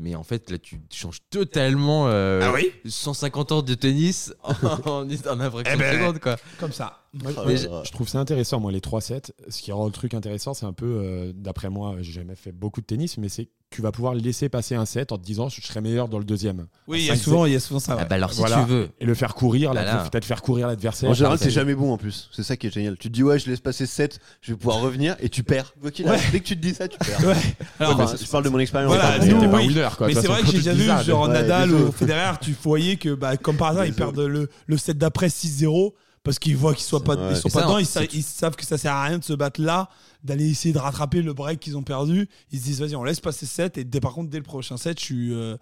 Mais 0.00 0.14
en 0.14 0.22
fait, 0.22 0.48
là, 0.52 0.58
tu 0.58 0.80
changes 0.92 1.18
totalement 1.28 2.06
euh, 2.06 2.40
ah 2.44 2.52
oui? 2.54 2.70
150 2.84 3.50
ans 3.50 3.62
de 3.62 3.74
tennis 3.74 4.32
en, 4.44 4.52
en, 4.52 5.08
en 5.08 5.40
un 5.40 5.50
fraction 5.50 5.74
Eh 5.74 5.76
ben, 5.76 5.92
de 5.92 5.98
seconde, 5.98 6.18
quoi. 6.20 6.36
comme 6.60 6.70
ça 6.72 7.02
Moi, 7.14 7.32
là 7.32 7.56
je- 7.56 7.66
je 7.84 7.90
trouve 7.90 8.08
ça 8.08 8.20
intéressant, 8.20 8.60
moi, 8.60 8.70
les 8.70 8.78
3-7. 8.78 9.32
Ce 9.48 9.60
qui 9.60 9.72
rend 9.72 9.86
le 9.86 9.90
truc 9.90 10.14
intéressant, 10.14 10.54
c'est 10.54 10.66
un 10.66 10.72
peu, 10.72 10.86
euh, 10.86 11.32
d'après 11.34 11.68
moi, 11.68 11.96
j'ai 12.00 12.12
jamais 12.12 12.36
fait 12.36 12.52
beaucoup 12.52 12.80
de 12.80 12.86
tennis, 12.86 13.18
mais 13.18 13.28
c'est 13.28 13.48
tu 13.70 13.82
vas 13.82 13.92
pouvoir 13.92 14.14
laisser 14.14 14.48
passer 14.48 14.74
un 14.74 14.86
set 14.86 15.12
en 15.12 15.18
te 15.18 15.24
disant 15.24 15.48
je 15.50 15.60
serai 15.60 15.80
meilleur 15.82 16.08
dans 16.08 16.18
le 16.18 16.24
deuxième. 16.24 16.66
oui 16.86 17.00
il 17.00 17.04
y 17.06 17.10
a 17.10 17.16
souvent 17.16 17.44
il 17.44 17.52
y 17.52 17.56
a 17.56 17.60
souvent 17.60 17.80
ça 17.80 17.96
Ah 18.00 18.04
bah 18.06 18.14
alors, 18.16 18.32
si 18.32 18.38
Voilà. 18.40 18.62
tu 18.64 18.70
veux. 18.70 18.88
Et 18.98 19.04
le 19.04 19.14
faire 19.14 19.34
courir, 19.34 19.74
la- 19.74 20.08
peut-être 20.10 20.24
faire 20.24 20.40
courir 20.42 20.66
l'adversaire. 20.68 21.10
En 21.10 21.14
général, 21.14 21.38
c'est 21.38 21.50
jamais 21.50 21.74
bon 21.74 21.92
en 21.92 21.98
plus. 21.98 22.30
C'est 22.32 22.42
ça 22.42 22.56
qui 22.56 22.66
est 22.66 22.70
génial. 22.72 22.96
Tu 22.96 23.08
te 23.08 23.12
dis, 23.14 23.22
ouais, 23.22 23.38
je 23.38 23.48
laisse 23.50 23.60
passer 23.60 23.84
7, 23.86 24.20
je 24.40 24.52
vais 24.52 24.58
pouvoir 24.58 24.80
revenir 24.80 25.16
et 25.20 25.28
tu 25.28 25.42
perds. 25.42 25.74
Dès 25.82 25.90
que 25.92 26.44
tu 26.44 26.56
te 26.56 26.60
dis 26.62 26.72
ça, 26.74 26.88
tu 26.88 26.96
perds. 26.98 27.20
Ouais. 27.28 27.34
Alors, 27.78 28.00
Enfin, 28.00 28.16
je 28.20 28.26
parle 28.30 28.44
de 28.44 28.48
mon 28.48 28.58
expérience. 28.58 28.92
Voilà. 28.94 29.18
T'es 29.18 29.28
pas 29.48 29.56
oui. 29.58 29.66
winner, 29.68 29.88
quoi. 29.96 30.06
mais 30.06 30.14
c'est 30.14 30.26
vrai 30.26 30.40
que 30.42 30.48
j'ai 30.48 30.58
déjà 30.58 30.72
vu 30.72 31.04
genre 31.04 31.28
ouais, 31.28 31.34
Nadal 31.34 31.72
ou 31.72 31.92
Federer 31.92 32.32
tu 32.40 32.54
voyais 32.62 32.96
que 32.96 33.14
bah, 33.14 33.36
comme 33.36 33.56
par 33.56 33.68
hasard 33.68 33.84
ils 33.86 33.92
perdent 33.94 34.18
le, 34.20 34.48
le 34.66 34.76
set 34.78 34.96
d'après 34.96 35.28
6-0 35.28 35.92
parce 36.28 36.38
qu'ils 36.38 36.56
voient 36.56 36.74
qu'ils 36.74 36.84
soient 36.84 37.02
pas 37.04 37.16
Ouais. 37.16 37.30
ils 37.32 37.36
sont 37.36 37.48
Et 37.48 37.52
pas 37.52 37.60
ça, 37.60 37.64
dedans 37.66 37.76
hein, 37.76 37.80
ils, 37.80 37.86
sa- 37.86 38.00
c'est- 38.00 38.14
ils 38.14 38.22
savent 38.22 38.54
que 38.56 38.64
ça 38.66 38.78
sert 38.78 38.92
à 38.92 39.04
rien 39.04 39.18
de 39.18 39.24
se 39.24 39.32
battre 39.32 39.60
là 39.60 39.88
d'aller 40.22 40.48
essayer 40.48 40.72
de 40.74 40.78
rattraper 40.78 41.22
le 41.22 41.32
break 41.32 41.58
qu'ils 41.60 41.76
ont 41.76 41.82
perdu 41.82 42.28
ils 42.50 42.58
se 42.58 42.64
disent 42.64 42.80
vas-y 42.80 42.96
on 42.96 43.04
laisse 43.04 43.20
passer 43.20 43.46
7 43.46 43.78
et 43.78 43.84
dès, 43.84 44.00
par 44.00 44.12
contre 44.12 44.30
dès 44.30 44.38
le 44.38 44.42
prochain 44.44 44.76
set 44.76 44.98
je 45.00 45.04
suis 45.04 45.32
euh, 45.34 45.56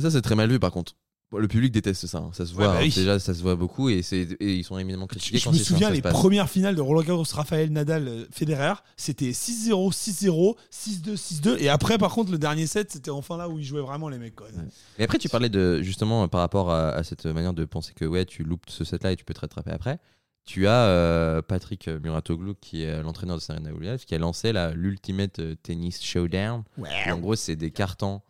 Ça, 0.00 0.10
c'est 0.10 0.22
très 0.22 0.34
mal 0.34 0.50
vu, 0.50 0.58
par 0.58 0.72
contre. 0.72 0.94
Le 1.38 1.48
public 1.48 1.72
déteste 1.72 2.06
ça. 2.06 2.18
hein. 2.18 2.30
Ça 2.32 2.46
se 2.46 2.52
voit. 2.54 2.66
bah 2.68 2.74
hein. 2.76 2.82
oui. 2.82 2.92
Déjà, 2.94 3.18
ça 3.18 3.34
se 3.34 3.42
voit 3.42 3.56
beaucoup 3.56 3.88
et, 3.88 4.02
c'est- 4.02 4.36
et 4.40 4.54
ils 4.56 4.64
sont 4.64 4.78
éminemment 4.78 5.06
critiqués. 5.06 5.38
je 5.38 5.44
quand 5.44 5.52
me 5.52 5.56
c'est 5.58 5.64
souviens 5.64 5.88
ça 5.88 5.92
se 5.92 5.96
les 5.96 6.02
passe. 6.02 6.12
premières 6.12 6.48
finales 6.48 6.74
de 6.76 6.80
Roland 6.80 7.02
Garros 7.02 7.24
Raphaël 7.32 7.70
Nadal 7.72 8.08
euh, 8.08 8.24
Federer 8.30 8.74
c'était 8.96 9.30
6-0 9.32 9.92
6-0 9.92 10.56
6-2 10.72 11.16
6-2 11.16 11.56
et 11.58 11.68
après 11.68 11.98
par 11.98 12.12
contre 12.12 12.30
le 12.32 12.38
dernier 12.38 12.66
set 12.66 12.90
c'était 12.92 13.10
enfin 13.10 13.36
là 13.36 13.48
où 13.48 13.58
ils 13.58 13.64
jouaient 13.64 13.80
vraiment 13.80 14.08
les 14.08 14.18
mecs 14.18 14.34
quoi. 14.36 14.46
Et 14.98 15.04
après, 15.04 15.18
tu 15.18 15.28
parlais 15.28 15.48
de 15.48 15.82
justement 15.82 16.28
par 16.28 16.40
rapport 16.40 16.70
à, 16.70 16.90
à 16.90 17.02
cette 17.04 17.26
manière 17.26 17.52
de 17.54 17.64
penser 17.64 17.92
que 17.94 18.04
ouais, 18.04 18.24
tu 18.24 18.42
loupes 18.44 18.64
ce 18.68 18.84
set-là 18.84 19.12
et 19.12 19.16
tu 19.16 19.24
peux 19.24 19.34
te 19.34 19.40
rattraper 19.40 19.70
après. 19.70 19.98
Tu 20.46 20.66
as 20.66 20.84
euh, 20.88 21.40
Patrick 21.40 21.88
Muratoglu 21.88 22.52
qui 22.60 22.82
est 22.82 23.02
l'entraîneur 23.02 23.36
de 23.36 23.40
Serena 23.40 23.72
Williams 23.72 24.04
qui 24.04 24.14
a 24.14 24.18
lancé 24.18 24.52
la 24.52 24.72
l'Ultimate 24.74 25.40
Tennis 25.62 26.02
Showdown. 26.02 26.64
Et 27.06 27.10
en 27.10 27.18
gros, 27.18 27.34
c'est 27.34 27.56
des 27.56 27.70
cartons. 27.70 28.20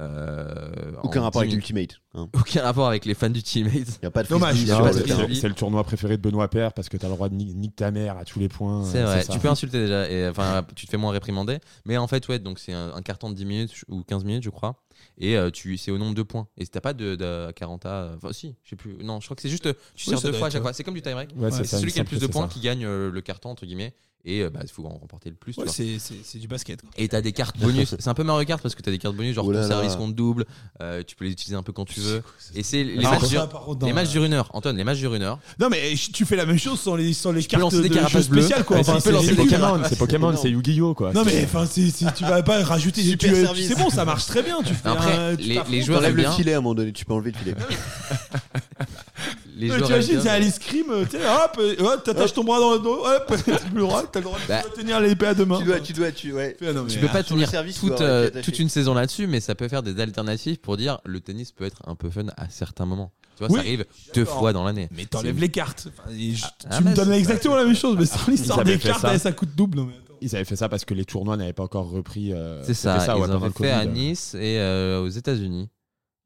Euh, 0.00 0.92
Aucun 1.02 1.22
rapport 1.22 1.40
avec 1.42 1.50
10 1.50 1.56
l'Ultimate. 1.56 2.00
hein. 2.14 2.28
Aucun 2.34 2.62
rapport 2.62 2.88
avec 2.88 3.04
les 3.04 3.14
fans 3.14 3.30
du 3.30 3.42
teammate. 3.42 3.74
Il 3.74 3.84
n'y 4.02 4.06
a 4.06 4.10
pas 4.10 4.22
de 4.22 4.28
Dommage. 4.28 4.56
c'est- 4.56 5.48
le 5.48 5.54
tournoi 5.54 5.84
préféré 5.84 6.16
de 6.16 6.22
Benoît 6.22 6.48
Père 6.48 6.72
parce 6.72 6.88
que 6.88 6.96
tu 6.96 7.04
as 7.04 7.08
le 7.08 7.14
droit 7.14 7.28
de 7.28 7.34
ni- 7.34 7.54
niquer 7.54 7.74
ta 7.76 7.90
mère 7.90 8.16
à 8.16 8.24
tous 8.24 8.38
les 8.38 8.48
points. 8.48 8.84
C'est 8.84 8.98
euh, 8.98 9.04
vrai, 9.06 9.24
tu 9.24 9.38
peux 9.38 9.48
insulter 9.48 9.78
déjà, 9.80 10.10
et 10.10 10.28
enfin 10.28 10.64
tu 10.74 10.86
te 10.86 10.90
fais 10.90 10.96
moins 10.96 11.12
réprimander. 11.12 11.58
Mais 11.84 11.96
en 11.96 12.06
fait, 12.06 12.26
ouais, 12.28 12.38
donc 12.38 12.58
c'est 12.58 12.72
un, 12.72 12.92
un 12.94 13.02
carton 13.02 13.30
de 13.30 13.34
10 13.34 13.44
minutes 13.44 13.84
ou 13.88 14.02
15 14.02 14.24
minutes, 14.24 14.42
je 14.42 14.50
crois. 14.50 14.82
Et 15.18 15.36
euh, 15.36 15.50
tu, 15.50 15.76
c'est 15.78 15.90
au 15.90 15.98
nombre 15.98 16.14
de 16.14 16.22
points. 16.22 16.46
Et 16.58 16.64
si 16.64 16.70
t'as 16.70 16.80
pas 16.82 16.92
de, 16.92 17.14
de 17.14 17.50
40 17.52 17.86
à. 17.86 18.12
Enfin, 18.16 18.32
si, 18.32 18.54
je 18.64 18.70
sais 18.70 18.76
plus. 18.76 18.96
Non, 19.02 19.18
je 19.20 19.26
crois 19.26 19.34
que 19.34 19.40
c'est 19.42 19.48
juste. 19.48 19.64
Tu 19.94 20.10
Oui, 20.10 20.16
sers 20.18 20.20
deux 20.30 20.36
fois 20.36 20.48
à 20.48 20.50
chaque 20.50 20.62
fois. 20.62 20.72
C'est 20.72 20.84
comme 20.84 20.94
du 20.94 21.02
time 21.02 21.14
break. 21.14 21.30
Ouais, 21.36 21.44
Ouais, 21.44 21.50
c'est 21.50 21.64
celui 21.64 21.92
qui 21.92 22.00
a 22.00 22.02
le 22.02 22.08
plus 22.08 22.20
de 22.20 22.26
points 22.26 22.48
qui 22.48 22.60
gagne 22.60 22.84
euh, 22.84 23.10
le 23.10 23.20
carton, 23.22 23.50
entre 23.50 23.64
guillemets. 23.66 23.94
Et 24.24 24.42
euh, 24.42 24.50
bah, 24.50 24.60
il 24.62 24.68
faut 24.68 24.84
en 24.86 24.90
remporter 24.98 25.30
le 25.30 25.36
plus. 25.36 25.54
tu 25.54 25.60
Ouais, 25.60 25.66
c'est 25.68 25.98
c'est- 25.98 26.20
c'est 26.22 26.38
du 26.38 26.46
basket. 26.48 26.80
quoi. 26.82 26.90
Et 26.96 27.08
t'as 27.08 27.20
des 27.20 27.32
cartes 27.32 27.58
bonus. 27.58 27.94
c'est 27.98 28.08
un 28.08 28.14
peu 28.14 28.22
Mario 28.22 28.46
Kart 28.46 28.62
parce 28.62 28.74
que 28.74 28.82
t'as 28.82 28.90
des 28.90 28.98
cartes 28.98 29.16
bonus, 29.16 29.34
genre 29.34 29.46
Oh 29.46 29.52
là 29.52 29.62
ton 29.62 29.68
service 29.68 29.96
compte 29.96 30.14
double. 30.14 30.44
euh, 30.82 31.02
tu 31.06 31.16
peux 31.16 31.24
les 31.24 31.30
utiliser 31.32 31.56
un 31.56 31.62
peu 31.62 31.72
quand 31.72 31.84
tu 31.86 32.00
veux. 32.00 32.22
Et 32.54 32.62
c'est 32.62 32.84
les, 32.84 32.98
Alors, 32.98 33.12
matchs, 33.20 33.34
contre, 33.34 33.76
dans 33.76 33.86
les 33.86 33.92
matchs 33.92 34.10
durent 34.10 34.24
une 34.24 34.34
heure. 34.34 34.50
Antoine, 34.52 34.76
les 34.76 34.84
matchs 34.84 34.98
durent 34.98 35.14
une 35.14 35.22
heure. 35.22 35.38
Non, 35.58 35.68
mais 35.70 35.94
tu 36.12 36.24
fais 36.26 36.36
la 36.36 36.44
même 36.46 36.58
chose 36.58 36.78
sans 36.80 36.96
les, 36.96 37.12
sans 37.12 37.32
les 37.32 37.40
peux 37.42 37.48
cartes 37.48 37.62
lancer 37.62 37.80
des 37.82 37.88
de 37.88 37.94
carapaces 37.94 38.12
jeux 38.12 38.22
spéciales, 38.22 38.64
quoi. 38.64 38.78
Enfin, 38.78 39.00
c'est- 39.00 39.10
c'est 39.12 39.26
c'est- 39.26 39.34
Pokémon, 39.34 39.80
c'est 39.88 39.98
Pokémon, 39.98 40.36
c'est 40.36 40.50
Yu-Gi-Oh 40.50 40.94
quoi. 40.94 41.12
Non, 41.12 41.24
mais 41.24 41.44
enfin, 41.44 41.66
c'est- 41.66 41.90
c'est- 41.90 42.12
tu 42.14 42.24
vas 42.24 42.42
pas 42.42 42.62
rajouter. 42.62 43.02
Tu- 43.16 43.34
service. 43.34 43.68
C'est 43.68 43.78
bon, 43.78 43.90
ça 43.90 44.04
marche 44.04 44.26
très 44.26 44.42
bien. 44.42 44.58
Tu 44.62 44.74
fais 44.74 44.88
Après, 44.88 45.36
tu 45.36 45.44
les- 45.44 45.60
les 45.70 45.82
joueurs 45.82 46.00
le 46.02 46.30
filet 46.30 46.52
à 46.54 46.58
un 46.58 46.60
moment 46.60 46.74
donné, 46.74 46.92
tu 46.92 47.04
peux 47.04 47.12
enlever 47.14 47.32
le 47.32 47.38
filet. 47.38 47.54
Les 49.60 49.70
Ouais, 49.70 49.76
joueurs 49.76 49.88
tu 49.88 49.94
imagines, 49.94 50.20
c'est 50.22 50.28
à 50.28 50.38
l'escrime, 50.38 50.86
tu 51.10 51.16
sais, 51.18 51.22
hop, 51.24 51.56
euh, 51.58 51.74
hop, 51.80 52.02
t'attaches 52.04 52.32
ton 52.32 52.44
bras 52.44 52.58
dans 52.60 52.72
le 52.72 52.78
dos, 52.78 53.04
hop, 53.04 53.24
t'as 53.46 53.58
plus 53.58 53.74
le 53.74 53.80
droit, 53.82 54.02
t'as 54.10 54.20
le 54.20 54.24
droit 54.24 54.38
Bah. 54.48 54.62
de 54.62 54.80
tenir 54.80 55.00
l'épée 55.00 55.26
à 55.26 55.34
deux 55.34 55.44
mains. 55.44 55.58
tu 55.58 55.64
dois, 55.64 55.80
tu 55.80 55.92
dois, 55.92 56.10
tu 56.12 56.32
ouais. 56.32 56.56
Ah, 56.66 56.72
non, 56.72 56.86
Tu 56.86 56.98
peux 56.98 57.08
pas 57.08 57.22
tenir 57.22 57.48
service, 57.48 57.78
toute, 57.78 58.00
euh, 58.00 58.30
toute 58.42 58.58
une 58.58 58.68
saison 58.68 58.94
là-dessus, 58.94 59.26
mais 59.26 59.40
ça 59.40 59.54
peut 59.54 59.68
faire 59.68 59.82
des 59.82 60.00
alternatives 60.00 60.58
pour 60.58 60.76
dire 60.76 60.98
le 61.04 61.20
tennis 61.20 61.52
peut 61.52 61.64
être 61.64 61.82
un 61.86 61.94
peu 61.94 62.08
fun 62.10 62.26
à 62.36 62.48
certains 62.48 62.86
moments. 62.86 63.12
Tu 63.36 63.44
vois, 63.46 63.48
Oui, 63.52 63.60
ça 63.60 63.60
arrive 63.66 63.84
deux 64.14 64.24
fois 64.24 64.52
dans 64.52 64.64
l'année. 64.64 64.88
Mais 64.96 65.04
t'enlèves 65.06 65.38
les 65.40 65.48
cartes. 65.48 65.88
Enfin, 65.98 66.10
et 66.14 66.34
je- 66.34 66.44
Ah, 66.68 66.78
tu 66.78 66.84
me 66.84 66.94
donnes 66.94 67.08
c'est- 67.08 67.18
exactement 67.18 67.56
la 67.56 67.64
même 67.64 67.76
chose, 67.76 67.96
mais 67.98 68.06
sans 68.06 68.18
l'histoire 68.28 68.64
des 68.64 68.78
cartes, 68.78 69.00
ça. 69.00 69.18
ça 69.18 69.32
coûte 69.32 69.50
double. 69.56 69.76
non, 69.78 69.84
mais 69.84 69.92
attends. 69.94 70.14
Ils 70.22 70.36
avaient 70.36 70.44
fait 70.44 70.56
ça 70.56 70.68
parce 70.68 70.84
que 70.84 70.92
les 70.92 71.06
tournois 71.06 71.38
n'avaient 71.38 71.54
pas 71.54 71.62
encore 71.62 71.88
repris. 71.90 72.32
euh, 72.34 72.62
C'est 72.64 72.74
ça, 72.74 72.96
ouais, 72.98 73.04
ils 73.04 73.20
pendant 73.22 73.42
avaient 73.42 73.50
fait 73.54 73.70
à. 73.70 73.86
Nice 73.86 74.34
et 74.34 74.58
euh, 74.58 75.00
aux 75.02 75.08
États-Unis. 75.08 75.70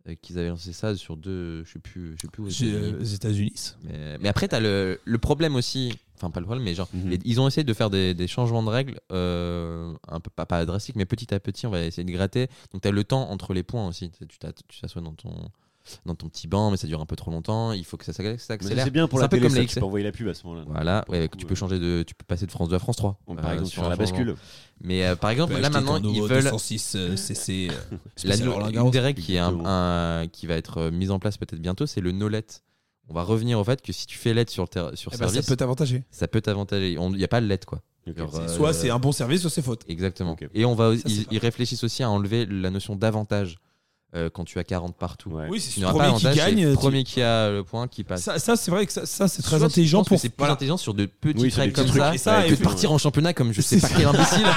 Euh, 0.09 0.15
Qu'ils 0.21 0.39
avaient 0.39 0.49
lancé 0.49 0.73
ça 0.73 0.95
sur 0.97 1.17
deux, 1.17 1.65
je 1.65 1.73
sais 1.73 1.79
plus, 1.79 2.15
je 2.17 2.23
sais 2.23 2.29
plus 2.29 2.43
où. 2.43 2.47
aux 2.47 2.49
États-Unis. 2.51 2.75
euh, 2.75 2.99
les 2.99 3.15
États-Unis. 3.15 3.75
Mais, 3.85 4.19
mais 4.19 4.29
après, 4.29 4.49
t'as 4.49 4.61
le, 4.61 5.01
le 5.05 5.19
problème 5.19 5.57
aussi, 5.57 5.99
enfin 6.17 6.31
pas 6.31 6.41
le 6.41 6.47
problème, 6.47 6.65
mais 6.65 6.75
genre, 6.75 6.89
Mhm. 6.93 7.11
les- 7.11 7.19
ils 7.25 7.41
ont 7.41 7.49
essayé 7.49 7.65
de 7.65 7.75
faire 7.75 7.91
des, 7.91 8.15
des 8.15 8.27
changements 8.27 8.63
de 8.63 8.69
règles, 8.71 9.01
euh, 9.13 9.95
un 10.09 10.21
peu 10.21 10.31
pas, 10.31 10.47
pas 10.47 10.65
drastiques, 10.67 10.97
mais 10.97 11.07
petit 11.07 11.33
à 11.35 11.41
petit, 11.41 11.67
on 11.67 11.71
va 11.71 11.83
essayer 11.85 12.05
de 12.05 12.13
gratter. 12.13 12.49
Donc 12.73 12.83
t'as 12.83 12.91
le 12.91 13.05
temps 13.05 13.31
entre 13.31 13.55
les 13.55 13.63
points 13.63 13.87
aussi. 13.89 14.11
Tu 14.11 14.27
Tu 14.27 14.39
tu 14.69 14.81
t'assois 14.81 15.03
dans 15.03 15.15
ton, 15.15 15.51
dans 16.07 16.15
ton 16.15 16.29
petit 16.29 16.47
banc, 16.49 16.71
mais 16.71 16.77
ça 16.77 16.87
dure 16.87 17.01
un 17.01 17.07
peu 17.07 17.17
trop 17.17 17.31
longtemps. 17.31 17.73
Il 17.73 17.85
faut 17.85 17.97
que 17.97 18.05
ça 18.05 18.13
s'accélère. 18.13 18.85
C'est 18.85 18.91
bien 18.91 19.07
pour 19.09 19.19
C'est 19.19 19.23
la 19.23 19.27
un 19.27 19.29
peu 19.29 19.39
comme 19.41 19.51
ça, 19.51 19.61
les 19.61 19.67
tu 19.67 19.79
peux 19.79 19.85
envoyer 19.85 20.05
la 20.05 20.13
pub 20.13 20.29
à 20.29 20.35
ce 20.35 20.47
moment-là. 20.47 20.65
Voilà, 20.69 21.05
ouais, 21.09 21.29
tu 21.37 21.47
peux 21.47 21.55
changer 21.55 21.79
de, 21.79 22.03
tu 22.07 22.15
peux 22.15 22.25
passer 22.27 22.47
de 22.47 22.51
France 22.51 22.69
2 22.69 22.77
à 22.77 22.79
France 22.79 22.97
3. 22.97 23.19
Par 23.27 23.47
euh, 23.47 23.53
exemple, 23.53 23.71
sur 23.71 23.89
la 23.89 23.97
bascule. 23.97 24.35
Mais 24.81 25.05
euh, 25.05 25.17
par 25.17 25.31
exemple, 25.31 25.57
là 25.59 25.71
maintenant, 25.71 25.99
ils 26.03 26.23
veulent 26.23 26.43
206 26.45 26.93
euh, 26.97 27.17
CC. 27.17 27.69
euh, 27.71 27.97
la, 28.25 28.37
une 28.71 28.91
des 28.91 29.01
règles 29.01 29.23
qui, 29.23 29.35
est 29.35 29.39
un- 29.39 29.49
Exactement. 29.49 29.69
un- 29.69 30.27
qui 30.29 30.47
va 30.47 30.55
être 30.55 30.79
euh, 30.79 30.91
mise 30.91 31.11
en 31.11 31.19
place 31.19 31.37
peut-être 31.37 31.61
bientôt, 31.61 31.87
c'est 31.87 32.01
le 32.01 32.13
no 32.13 32.29
let. 32.29 32.47
On 33.09 33.15
va 33.15 33.23
revenir 33.23 33.59
au 33.59 33.65
fait 33.65 33.83
que 33.83 33.93
si 33.93 34.07
tu 34.07 34.17
fais 34.17 34.33
let 34.33 34.47
sur, 34.49 34.67
sur 34.95 35.13
Eh 35.13 35.19
ben, 35.19 35.29
service, 35.29 35.43
ça 35.43 35.53
peut 35.53 35.57
t'avantager. 35.57 36.03
ça 36.11 36.27
peut 36.27 36.41
t'avantager. 36.41 36.93
Il 36.93 37.09
n'y 37.11 37.25
a 37.25 37.29
pas 37.29 37.41
le 37.41 37.47
let 37.47 37.59
quoi. 37.67 37.81
Euh, 38.09 38.49
Soit 38.49 38.73
c'est 38.73 38.91
un 38.91 38.99
bon 38.99 39.13
service, 39.13 39.41
soit 39.43 39.51
c'est 39.51 39.63
faute. 39.63 39.83
Exactement. 39.89 40.37
Et 40.55 40.65
on 40.65 40.75
va, 40.75 40.97
Ça, 40.97 41.03
ils 41.31 41.39
réfléchissent 41.39 41.85
aussi 41.85 42.03
à 42.03 42.11
enlever 42.11 42.47
la 42.47 42.71
notion 42.71 42.97
d'avantage 42.97 43.59
euh, 44.15 44.31
quand 44.33 44.45
tu 44.45 44.59
as 44.59 44.65
40 44.65 44.95
partout. 44.97 45.31
Ouais. 45.31 45.47
Oui, 45.51 45.61
c'est 45.61 45.81
le 45.81 45.87
premier 45.89 46.15
qui 46.15 46.25
gagne. 46.35 46.65
le 46.69 46.75
premier 46.75 47.05
qui 47.05 47.21
a 47.23 47.51
le 47.51 47.65
point 47.65 47.89
qui 47.89 48.05
passe. 48.05 48.23
Ça, 48.23 48.39
ça, 48.39 48.57
c'est 48.57 48.71
vrai 48.71 48.87
que 48.87 48.93
ça, 48.93 49.07
ça, 49.07 49.29
c'est 49.29 49.43
très 49.43 49.59
Soit- 49.59 49.67
intelligent 49.67 50.05
pour. 50.05 50.19
c'est 50.19 50.29
plus 50.29 50.35
voilà. 50.39 50.55
intelligent 50.55 50.77
sur 50.77 50.95
de 50.95 51.07
petites 51.07 51.41
Oui, 51.41 51.51
règles 51.51 51.73
comme 51.73 51.89
ça, 51.89 52.17
ça, 52.19 52.43
que 52.45 52.51
de 52.55 52.63
partir 52.63 52.93
en 52.93 52.99
championnat 52.99 53.33
comme 53.33 53.53
je 53.53 53.61
sais 53.61 53.81
C'est 53.81 53.89
pas 53.89 53.95
quel 53.97 54.07
imbécile. 54.07 54.47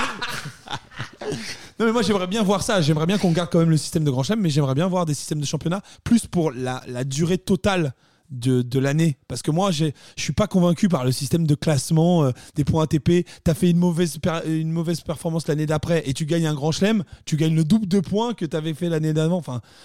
Non, 1.80 1.86
mais 1.86 1.92
moi, 1.92 2.02
j'aimerais 2.02 2.26
bien 2.26 2.42
voir 2.42 2.64
ça. 2.64 2.82
J'aimerais 2.82 3.06
bien 3.06 3.20
qu'on 3.20 3.32
garde 3.32 3.50
quand 3.52 3.60
même 3.60 3.70
le 3.70 3.78
système 3.78 4.04
de 4.04 4.10
Grand 4.10 4.24
Chelem, 4.24 4.42
mais 4.42 4.50
j'aimerais 4.50 4.74
bien 4.74 4.88
voir 4.88 5.06
des 5.06 5.14
systèmes 5.14 5.40
de 5.40 5.46
championnat 5.46 5.82
plus 6.04 6.26
pour 6.26 6.50
la, 6.52 6.82
la 6.88 7.04
durée 7.04 7.38
totale. 7.38 7.94
De, 8.30 8.80
l'année. 8.80 9.18
Parce 9.28 9.42
que 9.42 9.52
moi 9.52 9.72
je 9.72 9.86
suis 10.18 10.34
pas 10.34 10.48
convaincu 10.48 10.90
par 10.90 11.06
le 11.06 11.12
système 11.12 11.48
de 11.48 11.56
classement 11.56 12.26
euh, 12.26 12.32
des 12.56 12.66
points 12.66 12.84
ATP 12.84 13.26
t'as 13.44 13.54
fait 13.54 13.72
une 13.72 13.78
mauvaise, 13.78 14.20
performance 14.20 15.48
l'année 15.48 15.66
d'après 15.66 16.04
et 16.06 16.14
tu 16.14 16.26
gagnes 16.26 16.46
un 16.46 16.54
grand 16.54 16.72
chelem 16.72 17.04
tu 17.26 17.38
gagnes 17.38 17.56
le 17.56 17.64
double 17.64 17.88
de 17.88 18.00
points 18.00 18.34
que 18.34 18.46
tu 18.46 18.56
avais 18.56 18.74
fait 18.74 18.90
l'année 18.90 19.14
d'avant. 19.14 19.42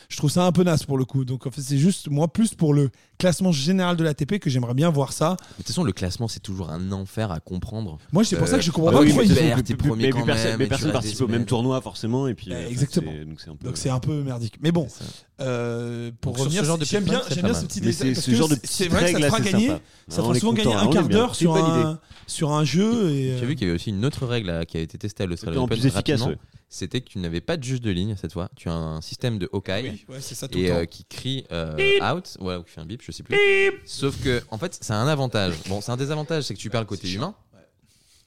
Je 0.09 0.17
trouve 0.17 0.31
ça 0.31 0.45
un 0.45 0.53
peu 0.53 0.65
naze 0.65 0.85
pour 0.85 0.99
le 0.99 1.05
coup. 1.05 1.25
Donc 1.25 1.47
en 1.47 1.51
fait 1.51 1.63
c'est 1.63 1.79
juste 1.79 2.09
moi 2.11 2.33
plus 2.33 2.55
pour 2.55 2.75
le 2.75 2.91
classement 3.23 3.53
général 3.53 3.97
de 3.97 4.03
l'ATP 4.03 4.39
que 4.41 4.51
j'aimerais 4.51 4.75
bien 4.75 4.91
voir 4.91 5.13
ça. 5.13 5.37
Mais 5.39 5.47
De 5.51 5.57
toute 5.59 5.67
façon, 5.69 5.85
le 5.85 5.93
classement, 5.93 6.27
c'est 6.27 6.41
toujours 6.41 6.71
un 6.71 6.91
enfer 6.91 7.31
à 7.31 7.39
comprendre. 7.39 7.99
moi 8.13 8.25
c'est 8.25 8.37
pour 8.37 8.49
ça 8.49 8.57
que 8.57 8.63
je 8.65 8.71
comprends 8.73 8.91
Ah 8.91 8.95
pas 8.95 9.01
oui, 9.01 9.09
pourquoi 9.09 9.25
mais 9.25 9.31
ils 9.31 9.37
mais 9.97 10.11
quand 10.11 10.25
personne, 10.25 10.51
même, 10.51 10.59
mais 10.59 10.67
personne 10.67 10.93
participe 10.93 11.21
au 11.21 11.29
même 11.29 11.45
tournoi 11.45 11.81
forcément 11.81 12.27
et 12.27 12.35
puis 12.35 12.51
Bah, 12.51 12.57
euh, 12.57 12.69
exactement. 12.69 13.13
c'est- 13.13 13.25
donc 13.25 13.41
c'est 13.41 13.51
un 13.51 13.55
peu 13.57 13.67
donc 13.67 13.77
c'est 13.77 13.91
un 13.91 14.01
peu 14.01 14.23
merdique. 14.25 14.57
Mais 14.61 14.73
bon 14.73 14.89
euh, 15.41 16.11
pour 16.21 16.33
Donc, 16.33 16.39
sur 16.39 16.45
revenir 16.47 16.63
ce 16.63 16.67
genre 16.67 16.79
de 16.79 16.85
j'aime 16.85 17.05
bien 17.05 17.23
j'aime 17.31 17.45
bien 17.45 17.55
ce 17.55 17.65
petit 17.67 17.81
mais 17.81 17.87
détail 17.93 18.15
c'est 18.15 18.35
ce 18.35 18.89
vrai 18.89 19.13
que 19.13 19.21
ça 19.21 19.27
fera 19.27 19.41
gagner. 19.41 19.69
ça 20.09 20.23
fera 20.23 20.35
souvent 20.35 20.53
gagner 20.53 20.75
un 20.75 20.87
quart 20.89 21.09
d'heure 21.09 21.35
sur 21.35 21.57
un, 21.57 21.99
sur 22.27 22.53
un 22.53 22.65
jeu. 22.65 23.09
J'ai 23.09 23.33
euh, 23.43 23.47
vu 23.47 23.55
qu'il 23.55 23.67
y 23.67 23.71
avait 23.71 23.77
aussi 23.77 23.91
une 23.91 24.05
autre 24.05 24.27
règle 24.27 24.65
qui 24.67 24.77
a 24.79 24.81
été 24.81 24.99
testée 24.99 25.23
à 25.25 25.27
l'Australian 25.27 25.69
C'était 26.75 27.03
que 27.03 27.09
tu 27.11 27.19
n'avais 27.19 27.43
pas 27.43 27.59
de 27.59 27.63
juge 27.63 27.83
de 27.83 27.91
ligne 27.91 28.17
cette 28.17 28.33
fois. 28.33 28.49
Tu 28.57 28.71
as 28.71 28.73
un 28.73 29.03
système 29.03 29.39
de 29.39 29.47
Hawkeye 29.53 29.91
oui, 29.91 30.05
ouais, 30.09 30.21
c'est 30.23 30.35
ça 30.35 30.49
tout 30.49 30.57
et 30.59 30.63
le 30.63 30.69
temps. 30.69 30.75
euh, 30.77 30.85
qui 30.87 31.05
crie 31.05 31.45
euh, 31.53 31.77
out, 32.15 32.39
ouais, 32.41 32.57
ou 32.57 32.63
qui 32.63 32.71
fait 32.71 32.81
un 32.81 32.87
bip, 32.87 33.03
je 33.03 33.13
sais 33.13 33.23
plus. 33.23 33.37
Sauf 33.85 34.23
que, 34.25 34.43
en 34.51 34.57
fait, 34.57 34.79
c'est 34.81 34.95
un 34.95 35.07
avantage. 35.07 35.55
Bon, 35.69 35.83
c'est 35.83 35.93
un 35.93 35.99
désavantage, 35.99 36.45
c'est 36.45 36.55
que 36.55 36.59
tu 36.59 36.71
perds 36.71 36.81
le 36.81 36.87
côté 36.87 37.13
humain. 37.13 37.35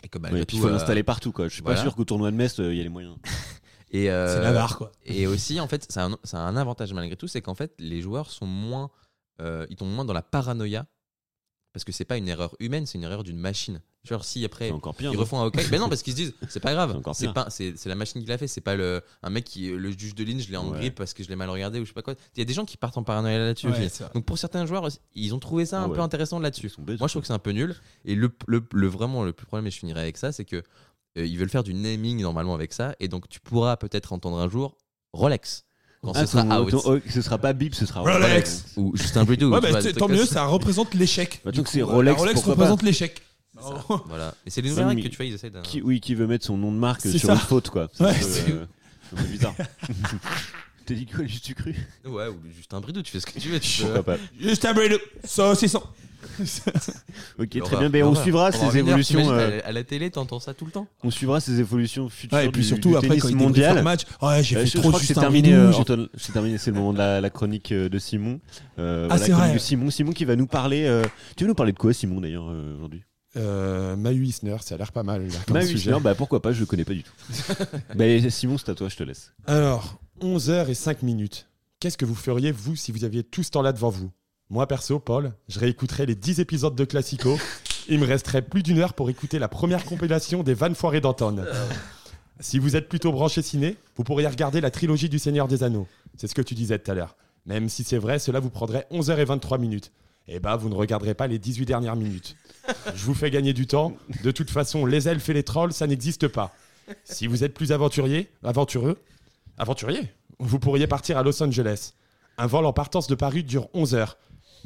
Et 0.03 0.07
que 0.07 0.19
Ouais, 0.19 0.21
malgré 0.21 0.41
et 0.41 0.45
puis 0.45 0.57
il 0.57 0.61
faut 0.61 0.67
euh, 0.67 0.71
l'installer 0.73 1.01
partout 1.01 1.31
quoi. 1.31 1.47
Je 1.47 1.53
suis 1.55 1.63
voilà. 1.63 1.77
pas 1.79 1.81
sûr 1.81 1.95
qu'au 1.95 2.05
tournoi 2.05 2.29
de 2.29 2.35
Metz 2.35 2.59
euh, 2.59 2.71
il 2.71 2.77
y 2.77 2.81
a 2.81 2.83
les 2.83 2.89
moyens. 2.89 3.15
Et, 3.91 4.11
euh, 4.11 4.35
C'est 4.35 4.43
la 4.43 4.51
barre, 4.51 4.77
quoi. 4.77 4.91
Et 5.05 5.25
aussi, 5.25 5.59
en 5.59 5.67
fait, 5.67 5.89
ça 5.91 6.03
a 6.03 6.09
un, 6.09 6.17
ça 6.23 6.37
a 6.37 6.41
un 6.41 6.57
avantage 6.57 6.93
malgré 6.93 7.15
tout, 7.15 7.27
c'est 7.27 7.41
qu'en 7.41 7.55
fait, 7.55 7.73
les 7.79 8.01
joueurs 8.01 8.29
sont 8.29 8.45
moins, 8.45 8.91
euh, 9.41 9.65
ils 9.69 9.75
tombent 9.75 9.93
moins 9.93 10.05
dans 10.05 10.13
la 10.13 10.21
paranoïa 10.21 10.85
parce 11.73 11.83
que 11.83 11.91
c'est 11.91 12.05
pas 12.05 12.17
une 12.17 12.27
erreur 12.27 12.55
humaine, 12.59 12.85
c'est 12.85 12.97
une 12.97 13.03
erreur 13.05 13.23
d'une 13.23 13.39
machine. 13.39 13.81
Genre 14.07 14.23
si 14.23 14.45
après 14.45 14.67
C'est 14.67 14.71
encore 14.73 14.93
pire. 14.95 15.11
ils 15.11 15.17
refont 15.17 15.39
un 15.41 15.45
hockey, 15.45 15.63
mais 15.71 15.77
non 15.79 15.89
parce 15.89 16.03
qu'ils 16.03 16.13
se 16.13 16.17
disent 16.17 16.33
c'est 16.47 16.59
pas 16.59 16.73
grave, 16.73 17.01
c'est 17.13 17.33
pas, 17.33 17.47
la 17.85 17.95
machine 17.95 18.21
qui 18.21 18.27
l'a 18.27 18.37
fait, 18.37 18.47
c'est 18.47 18.61
pas 18.61 18.75
le 18.75 19.01
un 19.23 19.29
mec 19.31 19.43
qui 19.45 19.67
le 19.69 19.91
juge 19.91 20.13
de 20.15 20.23
ligne, 20.23 20.39
je 20.39 20.49
l'ai 20.51 20.57
en 20.57 20.69
Ouais. 20.69 20.77
grippe 20.79 20.95
parce 20.95 21.13
que 21.13 21.23
je 21.23 21.29
l'ai 21.29 21.35
mal 21.35 21.49
regardé 21.49 21.79
ou 21.79 21.83
je 21.83 21.89
sais 21.89 21.93
pas 21.93 22.01
quoi. 22.03 22.13
Il 22.35 22.39
y 22.39 22.41
a 22.41 22.45
des 22.45 22.53
gens 22.53 22.65
qui 22.65 22.77
partent 22.77 22.97
en 22.97 23.03
paranoïa 23.03 23.39
là-dessus. 23.39 23.67
Ouais. 23.67 23.89
Donc 24.13 24.25
pour 24.25 24.37
certains 24.37 24.65
joueurs, 24.65 24.87
ils 25.15 25.33
ont 25.33 25.39
trouvé 25.39 25.65
ça 25.65 25.79
Ah 25.81 25.85
un 25.85 25.89
ouais. 25.89 25.95
peu 25.95 26.01
intéressant 26.01 26.39
là-dessus. 26.39 26.71
Moi 26.77 26.95
je 26.99 27.05
trouve 27.07 27.21
que 27.21 27.27
c'est 27.27 27.33
un 27.33 27.39
peu 27.39 27.51
nul. 27.51 27.75
Et 28.05 28.13
le, 28.15 28.31
le, 28.47 28.63
le- 28.73 28.87
vraiment 28.87 29.23
le 29.23 29.33
plus 29.33 29.45
problème, 29.47 29.65
et 29.67 29.71
je 29.71 29.79
finirai 29.79 30.01
avec 30.01 30.17
ça, 30.17 30.31
c'est 30.31 30.45
que 30.45 30.57
euh, 31.17 31.25
ils 31.25 31.37
veulent 31.37 31.49
faire 31.49 31.63
du 31.63 31.73
naming 31.73 32.21
normalement 32.21 32.53
avec 32.53 32.73
ça, 32.73 32.95
et 32.99 33.07
donc 33.07 33.27
tu 33.29 33.39
pourras 33.39 33.77
peut-être 33.77 34.13
entendre 34.13 34.37
un 34.37 34.49
jour 34.49 34.77
Rolex 35.13 35.63
quand 36.03 36.11
Ah, 36.13 36.25
ce 36.27 36.33
sera 36.33 36.43
ton- 36.43 36.63
out. 36.65 36.69
ton- 36.69 36.81
oh, 36.85 36.99
ce 37.09 37.21
sera 37.21 37.37
pas 37.39 37.53
bip, 37.53 37.73
ce 37.73 37.85
sera 37.87 38.01
Rolex. 38.01 38.65
Ou 38.77 38.95
Justin 38.95 39.23
Bridou. 39.23 39.49
Ouais, 39.51 39.59
bah, 39.61 39.81
tant 39.93 40.07
mieux, 40.07 40.25
ça. 40.25 40.45
représente 40.45 40.93
l'échec. 40.93 41.41
Bah, 41.43 41.51
donc 41.51 41.67
c'est 41.67 41.81
euh, 41.81 41.85
Rolex, 41.85 42.19
Rolex 42.19 42.43
représente 42.43 42.83
l'échec. 42.83 43.21
Oh. 43.89 44.01
Voilà. 44.07 44.33
Et 44.45 44.49
c'est 44.49 44.61
les 44.61 44.69
Ouais, 44.69 44.75
nouvelles 44.75 44.87
règles 44.87 45.03
que 45.03 45.07
tu 45.07 45.17
vois, 45.17 45.25
ils 45.25 45.33
essayent. 45.33 45.51
Qui, 45.63 45.81
oui, 45.81 45.99
qui 45.99 46.13
veut 46.15 46.27
mettre 46.27 46.45
son 46.45 46.57
nom 46.57 46.71
de 46.71 46.77
marque 46.77 47.01
sur 47.01 47.19
ça. 47.19 47.33
une 47.33 47.39
faute 47.39 47.69
quoi. 47.69 47.89
C'est 47.93 48.03
Ouais, 48.03 48.09
un 48.11 48.51
euh, 48.51 48.65
un 49.13 49.15
peu 49.15 49.23
bizarre. 49.29 49.53
T'as 50.85 50.93
dit 50.93 51.05
quoi, 51.07 51.25
juste 51.25 51.43
tu 51.45 51.55
cru? 51.55 51.73
Ouais, 52.05 52.27
ou 52.27 52.35
Justin 52.55 52.79
Bridou, 52.79 53.01
tu 53.01 53.11
fais 53.11 53.19
ce 53.19 53.25
que 53.25 53.39
tu 53.39 53.49
veux. 53.49 53.59
Tu 53.59 53.81
peux- 53.83 54.03
pas? 54.03 54.17
Juste 54.39 54.65
un 54.65 54.73
bridou. 54.73 54.97
Saucisson. 55.23 55.81
Ok, 57.39 57.59
très 57.61 57.77
bien. 57.77 57.89
Ben, 57.89 58.03
on 58.03 58.15
suivra 58.15 58.51
ces 58.51 58.77
évolutions. 58.77 59.29
euh, 59.31 59.59
à 59.63 59.71
la- 59.71 59.83
télé, 59.83 60.09
t'entends 60.09 60.39
ça 60.39 60.53
tout 60.53 60.65
le 60.65 60.71
temps? 60.71 60.87
On 61.03 61.11
suivra 61.11 61.39
ces 61.39 61.59
évolutions 61.59 62.09
futures 62.09 62.37
Ouais, 62.37 62.45
et 62.47 62.49
puis 62.49 62.63
surtout, 62.63 62.89
du 62.89 62.95
après, 62.95 63.09
tennis 63.09 63.23
quand 63.23 63.35
mondial. 63.35 63.83
match, 63.83 64.01
ouais, 64.21 64.43
j'ai 64.43 64.57
Euh, 64.57 64.65
fait 64.65 64.79
trop 64.79 64.91
que 64.91 64.99
c'est 65.03 65.13
terminé, 65.13 65.55
Antoine. 65.55 66.07
C'est 66.15 66.31
terminé, 66.33 66.57
c'est 66.57 66.71
le 66.71 66.77
moment 66.77 66.93
de 66.93 66.97
la, 66.97 67.21
la 67.21 67.29
chronique 67.29 67.71
euh, 67.71 67.89
de 67.89 67.99
Simon. 67.99 68.39
Euh, 68.79 69.05
Ah, 69.05 69.15
voilà, 69.15 69.23
c'est 69.25 69.31
chronique 69.31 69.47
vrai. 69.49 69.53
de 69.53 69.59
Simon. 69.59 69.89
Simon 69.91 70.11
qui 70.13 70.25
va 70.25 70.35
nous 70.35 70.47
parler. 70.47 70.85
euh, 70.85 71.03
Tu 71.37 71.43
veux 71.43 71.47
nous 71.47 71.55
parler 71.55 71.73
de 71.73 71.77
quoi, 71.77 71.93
Simon, 71.93 72.21
d'ailleurs, 72.21 72.47
euh, 72.49 72.75
aujourd'hui? 72.75 73.03
Euh, 73.38 73.95
Mahu 73.95 74.25
Isner, 74.25 74.57
ça 74.61 74.75
a 74.75 74.77
l'air 74.77 74.91
pas 74.91 75.03
mal. 75.03 75.27
là, 75.27 75.33
comme 75.45 75.57
Bah 75.57 75.99
bah 76.01 76.15
pourquoi 76.15 76.41
pas, 76.41 76.51
je 76.51 76.59
le 76.59 76.65
connais 76.65 76.86
pas 76.86 76.93
du 76.93 77.03
tout. 77.03 77.11
bah, 77.95 78.05
Simon, 78.29 78.57
c'est 78.57 78.69
à 78.69 78.75
toi, 78.75 78.89
je 78.89 78.95
te 78.95 79.03
laisse. 79.03 79.33
Alors, 79.45 79.99
11h 80.21 80.69
et 80.69 80.73
5 80.73 81.03
minutes. 81.03 81.47
Qu'est-ce 81.79 81.97
que 81.97 82.05
vous 82.05 82.15
feriez, 82.15 82.51
vous, 82.51 82.75
si 82.75 82.91
vous 82.91 83.03
aviez 83.03 83.23
tout 83.23 83.43
ce 83.43 83.51
temps-là 83.51 83.73
devant 83.73 83.89
vous? 83.89 84.11
Moi, 84.49 84.67
perso, 84.67 84.99
Paul, 84.99 85.33
je 85.49 85.59
réécouterais 85.59 86.05
les 86.05 86.15
10 86.15 86.39
épisodes 86.39 86.75
de 86.75 86.86
Classico. 86.86 87.38
Il 87.89 87.99
me 87.99 88.05
resterait 88.05 88.41
plus 88.41 88.63
d'une 88.63 88.79
heure 88.79 88.93
pour 88.93 89.09
écouter 89.09 89.38
la 89.38 89.47
première 89.47 89.86
compilation 89.86 90.41
des 90.43 90.53
vannes 90.53 90.75
foirées 90.75 91.01
d'Anton. 91.01 91.45
Si 92.39 92.59
vous 92.59 92.75
êtes 92.75 92.89
plutôt 92.89 93.11
branché 93.11 93.41
ciné, 93.41 93.77
vous 93.95 94.03
pourriez 94.03 94.27
regarder 94.27 94.59
la 94.59 94.71
trilogie 94.71 95.09
du 95.09 95.19
Seigneur 95.19 95.47
des 95.47 95.63
Anneaux. 95.63 95.88
C'est 96.17 96.27
ce 96.27 96.36
que 96.36 96.41
tu 96.41 96.55
disais 96.55 96.79
tout 96.79 96.91
à 96.91 96.95
l'heure. 96.95 97.15
Même 97.45 97.69
si 97.69 97.83
c'est 97.83 97.97
vrai, 97.97 98.17
cela 98.17 98.39
vous 98.39 98.49
prendrait 98.49 98.88
11h 98.91 99.19
et 99.19 99.25
23 99.25 99.57
minutes. 99.57 99.91
Eh 100.28 100.39
bah, 100.39 100.55
vous 100.55 100.69
ne 100.69 100.76
regarderez 100.76 101.13
pas 101.13 101.28
les 101.28 101.38
18 101.38 101.65
dernières 101.65 101.95
minutes. 101.95 102.36
Je 102.95 103.05
vous 103.05 103.13
fais 103.13 103.30
gagner 103.30 103.53
du 103.53 103.67
temps. 103.67 103.95
De 104.23 104.32
toute 104.32 104.49
façon, 104.49 104.86
les 104.86 105.07
elfes 105.07 105.30
et 105.30 105.34
les 105.34 105.43
trolls, 105.43 105.73
ça 105.73 105.88
n'existe 105.88 106.28
pas. 106.28 106.53
Si 107.03 107.28
vous 107.28 107.43
êtes 107.43 107.53
plus 107.53 107.71
aventurier, 107.71 108.30
aventureux, 108.43 108.97
aventurier, 109.57 110.09
vous 110.39 110.59
pourriez 110.59 110.88
partir 110.88 111.17
à 111.17 111.23
Los 111.23 111.41
Angeles. 111.41 111.93
Un 112.38 112.47
vol 112.47 112.65
en 112.65 112.73
partance 112.73 113.07
de 113.07 113.15
Paris 113.15 113.43
dure 113.43 113.69
11 113.73 113.95
heures. 113.95 114.17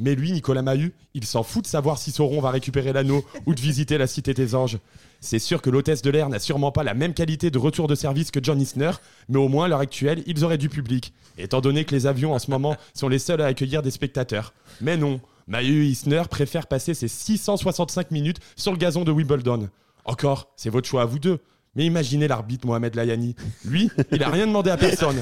Mais 0.02 0.16
lui, 0.16 0.32
Nicolas 0.32 0.62
Mahut, 0.62 0.94
il 1.14 1.26
s'en 1.26 1.44
fout 1.44 1.66
de 1.66 1.68
savoir 1.68 1.98
si 1.98 2.12
Sauron 2.12 2.40
va 2.40 2.52
récupérer 2.52 2.94
l'anneau 2.94 3.26
ou 3.46 3.54
de 3.54 3.60
visiter 3.60 3.98
la 3.98 4.08
Cité 4.08 4.34
des 4.34 4.56
Anges. 4.56 4.80
C'est 5.20 5.40
sûr 5.40 5.62
que 5.62 5.70
l'hôtesse 5.70 6.02
de 6.02 6.10
l'air 6.10 6.30
n'a 6.30 6.40
sûrement 6.40 6.72
pas 6.72 6.84
la 6.84 6.94
même 6.94 7.14
qualité 7.14 7.52
de 7.52 7.58
retour 7.58 7.88
de 7.88 7.96
service 7.96 8.32
que 8.32 8.40
John 8.42 8.62
Isner, 8.62 8.92
mais 9.28 9.40
au 9.40 9.50
moins 9.50 9.66
à 9.66 9.68
l'heure 9.68 9.82
actuelle, 9.82 10.24
ils 10.26 10.46
auraient 10.46 10.58
du 10.58 10.70
public, 10.70 11.14
étant 11.38 11.60
donné 11.60 11.84
que 11.84 11.94
les 11.94 12.08
avions 12.08 12.34
en 12.34 12.40
ce 12.40 12.50
moment 12.50 12.78
sont 12.94 13.10
les 13.10 13.20
seuls 13.20 13.42
à 13.42 13.48
accueillir 13.48 13.82
des 13.82 13.92
spectateurs. 13.92 14.54
Mais 14.80 14.96
non, 14.96 15.20
Mahut 15.50 15.84
Isner 15.88 16.22
préfère 16.30 16.68
passer 16.68 16.94
ses 16.94 17.08
665 17.08 18.12
minutes 18.12 18.38
sur 18.56 18.72
le 18.72 18.78
gazon 18.78 19.04
de 19.04 19.12
Wimbledon. 19.12 19.70
Encore, 20.06 20.52
c'est 20.56 20.70
votre 20.70 20.88
choix 20.88 21.02
à 21.02 21.06
vous 21.06 21.20
deux. 21.20 21.40
Mais 21.76 21.86
imaginez 21.86 22.28
l'arbitre 22.28 22.66
Mohamed 22.66 22.96
Layani. 22.96 23.36
Lui, 23.66 23.90
il 24.12 24.24
a 24.24 24.30
rien 24.30 24.48
demandé 24.48 24.70
à 24.70 24.78
personne. 24.78 25.20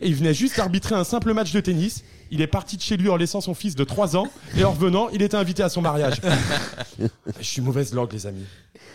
Et 0.00 0.08
il 0.08 0.14
venait 0.14 0.34
juste 0.34 0.58
arbitrer 0.58 0.94
un 0.94 1.04
simple 1.04 1.32
match 1.34 1.52
de 1.52 1.60
tennis. 1.60 2.04
Il 2.30 2.40
est 2.40 2.46
parti 2.46 2.76
de 2.76 2.82
chez 2.82 2.96
lui 2.96 3.08
en 3.08 3.16
laissant 3.16 3.40
son 3.40 3.54
fils 3.54 3.74
de 3.74 3.84
3 3.84 4.16
ans. 4.16 4.26
Et 4.56 4.64
en 4.64 4.72
revenant, 4.72 5.08
il 5.10 5.22
était 5.22 5.36
invité 5.36 5.62
à 5.62 5.68
son 5.68 5.82
mariage. 5.82 6.20
Je 7.38 7.44
suis 7.44 7.62
mauvaise 7.62 7.92
langue, 7.94 8.12
les 8.12 8.26
amis. 8.26 8.44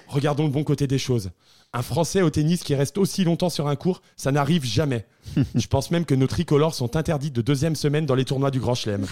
Regardons 0.08 0.44
le 0.44 0.52
bon 0.52 0.64
côté 0.64 0.88
des 0.88 0.98
choses. 0.98 1.32
Un 1.72 1.84
Français 1.84 2.24
au 2.24 2.32
tennis 2.32 2.64
qui 2.64 2.74
reste 2.74 2.98
aussi 2.98 3.24
longtemps 3.24 3.50
sur 3.50 3.68
un 3.68 3.76
court, 3.76 4.02
ça 4.18 4.32
n'arrive 4.32 4.66
jamais. 4.66 5.06
Je 5.56 5.68
pense 5.68 5.92
même 5.92 6.04
que 6.04 6.16
nos 6.16 6.26
tricolores 6.26 6.74
sont 6.74 6.96
interdits 6.96 7.30
de 7.30 7.44
deuxième 7.44 7.76
semaine 7.76 8.08
dans 8.08 8.16
les 8.16 8.26
tournois 8.26 8.50
du 8.50 8.60
Grand 8.60 8.74
Chelem. 8.74 9.06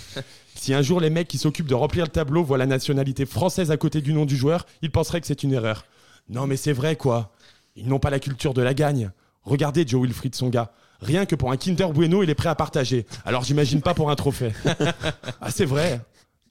Si 0.55 0.73
un 0.73 0.81
jour 0.81 0.99
les 0.99 1.11
mecs 1.11 1.27
qui 1.27 1.37
s'occupent 1.37 1.67
de 1.67 1.75
remplir 1.75 2.05
le 2.05 2.11
tableau 2.11 2.43
voient 2.43 2.57
la 2.57 2.65
nationalité 2.65 3.27
française 3.27 3.69
à 3.69 3.77
côté 3.77 4.01
du 4.01 4.11
nom 4.11 4.25
du 4.25 4.35
joueur, 4.35 4.65
ils 4.81 4.91
penseraient 4.91 5.21
que 5.21 5.27
c'est 5.27 5.43
une 5.43 5.53
erreur. 5.53 5.85
Non 6.29 6.47
mais 6.47 6.57
c'est 6.57 6.73
vrai 6.73 6.95
quoi. 6.95 7.31
Ils 7.75 7.87
n'ont 7.87 7.99
pas 7.99 8.09
la 8.09 8.19
culture 8.19 8.55
de 8.55 8.63
la 8.63 8.73
gagne. 8.73 9.11
Regardez 9.43 9.85
Joe 9.87 10.01
Wilfried 10.01 10.33
Songa. 10.33 10.71
Rien 10.99 11.27
que 11.27 11.35
pour 11.35 11.51
un 11.51 11.57
Kinder 11.57 11.93
Bueno, 11.93 12.23
il 12.23 12.29
est 12.31 12.35
prêt 12.35 12.49
à 12.49 12.55
partager. 12.55 13.05
Alors 13.23 13.43
j'imagine 13.43 13.81
pas 13.81 13.93
pour 13.93 14.09
un 14.09 14.15
trophée. 14.15 14.51
Ah 15.41 15.51
c'est 15.51 15.65
vrai. 15.65 16.01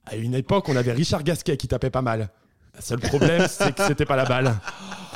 À 0.05 0.15
une 0.15 0.35
époque, 0.35 0.69
on 0.69 0.75
avait 0.77 0.93
Richard 0.93 1.23
Gasquet 1.23 1.57
qui 1.57 1.67
tapait 1.67 1.89
pas 1.89 2.01
mal. 2.01 2.29
Le 2.73 2.81
seul 2.81 2.99
problème, 2.99 3.45
c'est 3.49 3.75
que 3.75 3.85
c'était 3.85 4.05
pas 4.05 4.15
la 4.15 4.23
balle. 4.23 4.55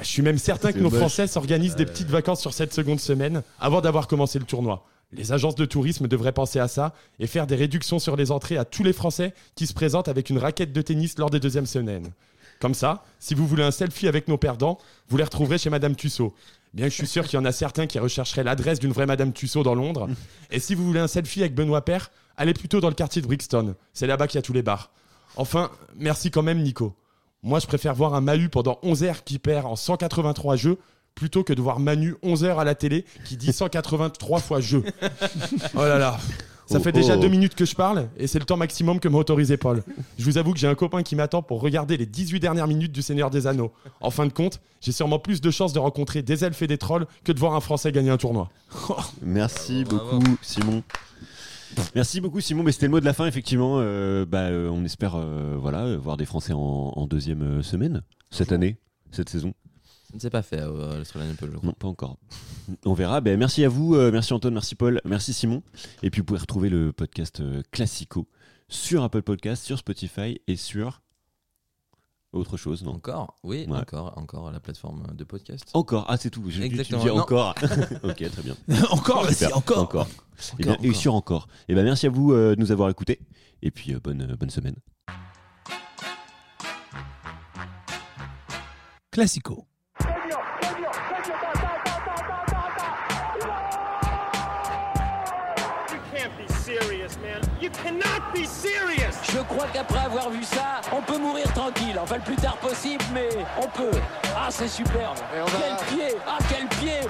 Je 0.00 0.06
suis 0.06 0.22
même 0.22 0.38
certain 0.38 0.72
que 0.72 0.78
nos 0.78 0.90
moche. 0.90 0.98
Français 0.98 1.26
s'organisent 1.26 1.76
des 1.76 1.86
petites 1.86 2.08
vacances 2.08 2.40
sur 2.40 2.52
cette 2.52 2.72
seconde 2.72 3.00
semaine 3.00 3.42
avant 3.60 3.80
d'avoir 3.80 4.06
commencé 4.06 4.38
le 4.38 4.44
tournoi. 4.44 4.84
Les 5.12 5.32
agences 5.32 5.54
de 5.54 5.64
tourisme 5.64 6.06
devraient 6.06 6.32
penser 6.32 6.58
à 6.58 6.68
ça 6.68 6.94
et 7.18 7.26
faire 7.26 7.46
des 7.46 7.56
réductions 7.56 7.98
sur 7.98 8.14
les 8.14 8.30
entrées 8.30 8.58
à 8.58 8.64
tous 8.64 8.84
les 8.84 8.92
Français 8.92 9.32
qui 9.54 9.66
se 9.66 9.72
présentent 9.72 10.08
avec 10.08 10.28
une 10.28 10.38
raquette 10.38 10.72
de 10.72 10.82
tennis 10.82 11.18
lors 11.18 11.30
des 11.30 11.40
deuxièmes 11.40 11.66
semaines. 11.66 12.10
Comme 12.60 12.74
ça, 12.74 13.04
si 13.18 13.34
vous 13.34 13.46
voulez 13.46 13.62
un 13.62 13.70
selfie 13.70 14.08
avec 14.08 14.28
nos 14.28 14.36
perdants, 14.36 14.78
vous 15.08 15.16
les 15.16 15.24
retrouverez 15.24 15.58
chez 15.58 15.70
Madame 15.70 15.94
Tussaud. 15.94 16.34
Bien 16.74 16.86
que 16.86 16.90
je 16.90 16.96
suis 16.96 17.06
sûr 17.06 17.24
qu'il 17.24 17.38
y 17.38 17.40
en 17.40 17.44
a 17.44 17.52
certains 17.52 17.86
qui 17.86 17.98
rechercheraient 17.98 18.44
l'adresse 18.44 18.80
d'une 18.80 18.92
vraie 18.92 19.06
Madame 19.06 19.32
Tussaud 19.32 19.62
dans 19.62 19.74
Londres. 19.74 20.08
Et 20.50 20.60
si 20.60 20.74
vous 20.74 20.84
voulez 20.84 21.00
un 21.00 21.08
selfie 21.08 21.40
avec 21.40 21.54
Benoît 21.54 21.84
Père, 21.84 22.10
allez 22.36 22.52
plutôt 22.52 22.80
dans 22.80 22.88
le 22.88 22.94
quartier 22.94 23.22
de 23.22 23.26
Brixton. 23.26 23.74
C'est 23.94 24.06
là-bas 24.06 24.26
qu'il 24.26 24.36
y 24.36 24.40
a 24.40 24.42
tous 24.42 24.52
les 24.52 24.62
bars. 24.62 24.90
Enfin, 25.36 25.70
merci 25.96 26.30
quand 26.30 26.42
même 26.42 26.60
Nico. 26.62 26.94
Moi, 27.48 27.60
je 27.60 27.66
préfère 27.66 27.94
voir 27.94 28.12
un 28.12 28.20
Mahu 28.20 28.50
pendant 28.50 28.78
11 28.82 29.04
heures 29.04 29.24
qui 29.24 29.38
perd 29.38 29.64
en 29.64 29.74
183 29.74 30.56
jeux 30.56 30.76
plutôt 31.14 31.44
que 31.44 31.54
de 31.54 31.62
voir 31.62 31.80
Manu 31.80 32.14
11 32.22 32.44
heures 32.44 32.58
à 32.58 32.64
la 32.64 32.74
télé 32.74 33.06
qui 33.24 33.38
dit 33.38 33.54
183 33.54 34.38
fois 34.40 34.60
jeu. 34.60 34.84
Oh 35.74 35.78
là 35.78 35.96
là. 35.98 36.18
Ça 36.66 36.76
Oh, 36.78 36.82
fait 36.82 36.92
déjà 36.92 37.16
oh. 37.16 37.20
deux 37.20 37.28
minutes 37.28 37.54
que 37.54 37.64
je 37.64 37.74
parle 37.74 38.08
et 38.18 38.26
c'est 38.26 38.38
le 38.38 38.44
temps 38.44 38.58
maximum 38.58 39.00
que 39.00 39.08
m'a 39.08 39.16
autorisé 39.16 39.56
Paul. 39.56 39.82
Je 40.18 40.24
vous 40.26 40.36
avoue 40.36 40.52
que 40.52 40.58
j'ai 40.58 40.66
un 40.68 40.74
copain 40.74 41.02
qui 41.02 41.16
m'attend 41.16 41.40
pour 41.40 41.62
regarder 41.62 41.96
les 41.96 42.04
18 42.04 42.38
dernières 42.40 42.66
minutes 42.66 42.92
du 42.92 43.00
Seigneur 43.00 43.30
des 43.30 43.46
Anneaux. 43.46 43.72
En 44.02 44.10
fin 44.10 44.26
de 44.26 44.32
compte, 44.32 44.60
j'ai 44.82 44.92
sûrement 44.92 45.18
plus 45.18 45.40
de 45.40 45.50
chances 45.50 45.72
de 45.72 45.78
rencontrer 45.78 46.20
des 46.20 46.44
elfes 46.44 46.60
et 46.60 46.66
des 46.66 46.76
trolls 46.76 47.06
que 47.24 47.32
de 47.32 47.38
voir 47.40 47.54
un 47.54 47.60
Français 47.60 47.90
gagner 47.92 48.10
un 48.10 48.18
tournoi. 48.18 48.50
Merci 49.22 49.84
Bravo. 49.84 50.18
beaucoup, 50.18 50.36
Simon. 50.42 50.82
Merci 51.94 52.20
beaucoup, 52.20 52.40
Simon. 52.40 52.62
Mais 52.62 52.72
c'était 52.72 52.86
le 52.86 52.92
mot 52.92 53.00
de 53.00 53.04
la 53.04 53.12
fin, 53.14 53.26
effectivement. 53.26 53.76
Euh, 53.78 54.24
bah, 54.26 54.46
euh, 54.48 54.68
on 54.68 54.84
espère 54.84 55.14
euh, 55.16 55.56
voilà, 55.60 55.96
voir 55.96 56.16
des 56.16 56.24
Français 56.26 56.52
en, 56.52 56.58
en 56.58 57.06
deuxième 57.06 57.62
semaine 57.62 58.02
cette 58.30 58.52
année, 58.52 58.78
cette 59.10 59.28
saison. 59.28 59.54
Ça 60.10 60.14
ne 60.14 60.20
s'est 60.20 60.30
pas 60.30 60.42
fait 60.42 60.60
euh, 60.60 61.04
je 61.04 61.08
crois. 61.10 61.22
Non, 61.62 61.72
pas 61.72 61.86
encore. 61.86 62.16
On 62.86 62.94
verra. 62.94 63.20
Ben, 63.20 63.38
merci 63.38 63.62
à 63.64 63.68
vous, 63.68 63.94
euh, 63.94 64.10
merci 64.10 64.32
Antoine, 64.32 64.54
merci 64.54 64.74
Paul, 64.74 65.02
merci 65.04 65.34
Simon. 65.34 65.62
Et 66.02 66.08
puis 66.08 66.22
vous 66.22 66.24
pouvez 66.24 66.40
retrouver 66.40 66.70
le 66.70 66.92
podcast 66.92 67.40
euh, 67.40 67.62
Classico 67.72 68.26
sur 68.70 69.02
Apple 69.02 69.20
Podcast, 69.20 69.64
sur 69.64 69.76
Spotify 69.78 70.40
et 70.46 70.56
sur 70.56 71.02
autre 72.32 72.56
chose, 72.56 72.82
non 72.82 72.92
Encore 72.94 73.38
Oui, 73.42 73.66
Ouais. 73.68 73.78
encore, 73.78 74.16
encore 74.18 74.50
la 74.50 74.60
plateforme 74.60 75.06
de 75.14 75.24
podcast. 75.24 75.64
Encore. 75.74 76.04
Ah, 76.08 76.16
c'est 76.16 76.30
tout. 76.30 76.42
Tu 76.50 76.62
Exactement. 76.62 77.00
disais 77.02 77.14
Non. 77.14 77.22
encore. 77.22 77.54
ok, 78.02 78.30
très 78.30 78.42
bien. 78.42 78.54
encore, 78.90 79.26
encore. 79.54 79.78
Encore. 79.82 80.08
Eh 80.58 80.62
bien, 80.62 80.72
Encore, 80.74 80.84
et 80.84 80.92
sur 80.94 81.14
encore. 81.14 81.48
Et 81.68 81.74
ben 81.74 81.84
merci 81.84 82.06
à 82.06 82.10
vous 82.10 82.32
euh, 82.32 82.54
de 82.54 82.60
nous 82.60 82.70
avoir 82.70 82.90
écoutés. 82.90 83.18
Et 83.62 83.70
puis 83.70 83.94
euh, 83.94 83.98
bonne, 84.00 84.36
bonne 84.38 84.50
semaine. 84.50 84.76
Classico. 89.10 89.66
You 95.90 95.98
can't 96.12 96.32
be 96.36 96.46
serious, 96.52 97.16
man. 97.22 97.40
You 97.60 97.70
cannot 97.70 98.32
be 98.34 98.44
serious. 98.46 99.07
Je 99.38 99.44
crois 99.44 99.66
qu'après 99.72 100.00
avoir 100.00 100.30
vu 100.30 100.42
ça, 100.42 100.80
on 100.92 101.00
peut 101.00 101.16
mourir 101.16 101.46
tranquille. 101.52 101.96
Enfin, 102.02 102.16
le 102.16 102.22
plus 102.22 102.34
tard 102.34 102.56
possible, 102.56 103.04
mais 103.14 103.28
on 103.56 103.68
peut. 103.68 103.96
Ah, 104.36 104.48
c'est 104.50 104.66
superbe. 104.66 105.16
Quel 105.32 105.96
pied 105.96 106.16
Ah, 106.26 106.38
quel 106.48 106.66
pied 106.66 107.00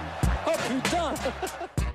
Oh 0.46 0.50
putain 0.68 1.14